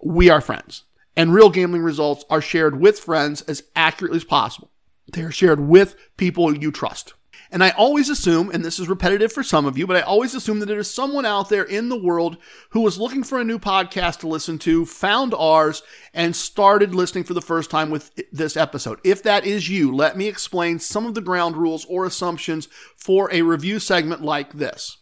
we 0.00 0.30
are 0.30 0.40
friends. 0.40 0.84
And 1.16 1.34
real 1.34 1.50
gambling 1.50 1.82
results 1.82 2.24
are 2.30 2.40
shared 2.40 2.78
with 2.78 3.00
friends 3.00 3.42
as 3.42 3.64
accurately 3.74 4.18
as 4.18 4.24
possible. 4.24 4.70
They 5.12 5.22
are 5.22 5.32
shared 5.32 5.58
with 5.58 5.96
people 6.16 6.56
you 6.56 6.70
trust. 6.70 7.14
And 7.50 7.64
I 7.64 7.70
always 7.70 8.10
assume, 8.10 8.50
and 8.50 8.64
this 8.64 8.78
is 8.78 8.88
repetitive 8.88 9.32
for 9.32 9.42
some 9.42 9.64
of 9.64 9.78
you, 9.78 9.86
but 9.86 9.96
I 9.96 10.02
always 10.02 10.34
assume 10.34 10.60
that 10.60 10.66
there 10.66 10.78
is 10.78 10.92
someone 10.92 11.24
out 11.24 11.48
there 11.48 11.64
in 11.64 11.88
the 11.88 12.00
world 12.00 12.36
who 12.70 12.80
was 12.80 12.98
looking 12.98 13.22
for 13.22 13.38
a 13.38 13.44
new 13.44 13.58
podcast 13.58 14.20
to 14.20 14.28
listen 14.28 14.58
to, 14.60 14.84
found 14.84 15.32
ours, 15.34 15.82
and 16.12 16.36
started 16.36 16.94
listening 16.94 17.24
for 17.24 17.34
the 17.34 17.40
first 17.40 17.70
time 17.70 17.90
with 17.90 18.10
this 18.30 18.56
episode. 18.56 19.00
If 19.02 19.22
that 19.22 19.46
is 19.46 19.68
you, 19.68 19.94
let 19.94 20.16
me 20.16 20.28
explain 20.28 20.78
some 20.78 21.06
of 21.06 21.14
the 21.14 21.20
ground 21.20 21.56
rules 21.56 21.86
or 21.86 22.04
assumptions 22.04 22.68
for 22.96 23.32
a 23.32 23.42
review 23.42 23.78
segment 23.78 24.22
like 24.22 24.52
this. 24.52 24.98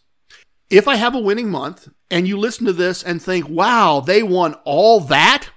If 0.69 0.87
I 0.87 0.95
have 0.95 1.15
a 1.15 1.19
winning 1.19 1.49
month 1.49 1.87
and 2.11 2.27
you 2.27 2.37
listen 2.37 2.65
to 2.65 2.73
this 2.73 3.01
and 3.01 3.21
think, 3.21 3.47
wow, 3.47 4.01
they 4.01 4.21
won 4.21 4.53
all 4.65 4.99
that, 5.01 5.47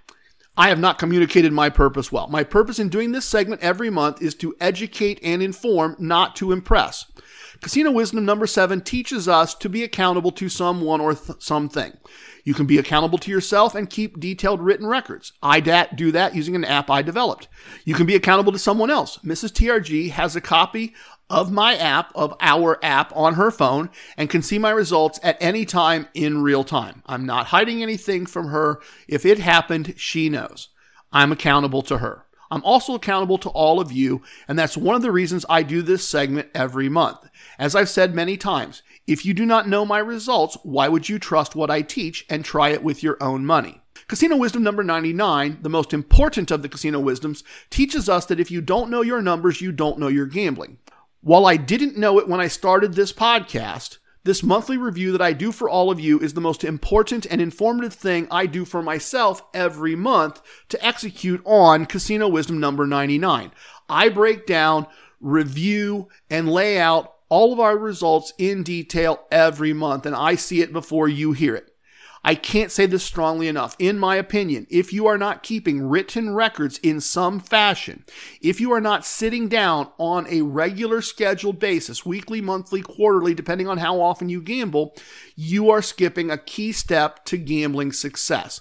I 0.57 0.69
have 0.69 0.79
not 0.79 0.99
communicated 0.99 1.53
my 1.53 1.71
purpose 1.71 2.11
well. 2.11 2.27
My 2.29 2.45
purpose 2.45 2.79
in 2.79 2.89
doing 2.89 3.13
this 3.13 3.25
segment 3.25 3.63
every 3.63 3.89
month 3.89 4.21
is 4.21 4.35
to 4.37 4.55
educate 4.61 5.21
and 5.23 5.43
inform, 5.43 5.97
not 5.99 6.37
to 6.37 6.53
impress. 6.53 7.07
Casino 7.61 7.91
wisdom 7.91 8.25
number 8.25 8.47
seven 8.47 8.81
teaches 8.81 9.29
us 9.29 9.55
to 9.55 9.69
be 9.69 9.85
accountable 9.85 10.33
to 10.33 10.49
someone 10.49 11.01
or 11.01 11.15
th- 11.15 11.43
something. 11.43 11.93
You 12.43 12.55
can 12.55 12.67
be 12.67 12.79
accountable 12.79 13.19
to 13.19 13.31
yourself 13.31 13.75
and 13.75 13.89
keep 13.89 14.19
detailed 14.19 14.63
written 14.63 14.87
records. 14.87 15.35
I 15.43 15.61
do 15.61 16.11
that 16.13 16.35
using 16.35 16.57
an 16.57 16.65
app 16.65 16.91
I 16.91 17.03
developed. 17.03 17.49
You 17.85 17.95
can 17.95 18.07
be 18.07 18.17
accountable 18.17 18.53
to 18.53 18.59
someone 18.59 18.91
else. 18.91 19.19
Mrs. 19.19 19.53
TRG 19.53 20.11
has 20.11 20.35
a 20.35 20.41
copy 20.41 20.95
of 21.31 21.51
my 21.51 21.77
app, 21.77 22.13
of 22.15 22.35
our 22.41 22.79
app 22.85 23.17
on 23.17 23.35
her 23.35 23.51
phone, 23.51 23.89
and 24.17 24.29
can 24.29 24.43
see 24.43 24.59
my 24.59 24.71
results 24.71 25.19
at 25.23 25.39
any 25.41 25.65
time 25.65 26.09
in 26.13 26.43
real 26.43 26.65
time. 26.65 27.03
I'm 27.07 27.25
not 27.25 27.47
hiding 27.47 27.83
anything 27.83 28.27
from 28.27 28.49
her. 28.49 28.81
If 29.09 29.25
it 29.25 29.39
happened, 29.39 29.95
she 29.97 30.29
knows. 30.29 30.69
I'm 31.13 31.33
accountable 31.33 31.83
to 31.83 31.99
her. 31.99 32.27
I'm 32.51 32.65
also 32.65 32.95
accountable 32.95 33.39
to 33.39 33.49
all 33.51 33.79
of 33.79 33.93
you, 33.93 34.23
and 34.49 34.59
that's 34.59 34.77
one 34.77 34.97
of 34.97 35.03
the 35.03 35.13
reasons 35.13 35.47
I 35.49 35.63
do 35.63 35.83
this 35.83 36.07
segment 36.07 36.49
every 36.53 36.89
month. 36.89 37.29
As 37.61 37.77
I've 37.77 37.89
said 37.89 38.13
many 38.13 38.37
times, 38.37 38.83
if 39.07 39.25
you 39.25 39.33
do 39.33 39.47
not 39.47 39.69
know 39.69 39.87
my 39.87 39.99
results, 39.99 40.59
why 40.65 40.89
would 40.89 41.09
you 41.09 41.21
trust 41.21 41.55
what 41.55 41.71
I 41.71 41.83
teach 41.83 42.27
and 42.29 42.45
try 42.45 42.71
it 42.71 42.83
with 42.83 43.05
your 43.05 43.17
own 43.23 43.47
money? 43.47 43.83
Casino 44.09 44.37
wisdom 44.37 44.65
number 44.65 44.83
99, 44.83 45.59
the 45.63 45.69
most 45.69 45.95
important 45.95 46.51
of 46.51 46.63
the 46.63 46.69
casino 46.69 46.99
wisdoms, 46.99 47.45
teaches 47.71 48.09
us 48.09 48.27
that 48.27 48.41
if 48.41 48.51
you 48.51 48.61
don't 48.61 48.91
know 48.91 49.03
your 49.03 49.23
numbers, 49.23 49.61
you 49.61 49.71
don't 49.71 50.01
know 50.01 50.09
your 50.09 50.27
gambling. 50.27 50.79
While 51.23 51.45
I 51.45 51.59
didn't 51.59 51.99
know 51.99 52.19
it 52.19 52.29
when 52.29 52.41
I 52.41 52.49
started 52.49 52.95
this 52.95 53.13
podcast, 53.13 53.99
this 54.25 54.43
monthly 54.43 54.79
review 54.79 55.13
that 55.13 55.21
I 55.21 55.35
do 55.35 55.53
for 55.53 55.69
all 55.69 55.91
of 55.91 56.01
you 56.01 56.19
is 56.19 56.33
the 56.33 56.41
most 56.41 56.65
important 56.65 57.27
and 57.27 57.43
informative 57.43 57.93
thing 57.93 58.27
I 58.31 58.47
do 58.47 58.65
for 58.65 58.83
myself 58.83 59.43
every 59.53 59.95
month 59.95 60.41
to 60.71 60.83
execute 60.83 61.43
on 61.45 61.85
Casino 61.85 62.27
Wisdom 62.27 62.59
number 62.59 62.87
99. 62.87 63.53
I 63.87 64.09
break 64.09 64.47
down, 64.47 64.87
review, 65.21 66.09
and 66.31 66.51
lay 66.51 66.79
out 66.79 67.13
all 67.29 67.53
of 67.53 67.61
our 67.61 67.77
results 67.77 68.33
in 68.39 68.63
detail 68.63 69.21
every 69.31 69.75
month, 69.75 70.07
and 70.07 70.17
I 70.17 70.37
see 70.37 70.63
it 70.63 70.73
before 70.73 71.07
you 71.07 71.33
hear 71.33 71.55
it. 71.55 71.70
I 72.23 72.35
can't 72.35 72.71
say 72.71 72.85
this 72.85 73.03
strongly 73.03 73.49
enough. 73.49 73.75
In 73.79 73.99
my 73.99 74.17
opinion, 74.17 74.67
if 74.69 74.93
you 74.93 75.07
are 75.07 75.17
not 75.17 75.43
keeping 75.43 75.83
written 75.83 76.35
records 76.35 76.79
in 76.83 77.01
some 77.01 77.41
fashion, 77.41 78.05
if 78.43 78.61
you 78.61 78.73
are 78.73 78.81
not 78.81 79.07
sitting 79.07 79.49
down 79.49 79.91
on 79.97 80.27
a 80.29 80.43
regular 80.43 81.01
scheduled 81.01 81.59
basis, 81.59 82.05
weekly, 82.05 82.43
monthly, 82.43 82.83
quarterly, 82.83 83.33
depending 83.33 83.69
on 83.69 83.79
how 83.79 84.01
often 84.03 84.29
you 84.29 84.43
gamble, 84.43 84.95
you 85.35 85.71
are 85.71 85.81
skipping 85.81 86.31
a 86.31 86.37
key 86.37 86.73
step 86.73 87.25
to 87.25 87.39
gambling 87.39 87.93
success. 87.93 88.61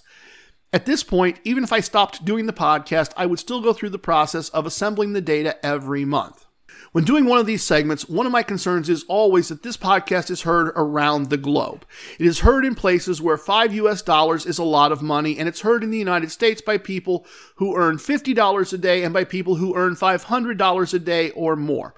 At 0.71 0.85
this 0.85 1.03
point, 1.03 1.39
even 1.43 1.63
if 1.63 1.73
I 1.73 1.79
stopped 1.79 2.23
doing 2.23 2.45
the 2.45 2.53
podcast, 2.53 3.11
I 3.17 3.25
would 3.25 3.39
still 3.39 3.61
go 3.61 3.73
through 3.73 3.89
the 3.89 3.99
process 3.99 4.49
of 4.49 4.65
assembling 4.65 5.13
the 5.13 5.21
data 5.21 5.63
every 5.65 6.05
month. 6.05 6.45
When 6.91 7.03
doing 7.03 7.25
one 7.25 7.37
of 7.37 7.45
these 7.45 7.63
segments, 7.63 8.09
one 8.09 8.25
of 8.25 8.31
my 8.31 8.41
concerns 8.41 8.89
is 8.89 9.05
always 9.07 9.49
that 9.49 9.61
this 9.61 9.77
podcast 9.77 10.31
is 10.31 10.41
heard 10.41 10.69
around 10.75 11.29
the 11.29 11.37
globe. 11.37 11.85
It 12.17 12.25
is 12.25 12.39
heard 12.39 12.65
in 12.65 12.73
places 12.73 13.21
where 13.21 13.37
5 13.37 13.73
US 13.73 14.01
dollars 14.01 14.45
is 14.45 14.57
a 14.57 14.63
lot 14.63 14.91
of 14.91 15.03
money, 15.03 15.37
and 15.37 15.47
it's 15.47 15.61
heard 15.61 15.83
in 15.83 15.91
the 15.91 15.99
United 15.99 16.31
States 16.31 16.61
by 16.61 16.79
people 16.79 17.27
who 17.57 17.75
earn 17.75 17.97
$50 17.97 18.73
a 18.73 18.77
day 18.77 19.03
and 19.03 19.13
by 19.13 19.23
people 19.23 19.55
who 19.55 19.75
earn 19.75 19.95
$500 19.95 20.93
a 20.93 20.99
day 20.99 21.29
or 21.31 21.55
more. 21.55 21.93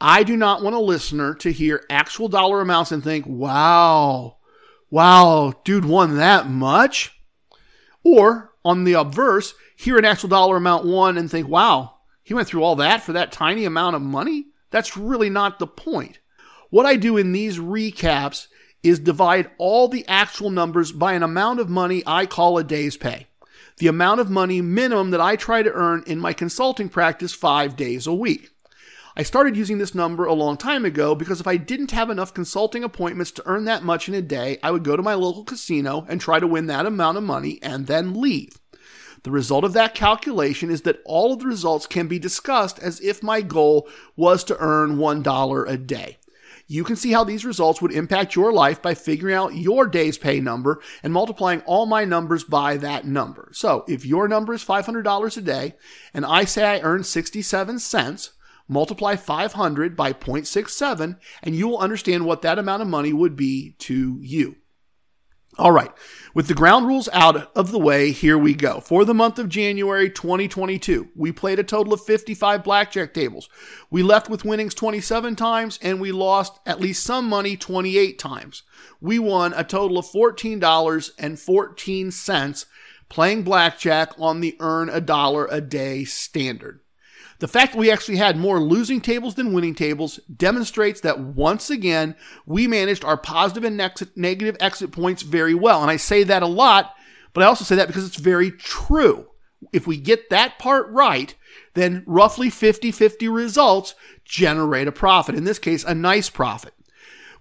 I 0.00 0.24
do 0.24 0.36
not 0.36 0.62
want 0.62 0.76
a 0.76 0.80
listener 0.80 1.34
to 1.36 1.52
hear 1.52 1.84
actual 1.88 2.28
dollar 2.28 2.60
amounts 2.60 2.92
and 2.92 3.02
think, 3.02 3.26
wow, 3.26 4.38
wow, 4.90 5.54
dude 5.64 5.84
won 5.84 6.16
that 6.16 6.48
much. 6.48 7.18
Or 8.02 8.52
on 8.64 8.84
the 8.84 8.94
obverse, 8.94 9.54
hear 9.76 9.98
an 9.98 10.04
actual 10.04 10.28
dollar 10.28 10.56
amount 10.56 10.84
won 10.84 11.16
and 11.16 11.30
think, 11.30 11.48
wow, 11.48 11.95
he 12.26 12.34
went 12.34 12.48
through 12.48 12.64
all 12.64 12.74
that 12.74 13.04
for 13.04 13.12
that 13.12 13.30
tiny 13.30 13.64
amount 13.64 13.94
of 13.94 14.02
money? 14.02 14.46
That's 14.72 14.96
really 14.96 15.30
not 15.30 15.60
the 15.60 15.66
point. 15.68 16.18
What 16.70 16.84
I 16.84 16.96
do 16.96 17.16
in 17.16 17.30
these 17.30 17.60
recaps 17.60 18.48
is 18.82 18.98
divide 18.98 19.48
all 19.58 19.86
the 19.86 20.04
actual 20.08 20.50
numbers 20.50 20.90
by 20.90 21.12
an 21.12 21.22
amount 21.22 21.60
of 21.60 21.68
money 21.68 22.02
I 22.04 22.26
call 22.26 22.58
a 22.58 22.64
day's 22.64 22.96
pay. 22.96 23.28
The 23.78 23.86
amount 23.86 24.18
of 24.18 24.28
money 24.28 24.60
minimum 24.60 25.12
that 25.12 25.20
I 25.20 25.36
try 25.36 25.62
to 25.62 25.70
earn 25.70 26.02
in 26.08 26.18
my 26.18 26.32
consulting 26.32 26.88
practice 26.88 27.32
five 27.32 27.76
days 27.76 28.08
a 28.08 28.12
week. 28.12 28.50
I 29.16 29.22
started 29.22 29.56
using 29.56 29.78
this 29.78 29.94
number 29.94 30.24
a 30.24 30.34
long 30.34 30.56
time 30.56 30.84
ago 30.84 31.14
because 31.14 31.40
if 31.40 31.46
I 31.46 31.56
didn't 31.56 31.92
have 31.92 32.10
enough 32.10 32.34
consulting 32.34 32.82
appointments 32.82 33.30
to 33.32 33.46
earn 33.46 33.66
that 33.66 33.84
much 33.84 34.08
in 34.08 34.16
a 34.16 34.20
day, 34.20 34.58
I 34.64 34.72
would 34.72 34.82
go 34.82 34.96
to 34.96 35.02
my 35.02 35.14
local 35.14 35.44
casino 35.44 36.04
and 36.08 36.20
try 36.20 36.40
to 36.40 36.46
win 36.48 36.66
that 36.66 36.86
amount 36.86 37.18
of 37.18 37.22
money 37.22 37.60
and 37.62 37.86
then 37.86 38.20
leave. 38.20 38.58
The 39.26 39.32
result 39.32 39.64
of 39.64 39.72
that 39.72 39.96
calculation 39.96 40.70
is 40.70 40.82
that 40.82 41.02
all 41.04 41.32
of 41.32 41.40
the 41.40 41.48
results 41.48 41.88
can 41.88 42.06
be 42.06 42.20
discussed 42.20 42.78
as 42.78 43.00
if 43.00 43.24
my 43.24 43.40
goal 43.40 43.88
was 44.14 44.44
to 44.44 44.56
earn 44.60 44.98
$1 44.98 45.68
a 45.68 45.76
day. 45.76 46.18
You 46.68 46.84
can 46.84 46.94
see 46.94 47.10
how 47.10 47.24
these 47.24 47.44
results 47.44 47.82
would 47.82 47.90
impact 47.90 48.36
your 48.36 48.52
life 48.52 48.80
by 48.80 48.94
figuring 48.94 49.34
out 49.34 49.56
your 49.56 49.88
day's 49.88 50.16
pay 50.16 50.38
number 50.38 50.80
and 51.02 51.12
multiplying 51.12 51.62
all 51.62 51.86
my 51.86 52.04
numbers 52.04 52.44
by 52.44 52.76
that 52.76 53.04
number. 53.04 53.50
So 53.52 53.84
if 53.88 54.06
your 54.06 54.28
number 54.28 54.54
is 54.54 54.64
$500 54.64 55.36
a 55.36 55.40
day 55.40 55.74
and 56.14 56.24
I 56.24 56.44
say 56.44 56.62
I 56.62 56.80
earn 56.82 57.02
67 57.02 57.80
cents, 57.80 58.30
multiply 58.68 59.16
500 59.16 59.96
by 59.96 60.12
0.67 60.12 61.18
and 61.42 61.56
you 61.56 61.66
will 61.66 61.78
understand 61.78 62.26
what 62.26 62.42
that 62.42 62.60
amount 62.60 62.82
of 62.82 62.86
money 62.86 63.12
would 63.12 63.34
be 63.34 63.74
to 63.80 64.20
you. 64.22 64.54
All 65.58 65.72
right. 65.72 65.90
With 66.34 66.48
the 66.48 66.54
ground 66.54 66.86
rules 66.86 67.08
out 67.14 67.50
of 67.56 67.70
the 67.70 67.78
way, 67.78 68.10
here 68.10 68.36
we 68.36 68.52
go. 68.52 68.80
For 68.80 69.06
the 69.06 69.14
month 69.14 69.38
of 69.38 69.48
January 69.48 70.10
2022, 70.10 71.08
we 71.16 71.32
played 71.32 71.58
a 71.58 71.64
total 71.64 71.94
of 71.94 72.04
55 72.04 72.62
blackjack 72.62 73.14
tables. 73.14 73.48
We 73.90 74.02
left 74.02 74.28
with 74.28 74.44
winnings 74.44 74.74
27 74.74 75.34
times 75.34 75.78
and 75.80 75.98
we 75.98 76.12
lost 76.12 76.60
at 76.66 76.78
least 76.78 77.04
some 77.04 77.26
money 77.26 77.56
28 77.56 78.18
times. 78.18 78.64
We 79.00 79.18
won 79.18 79.54
a 79.54 79.64
total 79.64 79.96
of 79.96 80.04
$14.14 80.06 82.66
playing 83.08 83.42
blackjack 83.42 84.12
on 84.18 84.40
the 84.40 84.56
earn 84.60 84.90
a 84.90 85.00
dollar 85.00 85.48
a 85.50 85.62
day 85.62 86.04
standard. 86.04 86.80
The 87.38 87.48
fact 87.48 87.72
that 87.72 87.78
we 87.78 87.90
actually 87.90 88.16
had 88.16 88.36
more 88.36 88.60
losing 88.60 89.00
tables 89.00 89.34
than 89.34 89.52
winning 89.52 89.74
tables 89.74 90.18
demonstrates 90.34 91.02
that 91.02 91.20
once 91.20 91.68
again, 91.68 92.16
we 92.46 92.66
managed 92.66 93.04
our 93.04 93.16
positive 93.16 93.64
and 93.64 93.76
negative 93.76 94.56
exit 94.58 94.90
points 94.90 95.22
very 95.22 95.54
well. 95.54 95.82
And 95.82 95.90
I 95.90 95.96
say 95.96 96.22
that 96.24 96.42
a 96.42 96.46
lot, 96.46 96.94
but 97.34 97.42
I 97.42 97.46
also 97.46 97.64
say 97.64 97.76
that 97.76 97.88
because 97.88 98.06
it's 98.06 98.16
very 98.16 98.50
true. 98.50 99.28
If 99.72 99.86
we 99.86 99.96
get 99.96 100.30
that 100.30 100.58
part 100.58 100.88
right, 100.90 101.34
then 101.74 102.04
roughly 102.06 102.50
50 102.50 102.90
50 102.90 103.28
results 103.28 103.94
generate 104.24 104.88
a 104.88 104.92
profit. 104.92 105.34
In 105.34 105.44
this 105.44 105.58
case, 105.58 105.84
a 105.84 105.94
nice 105.94 106.30
profit. 106.30 106.72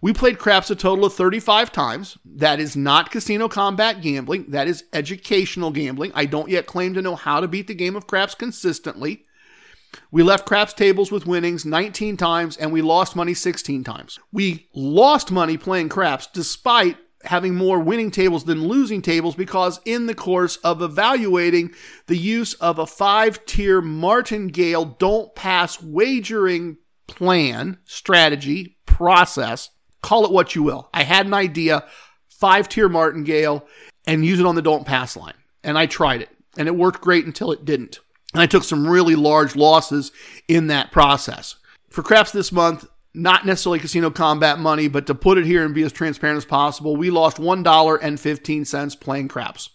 We 0.02 0.14
played 0.14 0.40
craps 0.40 0.70
a 0.70 0.76
total 0.76 1.06
of 1.06 1.14
35 1.14 1.72
times. 1.72 2.18
That 2.26 2.60
is 2.60 2.76
not 2.76 3.12
casino 3.12 3.48
combat 3.48 4.02
gambling. 4.02 4.46
That 4.50 4.68
is 4.68 4.84
educational 4.94 5.72
gambling. 5.72 6.12
I 6.14 6.26
don't 6.26 6.50
yet 6.50 6.68
claim 6.68 6.94
to 6.94 7.02
know 7.02 7.16
how 7.16 7.40
to 7.40 7.48
beat 7.48 7.68
the 7.68 7.74
game 7.74 7.96
of 7.96 8.08
craps 8.08 8.36
consistently. 8.36 9.25
We 10.12 10.24
left 10.24 10.46
craps 10.46 10.74
tables 10.74 11.12
with 11.12 11.28
winnings 11.28 11.66
19 11.66 12.18
times 12.18 12.58
and 12.58 12.72
we 12.72 12.82
lost 12.82 13.16
money 13.16 13.34
16 13.34 13.84
times. 13.84 14.20
We 14.32 14.68
lost 14.74 15.32
money 15.32 15.58
playing 15.58 15.90
craps 15.90 16.28
despite 16.28 16.98
having 17.24 17.56
more 17.56 17.80
winning 17.80 18.12
tables 18.12 18.46
than 18.46 18.68
losing 18.68 19.02
tables 19.02 19.36
because 19.36 19.80
in 19.86 20.06
the 20.06 20.16
course 20.16 20.58
of 20.58 20.82
evaluating 20.82 21.74
the 22.08 22.18
use 22.18 22.54
of 22.56 22.80
a 22.80 22.86
five 22.86 23.46
tier 23.46 23.82
martingale 23.82 24.86
don't 24.86 25.34
pass 25.36 25.82
wagering 25.82 26.78
plan, 27.08 27.78
strategy, 27.86 28.78
process, 28.86 29.70
call 30.02 30.26
it 30.26 30.32
what 30.32 30.56
you 30.56 30.64
will. 30.64 30.90
I 30.94 31.04
had 31.04 31.26
an 31.26 31.34
idea, 31.34 31.86
five 32.28 32.70
tier 32.70 32.90
martingale, 32.90 33.68
and 34.08 34.26
use 34.26 34.40
it 34.40 34.46
on 34.46 34.56
the 34.56 34.62
don't 34.62 34.86
pass 34.86 35.18
line. 35.18 35.34
And 35.64 35.78
I 35.78 35.88
tried 35.88 36.22
it 36.22 36.30
and 36.58 36.68
it 36.68 36.76
worked 36.76 37.02
great 37.02 37.26
until 37.26 37.52
it 37.52 37.66
didn't. 37.66 38.00
And 38.36 38.42
I 38.42 38.48
took 38.48 38.66
some 38.66 38.86
really 38.86 39.16
large 39.16 39.56
losses 39.56 40.12
in 40.50 40.68
that 40.68 40.92
process. 40.92 41.56
For 41.90 42.04
craps 42.04 42.34
this 42.34 42.52
month, 42.52 42.86
not 43.14 43.46
necessarily 43.46 43.80
casino 43.80 44.12
combat 44.12 44.60
money, 44.60 44.90
but 44.90 45.08
to 45.08 45.16
put 45.16 45.38
it 45.38 45.46
here 45.46 45.64
and 45.64 45.74
be 45.74 45.84
as 45.84 45.94
transparent 45.94 46.36
as 46.36 46.44
possible, 46.44 46.98
we 46.98 47.10
lost 47.10 47.38
$1.15 47.38 49.00
playing 49.00 49.30
craps. 49.30 49.70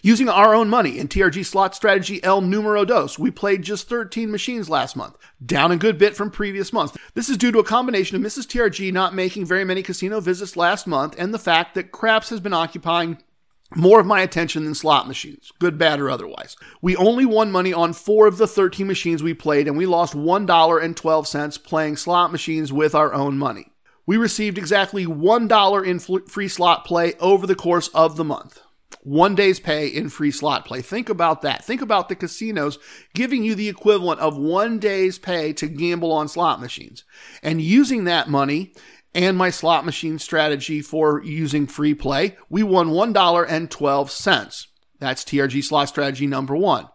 Using 0.00 0.30
our 0.30 0.54
own 0.54 0.70
money 0.70 0.98
in 0.98 1.08
TRG 1.08 1.44
slot 1.44 1.74
strategy 1.74 2.24
El 2.24 2.40
Numero 2.40 2.86
Dos, 2.86 3.18
we 3.18 3.30
played 3.30 3.60
just 3.60 3.86
13 3.86 4.30
machines 4.30 4.70
last 4.70 4.96
month, 4.96 5.18
down 5.44 5.70
a 5.70 5.76
good 5.76 5.98
bit 5.98 6.16
from 6.16 6.30
previous 6.30 6.72
months. 6.72 6.96
This 7.12 7.28
is 7.28 7.36
due 7.36 7.52
to 7.52 7.58
a 7.58 7.64
combination 7.64 8.16
of 8.16 8.22
Mrs. 8.22 8.46
TRG 8.46 8.94
not 8.94 9.14
making 9.14 9.44
very 9.44 9.66
many 9.66 9.82
casino 9.82 10.20
visits 10.20 10.56
last 10.56 10.86
month 10.86 11.14
and 11.18 11.34
the 11.34 11.38
fact 11.38 11.74
that 11.74 11.92
craps 11.92 12.30
has 12.30 12.40
been 12.40 12.54
occupying 12.54 13.18
more 13.74 13.98
of 13.98 14.06
my 14.06 14.20
attention 14.20 14.64
than 14.64 14.74
slot 14.74 15.08
machines, 15.08 15.52
good, 15.58 15.76
bad, 15.76 16.00
or 16.00 16.08
otherwise. 16.08 16.56
We 16.80 16.94
only 16.96 17.26
won 17.26 17.50
money 17.50 17.72
on 17.72 17.92
four 17.92 18.26
of 18.26 18.38
the 18.38 18.46
13 18.46 18.86
machines 18.86 19.22
we 19.22 19.34
played, 19.34 19.66
and 19.66 19.76
we 19.76 19.86
lost 19.86 20.14
$1.12 20.14 21.64
playing 21.64 21.96
slot 21.96 22.30
machines 22.30 22.72
with 22.72 22.94
our 22.94 23.12
own 23.12 23.38
money. 23.38 23.72
we 24.06 24.16
received 24.16 24.56
exactly 24.56 25.04
$1 25.04 25.86
in 25.86 25.98
free 26.28 26.48
slot 26.48 26.84
play 26.84 27.14
over 27.14 27.44
the 27.44 27.56
course 27.56 27.88
of 27.88 28.16
the 28.16 28.24
month. 28.24 28.60
One 29.02 29.34
day's 29.34 29.60
pay 29.60 29.86
in 29.88 30.08
free 30.08 30.30
slot 30.30 30.64
play. 30.64 30.82
Think 30.82 31.08
about 31.08 31.42
that. 31.42 31.64
Think 31.64 31.80
about 31.80 32.08
the 32.08 32.16
casinos 32.16 32.78
giving 33.14 33.44
you 33.44 33.54
the 33.54 33.68
equivalent 33.68 34.20
of 34.20 34.36
one 34.36 34.78
day's 34.78 35.18
pay 35.18 35.52
to 35.54 35.68
gamble 35.68 36.12
on 36.12 36.28
slot 36.28 36.60
machines 36.60 37.04
and 37.42 37.60
using 37.60 38.04
that 38.04 38.28
money 38.28 38.74
and 39.16 39.36
my 39.36 39.48
slot 39.48 39.86
machine 39.86 40.18
strategy 40.18 40.82
for 40.82 41.22
using 41.24 41.66
free 41.66 41.94
play. 41.94 42.36
We 42.50 42.62
won 42.62 42.90
$1.12. 42.90 44.66
That's 44.98 45.24
TRG 45.24 45.64
slot 45.64 45.88
strategy 45.88 46.26
number 46.26 46.54
one. 46.54 46.88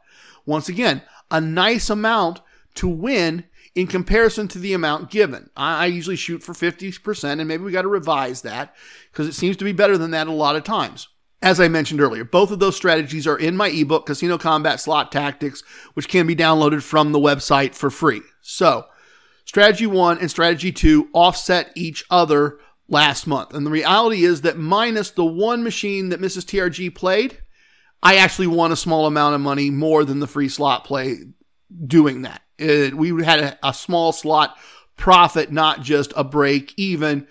Once 0.45 0.69
again, 0.69 1.01
a 1.31 1.41
nice 1.41 1.89
amount 1.89 2.41
to 2.75 2.87
win 2.87 3.45
in 3.73 3.87
comparison 3.87 4.47
to 4.49 4.59
the 4.59 4.73
amount 4.73 5.09
given. 5.09 5.49
I, 5.57 5.87
usually 5.87 6.15
shoot 6.15 6.43
for 6.43 6.53
50%, 6.53 7.39
and 7.39 7.47
maybe 7.47 7.63
we 7.63 7.71
got 7.71 7.83
to 7.83 7.87
revise 7.87 8.43
that 8.43 8.75
because 9.11 9.27
it 9.27 9.33
seems 9.33 9.57
to 9.57 9.65
be 9.65 9.71
better 9.71 9.97
than 9.97 10.11
that 10.11 10.27
a 10.27 10.31
lot 10.31 10.55
of 10.55 10.63
times. 10.63 11.07
As 11.41 11.59
I 11.59 11.69
mentioned 11.69 12.01
earlier, 12.01 12.23
both 12.23 12.51
of 12.51 12.59
those 12.59 12.75
strategies 12.75 13.25
are 13.25 13.37
in 13.37 13.57
my 13.57 13.69
ebook, 13.69 14.05
Casino 14.05 14.37
Combat 14.37 14.79
Slot 14.79 15.11
Tactics, 15.11 15.63
which 15.95 16.07
can 16.07 16.27
be 16.27 16.35
downloaded 16.35 16.83
from 16.83 17.13
the 17.13 17.19
website 17.19 17.73
for 17.73 17.89
free. 17.89 18.21
So, 18.41 18.85
strategy 19.45 19.87
one 19.87 20.19
and 20.19 20.29
strategy 20.29 20.71
two 20.71 21.09
offset 21.13 21.71
each 21.75 22.03
other 22.09 22.59
last 22.87 23.25
month. 23.25 23.53
And 23.53 23.65
the 23.65 23.71
reality 23.71 24.23
is 24.23 24.41
that 24.41 24.57
minus 24.57 25.11
the 25.11 25.25
one 25.25 25.63
machine 25.63 26.09
that 26.09 26.21
Mrs. 26.21 26.43
TRG 26.43 26.93
played, 26.93 27.41
I 28.03 28.17
actually 28.17 28.47
won 28.47 28.71
a 28.71 28.75
small 28.75 29.05
amount 29.05 29.35
of 29.35 29.41
money 29.41 29.69
more 29.69 30.03
than 30.03 30.19
the 30.19 30.27
free 30.27 30.49
slot 30.49 30.83
play 30.83 31.17
doing 31.85 32.23
that. 32.23 32.41
It, 32.57 32.93
we 32.93 33.23
had 33.23 33.39
a, 33.39 33.67
a 33.67 33.73
small 33.73 34.11
slot 34.11 34.57
profit, 34.97 35.51
not 35.51 35.81
just 35.81 36.13
a 36.15 36.23
break 36.23 36.73
even. 36.77 37.27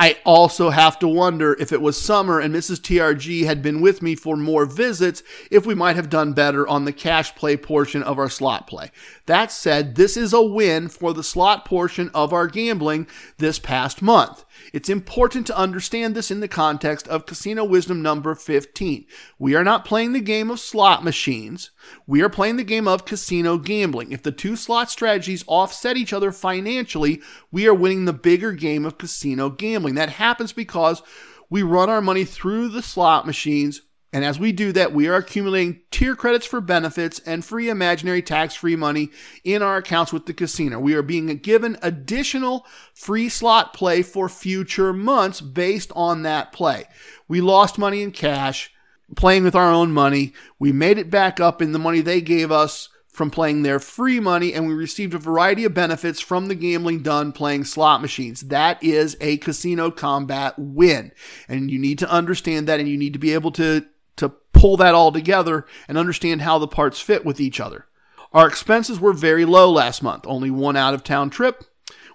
I 0.00 0.16
also 0.24 0.70
have 0.70 1.00
to 1.00 1.08
wonder 1.08 1.54
if 1.58 1.72
it 1.72 1.82
was 1.82 2.00
summer 2.00 2.38
and 2.38 2.54
Mrs. 2.54 2.78
TRG 2.78 3.44
had 3.46 3.62
been 3.62 3.80
with 3.80 4.00
me 4.00 4.14
for 4.14 4.36
more 4.36 4.64
visits, 4.64 5.24
if 5.50 5.66
we 5.66 5.74
might 5.74 5.96
have 5.96 6.08
done 6.08 6.34
better 6.34 6.66
on 6.68 6.84
the 6.84 6.92
cash 6.92 7.34
play 7.34 7.56
portion 7.56 8.04
of 8.04 8.16
our 8.16 8.30
slot 8.30 8.68
play. 8.68 8.92
That 9.26 9.50
said, 9.50 9.96
this 9.96 10.16
is 10.16 10.32
a 10.32 10.40
win 10.40 10.88
for 10.88 11.12
the 11.12 11.24
slot 11.24 11.64
portion 11.64 12.12
of 12.14 12.32
our 12.32 12.46
gambling 12.46 13.08
this 13.38 13.58
past 13.58 14.00
month. 14.00 14.44
It's 14.72 14.88
important 14.88 15.46
to 15.46 15.56
understand 15.56 16.14
this 16.14 16.30
in 16.30 16.40
the 16.40 16.48
context 16.48 17.08
of 17.08 17.26
Casino 17.26 17.64
Wisdom 17.64 18.02
number 18.02 18.34
15. 18.34 19.06
We 19.38 19.54
are 19.54 19.64
not 19.64 19.84
playing 19.84 20.12
the 20.12 20.20
game 20.20 20.50
of 20.50 20.60
slot 20.60 21.02
machines. 21.04 21.70
We 22.06 22.22
are 22.22 22.28
playing 22.28 22.56
the 22.56 22.64
game 22.64 22.86
of 22.86 23.04
casino 23.04 23.58
gambling. 23.58 24.12
If 24.12 24.22
the 24.22 24.32
two 24.32 24.56
slot 24.56 24.90
strategies 24.90 25.44
offset 25.46 25.96
each 25.96 26.12
other 26.12 26.32
financially, 26.32 27.22
we 27.50 27.66
are 27.66 27.74
winning 27.74 28.04
the 28.04 28.12
bigger 28.12 28.52
game 28.52 28.84
of 28.84 28.98
casino 28.98 29.50
gambling. 29.50 29.94
That 29.94 30.10
happens 30.10 30.52
because 30.52 31.02
we 31.50 31.62
run 31.62 31.88
our 31.88 32.02
money 32.02 32.24
through 32.24 32.68
the 32.68 32.82
slot 32.82 33.26
machines 33.26 33.82
and 34.12 34.24
as 34.24 34.38
we 34.38 34.52
do 34.52 34.72
that, 34.72 34.92
we 34.92 35.06
are 35.08 35.16
accumulating 35.16 35.82
tier 35.90 36.16
credits 36.16 36.46
for 36.46 36.62
benefits 36.62 37.18
and 37.20 37.44
free 37.44 37.68
imaginary 37.68 38.22
tax 38.22 38.54
free 38.54 38.76
money 38.76 39.10
in 39.44 39.62
our 39.62 39.76
accounts 39.76 40.12
with 40.12 40.24
the 40.24 40.32
casino. 40.32 40.80
We 40.80 40.94
are 40.94 41.02
being 41.02 41.26
given 41.38 41.76
additional 41.82 42.66
free 42.94 43.28
slot 43.28 43.74
play 43.74 44.02
for 44.02 44.30
future 44.30 44.94
months 44.94 45.42
based 45.42 45.92
on 45.94 46.22
that 46.22 46.52
play. 46.52 46.86
We 47.28 47.42
lost 47.42 47.76
money 47.76 48.02
in 48.02 48.12
cash 48.12 48.72
playing 49.14 49.44
with 49.44 49.54
our 49.54 49.70
own 49.70 49.92
money. 49.92 50.32
We 50.58 50.72
made 50.72 50.96
it 50.96 51.10
back 51.10 51.38
up 51.38 51.60
in 51.60 51.72
the 51.72 51.78
money 51.78 52.00
they 52.00 52.22
gave 52.22 52.50
us 52.50 52.88
from 53.18 53.30
playing 53.30 53.62
their 53.62 53.80
free 53.80 54.20
money, 54.20 54.54
and 54.54 54.68
we 54.68 54.74
received 54.74 55.12
a 55.12 55.18
variety 55.18 55.64
of 55.64 55.74
benefits 55.74 56.20
from 56.20 56.46
the 56.46 56.54
gambling 56.54 57.02
done 57.02 57.32
playing 57.32 57.64
slot 57.64 58.00
machines. 58.00 58.42
That 58.42 58.80
is 58.80 59.16
a 59.20 59.38
casino 59.38 59.90
combat 59.90 60.54
win. 60.56 61.10
And 61.48 61.68
you 61.68 61.80
need 61.80 61.98
to 61.98 62.08
understand 62.08 62.68
that, 62.68 62.78
and 62.78 62.88
you 62.88 62.96
need 62.96 63.14
to 63.14 63.18
be 63.18 63.34
able 63.34 63.50
to 63.52 63.84
to 64.18 64.30
pull 64.52 64.76
that 64.76 64.94
all 64.94 65.12
together 65.12 65.66
and 65.86 65.98
understand 65.98 66.42
how 66.42 66.58
the 66.58 66.68
parts 66.68 67.00
fit 67.00 67.24
with 67.24 67.40
each 67.40 67.60
other. 67.60 67.86
Our 68.32 68.46
expenses 68.46 69.00
were 69.00 69.12
very 69.12 69.44
low 69.44 69.70
last 69.70 70.02
month, 70.02 70.24
only 70.26 70.50
one 70.50 70.76
out 70.76 70.94
of 70.94 71.02
town 71.02 71.30
trip. 71.30 71.64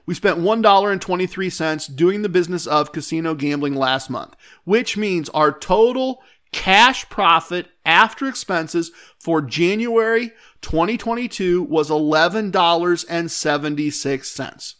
We 0.05 0.13
spent 0.13 0.39
$1.23 0.39 1.95
doing 1.95 2.21
the 2.21 2.29
business 2.29 2.67
of 2.67 2.91
casino 2.91 3.33
gambling 3.33 3.75
last 3.75 4.09
month, 4.09 4.35
which 4.65 4.97
means 4.97 5.29
our 5.29 5.57
total 5.57 6.21
cash 6.51 7.09
profit 7.09 7.67
after 7.85 8.27
expenses 8.27 8.91
for 9.17 9.41
January 9.41 10.33
2022 10.61 11.63
was 11.63 11.89
$11.76. 11.89 14.73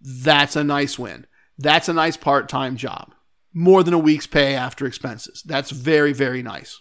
That's 0.00 0.56
a 0.56 0.64
nice 0.64 0.98
win. 0.98 1.26
That's 1.58 1.88
a 1.88 1.92
nice 1.92 2.16
part 2.16 2.48
time 2.48 2.76
job 2.76 3.14
more 3.52 3.82
than 3.82 3.94
a 3.94 3.98
week's 3.98 4.26
pay 4.26 4.54
after 4.54 4.86
expenses. 4.86 5.42
That's 5.42 5.70
very, 5.70 6.12
very 6.12 6.42
nice. 6.42 6.80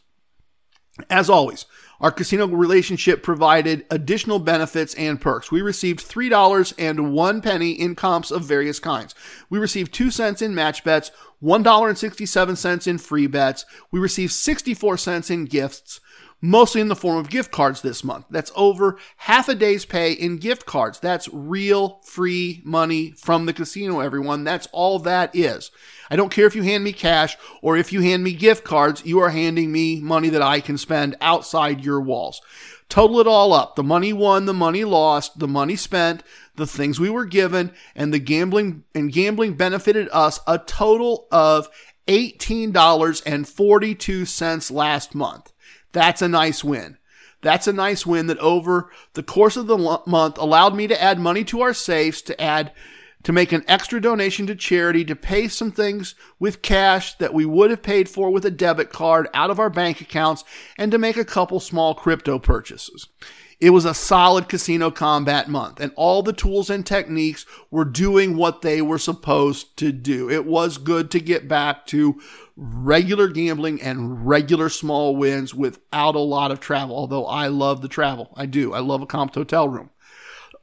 As 1.09 1.30
always, 1.30 1.65
our 1.99 2.11
casino 2.11 2.47
relationship 2.47 3.24
provided 3.24 3.86
additional 3.89 4.39
benefits 4.39 4.93
and 4.95 5.22
perks. 5.22 5.51
We 5.51 5.61
received 5.61 5.99
$3 5.99 6.74
and 6.78 7.13
one 7.13 7.41
penny 7.41 7.72
in 7.72 7.95
comps 7.95 8.30
of 8.30 8.43
various 8.43 8.80
kinds. 8.80 9.15
We 9.49 9.57
received 9.57 9.93
2 9.93 10.11
cents 10.11 10.41
in 10.41 10.53
match 10.53 10.84
bets, 10.84 11.11
$1.67 11.41 12.88
in 12.88 12.97
free 12.97 13.28
bets. 13.28 13.65
We 13.91 13.99
received 13.99 14.34
64 14.34 14.97
cents 14.97 15.30
in 15.30 15.45
gifts 15.45 16.01
mostly 16.41 16.81
in 16.81 16.87
the 16.87 16.95
form 16.95 17.17
of 17.17 17.29
gift 17.29 17.51
cards 17.51 17.81
this 17.81 18.03
month. 18.03 18.25
That's 18.29 18.51
over 18.55 18.97
half 19.17 19.47
a 19.47 19.55
day's 19.55 19.85
pay 19.85 20.11
in 20.11 20.37
gift 20.37 20.65
cards. 20.65 20.99
That's 20.99 21.29
real 21.31 21.99
free 22.03 22.61
money 22.65 23.11
from 23.11 23.45
the 23.45 23.53
casino, 23.53 23.99
everyone. 23.99 24.43
That's 24.43 24.67
all 24.71 24.97
that 24.99 25.35
is. 25.35 25.71
I 26.09 26.15
don't 26.15 26.31
care 26.31 26.47
if 26.47 26.55
you 26.55 26.63
hand 26.63 26.83
me 26.83 26.93
cash 26.93 27.37
or 27.61 27.77
if 27.77 27.93
you 27.93 28.01
hand 28.01 28.23
me 28.23 28.33
gift 28.33 28.63
cards, 28.63 29.05
you 29.05 29.19
are 29.19 29.29
handing 29.29 29.71
me 29.71 30.01
money 30.01 30.29
that 30.29 30.41
I 30.41 30.59
can 30.59 30.77
spend 30.77 31.15
outside 31.21 31.85
your 31.85 32.01
walls. 32.01 32.41
Total 32.89 33.21
it 33.21 33.27
all 33.27 33.53
up. 33.53 33.77
The 33.77 33.83
money 33.83 34.11
won, 34.11 34.45
the 34.45 34.53
money 34.53 34.83
lost, 34.83 35.39
the 35.39 35.47
money 35.47 35.77
spent, 35.77 36.23
the 36.55 36.67
things 36.67 36.99
we 36.99 37.09
were 37.09 37.23
given, 37.23 37.71
and 37.95 38.13
the 38.13 38.19
gambling 38.19 38.83
and 38.93 39.13
gambling 39.13 39.53
benefited 39.53 40.09
us 40.11 40.41
a 40.45 40.57
total 40.57 41.29
of 41.31 41.69
$18.42 42.07 44.71
last 44.71 45.15
month. 45.15 45.51
That's 45.91 46.21
a 46.21 46.27
nice 46.27 46.63
win. 46.63 46.97
That's 47.41 47.67
a 47.67 47.73
nice 47.73 48.05
win 48.05 48.27
that 48.27 48.37
over 48.37 48.91
the 49.13 49.23
course 49.23 49.57
of 49.57 49.67
the 49.67 50.01
month 50.05 50.37
allowed 50.37 50.75
me 50.75 50.87
to 50.87 51.01
add 51.01 51.19
money 51.19 51.43
to 51.45 51.61
our 51.61 51.73
safes, 51.73 52.21
to 52.23 52.39
add, 52.39 52.71
to 53.23 53.33
make 53.33 53.51
an 53.51 53.63
extra 53.67 53.99
donation 53.99 54.47
to 54.47 54.55
charity, 54.55 55.03
to 55.05 55.15
pay 55.15 55.47
some 55.47 55.71
things 55.71 56.15
with 56.39 56.61
cash 56.61 57.15
that 57.17 57.33
we 57.33 57.45
would 57.45 57.71
have 57.71 57.81
paid 57.81 58.07
for 58.07 58.29
with 58.29 58.45
a 58.45 58.51
debit 58.51 58.91
card 58.91 59.27
out 59.33 59.49
of 59.49 59.59
our 59.59 59.69
bank 59.71 60.01
accounts, 60.01 60.43
and 60.77 60.91
to 60.91 60.97
make 60.97 61.17
a 61.17 61.25
couple 61.25 61.59
small 61.59 61.95
crypto 61.95 62.37
purchases. 62.37 63.07
It 63.62 63.70
was 63.70 63.86
a 63.86 63.93
solid 63.93 64.49
casino 64.49 64.89
combat 64.89 65.47
month, 65.47 65.80
and 65.80 65.93
all 65.95 66.24
the 66.24 66.34
tools 66.34 66.72
and 66.72 66.84
techniques 66.84 67.45
were 67.69 67.85
doing 67.85 68.35
what 68.35 68.64
they 68.64 68.81
were 68.81 68.98
supposed 68.98 69.77
to 69.77 69.91
do. 69.91 70.31
It 70.31 70.48
was 70.48 70.80
good 70.80 71.11
to 71.11 71.19
get 71.19 71.48
back 71.48 71.85
to 71.88 72.19
regular 72.56 73.27
gambling 73.27 73.80
and 73.80 74.26
regular 74.26 74.68
small 74.68 75.15
wins 75.15 75.53
without 75.53 76.15
a 76.15 76.19
lot 76.19 76.49
of 76.49 76.60
travel, 76.60 76.95
although 76.95 77.27
I 77.27 77.49
love 77.49 77.84
the 77.84 77.88
travel. 77.88 78.34
I 78.35 78.48
do. 78.48 78.73
I 78.73 78.80
love 78.80 79.03
a 79.03 79.07
comped 79.07 79.35
hotel 79.35 79.69
room. 79.69 79.91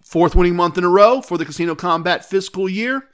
Fourth 0.02 0.34
winning 0.34 0.56
month 0.56 0.76
in 0.76 0.82
a 0.82 0.88
row 0.88 1.20
for 1.20 1.38
the 1.38 1.44
Casino 1.44 1.76
Combat 1.76 2.24
fiscal 2.24 2.68
year. 2.68 3.08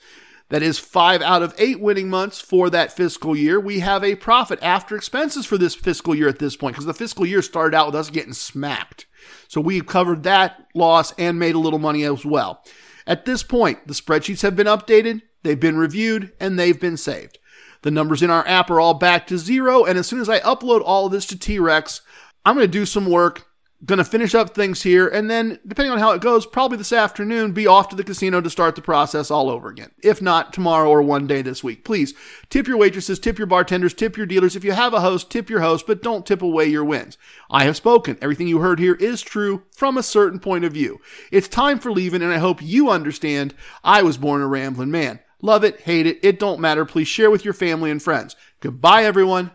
That 0.48 0.62
is 0.62 0.78
five 0.78 1.20
out 1.20 1.42
of 1.42 1.54
eight 1.58 1.80
winning 1.80 2.08
months 2.08 2.40
for 2.40 2.70
that 2.70 2.92
fiscal 2.92 3.36
year. 3.36 3.60
We 3.60 3.80
have 3.80 4.02
a 4.02 4.14
profit 4.14 4.58
after 4.62 4.96
expenses 4.96 5.44
for 5.44 5.58
this 5.58 5.74
fiscal 5.74 6.14
year 6.14 6.28
at 6.28 6.38
this 6.38 6.56
point 6.56 6.74
because 6.74 6.86
the 6.86 6.94
fiscal 6.94 7.26
year 7.26 7.42
started 7.42 7.76
out 7.76 7.86
with 7.86 7.96
us 7.96 8.08
getting 8.08 8.32
smacked. 8.32 9.06
So 9.54 9.60
we've 9.60 9.86
covered 9.86 10.24
that 10.24 10.66
loss 10.74 11.12
and 11.12 11.38
made 11.38 11.54
a 11.54 11.60
little 11.60 11.78
money 11.78 12.02
as 12.02 12.26
well. 12.26 12.64
At 13.06 13.24
this 13.24 13.44
point, 13.44 13.86
the 13.86 13.94
spreadsheets 13.94 14.42
have 14.42 14.56
been 14.56 14.66
updated, 14.66 15.22
they've 15.44 15.60
been 15.60 15.78
reviewed, 15.78 16.32
and 16.40 16.58
they've 16.58 16.80
been 16.80 16.96
saved. 16.96 17.38
The 17.82 17.92
numbers 17.92 18.20
in 18.20 18.30
our 18.30 18.44
app 18.48 18.68
are 18.68 18.80
all 18.80 18.94
back 18.94 19.28
to 19.28 19.38
zero, 19.38 19.84
and 19.84 19.96
as 19.96 20.08
soon 20.08 20.20
as 20.20 20.28
I 20.28 20.40
upload 20.40 20.82
all 20.84 21.06
of 21.06 21.12
this 21.12 21.24
to 21.26 21.38
T-Rex, 21.38 22.00
I'm 22.44 22.56
going 22.56 22.66
to 22.66 22.68
do 22.68 22.84
some 22.84 23.06
work 23.06 23.46
Going 23.84 23.98
to 23.98 24.04
finish 24.04 24.34
up 24.34 24.54
things 24.54 24.82
here, 24.82 25.08
and 25.08 25.28
then, 25.28 25.58
depending 25.66 25.92
on 25.92 25.98
how 25.98 26.12
it 26.12 26.22
goes, 26.22 26.46
probably 26.46 26.78
this 26.78 26.92
afternoon, 26.92 27.52
be 27.52 27.66
off 27.66 27.88
to 27.88 27.96
the 27.96 28.04
casino 28.04 28.40
to 28.40 28.48
start 28.48 28.76
the 28.76 28.82
process 28.82 29.30
all 29.30 29.50
over 29.50 29.68
again. 29.68 29.90
If 30.02 30.22
not, 30.22 30.52
tomorrow 30.52 30.88
or 30.88 31.02
one 31.02 31.26
day 31.26 31.42
this 31.42 31.62
week. 31.62 31.84
Please 31.84 32.14
tip 32.48 32.66
your 32.66 32.78
waitresses, 32.78 33.18
tip 33.18 33.36
your 33.36 33.48
bartenders, 33.48 33.92
tip 33.92 34.16
your 34.16 34.26
dealers. 34.26 34.56
If 34.56 34.64
you 34.64 34.72
have 34.72 34.94
a 34.94 35.00
host, 35.00 35.28
tip 35.28 35.50
your 35.50 35.60
host, 35.60 35.86
but 35.86 36.02
don't 36.02 36.24
tip 36.24 36.40
away 36.40 36.66
your 36.66 36.84
wins. 36.84 37.18
I 37.50 37.64
have 37.64 37.76
spoken. 37.76 38.16
Everything 38.22 38.48
you 38.48 38.60
heard 38.60 38.78
here 38.78 38.94
is 38.94 39.20
true 39.20 39.64
from 39.76 39.98
a 39.98 40.02
certain 40.02 40.38
point 40.38 40.64
of 40.64 40.72
view. 40.72 41.00
It's 41.30 41.48
time 41.48 41.78
for 41.78 41.92
leaving, 41.92 42.22
and 42.22 42.32
I 42.32 42.38
hope 42.38 42.62
you 42.62 42.90
understand 42.90 43.54
I 43.82 44.02
was 44.02 44.16
born 44.16 44.40
a 44.40 44.46
rambling 44.46 44.92
man. 44.92 45.18
Love 45.42 45.62
it, 45.62 45.80
hate 45.80 46.06
it, 46.06 46.20
it 46.22 46.38
don't 46.38 46.60
matter. 46.60 46.86
Please 46.86 47.08
share 47.08 47.30
with 47.30 47.44
your 47.44 47.52
family 47.52 47.90
and 47.90 48.02
friends. 48.02 48.34
Goodbye, 48.60 49.04
everyone. 49.04 49.50